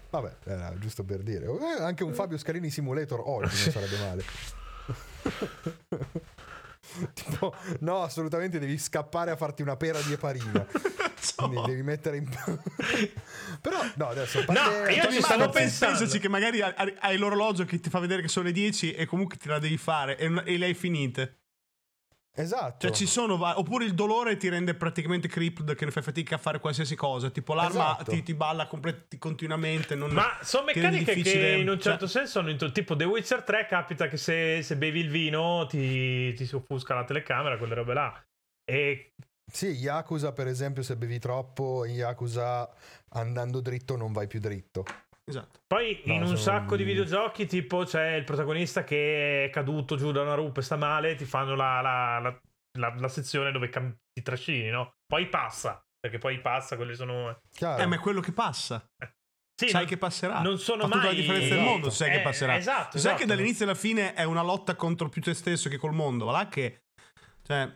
Vabbè, 0.09 0.35
era 0.45 0.73
giusto 0.79 1.03
per 1.03 1.19
dire. 1.19 1.45
Eh, 1.45 1.83
anche 1.83 2.03
un 2.03 2.13
Fabio 2.13 2.37
Scalini 2.37 2.69
Simulator 2.69 3.21
oggi 3.23 3.63
non 3.63 3.71
sarebbe 3.71 3.97
male. 3.99 4.23
tipo, 7.13 7.53
no, 7.81 8.01
assolutamente 8.01 8.59
devi 8.59 8.77
scappare 8.77 9.31
a 9.31 9.35
farti 9.35 9.61
una 9.61 9.75
pera 9.75 9.99
di 10.01 10.13
eparina. 10.13 10.65
Quindi 11.35 11.61
devi 11.65 11.83
mettere 11.83 12.17
in. 12.17 12.29
Però, 13.61 13.79
no, 13.95 14.07
adesso. 14.07 14.43
Parte... 14.45 14.61
No, 14.61 14.87
io 14.89 15.11
ci 15.11 15.21
stavo 15.21 15.49
pensando. 15.49 15.97
Pensaci 15.97 16.19
che 16.19 16.29
magari 16.29 16.61
hai 16.61 17.17
l'orologio 17.17 17.65
che 17.65 17.79
ti 17.79 17.89
fa 17.89 17.99
vedere 17.99 18.21
che 18.21 18.27
sono 18.27 18.45
le 18.45 18.51
10 18.51 18.93
e 18.93 19.05
comunque 19.05 19.37
te 19.37 19.49
la 19.49 19.59
devi 19.59 19.77
fare 19.77 20.17
e, 20.17 20.25
e 20.45 20.57
le 20.57 20.65
hai 20.65 20.73
finite. 20.73 21.39
Esatto. 22.39 22.85
Cioè, 22.85 22.95
ci 22.95 23.07
sono. 23.07 23.33
Oppure 23.57 23.85
il 23.85 23.95
dolore 23.95 24.37
ti 24.37 24.47
rende 24.47 24.75
praticamente 24.75 25.27
crippled 25.27 25.73
che 25.75 25.85
ne 25.85 25.91
fai 25.91 26.03
fatica 26.03 26.35
a 26.35 26.37
fare 26.37 26.59
qualsiasi 26.59 26.95
cosa. 26.95 27.31
Tipo, 27.31 27.55
l'arma 27.55 27.93
esatto. 27.93 28.11
ti, 28.11 28.21
ti, 28.21 28.35
balla 28.35 28.67
complet- 28.67 29.17
continuamente. 29.17 29.95
Non, 29.95 30.11
Ma 30.11 30.37
sono 30.41 30.65
meccaniche 30.65 31.15
che 31.15 31.55
in 31.59 31.67
un 31.67 31.79
certo 31.79 32.07
cioè... 32.07 32.25
senso 32.25 32.39
hanno. 32.39 32.55
Tipo, 32.71 32.95
The 32.95 33.05
Witcher 33.05 33.41
3 33.41 33.65
capita 33.67 34.07
che 34.07 34.17
se, 34.17 34.61
se 34.61 34.77
bevi 34.77 34.99
il 34.99 35.09
vino 35.09 35.65
ti, 35.67 36.31
ti 36.33 36.45
si 36.45 36.55
offusca 36.55 36.93
la 36.93 37.05
telecamera, 37.05 37.57
quelle 37.57 37.73
robe 37.73 37.93
là. 37.93 38.23
E 38.63 39.13
sì, 39.49 39.67
Yakuza 39.67 40.33
per 40.33 40.47
esempio 40.47 40.83
se 40.83 40.95
bevi 40.95 41.19
troppo, 41.19 41.85
in 41.85 41.95
Yakuza 41.95 42.69
andando 43.09 43.61
dritto 43.61 43.95
non 43.95 44.11
vai 44.11 44.27
più 44.27 44.39
dritto. 44.39 44.83
Esatto. 45.29 45.59
Poi 45.67 46.01
no, 46.05 46.13
in 46.13 46.21
un 46.21 46.27
sono... 46.27 46.39
sacco 46.39 46.77
di 46.77 46.83
videogiochi 46.83 47.45
tipo 47.45 47.83
c'è 47.83 48.13
il 48.13 48.23
protagonista 48.23 48.83
che 48.83 49.45
è 49.45 49.49
caduto 49.49 49.97
giù 49.97 50.11
da 50.11 50.21
una 50.21 50.35
rupe, 50.35 50.61
sta 50.61 50.77
male, 50.77 51.15
ti 51.15 51.25
fanno 51.25 51.53
la, 51.53 51.81
la, 51.81 52.39
la, 52.79 52.95
la 52.97 53.07
sezione 53.09 53.51
dove 53.51 53.67
cam- 53.69 53.93
ti 54.13 54.21
trascini, 54.21 54.69
no? 54.69 54.93
Poi 55.05 55.27
passa, 55.27 55.81
perché 55.99 56.17
poi 56.17 56.39
passa, 56.39 56.77
quelli 56.77 56.95
sono... 56.95 57.39
Chiaro. 57.51 57.81
Eh, 57.81 57.85
ma 57.85 57.95
è 57.95 57.99
quello 57.99 58.21
che 58.21 58.31
passa. 58.31 58.85
Sì, 59.59 59.69
sai 59.69 59.81
non, 59.81 59.89
che 59.89 59.97
passerà. 59.97 60.39
Non 60.41 60.59
sono 60.59 60.83
Fa 60.83 60.87
mai... 60.87 60.97
tutta 60.97 61.07
la 61.07 61.13
differenza 61.13 61.45
esatto. 61.47 61.61
del 61.61 61.71
mondo, 61.71 61.89
sai 61.89 62.09
eh, 62.09 62.11
che 62.11 62.21
passerà. 62.21 62.55
Esatto, 62.55 62.91
sai 62.91 62.99
esatto. 62.99 63.17
che 63.17 63.25
dall'inizio 63.25 63.65
alla 63.65 63.75
fine 63.75 64.13
è 64.13 64.23
una 64.23 64.43
lotta 64.43 64.75
contro 64.75 65.09
più 65.09 65.21
te 65.21 65.33
stesso 65.33 65.67
che 65.67 65.77
col 65.77 65.93
mondo. 65.93 66.25
Va 66.25 66.31
là 66.31 66.47
che... 66.47 66.83
Cioè, 67.43 67.69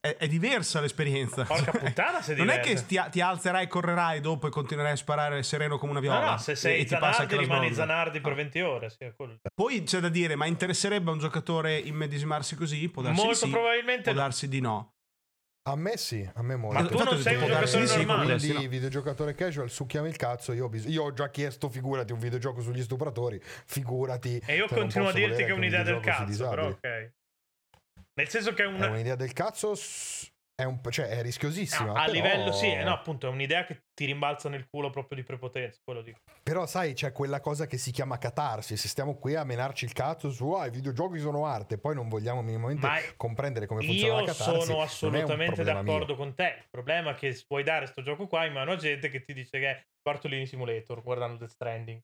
è, 0.00 0.16
è 0.16 0.28
diversa 0.28 0.80
l'esperienza. 0.80 1.44
Porca 1.44 1.72
cioè, 1.72 1.80
puttana 1.80 2.22
se 2.22 2.34
Non 2.34 2.50
è 2.50 2.60
che 2.60 2.74
ti, 2.86 3.00
ti, 3.10 3.20
alzerai, 3.20 3.66
correrai 3.66 4.20
dopo 4.20 4.46
e 4.46 4.50
continuerai 4.50 4.92
a 4.92 4.96
sparare 4.96 5.42
sereno 5.42 5.78
come 5.78 5.92
una 5.92 6.00
viola. 6.00 6.20
No, 6.20 6.30
no, 6.32 6.38
se 6.38 6.54
sei 6.54 6.82
e, 6.82 6.86
Zanardi 6.86 7.36
rimani 7.36 7.72
Zanardi 7.72 8.20
per 8.20 8.34
20 8.34 8.60
ore. 8.60 8.90
Sì, 8.90 9.12
Poi 9.54 9.82
c'è 9.82 10.00
da 10.00 10.08
dire, 10.08 10.36
ma 10.36 10.46
interesserebbe 10.46 11.10
a 11.10 11.12
un 11.12 11.18
giocatore 11.18 11.78
immedesimarsi 11.78 12.54
così? 12.54 12.88
Può 12.88 13.02
darsi 13.02 13.20
Molto 13.20 13.44
di 13.44 13.50
sì, 13.50 13.50
probabilmente 13.50 14.02
può 14.02 14.20
darsi 14.20 14.48
di 14.48 14.60
no. 14.60 14.92
A 15.68 15.76
me 15.76 15.98
sì, 15.98 16.26
a 16.32 16.42
me 16.42 16.56
molto. 16.56 16.80
Ma 16.80 16.88
tu 16.88 17.02
non 17.02 17.18
sei 17.18 17.34
un 17.34 17.46
giocatore 17.46 17.86
sì, 17.86 18.04
normale. 18.04 18.38
Quindi 18.38 18.62
no. 18.62 18.68
videogiocatore 18.70 19.34
casual, 19.34 19.68
succhiami 19.68 20.08
il 20.08 20.16
cazzo, 20.16 20.52
io 20.52 20.64
ho, 20.64 20.68
bis- 20.70 20.86
io 20.86 21.02
ho 21.02 21.12
già 21.12 21.28
chiesto, 21.28 21.68
figurati, 21.68 22.12
un 22.12 22.18
videogioco 22.18 22.62
sugli 22.62 22.80
stupratori, 22.80 23.38
figurati. 23.42 24.40
E 24.46 24.54
io 24.56 24.66
continuo 24.66 25.08
a 25.08 25.12
dirti 25.12 25.44
che 25.44 25.48
è 25.48 25.52
un'idea 25.52 25.80
un 25.80 25.84
del 25.84 26.00
cazzo, 26.00 26.48
però 26.48 26.68
ok. 26.68 27.16
Nel 28.18 28.28
senso 28.28 28.52
che 28.52 28.64
è 28.64 28.66
una... 28.66 28.86
È 28.86 28.90
un'idea 28.90 29.14
del 29.14 29.32
cazzo, 29.32 29.74
è, 30.56 30.64
un, 30.64 30.80
cioè, 30.90 31.06
è 31.06 31.22
rischiosissima. 31.22 31.92
No, 31.92 31.92
a 31.92 32.00
però- 32.06 32.12
livello 32.12 32.50
sì, 32.50 32.66
eh, 32.66 32.82
no, 32.82 32.92
appunto, 32.92 33.28
è 33.28 33.30
un'idea 33.30 33.64
che 33.64 33.84
ti 33.94 34.06
rimbalza 34.06 34.48
nel 34.48 34.66
culo 34.68 34.90
proprio 34.90 35.16
di 35.16 35.22
prepotenza, 35.24 35.78
quello 35.84 36.02
dico. 36.02 36.18
Però 36.42 36.66
sai, 36.66 36.94
c'è 36.94 37.12
quella 37.12 37.38
cosa 37.38 37.66
che 37.66 37.78
si 37.78 37.92
chiama 37.92 38.18
catarsi. 38.18 38.76
Se 38.76 38.88
stiamo 38.88 39.18
qui 39.18 39.36
a 39.36 39.44
menarci 39.44 39.84
il 39.84 39.92
cazzo 39.92 40.32
su 40.32 40.50
ah, 40.50 40.66
i 40.66 40.70
videogiochi 40.70 41.20
sono 41.20 41.46
arte, 41.46 41.78
poi 41.78 41.94
non 41.94 42.08
vogliamo 42.08 42.42
minimamente 42.42 42.88
Ma 42.88 42.96
comprendere 43.16 43.66
come 43.66 43.84
funziona 43.84 44.14
la 44.14 44.20
Io 44.22 44.26
catarsi. 44.26 44.42
sono 44.42 44.72
è 44.72 44.74
un 44.74 44.82
assolutamente 44.82 45.54
problema 45.54 45.82
mio. 45.82 45.92
d'accordo 45.92 46.16
con 46.16 46.34
te. 46.34 46.54
Il 46.58 46.68
problema 46.70 47.10
è 47.12 47.14
che 47.14 47.40
puoi 47.46 47.62
dare 47.62 47.86
sto 47.86 48.02
gioco 48.02 48.26
qua 48.26 48.44
in 48.46 48.52
mano 48.52 48.72
a 48.72 48.76
gente 48.76 49.10
che 49.10 49.22
ti 49.22 49.32
dice 49.32 49.60
che 49.60 49.70
è 49.70 49.86
Bartolini 50.02 50.44
Simulator 50.44 51.02
guardando 51.02 51.36
Death 51.36 51.50
Stranding. 51.50 52.00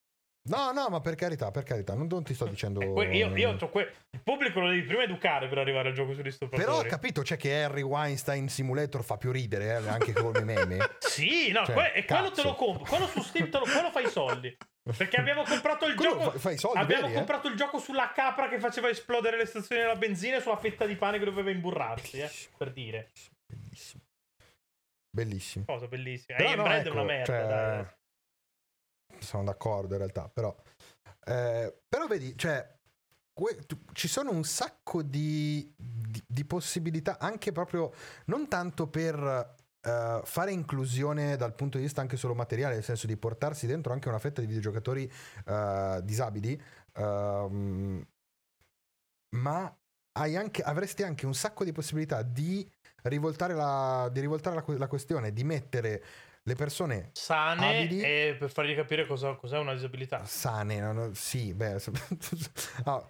No, 0.47 0.73
no, 0.73 0.89
ma 0.91 1.01
per 1.01 1.15
carità, 1.15 1.51
per 1.51 1.63
carità, 1.63 1.95
non, 1.95 2.07
non 2.07 2.23
ti 2.23 2.35
sto 2.35 2.45
dicendo. 2.47 2.83
E 2.83 2.93
que- 2.93 3.17
io, 3.17 3.35
io 3.35 3.57
que- 3.71 3.91
il 4.11 4.21
pubblico 4.23 4.61
lo 4.61 4.69
devi 4.69 4.83
prima 4.83 5.03
educare 5.05 5.49
per 5.49 5.57
arrivare 5.57 5.89
al 5.89 5.95
gioco 5.95 6.13
sugli 6.13 6.31
stupratori. 6.31 6.63
Però 6.71 6.81
ho 6.81 6.85
capito, 6.85 7.23
c'è 7.23 7.39
che 7.39 7.63
Harry 7.65 7.81
Weinstein 7.81 8.49
Simulator 8.51 9.03
fa 9.03 9.17
più 9.17 9.33
ridere, 9.33 9.71
eh, 9.83 9.89
anche 9.89 10.13
come 10.13 10.43
meme. 10.45 10.79
Sì, 11.01 11.51
no, 11.51 11.65
Cioè, 11.65 11.75
que- 11.75 11.93
e 11.95 12.05
quello 12.05 12.31
te 12.31 12.43
lo 12.43 12.55
compro. 12.57 12.85
Quello 12.85 13.07
su 13.07 13.23
Steam 13.23 13.49
te 13.49 13.59
lo, 13.59 13.65
quello 13.65 13.91
fai 13.91 14.05
i 14.05 14.09
soldi. 14.09 14.55
Perché 14.83 15.17
abbiamo 15.17 15.45
comprato 15.45 15.87
il 15.87 15.95
Quello 15.95 16.11
gioco. 16.19 16.31
fa- 16.33 16.39
fai 16.39 16.59
soldi 16.59 16.79
abbiamo 16.79 17.03
veri, 17.03 17.15
eh? 17.15 17.17
comprato 17.17 17.49
il 17.49 17.57
gioco 17.57 17.79
sulla 17.79 18.13
capra 18.15 18.49
che 18.49 18.59
faceva 18.59 18.91
esplodere 18.91 19.39
le 19.39 19.47
stazioni 19.47 19.81
della 19.81 19.97
benzina 19.97 20.37
e 20.37 20.41
sulla 20.41 20.59
fetta 20.59 20.85
di 20.85 20.97
pane 20.97 21.19
che 21.19 21.25
doveva 21.25 21.51
imburrarsi, 21.51 22.19
eh, 22.21 22.31
per 22.59 22.71
dire. 22.71 23.13
Bellissimo. 23.47 24.03
Bellissimo. 25.11 25.65
Cosa 25.67 25.87
bellissima. 25.87 26.37
Però 26.37 26.51
Alien 26.51 26.63
no, 26.63 26.69
Bread 26.69 26.83
è 26.85 26.87
ecco, 26.87 26.95
una 26.97 27.05
merda, 27.05 27.25
cioè. 27.25 27.95
Sono 29.25 29.45
d'accordo 29.45 29.93
in 29.95 29.99
realtà, 29.99 30.29
però. 30.29 30.55
eh, 31.27 31.75
però 31.89 32.07
vedi, 32.07 32.37
cioè, 32.37 32.67
que- 33.33 33.59
tu- 33.67 33.81
ci 33.93 34.09
sono 34.09 34.31
un 34.31 34.45
sacco 34.45 35.03
di, 35.03 35.73
di- 35.77 36.23
di 36.27 36.45
possibilità, 36.45 37.19
anche 37.19 37.53
proprio, 37.53 37.93
non 38.27 38.49
tanto 38.49 38.89
per 38.89 39.55
eh, 39.81 40.21
fare 40.25 40.53
inclusione 40.53 41.37
dal 41.37 41.55
punto 41.55 41.77
di 41.79 41.85
vista 41.85 42.01
anche 42.01 42.17
solo 42.17 42.35
materiale, 42.35 42.75
nel 42.75 42.85
senso 42.85 43.07
di 43.07 43.17
portarsi 43.17 43.67
dentro 43.67 43.93
anche 43.93 44.09
una 44.09 44.19
fetta 44.19 44.41
di 44.41 44.47
videogiocatori 44.47 45.11
eh, 45.47 46.01
disabili, 46.03 46.61
ehm, 46.95 48.07
ma 49.37 49.77
anche, 50.13 50.63
avresti 50.63 51.03
anche 51.03 51.27
un 51.27 51.35
sacco 51.35 51.65
di 51.65 51.73
possibilità 51.73 52.23
di 52.23 52.69
rivoltare 53.03 53.55
la, 53.55 54.09
di 54.13 54.21
rivoltare 54.21 54.57
la, 54.57 54.65
la 54.79 54.87
questione, 54.87 55.33
di 55.33 55.45
mettere 55.45 56.03
le 56.47 56.55
persone 56.55 57.11
Sane 57.13 57.85
abili- 57.85 58.03
e 58.03 58.37
per 58.39 58.51
fargli 58.51 58.75
capire 58.75 59.07
cosa, 59.07 59.35
cos'è 59.35 59.59
una 59.59 59.73
disabilità. 59.73 60.25
sane, 60.25 60.79
no, 60.79 60.93
no, 60.93 61.11
sì, 61.15 61.55
beh, 61.55 61.77
ah, 62.85 63.09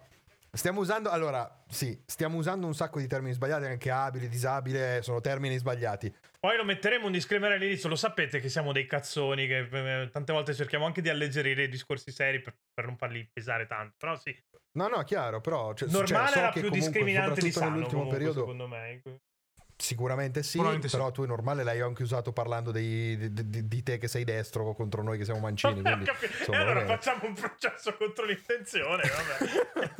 stiamo 0.51 0.79
usando, 0.79 1.09
allora, 1.09 1.63
sì, 1.67 2.01
stiamo 2.05 2.37
usando 2.37 2.65
un 2.65 2.73
sacco 2.73 2.99
di 2.99 3.07
termini 3.07 3.33
sbagliati, 3.33 3.65
anche 3.65 3.91
abile, 3.91 4.29
disabile, 4.29 5.01
sono 5.01 5.19
termini 5.19 5.57
sbagliati. 5.57 6.13
Poi 6.39 6.57
lo 6.57 6.63
metteremo 6.63 7.07
un 7.07 7.11
disclaimer 7.11 7.51
all'inizio. 7.51 7.89
Lo 7.89 7.95
sapete 7.95 8.39
che 8.39 8.49
siamo 8.49 8.71
dei 8.71 8.85
cazzoni. 8.85 9.47
Che 9.47 9.67
eh, 10.03 10.09
tante 10.11 10.31
volte 10.31 10.53
cerchiamo 10.53 10.85
anche 10.85 11.01
di 11.01 11.09
alleggerire 11.09 11.63
i 11.63 11.69
discorsi 11.69 12.11
seri 12.11 12.39
per, 12.39 12.55
per 12.71 12.85
non 12.85 12.97
farli 12.97 13.27
pesare 13.33 13.65
tanto. 13.65 13.95
Però 13.97 14.15
sì, 14.15 14.37
No, 14.73 14.87
no, 14.87 15.03
chiaro, 15.03 15.41
però... 15.41 15.73
Cioè, 15.73 15.87
cioè, 15.89 15.97
normale 15.97 16.31
so 16.31 16.37
era 16.37 16.49
più 16.51 16.61
comunque, 16.61 16.79
discriminante 16.91 17.41
di 17.41 17.51
sano. 17.51 17.69
nell'ultimo 17.71 18.01
comunque, 18.01 18.17
periodo, 18.17 18.39
secondo 18.41 18.67
me. 18.67 19.01
Sicuramente 19.77 20.41
sì, 20.43 20.53
Probabilmente 20.57 20.89
sì. 20.89 20.95
però 20.97 21.11
tu 21.11 21.25
normale 21.25 21.63
l'hai 21.63 21.81
anche 21.81 22.03
usato 22.03 22.31
parlando 22.31 22.71
dei- 22.71 23.17
di, 23.31 23.49
di- 23.49 23.67
di 23.67 23.83
te 23.83 23.97
che 23.97 24.07
sei 24.07 24.23
destro 24.23 24.73
contro 24.73 25.03
noi 25.03 25.17
che 25.17 25.25
siamo 25.25 25.39
mancini, 25.41 25.73
quindi... 25.81 26.09
Insomma, 26.39 26.57
e 26.57 26.61
allora 26.61 26.79
va 26.79 26.85
bene. 26.85 26.95
facciamo 26.97 27.25
un 27.27 27.33
processo 27.33 27.95
contro 27.97 28.25
l'intenzione. 28.25 29.03
Vabbè. 29.03 29.95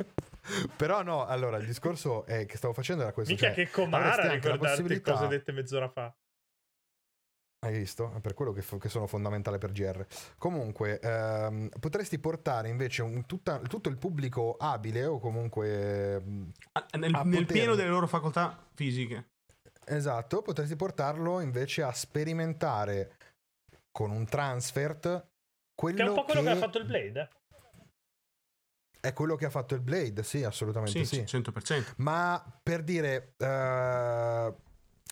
Però 0.76 1.02
no, 1.02 1.26
allora, 1.26 1.56
il 1.56 1.66
discorso 1.66 2.24
è 2.24 2.46
che 2.46 2.56
stavo 2.56 2.72
facendo 2.72 3.02
era 3.02 3.12
questo. 3.12 3.32
Mica 3.32 3.46
cioè, 3.46 3.54
che 3.54 3.70
comara 3.70 4.14
la 4.16 4.32
ricordarti 4.34 4.58
possibilità- 4.58 5.12
cose 5.12 5.26
dette 5.28 5.52
mezz'ora 5.52 5.88
fa. 5.88 6.14
Hai 7.66 7.76
visto? 7.78 8.12
È 8.14 8.20
per 8.20 8.34
quello 8.34 8.52
che, 8.52 8.62
f- 8.62 8.78
che 8.78 8.88
sono 8.88 9.06
fondamentale 9.08 9.58
per 9.58 9.72
GR. 9.72 10.06
Comunque, 10.38 11.00
ehm, 11.00 11.68
potresti 11.80 12.18
portare 12.20 12.68
invece 12.68 13.02
un- 13.02 13.26
tutta- 13.26 13.58
tutto 13.58 13.88
il 13.88 13.96
pubblico 13.96 14.56
abile 14.56 15.04
o 15.06 15.18
comunque... 15.18 16.20
mh, 16.20 16.50
Ah, 16.72 16.86
Nel, 16.98 17.14
a 17.14 17.22
nel 17.24 17.46
pieno 17.46 17.74
delle 17.74 17.88
loro 17.88 18.06
facoltà 18.06 18.56
fisiche. 18.74 19.30
Esatto, 19.88 20.42
potresti 20.42 20.74
portarlo 20.74 21.40
invece 21.40 21.82
a 21.82 21.92
sperimentare 21.92 23.16
con 23.92 24.10
un 24.10 24.26
transfert 24.26 25.28
quello 25.74 25.96
Che 25.96 26.02
è 26.02 26.08
un 26.08 26.14
po' 26.14 26.24
quello 26.24 26.42
che, 26.42 26.48
ha 26.50 26.56
fatto 26.56 26.78
il 26.78 26.84
Blade. 26.86 27.20
eh. 27.20 27.28
È 29.00 29.12
quello 29.12 29.36
che 29.36 29.44
ha 29.44 29.50
fatto 29.50 29.74
il 29.74 29.80
Blade, 29.80 30.22
sì, 30.24 30.42
assolutamente 30.42 31.04
Sì, 31.04 31.24
sì. 31.24 31.36
100%. 31.36 31.92
Ma 31.98 32.42
per 32.62 32.82
dire, 32.82 33.34
eh, 33.36 34.54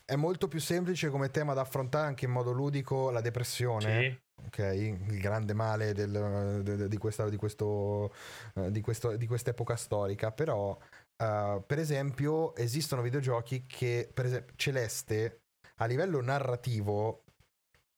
è 0.05 0.16
molto 0.16 0.49
più 0.49 0.59
semplice 0.61 1.09
come 1.11 1.31
tema 1.31 1.55
da 1.55 1.61
affrontare 1.61 2.07
anche 2.09 2.25
in 2.25 2.33
modo 2.33 2.51
ludico 2.51 3.11
la 3.11 3.20
depressione. 3.20 4.01
Sì. 4.01 4.22
Ok, 4.47 4.59
il 4.59 5.20
grande 5.20 5.55
male 5.55 5.93
del- 5.95 6.61
de- 6.62 6.77
de- 6.77 6.89
di, 6.89 6.97
questa, 6.99 7.29
di, 7.29 7.37
questo, 7.37 8.12
eh, 8.57 8.70
di, 8.72 8.81
questo, 8.81 9.16
di 9.16 9.27
quest'epoca 9.27 9.77
storica. 9.77 10.33
Però, 10.33 10.77
eh, 11.17 11.62
per 11.67 11.79
esempio, 11.79 12.55
esistono 12.57 13.03
videogiochi 13.03 13.67
che, 13.67 14.11
per 14.12 14.27
esempio, 14.27 14.55
Celeste, 14.57 15.43
a 15.77 15.87
livello 15.87 16.21
narrativo, 16.21 17.25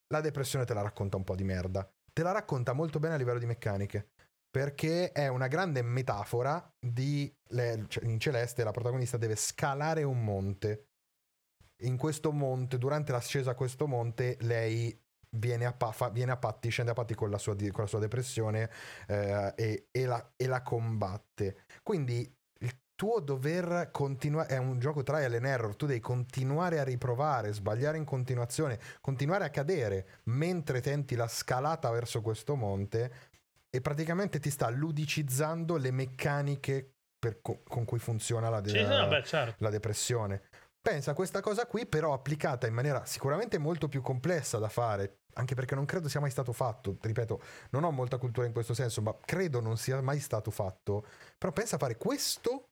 la 0.09 0.21
depressione 0.21 0.65
te 0.65 0.75
la 0.75 0.83
racconta 0.83 1.17
un 1.17 1.25
po' 1.25 1.35
di 1.35 1.45
merda. 1.45 1.89
Te 2.13 2.23
la 2.23 2.33
racconta 2.33 2.73
molto 2.73 2.99
bene 2.99 3.15
a 3.15 3.19
livello 3.19 3.39
di 3.39 3.47
meccaniche. 3.47 4.11
Perché 4.51 5.13
è 5.13 5.29
una 5.29 5.49
grande 5.49 5.83
metafora 5.83 6.75
di. 6.79 7.31
le- 7.51 7.85
cioè, 7.89 8.05
in 8.07 8.19
Celeste 8.19 8.65
la 8.65 8.71
protagonista 8.71 9.19
deve 9.19 9.37
scalare 9.37 10.03
un 10.03 10.25
monte. 10.25 10.87
In 11.83 11.99
questo 11.99 12.33
monte, 12.33 12.79
durante 12.79 13.13
l'ascesa 13.13 13.51
a 13.51 13.55
questo 13.55 13.87
monte, 13.87 14.39
lei 14.41 14.99
viene 15.37 15.67
a, 15.67 15.73
pa- 15.75 16.09
viene 16.11 16.33
a 16.33 16.37
patti, 16.39 16.71
scende 16.71 16.93
a 16.93 16.95
patti 16.95 17.15
con 17.15 17.29
la 17.29 17.37
sua, 17.37 17.55
con 17.55 17.83
la 17.83 17.87
sua 17.87 17.99
depressione 17.99 18.71
eh, 19.09 19.53
e, 19.57 19.89
e 19.91 20.07
la, 20.07 20.33
e 20.37 20.47
la 20.47 20.63
combatte. 20.63 21.65
Quindi 21.83 22.36
tuo 22.97 23.21
dover 23.21 23.91
continuare 23.93 24.49
è 24.49 24.57
un 24.57 24.81
gioco 24.81 25.03
trial 25.03 25.35
and 25.35 25.45
error, 25.45 25.77
tu 25.77 25.87
devi 25.87 26.01
continuare 26.01 26.81
a 26.81 26.85
riprovare, 26.85 27.53
sbagliare 27.53 27.99
in 27.99 28.05
continuazione, 28.05 28.81
continuare 29.01 29.45
a 29.45 29.51
cadere 29.51 30.21
mentre 30.25 30.81
tenti 30.81 31.15
la 31.15 31.29
scalata 31.29 31.91
verso 31.91 32.23
questo 32.23 32.57
monte 32.57 33.13
e 33.71 33.81
praticamente 33.83 34.41
ti 34.41 34.51
sta 34.51 34.71
ludicizzando 34.71 35.77
le 35.77 35.91
meccaniche 35.91 36.95
co- 37.43 37.63
con 37.69 37.85
cui 37.85 37.99
funziona 37.99 38.49
la, 38.49 38.61
de- 38.61 38.71
sì, 38.71 38.83
no, 38.83 39.07
beh, 39.09 39.23
certo. 39.23 39.63
la 39.63 39.71
depressione. 39.71 40.43
Pensa 40.81 41.11
a 41.11 41.15
questa 41.15 41.41
cosa 41.41 41.67
qui, 41.67 41.85
però 41.85 42.13
applicata 42.13 42.67
in 42.67 42.75
maniera 42.75 43.05
sicuramente 43.05 43.59
molto 43.59 43.89
più 43.89 44.01
complessa 44.01 44.59
da 44.59 44.69
fare, 44.69 45.19
anche 45.35 45.55
perché 45.55 45.75
non 45.75 45.85
credo 45.85 46.09
sia 46.09 46.21
mai 46.21 46.31
stato 46.31 46.53
fatto. 46.53 46.97
Ripeto, 47.01 47.41
non 47.71 47.83
ho 47.85 47.91
molta 47.91 48.19
cultura 48.19 48.47
in 48.47 48.53
questo 48.53 48.73
senso, 48.73 49.03
ma 49.03 49.15
credo 49.25 49.61
non 49.61 49.77
sia 49.77 50.01
mai 50.01 50.21
stato 50.21 50.51
fatto. 50.51 51.05
Però 51.37 51.53
pensa 51.53 51.75
a 51.75 51.79
fare 51.81 51.97
questo, 51.97 52.69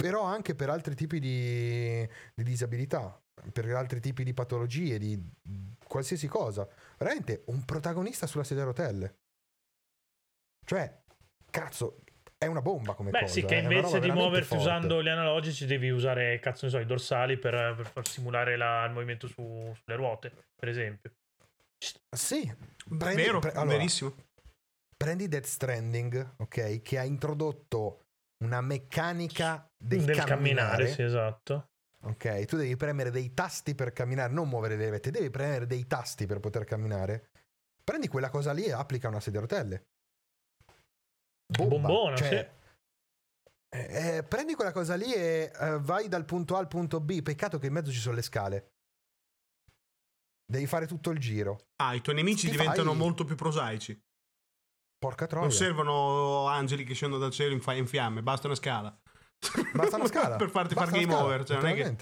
però 0.00 0.22
anche 0.22 0.54
per 0.54 0.70
altri 0.70 0.94
tipi 0.94 1.20
di, 1.20 2.08
di 2.34 2.42
disabilità, 2.42 3.22
per 3.52 3.68
altri 3.74 4.00
tipi 4.00 4.24
di 4.24 4.32
patologie, 4.32 4.98
di 4.98 5.22
qualsiasi 5.86 6.26
cosa. 6.26 6.66
Veramente 6.96 7.42
un 7.48 7.66
protagonista 7.66 8.26
sulla 8.26 8.44
sedia 8.44 8.62
a 8.62 8.66
rotelle. 8.66 9.18
Cioè, 10.64 11.02
cazzo, 11.50 12.02
è 12.38 12.46
una 12.46 12.62
bomba 12.62 12.94
come 12.94 13.10
Beh, 13.10 13.20
cosa. 13.20 13.32
sì, 13.34 13.44
che 13.44 13.58
una 13.58 13.70
invece 13.70 14.00
di 14.00 14.10
muoverti 14.10 14.46
forte. 14.46 14.62
usando 14.64 15.02
gli 15.02 15.08
analogici, 15.08 15.66
devi 15.66 15.90
usare, 15.90 16.38
cazzo 16.38 16.64
ne 16.64 16.70
so, 16.70 16.78
i 16.78 16.86
dorsali 16.86 17.36
per, 17.36 17.74
per 17.76 17.86
far 17.86 18.08
simulare 18.08 18.56
la- 18.56 18.86
il 18.86 18.92
movimento 18.92 19.26
su- 19.26 19.74
sulle 19.84 19.96
ruote, 19.96 20.32
per 20.56 20.70
esempio. 20.70 21.12
Sì, 22.16 22.50
prendi, 22.96 23.22
Vero, 23.22 23.38
pre- 23.38 23.52
allora, 23.52 23.76
verissimo. 23.76 24.14
prendi 24.96 25.28
Death 25.28 25.44
Stranding, 25.44 26.36
ok, 26.38 26.80
che 26.80 26.98
ha 26.98 27.04
introdotto 27.04 28.06
una 28.44 28.60
meccanica 28.60 29.70
del, 29.76 30.04
Del 30.04 30.16
camminare, 30.16 30.28
camminare, 30.28 30.92
sì, 30.92 31.02
esatto. 31.02 31.68
Ok, 32.02 32.44
tu 32.46 32.56
devi 32.56 32.76
premere 32.76 33.10
dei 33.10 33.34
tasti 33.34 33.74
per 33.74 33.92
camminare, 33.92 34.32
non 34.32 34.48
muovere 34.48 34.76
le 34.76 34.84
levette, 34.84 35.10
devi 35.10 35.30
premere 35.30 35.66
dei 35.66 35.86
tasti 35.86 36.26
per 36.26 36.40
poter 36.40 36.64
camminare. 36.64 37.28
Prendi 37.84 38.08
quella 38.08 38.30
cosa 38.30 38.52
lì 38.52 38.64
e 38.64 38.72
applica 38.72 39.08
una 39.08 39.20
sedia 39.20 39.38
a 39.40 39.42
rotelle. 39.42 39.86
Bomba. 41.46 41.74
Bombona, 41.74 42.16
cioè, 42.16 42.28
sì. 42.28 42.58
Eh, 43.72 44.16
eh, 44.16 44.22
prendi 44.22 44.54
quella 44.54 44.72
cosa 44.72 44.94
lì 44.94 45.12
e 45.12 45.52
eh, 45.54 45.78
vai 45.80 46.08
dal 46.08 46.24
punto 46.24 46.56
A 46.56 46.58
al 46.58 46.68
punto 46.68 47.00
B. 47.00 47.22
Peccato 47.22 47.58
che 47.58 47.66
in 47.66 47.72
mezzo 47.72 47.90
ci 47.90 47.98
sono 47.98 48.14
le 48.14 48.22
scale. 48.22 48.72
Devi 50.44 50.66
fare 50.66 50.86
tutto 50.86 51.10
il 51.10 51.18
giro. 51.18 51.68
Ah, 51.76 51.94
i 51.94 52.00
tuoi 52.00 52.16
nemici 52.16 52.46
Ti 52.46 52.52
diventano 52.52 52.90
fai... 52.90 52.98
molto 52.98 53.24
più 53.24 53.36
prosaici. 53.36 54.00
Porca 55.00 55.26
troia. 55.26 55.46
Non 55.46 55.54
servono 55.54 56.46
angeli 56.46 56.84
che 56.84 56.92
scendono 56.92 57.22
dal 57.22 57.30
cielo 57.30 57.54
in, 57.54 57.86
fiamme, 57.86 58.22
basta 58.22 58.48
una 58.48 58.56
scala. 58.56 58.94
Basta 59.72 59.96
una 59.96 60.06
scala. 60.06 60.36
per 60.36 60.50
farti 60.50 60.74
fare 60.74 60.90
game 60.90 61.04
scala, 61.04 61.24
over. 61.24 61.44
Cioè, 61.44 61.56
non 61.56 61.66
è 61.66 61.74
che... 61.74 61.96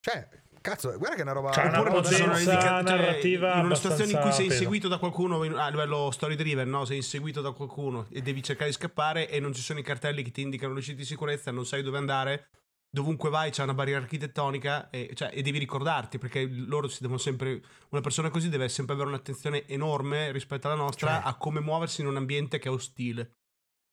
Cioè, 0.00 0.28
Cazzo, 0.60 0.94
guarda 0.98 1.14
che 1.14 1.20
è 1.20 1.22
una 1.22 1.32
roba. 1.32 1.50
Cioè, 1.52 1.68
una 1.68 1.82
potenza 1.84 2.82
narrativa. 2.82 3.54
In 3.54 3.64
una 3.64 3.74
situazione 3.74 4.12
in 4.12 4.18
cui 4.18 4.32
sei 4.32 4.46
inseguito 4.46 4.88
da 4.88 4.98
qualcuno 4.98 5.40
a 5.40 5.68
livello 5.70 6.10
story 6.10 6.34
driven, 6.34 6.68
no? 6.68 6.84
Sei 6.84 6.96
inseguito 6.96 7.40
da 7.40 7.52
qualcuno 7.52 8.06
e 8.10 8.20
devi 8.20 8.42
cercare 8.42 8.68
di 8.68 8.76
scappare 8.76 9.30
e 9.30 9.40
non 9.40 9.54
ci 9.54 9.62
sono 9.62 9.78
i 9.78 9.82
cartelli 9.82 10.22
che 10.22 10.30
ti 10.30 10.42
indicano 10.42 10.74
le 10.74 10.80
uscite 10.80 10.98
di 10.98 11.06
sicurezza, 11.06 11.50
non 11.50 11.64
sai 11.64 11.82
dove 11.82 11.96
andare. 11.96 12.50
Dovunque 12.92 13.30
vai 13.30 13.50
c'è 13.50 13.62
una 13.62 13.74
barriera 13.74 14.00
architettonica 14.00 14.90
e, 14.90 15.10
cioè, 15.14 15.30
e 15.32 15.42
devi 15.42 15.58
ricordarti 15.58 16.18
perché 16.18 16.44
loro 16.46 16.88
si 16.88 16.98
devono 17.00 17.18
sempre. 17.18 17.62
Una 17.90 18.00
persona 18.00 18.30
così 18.30 18.48
deve 18.48 18.68
sempre 18.68 18.94
avere 18.94 19.08
un'attenzione 19.08 19.66
enorme 19.68 20.32
rispetto 20.32 20.66
alla 20.66 20.76
nostra 20.76 21.20
cioè. 21.20 21.22
a 21.24 21.36
come 21.36 21.60
muoversi 21.60 22.00
in 22.00 22.08
un 22.08 22.16
ambiente 22.16 22.58
che 22.58 22.68
è 22.68 22.72
ostile. 22.72 23.36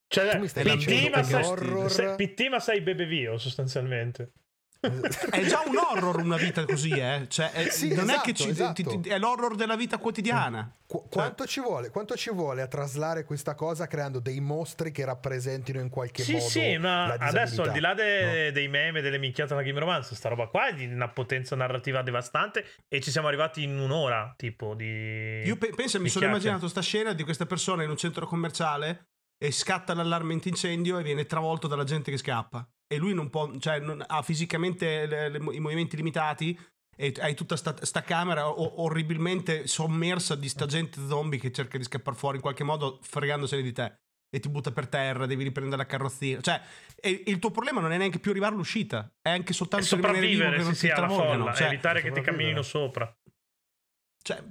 Cioè, 0.08 0.39
PT 0.39 1.10
ma, 1.12 1.24
sei, 1.24 2.16
PT 2.16 2.48
ma 2.50 2.60
sei 2.60 2.82
bebevio 2.82 3.38
sostanzialmente 3.38 4.32
è 5.32 5.45
già 5.45 5.63
un 5.65 5.75
horror 5.75 6.17
una 6.17 6.38
vita 6.38 6.65
così, 6.65 6.91
eh? 6.91 7.25
Cioè, 7.28 7.51
è, 7.51 7.69
sì, 7.69 7.93
non 7.93 8.09
esatto, 8.09 8.19
è 8.19 8.23
che 8.23 8.34
ci, 8.34 8.49
esatto. 8.49 8.73
ti, 8.73 8.99
ti, 9.01 9.09
è 9.09 9.17
l'horror 9.17 9.55
della 9.55 9.75
vita 9.75 9.97
quotidiana. 9.97 10.71
Qu- 10.86 11.01
cioè. 11.03 11.09
quanto, 11.11 11.45
ci 11.45 11.59
vuole, 11.59 11.89
quanto 11.89 12.15
ci 12.15 12.32
vuole 12.32 12.61
a 12.61 12.67
traslare 12.67 13.23
questa 13.23 13.55
cosa 13.55 13.88
creando 13.88 14.19
dei 14.19 14.39
mostri 14.39 14.91
che 14.91 15.03
rappresentino 15.03 15.80
in 15.80 15.89
qualche 15.89 16.23
sì, 16.23 16.34
modo 16.34 16.45
Sì, 16.45 16.78
ma 16.78 17.13
adesso 17.13 17.63
al 17.63 17.71
di 17.71 17.80
là 17.80 17.93
de, 17.93 18.45
no? 18.45 18.51
dei 18.51 18.67
meme, 18.67 19.01
delle 19.01 19.17
minchiate 19.17 19.49
della 19.49 19.65
Game 19.65 19.80
Romance, 19.80 20.15
sta 20.15 20.30
roba 20.30 20.47
qua 20.47 20.67
è 20.67 20.73
di 20.73 20.86
una 20.86 21.09
potenza 21.09 21.55
narrativa 21.55 22.01
devastante 22.03 22.65
e 22.88 23.01
ci 23.01 23.11
siamo 23.11 23.28
arrivati 23.28 23.63
in 23.63 23.78
un'ora, 23.78 24.34
tipo 24.38 24.75
di... 24.75 25.41
Io 25.43 25.57
pe- 25.57 25.73
penso, 25.75 25.99
mi 25.99 26.09
sono 26.09 26.25
immaginato 26.25 26.67
sta 26.67 26.82
scena 26.82 27.13
di 27.13 27.23
questa 27.23 27.45
persona 27.45 27.84
in 27.84 27.89
un 27.89 27.97
centro 27.97 28.28
commerciale 28.28 29.07
e 29.38 29.51
scatta 29.51 29.93
l'allarme 29.93 30.34
antincendio 30.34 30.97
e 30.97 31.03
viene 31.03 31.25
travolto 31.25 31.67
dalla 31.67 31.84
gente 31.84 32.11
che 32.11 32.17
scappa 32.17 32.67
e 32.88 32.98
lui 32.98 33.14
non 33.14 33.30
può, 33.30 33.58
cioè 33.58 33.80
non, 33.80 34.04
ha 34.06 34.22
fisicamente 34.22 35.06
le, 35.06 35.30
le, 35.30 35.38
i 35.38 35.60
movimenti 35.60 35.96
limitati 35.96 36.58
e 36.96 37.14
hai 37.20 37.36
tutta 37.36 37.56
sta, 37.56 37.76
sta 37.86 38.02
camera 38.02 38.50
o, 38.50 38.84
orribilmente 38.84 39.68
sommersa 39.68 40.36
di 40.36 40.50
sta 40.50 40.66
gente 40.66 41.06
zombie 41.06 41.40
che 41.40 41.52
cerca 41.52 41.78
di 41.78 41.84
scappare 41.84 42.18
fuori 42.18 42.38
in 42.38 42.42
qualche 42.42 42.64
modo 42.64 43.00
fregandosene 43.02 43.62
di 43.62 43.72
te 43.72 44.00
e 44.30 44.40
ti 44.40 44.50
butta 44.50 44.72
per 44.72 44.88
terra, 44.88 45.26
devi 45.26 45.44
riprendere 45.44 45.78
la 45.78 45.86
carrozzina. 45.86 46.42
Cioè, 46.42 46.62
il 47.26 47.40
tuo 47.40 47.52
problema 47.52 47.80
non 47.80 47.92
è 47.92 47.98
neanche 47.98 48.20
più 48.20 48.32
arrivare 48.32 48.54
all'uscita, 48.54 49.10
è 49.22 49.30
anche 49.30 49.54
soltanto 49.54 49.86
è 49.86 49.88
sopravvivere 49.88 50.58
che 50.58 50.64
non 50.64 50.76
sì, 50.76 50.88
ti 50.88 50.94
travolgano. 50.94 51.54
Cioè, 51.54 51.68
evitare 51.68 52.02
che 52.02 52.12
ti 52.12 52.22
camminino 52.22 52.62
sopra. 52.62 53.10
Cioè, 54.22 54.44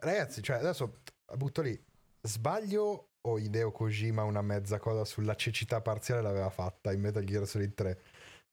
ragazzi, 0.00 0.42
cioè 0.42 0.56
adesso 0.56 1.02
butto 1.36 1.62
lì. 1.62 1.80
Sbaglio 2.22 3.10
o 3.26 3.38
Hideo 3.38 3.70
Kojima 3.70 4.22
una 4.22 4.42
mezza 4.42 4.78
cosa 4.78 5.04
sulla 5.04 5.34
cecità 5.34 5.80
parziale 5.80 6.22
l'aveva 6.22 6.50
fatta 6.50 6.92
in 6.92 7.00
Metal 7.00 7.24
Gear 7.24 7.46
Solid 7.46 7.74
3 7.74 8.00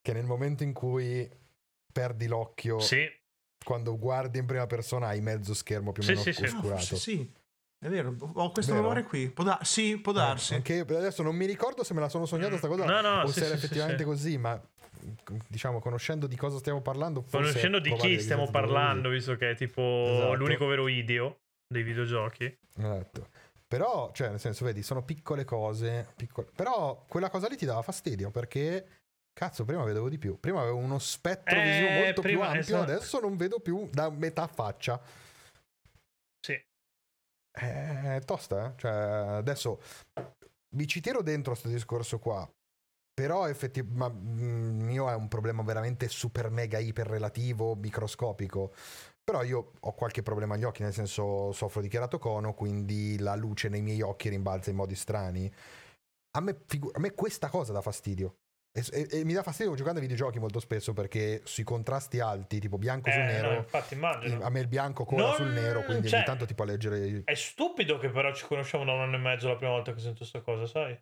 che 0.02 0.14
nel 0.14 0.26
momento 0.26 0.64
in 0.64 0.74
cui 0.74 1.30
perdi 1.92 2.28
l'occhio 2.28 2.80
sì. 2.80 3.06
quando 3.64 3.98
guardi 3.98 4.40
in 4.40 4.46
prima 4.46 4.68
persona 4.68 5.08
hai 5.08 5.22
mezzo 5.22 5.54
schermo 5.54 5.92
più 5.92 6.04
o 6.04 6.06
meno 6.08 6.22
sì, 6.22 6.30
oscurato 6.30 6.82
sì, 6.82 6.96
sì. 6.96 7.32
È 7.84 7.90
vero, 7.90 8.16
ho 8.20 8.52
questo 8.52 8.76
memoria 8.76 9.04
qui. 9.04 9.32
Può 9.32 9.44
da- 9.44 9.58
sì, 9.64 9.98
può 9.98 10.12
eh, 10.12 10.16
darsi. 10.16 10.54
Eh, 10.54 10.58
anche 10.58 10.82
adesso 10.82 11.24
non 11.24 11.36
mi 11.36 11.48
ricordo 11.48 11.84
se 11.84 11.96
me 11.96 12.00
la 12.00 12.10
sono 12.10 12.28
sognata 12.28 12.50
questa 12.50 12.68
cosa 12.68 12.86
no, 12.86 13.02
no, 13.02 13.22
o 13.24 13.28
sì, 13.28 13.40
se 13.40 13.46
era 13.46 13.56
effettivamente 13.56 14.04
così, 14.04 14.38
ma 14.38 14.62
diciamo, 15.48 15.80
conoscendo 15.80 16.28
di 16.28 16.36
cosa 16.36 16.60
stiamo 16.60 16.82
parlando, 16.82 17.24
conoscendo 17.24 17.80
di 17.80 17.92
chi 17.96 18.20
stiamo 18.20 18.52
parlando, 18.52 19.10
visto 19.10 19.36
che 19.36 19.52
è 19.52 19.56
tipo 19.56 19.82
esatto. 19.82 20.36
l'unico 20.36 20.68
vero 20.68 20.88
ideo 20.88 21.40
dei 21.68 21.82
videogiochi. 21.82 22.56
Esatto. 22.78 23.30
Però, 23.72 24.12
cioè, 24.12 24.28
nel 24.28 24.40
senso, 24.42 24.66
vedi, 24.66 24.84
sono 24.84 25.02
piccole 25.02 25.46
cose. 25.46 26.12
Piccole... 26.18 26.50
Però 26.54 27.06
quella 27.08 27.30
cosa 27.30 27.48
lì 27.48 27.56
ti 27.56 27.66
dava 27.66 27.82
fastidio 27.82 28.30
perché. 28.30 28.86
Cazzo, 29.32 29.64
prima 29.64 29.82
vedevo 29.86 30.10
di 30.10 30.18
più. 30.18 30.38
Prima 30.42 30.60
avevo 30.60 30.76
uno 30.76 31.00
spettro 31.00 31.58
eh, 31.58 31.64
visivo 31.64 31.90
molto 32.04 32.22
più 32.22 32.42
ampio, 32.42 32.60
esatto. 32.60 32.92
adesso 32.92 33.20
non 33.22 33.38
vedo 33.38 33.62
più 33.62 33.88
da 33.90 34.10
metà 34.10 34.46
faccia. 34.48 35.02
Sì. 36.46 36.62
È 37.50 38.22
tosta, 38.26 38.66
eh? 38.66 38.74
Cioè, 38.76 38.92
adesso 38.92 39.82
vi 40.76 40.86
ci 40.86 41.00
tiro 41.00 41.22
dentro 41.22 41.54
questo 41.54 41.70
discorso 41.70 42.20
qua. 42.20 42.46
Però 43.14 43.48
effettivamente 43.48 44.44
il 44.44 44.74
mio 44.74 45.10
è 45.10 45.16
un 45.16 45.30
problema 45.30 45.64
veramente 45.64 46.10
super 46.10 46.50
mega 46.50 46.78
iper 46.78 47.08
relativo, 47.08 47.76
microscopico. 47.76 48.74
Però 49.32 49.44
io 49.44 49.72
ho 49.80 49.94
qualche 49.94 50.24
problema 50.24 50.56
agli 50.56 50.66
occhi, 50.66 50.84
nel 50.84 50.92
senso 50.92 51.54
soffro 51.54 51.80
di 51.80 51.88
cheratocono, 51.88 52.54
quindi 52.54 53.18
la 53.18 53.34
luce 53.34 53.70
nei 53.70 53.82
miei 53.82 54.02
occhi 54.02 54.28
rimbalza 54.28 54.72
in 54.72 54.76
modi 54.76 54.94
strani. 54.94 55.50
A 56.32 56.42
me, 56.42 56.64
figu- 56.66 56.94
a 56.94 57.00
me 57.00 57.14
questa 57.14 57.48
cosa 57.48 57.72
dà 57.72 57.82
fastidio. 57.82 58.36
E, 58.74 58.84
e, 58.92 59.20
e, 59.20 59.24
mi 59.24 59.32
dà 59.32 59.42
fastidio 59.42 59.74
giocando 59.74 60.00
ai 60.00 60.06
videogiochi 60.06 60.38
molto 60.38 60.60
spesso 60.60 60.92
perché 60.92 61.40
sui 61.46 61.64
contrasti 61.64 62.20
alti, 62.20 62.60
tipo 62.60 62.78
bianco 62.78 63.08
eh, 63.08 63.14
su 63.14 63.20
nero, 63.20 63.52
no, 63.52 63.58
infatti 63.60 63.94
immagino. 63.94 64.44
a 64.44 64.50
me 64.50 64.60
il 64.60 64.68
bianco 64.68 65.06
cola 65.06 65.28
non... 65.28 65.36
sul 65.36 65.48
nero, 65.48 65.84
quindi 65.84 66.10
cioè, 66.10 66.18
ogni 66.18 66.26
tanto 66.26 66.46
tipo 66.46 66.64
a 66.64 66.66
leggere. 66.66 67.22
È 67.24 67.34
stupido 67.34 67.98
che 68.00 68.10
però 68.10 68.34
ci 68.34 68.46
conosciamo 68.46 68.84
da 68.84 68.92
un 68.92 69.00
anno 69.00 69.16
e 69.16 69.20
mezzo 69.20 69.48
la 69.48 69.56
prima 69.56 69.72
volta 69.72 69.94
che 69.94 70.00
sento 70.02 70.18
questa 70.18 70.42
cosa, 70.42 70.66
sai? 70.66 71.02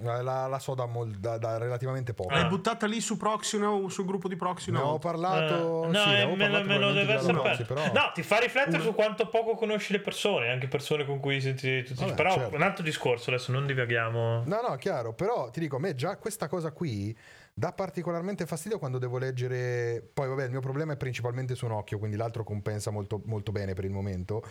Eh, 0.00 0.22
la, 0.22 0.46
la 0.46 0.58
so 0.58 0.74
da, 0.74 0.86
mol, 0.86 1.10
da, 1.10 1.38
da, 1.38 1.58
relativamente 1.58 2.14
poco. 2.14 2.30
L'hai 2.32 2.46
buttata 2.46 2.86
lì 2.86 3.00
su 3.00 3.16
Proxino, 3.16 3.88
sul 3.88 4.06
gruppo 4.06 4.26
di 4.26 4.36
Proxino? 4.36 4.78
Ne 4.78 4.84
ho 4.84 4.98
parlato. 4.98 5.54
Uh, 5.54 5.90
no, 5.90 5.98
sì, 5.98 6.14
eh, 6.14 6.26
me, 6.26 6.36
parlato 6.36 6.66
me 6.66 6.78
lo 6.78 6.92
deve 6.92 7.14
essere 7.14 7.32
Proxy, 7.34 7.64
però... 7.64 7.92
No, 7.92 8.10
ti 8.14 8.22
fa 8.22 8.38
riflettere 8.38 8.76
Uno... 8.76 8.84
su 8.84 8.94
quanto 8.94 9.28
poco 9.28 9.54
conosci 9.54 9.92
le 9.92 10.00
persone, 10.00 10.50
anche 10.50 10.66
persone 10.66 11.04
con 11.04 11.20
cui 11.20 11.40
senti 11.40 11.82
tutti. 11.82 12.00
Vabbè, 12.00 12.14
però 12.14 12.32
certo. 12.32 12.54
un 12.56 12.62
altro 12.62 12.82
discorso, 12.82 13.30
adesso 13.30 13.52
non 13.52 13.66
divaghiamo. 13.66 14.44
No, 14.46 14.60
no, 14.66 14.76
chiaro, 14.76 15.12
però 15.12 15.50
ti 15.50 15.60
dico, 15.60 15.76
a 15.76 15.80
me 15.80 15.94
già 15.94 16.16
questa 16.16 16.48
cosa 16.48 16.72
qui 16.72 17.16
dà 17.54 17.72
particolarmente 17.72 18.46
fastidio 18.46 18.78
quando 18.78 18.98
devo 18.98 19.18
leggere. 19.18 20.02
Poi, 20.12 20.28
vabbè, 20.28 20.44
il 20.44 20.50
mio 20.50 20.60
problema 20.60 20.94
è 20.94 20.96
principalmente 20.96 21.54
su 21.54 21.66
un 21.66 21.72
occhio, 21.72 21.98
quindi 21.98 22.16
l'altro 22.16 22.44
compensa 22.44 22.90
molto, 22.90 23.20
molto 23.26 23.52
bene 23.52 23.74
per 23.74 23.84
il 23.84 23.90
momento. 23.90 24.42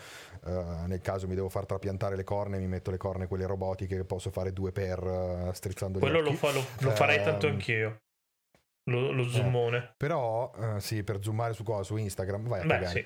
Uh, 0.43 0.85
nel 0.85 1.01
caso 1.01 1.27
mi 1.27 1.35
devo 1.35 1.49
far 1.49 1.65
trapiantare 1.65 2.15
le 2.15 2.23
corne, 2.23 2.59
mi 2.59 2.67
metto 2.67 2.91
le 2.91 2.97
corne, 2.97 3.27
quelle 3.27 3.45
robotiche 3.45 3.95
che 3.95 4.05
posso 4.05 4.29
fare 4.29 4.53
due 4.53 4.71
per 4.71 5.03
uh, 5.03 5.51
strizzando 5.51 5.99
Quello 5.99 6.21
gli 6.21 6.27
occhi. 6.27 6.37
Quello 6.37 6.53
lo, 6.53 6.61
fa, 6.61 6.83
lo, 6.83 6.89
lo 6.89 6.95
farei 6.95 7.19
uh, 7.19 7.23
tanto 7.23 7.47
anch'io. 7.47 8.01
Lo, 8.89 9.11
lo 9.11 9.23
zoomone. 9.27 9.77
Eh, 9.77 9.93
però, 9.95 10.51
uh, 10.55 10.79
sì, 10.79 11.03
per 11.03 11.21
zoomare 11.21 11.53
su 11.53 11.63
cosa? 11.63 11.83
Su 11.83 11.97
Instagram, 11.97 12.47
vai 12.47 12.61
a 12.61 12.65
Beh, 12.65 12.87
sì. 12.87 13.05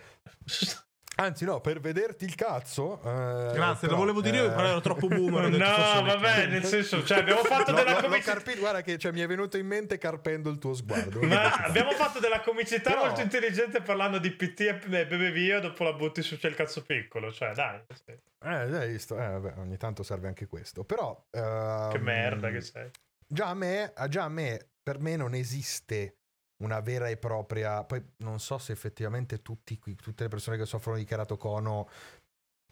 Anzi, 1.18 1.46
no, 1.46 1.62
per 1.62 1.80
vederti 1.80 2.26
il 2.26 2.36
cazzo. 2.36 3.00
Eh, 3.00 3.54
Grazie, 3.54 3.88
però, 3.88 3.92
lo 3.92 3.98
volevo 3.98 4.22
dire 4.22 4.38
io, 4.38 4.54
però 4.54 4.68
ero 4.68 4.82
troppo 4.82 5.08
boomer. 5.08 5.48
no, 5.50 5.58
vabbè, 5.58 6.48
nel 6.48 6.64
senso, 6.66 7.06
cioè, 7.06 7.20
abbiamo 7.20 7.44
fatto 7.46 7.72
no, 7.72 7.78
della 7.78 8.02
comicità. 8.02 8.34
Carpi- 8.34 8.58
guarda, 8.58 8.82
che 8.82 8.98
cioè, 8.98 9.14
mi 9.14 9.22
è 9.22 9.28
venuto 9.28 9.58
in 9.58 9.66
mente 9.66 9.98
carpendo 9.98 10.50
il 10.50 10.60
tuo 10.60 10.74
sguardo. 10.74 11.22
Ma 11.22 11.54
abbiamo 11.54 11.92
fatto 11.92 12.20
della 12.20 12.42
comicità 12.42 12.90
però... 12.90 13.06
molto 13.06 13.22
intelligente 13.22 13.82
parlando 13.82 14.18
di 14.18 14.30
PT 14.32 14.60
e 14.60 15.06
beve 15.06 15.32
via, 15.32 15.60
dopo 15.60 15.86
la 15.86 15.94
butti 15.94 16.22
su 16.22 16.38
c'è 16.38 16.50
il 16.50 16.56
cazzo 16.56 16.84
piccolo. 16.84 17.32
Cioè, 17.32 17.54
dai. 17.54 17.82
Sì. 17.94 18.12
Eh, 18.12 18.50
hai 18.50 18.92
visto? 18.92 19.18
Eh, 19.18 19.28
vabbè, 19.28 19.54
ogni 19.60 19.78
tanto 19.78 20.04
serve 20.04 20.28
anche 20.28 20.48
questo. 20.48 20.84
Però. 20.84 21.12
Uh, 21.32 21.92
che 21.92 22.00
merda 22.00 22.52
che 22.52 22.60
sei. 22.60 22.90
Già 23.26 23.48
a 23.48 23.54
me, 23.54 23.94
già 24.10 24.24
a 24.24 24.30
me, 24.30 24.68
per 24.84 25.00
me 25.00 25.16
non 25.16 25.34
esiste 25.34 26.18
una 26.58 26.80
vera 26.80 27.08
e 27.08 27.18
propria. 27.18 27.84
Poi 27.84 28.04
non 28.18 28.40
so 28.40 28.58
se 28.58 28.72
effettivamente 28.72 29.42
tutti, 29.42 29.78
tutte 29.78 30.24
le 30.24 30.30
persone 30.30 30.58
che 30.58 30.66
soffrono 30.66 30.98
di 30.98 31.04
keratocono 31.04 31.90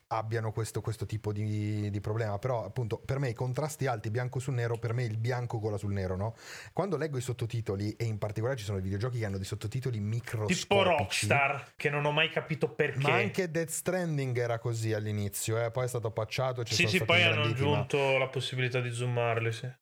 abbiano 0.08 0.52
questo, 0.52 0.82
questo 0.82 1.06
tipo 1.06 1.32
di, 1.32 1.90
di, 1.90 2.00
problema. 2.00 2.38
Però, 2.38 2.64
appunto, 2.64 3.00
per 3.00 3.20
me 3.20 3.30
i 3.30 3.34
contrasti 3.34 3.88
alti 3.88 4.10
bianco 4.10 4.40
sul 4.40 4.54
nero, 4.54 4.78
per 4.78 4.94
me 4.94 5.04
il 5.04 5.18
bianco 5.18 5.60
cola 5.60 5.78
sul 5.78 5.92
nero, 5.92 6.16
no? 6.16 6.36
Quando 6.72 6.98
leggo 6.98 7.18
i 7.18 7.22
sottotitoli, 7.22 7.96
e 7.96 8.06
in 8.06 8.18
particolare 8.18 8.58
ci 8.58 8.64
sono 8.64 8.78
i 8.78 8.82
videogiochi 8.82 9.20
che 9.20 9.26
hanno 9.26 9.38
dei 9.38 9.46
sottotitoli 9.46 10.00
microscopici. 10.00 10.62
Tipo 10.62 10.84
Rockstar, 10.84 11.74
che 11.76 11.90
non 11.90 12.06
ho 12.06 12.12
mai 12.12 12.30
capito 12.30 12.70
perché. 12.70 13.00
Ma 13.00 13.16
anche 13.16 13.50
Death 13.50 13.70
Stranding 13.70 14.38
era 14.38 14.60
così 14.60 14.94
all'inizio, 14.94 15.64
eh? 15.64 15.72
poi 15.72 15.86
è 15.86 15.88
stato 15.88 16.12
patchato. 16.12 16.64
Sì, 16.66 16.88
sì, 16.88 17.04
poi 17.04 17.24
hanno 17.24 17.44
aggiunto 17.44 18.18
la 18.18 18.28
possibilità 18.28 18.80
di 18.80 18.92
zoomarli, 18.92 19.52
sì 19.52 19.82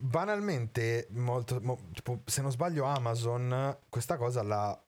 banalmente, 0.00 1.08
molto, 1.10 1.58
mo, 1.60 1.78
tipo, 1.92 2.22
se 2.24 2.40
non 2.40 2.50
sbaglio, 2.50 2.84
Amazon 2.84 3.76
questa 3.88 4.16
cosa 4.16 4.42
l'ha 4.42 4.82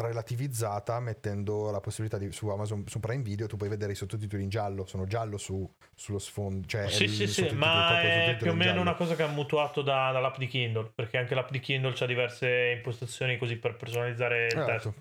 relativizzata 0.00 1.00
mettendo 1.00 1.70
la 1.70 1.80
possibilità 1.80 2.18
di, 2.18 2.30
su 2.30 2.48
Amazon 2.48 2.84
su 2.86 3.00
Prime 3.00 3.22
Video 3.22 3.46
tu 3.46 3.56
puoi 3.56 3.68
vedere 3.68 3.92
i 3.92 3.96
sottotitoli 3.96 4.42
in 4.44 4.48
giallo 4.48 4.86
sono 4.86 5.06
giallo 5.06 5.38
su, 5.38 5.68
sullo 5.94 6.18
sfondo 6.18 6.66
cioè 6.68 6.88
sì 6.88 7.08
sì 7.08 7.26
sì 7.26 7.50
ma 7.50 8.00
è 8.00 8.36
più 8.38 8.50
o 8.50 8.54
meno 8.54 8.80
una 8.80 8.94
cosa 8.94 9.16
che 9.16 9.24
ha 9.24 9.28
mutuato 9.28 9.82
da, 9.82 10.12
dall'app 10.12 10.36
di 10.36 10.46
Kindle 10.46 10.92
perché 10.94 11.18
anche 11.18 11.34
l'app 11.34 11.50
di 11.50 11.58
Kindle 11.58 11.94
ha 11.98 12.06
diverse 12.06 12.74
impostazioni 12.76 13.38
così 13.38 13.56
per 13.56 13.76
personalizzare 13.76 14.46
il 14.46 14.56
esatto. 14.56 14.70
testo 14.70 14.94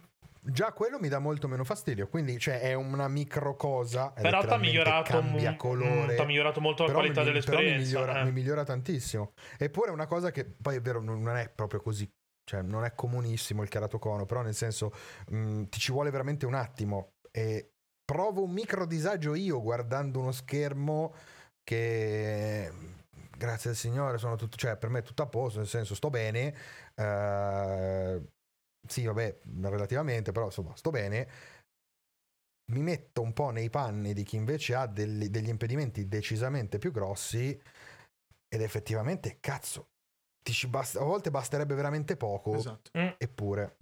Già 0.50 0.72
quello 0.72 0.98
mi 0.98 1.10
dà 1.10 1.20
molto 1.20 1.50
meno 1.50 1.66
fastidio, 1.66 2.08
quindi 2.08 2.40
cioè, 2.40 2.62
è 2.62 2.74
una 2.74 3.10
micro 3.10 3.58
cosa. 3.58 4.12
Però 4.12 4.46
ti 4.46 4.54
ha 4.54 4.58
migliorato, 4.58 5.12
cambia 5.12 5.58
colore. 5.58 6.22
Mm, 6.22 6.26
migliorato 6.26 6.62
molto 6.62 6.86
la 6.86 6.94
qualità 6.94 7.20
mi, 7.20 7.28
dell'esperienza. 7.28 7.78
Mi 7.78 7.84
migliora, 7.84 8.20
eh. 8.20 8.24
mi 8.24 8.32
migliora, 8.32 8.64
tantissimo. 8.64 9.34
Eppure 9.58 9.90
è 9.90 9.92
una 9.92 10.06
cosa 10.06 10.32
che 10.32 10.46
poi 10.46 10.78
è 10.78 10.82
vero, 10.82 11.02
non 11.02 11.36
è 11.36 11.50
proprio 11.50 11.82
così. 11.82 12.10
Cioè, 12.50 12.62
non 12.62 12.86
è 12.86 12.94
comunissimo 12.96 13.62
il 13.62 13.68
keratocono, 13.68 14.26
però 14.26 14.42
nel 14.42 14.56
senso 14.56 14.94
mh, 15.28 15.38
mm, 15.38 15.64
ti 15.66 15.80
ci 15.80 15.92
vuole 15.92 16.12
veramente 16.12 16.46
un 16.46 16.54
attimo. 16.54 17.16
E 17.30 17.74
provo 18.06 18.44
un 18.44 18.52
micro 18.52 18.86
disagio 18.86 19.36
io 19.36 19.62
guardando 19.62 20.20
uno 20.20 20.32
schermo 20.32 21.14
che 21.62 22.72
grazie 23.38 23.72
al 23.72 23.76
Signore 23.76 24.18
sono 24.18 24.38
tutto, 24.38 24.56
cioè 24.56 24.78
per 24.78 24.90
me 24.90 25.00
è 25.00 25.04
tutto 25.04 25.24
a 25.24 25.28
posto, 25.28 25.60
nel 25.60 25.68
senso 25.68 25.94
sto 25.94 26.10
bene. 26.10 26.56
Uh, 26.96 28.26
sì, 28.88 29.06
vabbè, 29.06 29.42
relativamente, 29.62 30.32
però 30.32 30.46
insomma, 30.46 30.76
sto 30.76 30.90
bene. 30.90 31.30
Mi 32.72 32.82
metto 32.82 33.22
un 33.22 33.34
po' 33.34 33.52
nei 33.52 33.70
panni 33.70 34.14
di 34.14 34.24
chi 34.24 34.36
invece 34.36 34.76
ha 34.76 34.88
degli, 34.88 35.30
degli 35.30 35.48
impedimenti 35.48 36.08
decisamente 36.08 36.80
più 36.80 36.92
grossi 36.92 37.58
ed 38.50 38.62
effettivamente, 38.62 39.38
cazzo, 39.40 39.90
basta, 40.68 41.00
a 41.00 41.04
volte 41.04 41.32
basterebbe 41.32 41.76
veramente 41.76 42.18
poco, 42.18 42.56
esatto. 42.56 42.92
Mm. 42.98 43.10
eppure... 43.18 43.78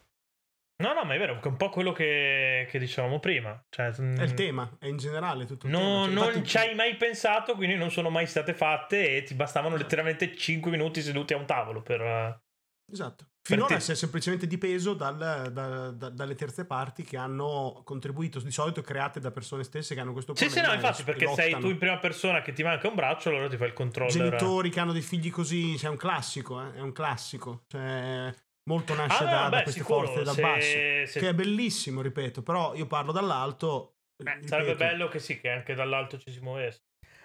No, 0.78 0.92
no, 0.92 1.06
ma 1.06 1.16
è 1.16 1.18
vero, 1.18 1.40
è 1.40 1.48
un 1.48 1.56
po' 1.56 1.70
quello 1.70 1.94
che, 1.94 2.68
che 2.70 2.80
dicevamo 2.80 3.20
prima. 3.20 3.58
Cioè, 3.70 3.92
è 3.92 4.24
il 4.24 4.34
tema, 4.34 4.76
è 4.78 4.88
in 4.88 4.98
generale 4.98 5.46
tutto 5.46 5.68
il 5.68 5.72
no, 5.72 5.80
tema. 5.80 6.04
Cioè, 6.04 6.14
non 6.14 6.26
infatti... 6.26 6.48
ci 6.48 6.58
hai 6.58 6.76
mai 6.76 6.98
pensato, 6.98 7.56
quindi 7.56 7.76
non 7.76 7.92
sono 7.92 8.10
mai 8.10 8.28
state 8.28 8.54
fatte 8.54 9.16
e 9.16 9.24
ti 9.24 9.36
bastavano 9.36 9.78
letteralmente 9.78 10.36
5 10.36 10.70
minuti 10.70 11.02
seduti 11.02 11.34
a 11.34 11.38
un 11.38 11.46
tavolo 11.46 11.82
per... 11.82 12.44
Esatto. 12.92 13.26
Finora 13.42 13.80
si 13.80 13.92
è 13.92 13.96
semplicemente 13.96 14.48
dipeso 14.48 14.96
dal, 14.96 15.18
da, 15.18 15.50
da, 15.50 16.10
dalle 16.10 16.36
terze 16.36 16.66
parti 16.66 17.04
che 17.04 17.16
hanno 17.16 17.82
contribuito, 17.84 18.40
di 18.40 18.50
solito 18.50 18.82
create 18.82 19.20
da 19.20 19.30
persone 19.30 19.64
stesse 19.64 19.94
che 19.94 20.02
hanno 20.02 20.14
questo 20.14 20.34
problema. 20.34 20.56
Sì, 20.56 20.64
sì, 20.64 20.68
no, 20.68 20.74
infatti, 20.74 21.04
perché 21.04 21.26
lottano. 21.26 21.50
sei 21.50 21.60
tu 21.60 21.70
in 21.70 21.78
prima 21.78 21.98
persona 22.00 22.42
che 22.42 22.54
ti 22.54 22.64
manca 22.64 22.88
un 22.88 22.96
braccio, 22.96 23.30
allora 23.30 23.48
ti 23.48 23.58
fai 23.58 23.68
il 23.68 23.74
controller. 23.74 24.12
Genitori 24.12 24.70
che 24.72 24.80
hanno 24.80 24.94
dei 24.94 25.04
figli 25.04 25.30
così, 25.30 25.78
cioè, 25.78 25.90
è 25.90 25.92
un 25.92 25.98
classico, 25.98 26.60
eh? 26.60 26.74
è 26.74 26.80
un 26.80 26.92
classico. 26.92 27.66
Cioè, 27.68 28.34
molto 28.64 28.96
nasce 28.96 29.24
ah, 29.24 29.26
da, 29.26 29.44
beh, 29.44 29.56
da, 29.58 29.62
queste 29.62 29.82
sicuro, 29.82 30.08
forze 30.08 30.24
dal 30.24 30.34
se, 30.34 30.42
basso, 30.42 31.12
se... 31.12 31.20
che 31.20 31.30
è 31.30 31.34
bellissimo, 31.36 32.02
ripeto, 32.02 32.42
però 32.42 32.74
io 32.74 32.88
parlo 32.88 33.12
dall'alto. 33.12 33.98
Beh, 34.24 34.40
sarebbe 34.48 34.76
bello 34.76 35.08
che 35.08 35.20
sì, 35.20 35.40
che 35.40 35.50
anche 35.50 35.76
dall'alto 35.76 36.18
ci 36.18 36.32
si 36.32 36.40
muovesse. 36.40 36.82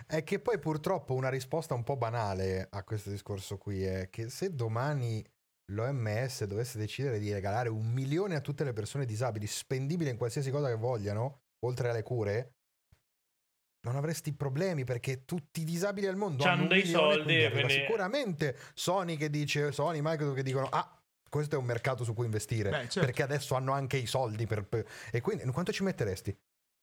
È 0.07 0.23
che 0.23 0.39
poi 0.39 0.59
purtroppo 0.59 1.15
una 1.15 1.31
risposta 1.31 1.73
un 1.73 1.85
po' 1.85 1.97
banale 1.97 2.67
a 2.71 2.85
questo 2.85 3.09
discorso 3.09 3.57
qui 3.57 3.85
è 3.85 4.11
che 4.11 4.29
se 4.29 4.55
domani 4.55 5.25
l'OMS 5.71 6.45
dovesse 6.45 6.79
decidere 6.79 7.19
di 7.19 7.33
regalare 7.33 7.69
un 7.69 7.91
milione 7.93 8.37
a 8.37 8.41
tutte 8.41 8.65
le 8.65 8.73
persone 8.73 9.05
disabili, 9.05 9.47
spendibile 9.47 10.11
in 10.11 10.17
qualsiasi 10.17 10.51
cosa 10.51 10.69
che 10.69 10.77
vogliano, 10.77 11.43
oltre 11.61 11.91
alle 11.91 12.03
cure, 12.03 12.55
non 13.83 13.97
avresti 13.97 14.33
problemi 14.33 14.85
perché 14.85 15.25
tutti 15.25 15.63
i 15.63 15.65
disabili 15.65 16.07
al 16.07 16.17
mondo 16.17 16.43
C'hanno 16.43 16.63
hanno 16.63 16.69
dei 16.69 16.83
milione, 16.83 17.15
soldi. 17.15 17.51
Quindi... 17.51 17.73
Sicuramente 17.73 18.57
Sony 18.75 19.17
che 19.17 19.31
dice, 19.31 19.73
Sony, 19.73 20.01
Microsoft 20.03 20.37
che 20.37 20.43
dicono, 20.43 20.67
ah, 20.67 21.03
questo 21.29 21.55
è 21.55 21.59
un 21.59 21.65
mercato 21.65 22.05
su 22.05 22.13
cui 22.13 22.27
investire 22.27 22.71
Beh, 22.71 22.77
certo. 22.81 23.01
perché 23.01 23.23
adesso 23.23 23.55
hanno 23.55 23.73
anche 23.73 23.97
i 23.97 24.07
soldi 24.07 24.47
per, 24.47 24.65
per... 24.67 24.87
e 25.11 25.21
quindi 25.21 25.45
quanto 25.51 25.73
ci 25.73 25.83
metteresti? 25.83 26.37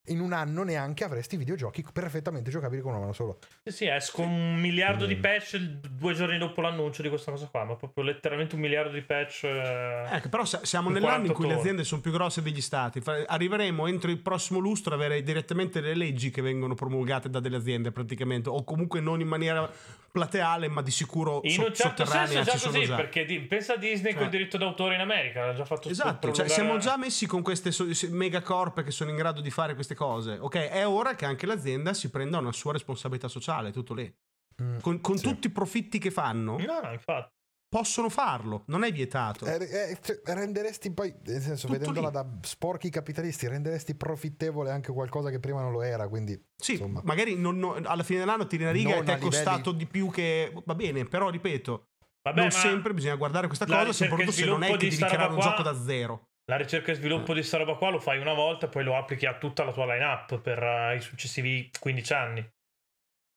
In 0.08 0.20
un 0.20 0.34
anno 0.34 0.64
neanche 0.64 1.04
avresti 1.04 1.38
videogiochi 1.38 1.84
perfettamente 1.92 2.50
giocabili 2.50 2.82
con 2.82 2.92
una 2.92 3.00
mano 3.00 3.14
sola. 3.14 3.36
Sì, 3.64 3.72
sì, 3.72 3.88
esco 3.88 4.22
un 4.22 4.56
miliardo 4.56 5.06
di 5.06 5.16
patch 5.16 5.58
due 5.58 6.14
giorni 6.14 6.38
dopo 6.38 6.62
l'annuncio 6.62 7.02
di 7.02 7.10
questa 7.10 7.32
cosa 7.32 7.48
qua, 7.48 7.64
ma 7.64 7.76
proprio 7.76 8.04
letteralmente 8.04 8.56
un 8.56 8.62
miliardo 8.62 8.92
di 8.92 9.02
patch. 9.02 9.44
Eh, 9.44 10.06
ecco, 10.12 10.30
però 10.30 10.46
siamo 10.46 10.90
nell'anno 10.90 11.28
in 11.28 11.34
cui 11.34 11.48
le 11.48 11.56
aziende 11.56 11.84
sono 11.84 12.02
più 12.02 12.12
grosse 12.12 12.42
degli 12.42 12.62
stati. 12.62 13.02
Arriveremo 13.06 13.88
entro 13.88 14.12
il 14.12 14.20
prossimo 14.20 14.60
lustro 14.60 14.94
ad 14.94 15.00
avere 15.00 15.22
direttamente 15.24 15.82
le 15.82 15.96
leggi 15.96 16.30
che 16.30 16.42
vengono 16.42 16.76
promulgate 16.76 17.30
da 17.30 17.40
delle 17.40 17.58
aziende 17.58 17.92
praticamente, 17.92 18.50
o 18.50 18.64
comunque 18.64 19.00
non 19.00 19.20
in 19.20 19.28
maniera 19.28 19.70
plateale, 20.12 20.68
ma 20.68 20.82
di 20.82 20.92
sicuro 20.92 21.42
in 21.44 21.60
un 21.60 21.74
certo 21.74 22.06
senso 22.06 22.42
già 22.42 22.58
così, 22.58 22.86
già. 22.86 22.96
perché 22.96 23.26
di, 23.26 23.40
pensa 23.40 23.74
a 23.74 23.78
Disney 23.78 24.14
cioè, 24.14 24.22
col 24.22 24.30
diritto 24.30 24.58
d'autore 24.58 24.96
in 24.96 25.02
America, 25.02 25.46
l'ha 25.46 25.54
già 25.54 25.66
fatto 25.66 25.90
Esatto, 25.90 26.32
cioè, 26.32 26.48
siamo 26.48 26.78
già 26.78 26.98
messi 26.98 27.28
con 27.28 27.42
queste 27.42 27.72
so- 27.72 27.86
megacorp 28.10 28.84
che 28.84 28.92
sono 28.92 29.12
in 29.12 29.16
grado 29.16 29.42
di 29.42 29.52
fare 29.52 29.76
queste 29.76 29.94
cose. 29.98 30.38
Ok, 30.40 30.56
è 30.56 30.88
ora 30.88 31.16
che 31.16 31.26
anche 31.26 31.46
l'azienda 31.46 31.94
si 31.94 32.10
prenda 32.10 32.38
una 32.38 32.54
sua 32.54 32.72
responsabilità 32.72 33.28
sociale, 33.28 33.72
tutto 33.72 33.94
lì. 33.94 34.16
Mm, 34.62 34.78
con, 34.80 35.02
con 35.02 35.18
sì. 35.18 35.24
tutti 35.24 35.48
i 35.48 35.52
profitti 35.52 36.00
che 36.00 36.12
fanno. 36.12 36.58
No, 36.58 36.80
no, 36.82 36.92
infatti 36.92 37.36
possono 37.70 38.10
farlo, 38.10 38.64
non 38.68 38.84
è 38.84 38.92
vietato. 38.92 39.46
Eh, 39.46 39.92
eh, 39.92 39.98
cioè, 40.02 40.22
renderesti 40.24 40.92
poi, 40.92 41.14
nel 41.26 41.42
senso, 41.42 41.68
Tutto 41.68 41.80
vedendola 41.80 42.08
lì. 42.08 42.14
da 42.14 42.26
sporchi 42.42 42.90
capitalisti, 42.90 43.48
renderesti 43.48 43.96
profittevole 43.96 44.72
anche 44.72 44.92
qualcosa 44.92 45.30
che 45.30 45.40
prima 45.40 45.62
non 45.62 45.72
lo 45.72 45.82
era. 45.82 46.08
Quindi, 46.08 46.42
sì, 46.56 46.74
insomma, 46.74 47.02
magari 47.04 47.36
non, 47.36 47.58
non, 47.58 47.86
alla 47.86 48.04
fine 48.04 48.20
dell'anno 48.20 48.48
tiri 48.48 48.64
una 48.64 48.72
riga 48.72 48.96
e 48.96 49.04
ti 49.04 49.12
è 49.12 49.18
costato 49.18 49.72
di 49.72 49.86
più 49.86 50.10
che. 50.10 50.54
Va 50.66 50.76
bene, 50.76 51.06
però 51.06 51.30
ripeto, 51.30 51.88
Vabbè, 52.22 52.40
non 52.40 52.52
sempre 52.52 52.94
bisogna 52.94 53.16
guardare 53.16 53.48
questa 53.48 53.66
cosa, 53.66 53.92
soprattutto 53.92 54.32
se 54.32 54.46
non 54.46 54.64
è 54.64 54.72
che 54.78 54.90
devi 54.90 54.98
creare 54.98 55.34
un 55.34 55.40
gioco 55.40 55.62
da 55.62 55.80
zero. 55.80 56.27
La 56.50 56.56
ricerca 56.56 56.92
e 56.92 56.96
sviluppo 56.96 57.34
di 57.34 57.44
sta 57.44 57.58
roba 57.58 57.76
qua 57.76 57.90
lo 57.90 58.00
fai 58.00 58.20
una 58.20 58.34
volta 58.34 58.68
e 58.68 58.70
poi 58.70 58.84
lo 58.84 58.96
applichi 58.96 59.26
a 59.26 59.38
tutta 59.38 59.66
la 59.66 59.74
tua 59.74 59.86
line-up 59.86 60.40
per 60.40 60.64
uh, 60.64 60.96
i 60.96 61.02
successivi 61.02 61.70
15 61.78 62.14
anni. 62.14 62.50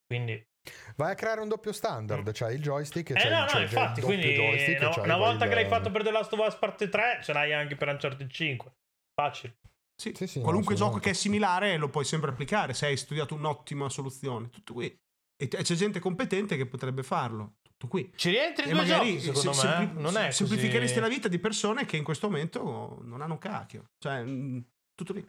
Quindi 0.07 0.49
Vai 0.95 1.13
a 1.13 1.15
creare 1.15 1.41
un 1.41 1.49
doppio 1.49 1.73
standard, 1.73 2.29
mm. 2.29 2.33
cioè 2.33 2.53
il 2.53 2.61
joystick 2.61 3.11
e 3.11 3.21
eh 3.21 3.31
no, 3.31 3.41
no, 3.41 3.49
cioè 3.49 3.63
infatti, 3.63 4.03
quindi 4.03 4.37
no, 4.79 4.93
una 4.99 5.17
volta 5.17 5.49
che 5.49 5.55
l'hai 5.55 5.67
fatto 5.67 5.91
per 5.91 6.03
The 6.03 6.11
Last 6.11 6.33
of 6.35 6.47
Us 6.47 6.55
parte 6.57 6.89
3, 6.89 7.21
ce 7.23 7.33
l'hai 7.33 7.53
anche 7.53 7.77
per 7.77 7.89
Uncharted 7.89 8.31
5. 8.31 8.73
Facile. 9.15 9.57
Sì, 10.01 10.13
sì, 10.15 10.27
sì 10.27 10.41
qualunque 10.41 10.75
gioco 10.75 10.99
che 10.99 11.11
è 11.11 11.13
similare 11.13 11.77
lo 11.77 11.89
puoi 11.89 12.05
sempre 12.05 12.31
applicare 12.31 12.73
se 12.75 12.87
hai 12.87 12.97
studiato 12.97 13.35
un'ottima 13.35 13.89
soluzione. 13.89 14.51
Tutto 14.51 14.75
qui. 14.75 14.95
E 15.37 15.49
c'è 15.49 15.75
gente 15.75 15.99
competente 15.99 16.57
che 16.57 16.67
potrebbe 16.67 17.03
farlo. 17.03 17.57
Tutto 17.81 17.89
qui. 17.89 18.13
Ci 18.15 18.29
rientri 18.29 18.69
e 18.69 18.75
magari 18.75 19.19
giochi, 19.19 19.39
secondo 19.39 19.53
se, 19.55 19.67
me. 19.67 19.73
Sempli- 19.73 20.03
non 20.03 20.17
è 20.19 20.31
semplificheresti 20.31 20.99
così... 20.99 21.01
la 21.01 21.09
vita 21.09 21.29
di 21.29 21.39
persone 21.39 21.87
che 21.87 21.97
in 21.97 22.05
questo 22.05 22.29
momento 22.29 23.01
non 23.05 23.23
hanno 23.23 23.33
un 23.33 23.39
cacchio. 23.39 23.93
Cioè, 23.97 24.23
mm, 24.23 24.59
tutto 24.95 25.15
lì. 25.15 25.27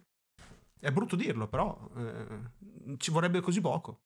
È 0.78 0.90
brutto 0.90 1.16
dirlo, 1.16 1.48
però 1.48 1.90
eh, 1.96 2.96
ci 2.98 3.10
vorrebbe 3.10 3.40
così 3.40 3.62
poco 3.62 4.02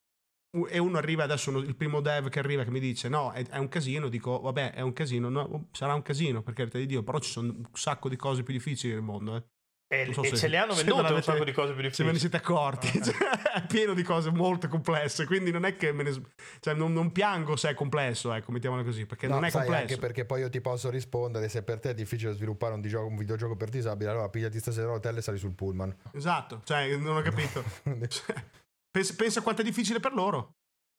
e 0.68 0.78
uno 0.78 0.96
arriva 0.96 1.24
adesso 1.24 1.50
il 1.58 1.74
primo 1.74 2.00
dev 2.00 2.28
che 2.28 2.38
arriva 2.38 2.62
che 2.62 2.70
mi 2.70 2.80
dice 2.80 3.08
no 3.08 3.30
è, 3.32 3.44
è 3.46 3.58
un 3.58 3.68
casino 3.68 4.08
dico 4.08 4.40
vabbè 4.40 4.72
è 4.72 4.80
un 4.80 4.94
casino 4.94 5.28
no, 5.28 5.68
sarà 5.72 5.92
un 5.92 6.00
casino 6.00 6.42
per 6.42 6.54
carità 6.54 6.78
di 6.78 6.86
Dio 6.86 7.02
però 7.02 7.18
ci 7.18 7.30
sono 7.30 7.52
un 7.52 7.66
sacco 7.72 8.08
di 8.08 8.16
cose 8.16 8.42
più 8.42 8.54
difficili 8.54 8.94
nel 8.94 9.02
mondo 9.02 9.36
eh. 9.36 9.44
E, 9.88 10.12
so 10.12 10.22
e 10.22 10.28
se, 10.30 10.36
ce 10.36 10.48
le 10.48 10.56
hanno 10.56 10.74
vendute 10.74 11.12
un 11.12 11.22
sacco 11.22 11.44
di 11.44 11.52
cose 11.52 11.72
più 11.72 11.82
difficili. 11.82 11.94
Se 11.94 12.04
ve 12.04 12.12
ne 12.12 12.18
siete 12.18 12.36
accorti, 12.38 12.88
ah, 12.98 13.04
cioè, 13.04 13.52
è 13.54 13.66
pieno 13.66 13.94
di 13.94 14.02
cose 14.02 14.30
molto 14.30 14.66
complesse. 14.66 15.26
Quindi 15.26 15.52
non 15.52 15.64
è 15.64 15.76
che 15.76 15.92
me 15.92 16.02
ne. 16.02 16.12
Cioè, 16.58 16.74
non, 16.74 16.92
non 16.92 17.12
piango 17.12 17.54
se 17.54 17.70
è 17.70 17.74
complesso, 17.74 18.32
ecco, 18.32 18.50
mettiamolo 18.50 18.82
così. 18.82 19.06
Perché 19.06 19.28
no, 19.28 19.34
non 19.34 19.44
è 19.44 19.50
sai, 19.50 19.60
complesso. 19.62 19.92
Anche 19.92 19.98
perché 19.98 20.24
poi 20.24 20.40
io 20.40 20.50
ti 20.50 20.60
posso 20.60 20.90
rispondere: 20.90 21.48
se 21.48 21.62
per 21.62 21.78
te 21.78 21.90
è 21.90 21.94
difficile 21.94 22.32
sviluppare 22.32 22.74
un, 22.74 22.80
digioco, 22.80 23.06
un 23.06 23.16
videogioco 23.16 23.54
per 23.54 23.68
disabili, 23.68 24.10
allora 24.10 24.28
pigliati 24.28 24.58
stasera 24.58 24.88
l'hotel 24.88 25.18
e 25.18 25.22
sali 25.22 25.38
sul 25.38 25.54
pullman. 25.54 25.96
Esatto, 26.12 26.62
cioè, 26.64 26.96
non 26.96 27.16
ho 27.18 27.22
capito. 27.22 27.62
cioè, 28.08 28.44
pensa, 28.90 29.14
pensa 29.16 29.40
quanto 29.40 29.62
è 29.62 29.64
difficile 29.64 30.00
per 30.00 30.12
loro. 30.14 30.54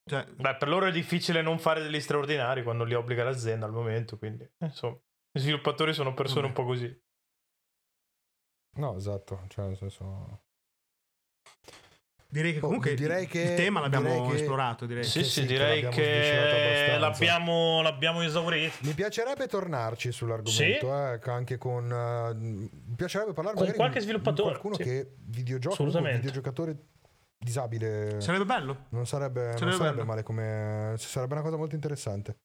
Cioè, 0.08 0.24
Beh, 0.24 0.56
per 0.56 0.68
loro 0.68 0.86
è 0.86 0.92
difficile 0.92 1.42
non 1.42 1.58
fare 1.58 1.82
degli 1.82 2.00
straordinari 2.00 2.62
quando 2.62 2.84
li 2.84 2.94
obbliga 2.94 3.24
l'azienda 3.24 3.66
al 3.66 3.72
momento, 3.72 4.16
quindi 4.16 4.44
eh, 4.44 4.64
insomma, 4.64 4.98
i 5.32 5.40
sviluppatori 5.40 5.92
sono 5.92 6.14
persone 6.14 6.48
Vabbè. 6.48 6.48
un 6.48 6.54
po' 6.54 6.64
così. 6.64 6.98
No, 8.76 8.96
esatto, 8.96 9.44
cioè 9.48 9.66
nel 9.66 9.76
senso... 9.76 10.40
Direi 12.30 12.52
che 12.52 12.58
oh, 12.58 12.62
comunque 12.62 12.92
oh, 12.92 12.94
direi 12.94 13.26
che, 13.26 13.40
il 13.40 13.54
tema 13.54 13.80
l'abbiamo 13.80 14.28
che, 14.28 14.36
esplorato. 14.36 14.84
Direi. 14.84 15.02
Sì, 15.02 15.24
sì, 15.24 15.30
sì 15.30 15.46
direi 15.46 15.80
che, 15.88 15.90
che 15.90 16.96
l'abbiamo, 16.98 17.80
l'abbiamo, 17.80 18.20
esaurito. 18.20 18.74
Mi 18.80 18.92
piacerebbe 18.92 19.46
tornarci 19.46 20.12
sull'argomento, 20.12 20.86
sì? 20.86 20.86
eh, 20.86 21.30
anche 21.30 21.56
con... 21.56 21.90
Uh, 21.90 22.36
mi 22.38 22.94
piacerebbe 22.94 23.32
parlare 23.32 23.56
con 23.56 23.72
qualche 23.72 24.00
sviluppatore. 24.00 24.50
qualcuno 24.50 24.74
sì. 24.74 24.82
che 24.82 25.14
videogioco, 25.24 25.82
videogiocatore 25.84 26.76
disabile. 27.38 28.20
Sarebbe 28.20 28.44
bello. 28.44 28.84
Non 28.90 29.06
sarebbe, 29.06 29.52
sarebbe, 29.52 29.64
non 29.64 29.72
sarebbe 29.72 30.04
male 30.04 30.22
come... 30.22 30.94
Sarebbe 30.98 31.32
una 31.32 31.42
cosa 31.42 31.56
molto 31.56 31.76
interessante. 31.76 32.36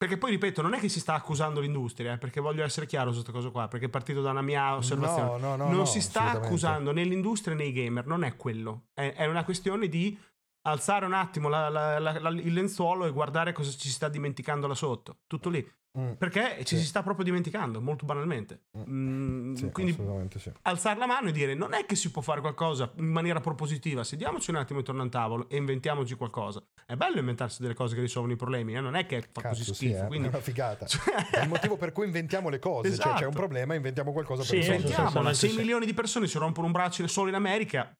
Perché 0.00 0.16
poi 0.16 0.30
ripeto, 0.30 0.62
non 0.62 0.72
è 0.72 0.78
che 0.78 0.88
si 0.88 0.98
sta 0.98 1.12
accusando 1.12 1.60
l'industria, 1.60 2.14
eh, 2.14 2.16
perché 2.16 2.40
voglio 2.40 2.64
essere 2.64 2.86
chiaro 2.86 3.10
su 3.10 3.16
questa 3.16 3.32
cosa 3.32 3.50
qua, 3.50 3.68
perché 3.68 3.84
è 3.84 3.88
partito 3.90 4.22
da 4.22 4.30
una 4.30 4.40
mia 4.40 4.74
osservazione. 4.74 5.38
No, 5.38 5.56
no, 5.56 5.56
no, 5.56 5.70
non 5.70 5.86
si 5.86 6.00
sta 6.00 6.30
accusando 6.30 6.90
né 6.90 7.04
l'industria 7.04 7.54
né 7.54 7.64
i 7.64 7.72
gamer, 7.72 8.06
non 8.06 8.24
è 8.24 8.34
quello. 8.34 8.86
È, 8.94 9.12
è 9.14 9.26
una 9.26 9.44
questione 9.44 9.88
di 9.88 10.18
alzare 10.62 11.06
un 11.06 11.14
attimo 11.14 11.48
la, 11.48 11.68
la, 11.68 11.98
la, 11.98 12.28
il 12.30 12.52
lenzuolo 12.52 13.06
e 13.06 13.10
guardare 13.10 13.52
cosa 13.52 13.70
ci 13.70 13.78
si 13.78 13.90
sta 13.90 14.08
dimenticando 14.08 14.66
là 14.66 14.74
sotto. 14.74 15.18
Tutto 15.26 15.48
lì. 15.48 15.66
Mm. 15.98 16.12
Perché 16.12 16.58
ci 16.58 16.76
sì. 16.76 16.82
si 16.82 16.86
sta 16.86 17.02
proprio 17.02 17.24
dimenticando, 17.24 17.80
molto 17.80 18.04
banalmente. 18.06 18.66
Mm. 18.78 19.50
Mm, 19.50 19.54
sì, 19.54 19.70
quindi 19.70 19.96
sì. 20.38 20.52
alzare 20.62 20.98
la 21.00 21.06
mano 21.06 21.30
e 21.30 21.32
dire 21.32 21.54
non 21.54 21.74
è 21.74 21.84
che 21.84 21.96
si 21.96 22.12
può 22.12 22.22
fare 22.22 22.40
qualcosa 22.40 22.92
in 22.96 23.06
maniera 23.06 23.40
propositiva, 23.40 24.04
sediamoci 24.04 24.50
un 24.50 24.56
attimo 24.56 24.78
intorno 24.78 25.00
a 25.00 25.04
un 25.04 25.10
tavolo 25.10 25.48
e 25.48 25.56
inventiamoci 25.56 26.14
qualcosa. 26.14 26.62
È 26.86 26.94
bello 26.94 27.18
inventarsi 27.18 27.60
delle 27.60 27.74
cose 27.74 27.96
che 27.96 28.02
risolvono 28.02 28.34
i 28.34 28.36
problemi, 28.36 28.76
eh? 28.76 28.80
non 28.80 28.94
è 28.94 29.04
che 29.04 29.20
fa 29.32 29.40
Cazzo, 29.40 29.58
così 29.58 29.74
schifo. 29.74 30.04
Eh? 30.04 30.06
Quindi... 30.06 30.28
È 30.28 30.30
una 30.34 30.40
figata. 30.40 30.86
Cioè... 30.86 31.12
È 31.30 31.42
il 31.42 31.48
motivo 31.48 31.76
per 31.76 31.90
cui 31.90 32.06
inventiamo 32.06 32.50
le 32.50 32.60
cose. 32.60 32.88
Esatto. 32.88 33.08
Cioè 33.08 33.18
c'è 33.18 33.24
un 33.24 33.30
esatto. 33.30 33.46
problema, 33.46 33.74
inventiamo 33.74 34.12
qualcosa 34.12 34.44
per 34.48 34.62
sì, 34.62 34.70
risolverlo. 34.70 35.32
6 35.32 35.56
milioni 35.56 35.86
di 35.86 35.94
persone 35.94 36.28
si 36.28 36.38
rompono 36.38 36.66
un 36.66 36.72
braccio 36.72 37.04
solo 37.08 37.30
in 37.30 37.34
America 37.34 37.92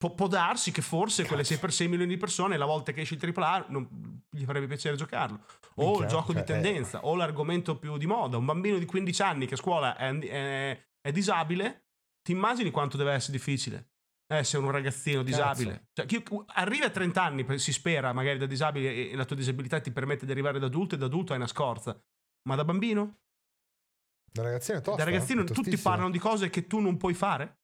Pu- 0.00 0.14
può 0.14 0.28
darsi 0.28 0.70
che 0.72 0.80
forse 0.80 1.16
Cazzo. 1.18 1.28
quelle 1.28 1.44
6 1.44 1.58
per 1.58 1.72
6 1.74 1.88
milioni 1.88 2.10
di 2.10 2.16
persone, 2.16 2.56
la 2.56 2.64
volta 2.64 2.90
che 2.92 3.02
esce 3.02 3.16
il 3.16 3.34
AAA, 3.34 3.66
non 3.68 3.86
gli 4.30 4.44
farebbe 4.44 4.66
piacere 4.66 4.96
giocarlo. 4.96 5.44
O 5.74 5.84
Minchia, 5.84 6.04
il 6.04 6.10
gioco 6.10 6.32
cioè, 6.32 6.40
di 6.40 6.46
tendenza, 6.46 6.98
eh. 6.98 7.02
o 7.04 7.14
l'argomento 7.16 7.78
più 7.78 7.98
di 7.98 8.06
moda. 8.06 8.38
Un 8.38 8.46
bambino 8.46 8.78
di 8.78 8.86
15 8.86 9.20
anni 9.20 9.46
che 9.46 9.54
a 9.54 9.58
scuola 9.58 9.98
è, 9.98 10.10
è, 10.18 10.86
è 11.02 11.12
disabile, 11.12 11.88
ti 12.22 12.32
immagini 12.32 12.70
quanto 12.70 12.96
deve 12.96 13.12
essere 13.12 13.32
difficile 13.32 13.90
essere 14.34 14.62
un 14.62 14.70
ragazzino 14.70 15.22
disabile? 15.22 15.88
Cioè, 15.92 16.06
chi, 16.06 16.22
arrivi 16.54 16.84
a 16.84 16.90
30 16.90 17.22
anni, 17.22 17.58
si 17.58 17.72
spera, 17.72 18.12
magari 18.12 18.38
da 18.38 18.46
disabile, 18.46 19.10
e 19.10 19.16
la 19.16 19.24
tua 19.24 19.36
disabilità 19.36 19.80
ti 19.80 19.90
permette 19.90 20.24
di 20.24 20.32
arrivare 20.32 20.58
da 20.58 20.66
adulto, 20.66 20.94
e 20.94 20.98
da 20.98 21.06
adulto 21.06 21.32
hai 21.32 21.38
una 21.38 21.48
scorza. 21.48 22.00
Ma 22.48 22.54
da 22.54 22.64
bambino? 22.64 23.18
Da 24.32 24.42
ragazzino 24.42 24.78
è 24.78 24.80
tosta, 24.80 25.04
Da 25.04 25.10
ragazzino 25.10 25.44
tutti 25.44 25.76
parlano 25.76 26.10
di 26.10 26.18
cose 26.18 26.48
che 26.48 26.66
tu 26.66 26.78
non 26.78 26.96
puoi 26.96 27.14
fare? 27.14 27.59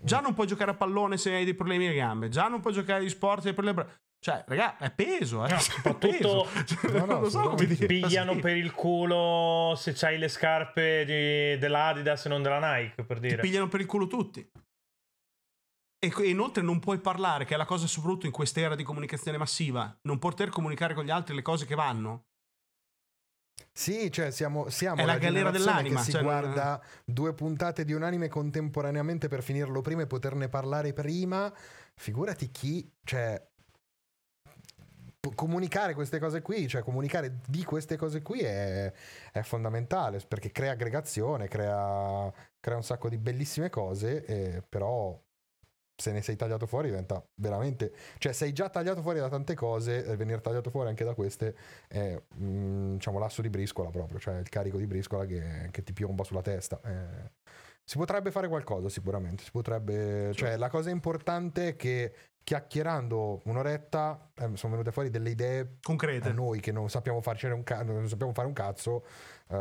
Già 0.00 0.20
non 0.20 0.34
puoi 0.34 0.46
giocare 0.46 0.70
a 0.70 0.74
pallone 0.74 1.16
se 1.16 1.34
hai 1.34 1.44
dei 1.44 1.54
problemi 1.54 1.86
alle 1.86 1.96
gambe, 1.96 2.28
già 2.28 2.48
non 2.48 2.60
puoi 2.60 2.72
giocare 2.72 3.02
di 3.02 3.08
sport 3.08 3.42
se 3.42 3.48
hai 3.48 3.54
problemi 3.54 3.84
cioè, 4.20 4.44
raga, 4.48 4.76
è 4.78 4.90
peso, 4.90 5.46
eh. 5.46 5.48
No, 5.48 5.60
soprattutto 5.60 6.48
cioè, 6.66 6.90
no, 6.90 7.04
no, 7.04 7.28
so 7.28 7.54
ti 7.54 7.86
pigliano 7.86 8.36
per 8.40 8.56
il 8.56 8.72
culo 8.72 9.74
se 9.76 9.92
c'hai 9.92 10.18
le 10.18 10.28
scarpe 10.28 11.04
di, 11.04 11.58
dell'Adidas 11.58 12.26
e 12.26 12.28
non 12.28 12.42
della 12.42 12.58
Nike, 12.58 13.04
per 13.04 13.20
dire. 13.20 13.36
Ti 13.36 13.40
pigliano 13.42 13.68
per 13.68 13.80
il 13.80 13.86
culo 13.86 14.08
tutti. 14.08 14.50
E 16.00 16.12
inoltre 16.28 16.62
non 16.62 16.78
puoi 16.80 16.98
parlare, 16.98 17.44
che 17.44 17.54
è 17.54 17.56
la 17.56 17.64
cosa 17.64 17.86
soprattutto 17.86 18.26
in 18.26 18.32
quest'era 18.32 18.74
di 18.74 18.84
comunicazione 18.84 19.38
massiva, 19.38 19.96
non 20.02 20.18
poter 20.18 20.48
comunicare 20.48 20.94
con 20.94 21.04
gli 21.04 21.10
altri 21.10 21.34
le 21.34 21.42
cose 21.42 21.66
che 21.66 21.74
vanno. 21.74 22.27
Sì, 23.78 24.10
cioè 24.10 24.32
siamo, 24.32 24.68
siamo 24.70 25.02
è 25.02 25.04
la, 25.04 25.12
la 25.12 25.18
galera 25.18 25.50
dell'anima. 25.52 26.00
Che 26.00 26.06
si 26.06 26.10
cioè 26.10 26.22
guarda 26.22 26.70
non... 26.70 26.80
due 27.04 27.32
puntate 27.32 27.84
di 27.84 27.92
un 27.92 28.02
anime 28.02 28.26
contemporaneamente 28.26 29.28
per 29.28 29.40
finirlo 29.40 29.82
prima 29.82 30.02
e 30.02 30.08
poterne 30.08 30.48
parlare 30.48 30.92
prima. 30.92 31.54
Figurati 31.94 32.50
chi, 32.50 32.90
cioè, 33.04 33.40
comunicare 35.32 35.94
queste 35.94 36.18
cose 36.18 36.42
qui, 36.42 36.66
cioè 36.66 36.82
comunicare 36.82 37.38
di 37.46 37.62
queste 37.62 37.96
cose 37.96 38.20
qui 38.20 38.40
è, 38.40 38.92
è 39.30 39.42
fondamentale 39.42 40.20
perché 40.26 40.50
crea 40.50 40.72
aggregazione, 40.72 41.46
crea, 41.46 42.32
crea, 42.58 42.76
un 42.76 42.82
sacco 42.82 43.08
di 43.08 43.16
bellissime 43.16 43.70
cose, 43.70 44.24
eh, 44.24 44.62
però 44.68 45.16
se 46.00 46.12
ne 46.12 46.22
sei 46.22 46.36
tagliato 46.36 46.66
fuori 46.66 46.88
diventa 46.88 47.20
veramente 47.34 47.92
cioè 48.18 48.32
sei 48.32 48.52
già 48.52 48.68
tagliato 48.68 49.02
fuori 49.02 49.18
da 49.18 49.28
tante 49.28 49.54
cose 49.54 50.06
e 50.06 50.14
venire 50.14 50.40
tagliato 50.40 50.70
fuori 50.70 50.88
anche 50.88 51.04
da 51.04 51.12
queste 51.12 51.56
è 51.88 52.14
mh, 52.14 52.44
mm, 52.44 52.92
diciamo 52.94 53.18
l'asso 53.18 53.42
di 53.42 53.50
briscola 53.50 53.90
proprio 53.90 54.20
cioè 54.20 54.38
il 54.38 54.48
carico 54.48 54.78
di 54.78 54.86
briscola 54.86 55.26
che, 55.26 55.68
che 55.72 55.82
ti 55.82 55.92
piomba 55.92 56.22
sulla 56.22 56.40
testa 56.40 56.80
eh, 56.84 57.32
si 57.82 57.98
potrebbe 57.98 58.30
fare 58.30 58.46
qualcosa 58.46 58.88
sicuramente 58.88 59.42
si 59.42 59.50
potrebbe 59.50 60.32
cioè 60.34 60.56
la 60.56 60.68
cosa 60.68 60.90
importante 60.90 61.68
è 61.68 61.76
che 61.76 62.12
chiacchierando 62.44 63.42
un'oretta 63.46 64.30
eh, 64.36 64.50
sono 64.54 64.72
venute 64.74 64.92
fuori 64.92 65.10
delle 65.10 65.30
idee 65.30 65.78
concrete. 65.82 66.28
a 66.28 66.32
noi 66.32 66.60
che 66.60 66.70
non 66.70 66.88
sappiamo, 66.88 67.20
ca- 67.64 67.82
non 67.82 68.08
sappiamo 68.08 68.32
fare 68.32 68.46
un 68.46 68.54
cazzo 68.54 69.04
uh, 69.48 69.54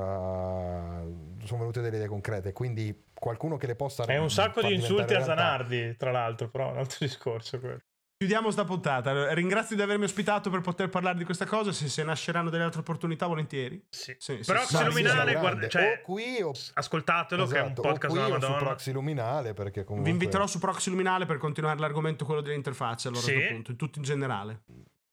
sono 1.44 1.60
venute 1.60 1.82
delle 1.82 1.96
idee 1.98 2.08
concrete 2.08 2.54
quindi 2.54 3.06
qualcuno 3.20 3.58
che 3.58 3.68
le 3.68 3.76
possa 3.76 4.04
è 4.06 4.18
un 4.18 4.30
sacco 4.30 4.62
di 4.62 4.74
insulti 4.74 5.14
a 5.14 5.24
Zanardi 5.24 5.96
tra 5.98 6.12
l'altro 6.12 6.50
però 6.50 6.70
è 6.70 6.72
un 6.74 6.78
altro 6.78 6.98
discorso 7.06 7.60
quello 7.60 7.82
Chiudiamo 8.20 8.50
sta 8.50 8.64
puntata. 8.64 9.32
Ringrazio 9.36 9.76
di 9.76 9.84
avermi 9.84 10.06
ospitato 10.06 10.50
per 10.50 10.62
poter 10.62 10.90
parlare 10.90 11.20
di 11.20 11.24
questa 11.24 11.46
cosa. 11.46 11.72
Se, 11.72 11.88
se 11.88 12.04
nasceranno 12.04 12.50
delle 12.50 12.64
altre 12.64 12.80
opportunità, 12.80 13.28
volentieri. 13.28 13.80
Sì. 13.92 14.16
sì 14.18 14.40
Proxy 14.44 14.76
sì, 14.76 14.84
Luminale, 14.86 15.34
sì, 15.34 15.38
guarda, 15.38 15.68
cioè, 15.68 16.00
o 16.00 16.02
qui 16.04 16.42
o... 16.42 16.52
ascoltatelo, 16.74 17.44
esatto, 17.44 17.54
che 17.54 17.60
è 17.60 17.64
un 17.64 17.72
esatto, 17.74 17.82
podcast 17.88 18.14
qui 18.16 18.32
o 18.32 18.40
su 18.42 18.54
Proxy 18.56 18.92
Luminale. 18.92 19.54
Perché 19.54 19.84
comunque... 19.84 20.12
Vi 20.12 20.18
inviterò 20.18 20.48
su 20.48 20.58
Proxy 20.58 20.90
Luminale 20.90 21.28
per 21.28 21.38
continuare 21.38 21.78
l'argomento, 21.78 22.26
quello 22.26 22.42
delle 22.42 22.56
interfacce. 22.56 23.10
Allora, 23.10 23.22
sì. 23.22 23.40
punto, 23.52 23.70
in 23.70 23.78
tutto 23.78 24.00
in 24.00 24.04
generale. 24.04 24.64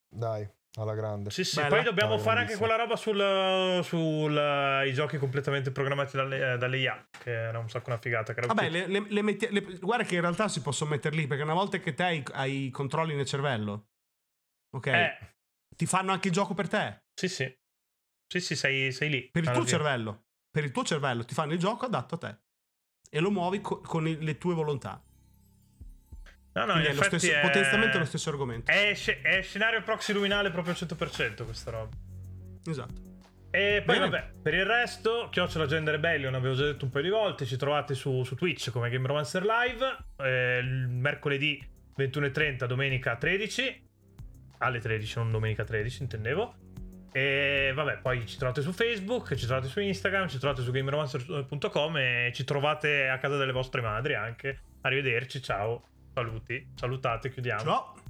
Dai. 0.09 0.49
Alla 0.77 0.95
grande. 0.95 1.31
Sì, 1.31 1.45
sì, 1.45 1.57
Bella. 1.57 1.69
poi 1.69 1.85
dobbiamo 1.85 2.19
fare 2.19 2.41
anche 2.41 2.57
quella 2.57 2.75
roba 2.75 2.97
sui 2.97 3.13
sul, 3.85 4.33
uh, 4.33 4.93
giochi 4.93 5.19
completamente 5.19 5.71
programmati 5.71 6.17
dalle, 6.17 6.57
dalle 6.59 6.79
IA, 6.79 7.09
che 7.17 7.31
era 7.31 7.59
un 7.61 7.69
sacco 7.69 7.91
una 7.91 7.99
figata. 7.99 8.35
Che 8.35 8.45
Vabbè, 8.45 8.69
le, 8.71 8.87
le, 8.89 9.07
le 9.09 9.23
metti, 9.23 9.49
guarda 9.81 10.05
che 10.05 10.17
in 10.17 10.21
realtà 10.21 10.49
si 10.49 10.63
possono 10.63 10.91
mettere 10.91 11.15
lì, 11.15 11.29
perché 11.29 11.45
una 11.45 11.55
volta 11.55 11.79
che 11.79 11.95
te 11.95 12.03
hai, 12.03 12.23
hai 12.33 12.67
i 12.67 12.71
controlli 12.71 13.15
nel 13.15 13.27
cervello, 13.27 13.91
ok? 14.71 14.87
Eh. 14.87 15.19
Ti 15.77 15.87
fanno 15.87 16.11
anche 16.11 16.29
il 16.29 16.35
gioco 16.35 16.55
per 16.55 16.69
te. 16.69 17.05
Sì, 17.15 17.29
sì. 17.29 17.57
Sì, 18.27 18.41
sì, 18.41 18.57
sei, 18.57 18.91
sei 18.91 19.11
lì. 19.11 19.31
Per 19.31 19.45
il 19.45 19.51
tuo 19.53 19.65
cervello. 19.65 20.25
Per 20.51 20.65
il 20.65 20.73
tuo 20.73 20.83
cervello 20.83 21.25
ti 21.25 21.35
fanno 21.35 21.53
il 21.53 21.59
gioco 21.59 21.85
adatto 21.87 22.17
a 22.17 22.19
te. 22.19 22.39
E 23.11 23.21
lo 23.21 23.31
muovi 23.31 23.61
co- 23.61 23.81
con 23.81 24.03
le 24.03 24.39
tue 24.39 24.55
volontà. 24.55 25.01
No, 26.55 26.65
no, 26.67 26.75
è, 26.75 26.93
stesso, 26.93 27.33
è 27.33 27.41
potenzialmente 27.41 27.99
lo 27.99 28.05
stesso 28.05 28.31
argomento. 28.31 28.71
È, 28.71 28.97
è, 29.23 29.43
scenario 29.43 29.83
proxy 29.83 30.13
luminale 30.13 30.51
proprio 30.51 30.73
al 30.73 30.87
100% 30.89 31.45
questa 31.45 31.71
roba. 31.73 31.97
Esatto. 32.65 33.13
E 33.51 33.83
poi 33.85 33.99
Bene. 33.99 34.11
vabbè, 34.11 34.31
per 34.43 34.55
il 34.55 34.65
resto, 34.65 35.29
Chiocciola 35.31 35.67
Gender 35.67 35.95
Rebellion, 35.95 36.35
avevo 36.35 36.55
già 36.55 36.65
detto 36.65 36.85
un 36.85 36.91
paio 36.91 37.05
di 37.05 37.11
volte, 37.11 37.45
ci 37.45 37.57
trovate 37.57 37.95
su, 37.95 38.23
su 38.23 38.37
Twitch 38.37 38.71
come 38.71 38.89
Game 38.89 39.07
Romancer 39.07 39.45
Live, 39.45 39.97
eh, 40.17 40.63
mercoledì 40.63 41.65
21.30, 41.97 42.67
domenica 42.67 43.17
13, 43.17 43.89
alle 44.59 44.81
13, 44.81 45.19
non 45.19 45.31
domenica 45.33 45.65
13, 45.65 46.03
intendevo. 46.03 46.55
E 47.13 47.73
vabbè, 47.75 47.99
poi 47.99 48.27
ci 48.27 48.37
trovate 48.37 48.61
su 48.61 48.73
Facebook, 48.73 49.35
ci 49.35 49.47
trovate 49.47 49.69
su 49.69 49.81
Instagram, 49.81 50.27
ci 50.29 50.39
trovate 50.39 50.63
su 50.63 50.73
gameromancer.com 50.73 51.97
e 51.97 52.33
ci 52.35 52.43
trovate 52.43 53.09
a 53.09 53.19
casa 53.19 53.37
delle 53.37 53.53
vostre 53.53 53.81
madri 53.81 54.15
anche. 54.15 54.61
Arrivederci, 54.81 55.41
ciao. 55.41 55.94
Saluti, 56.15 56.65
salutate, 56.77 57.29
chiudiamo. 57.29 57.63
Ciao. 57.63 58.04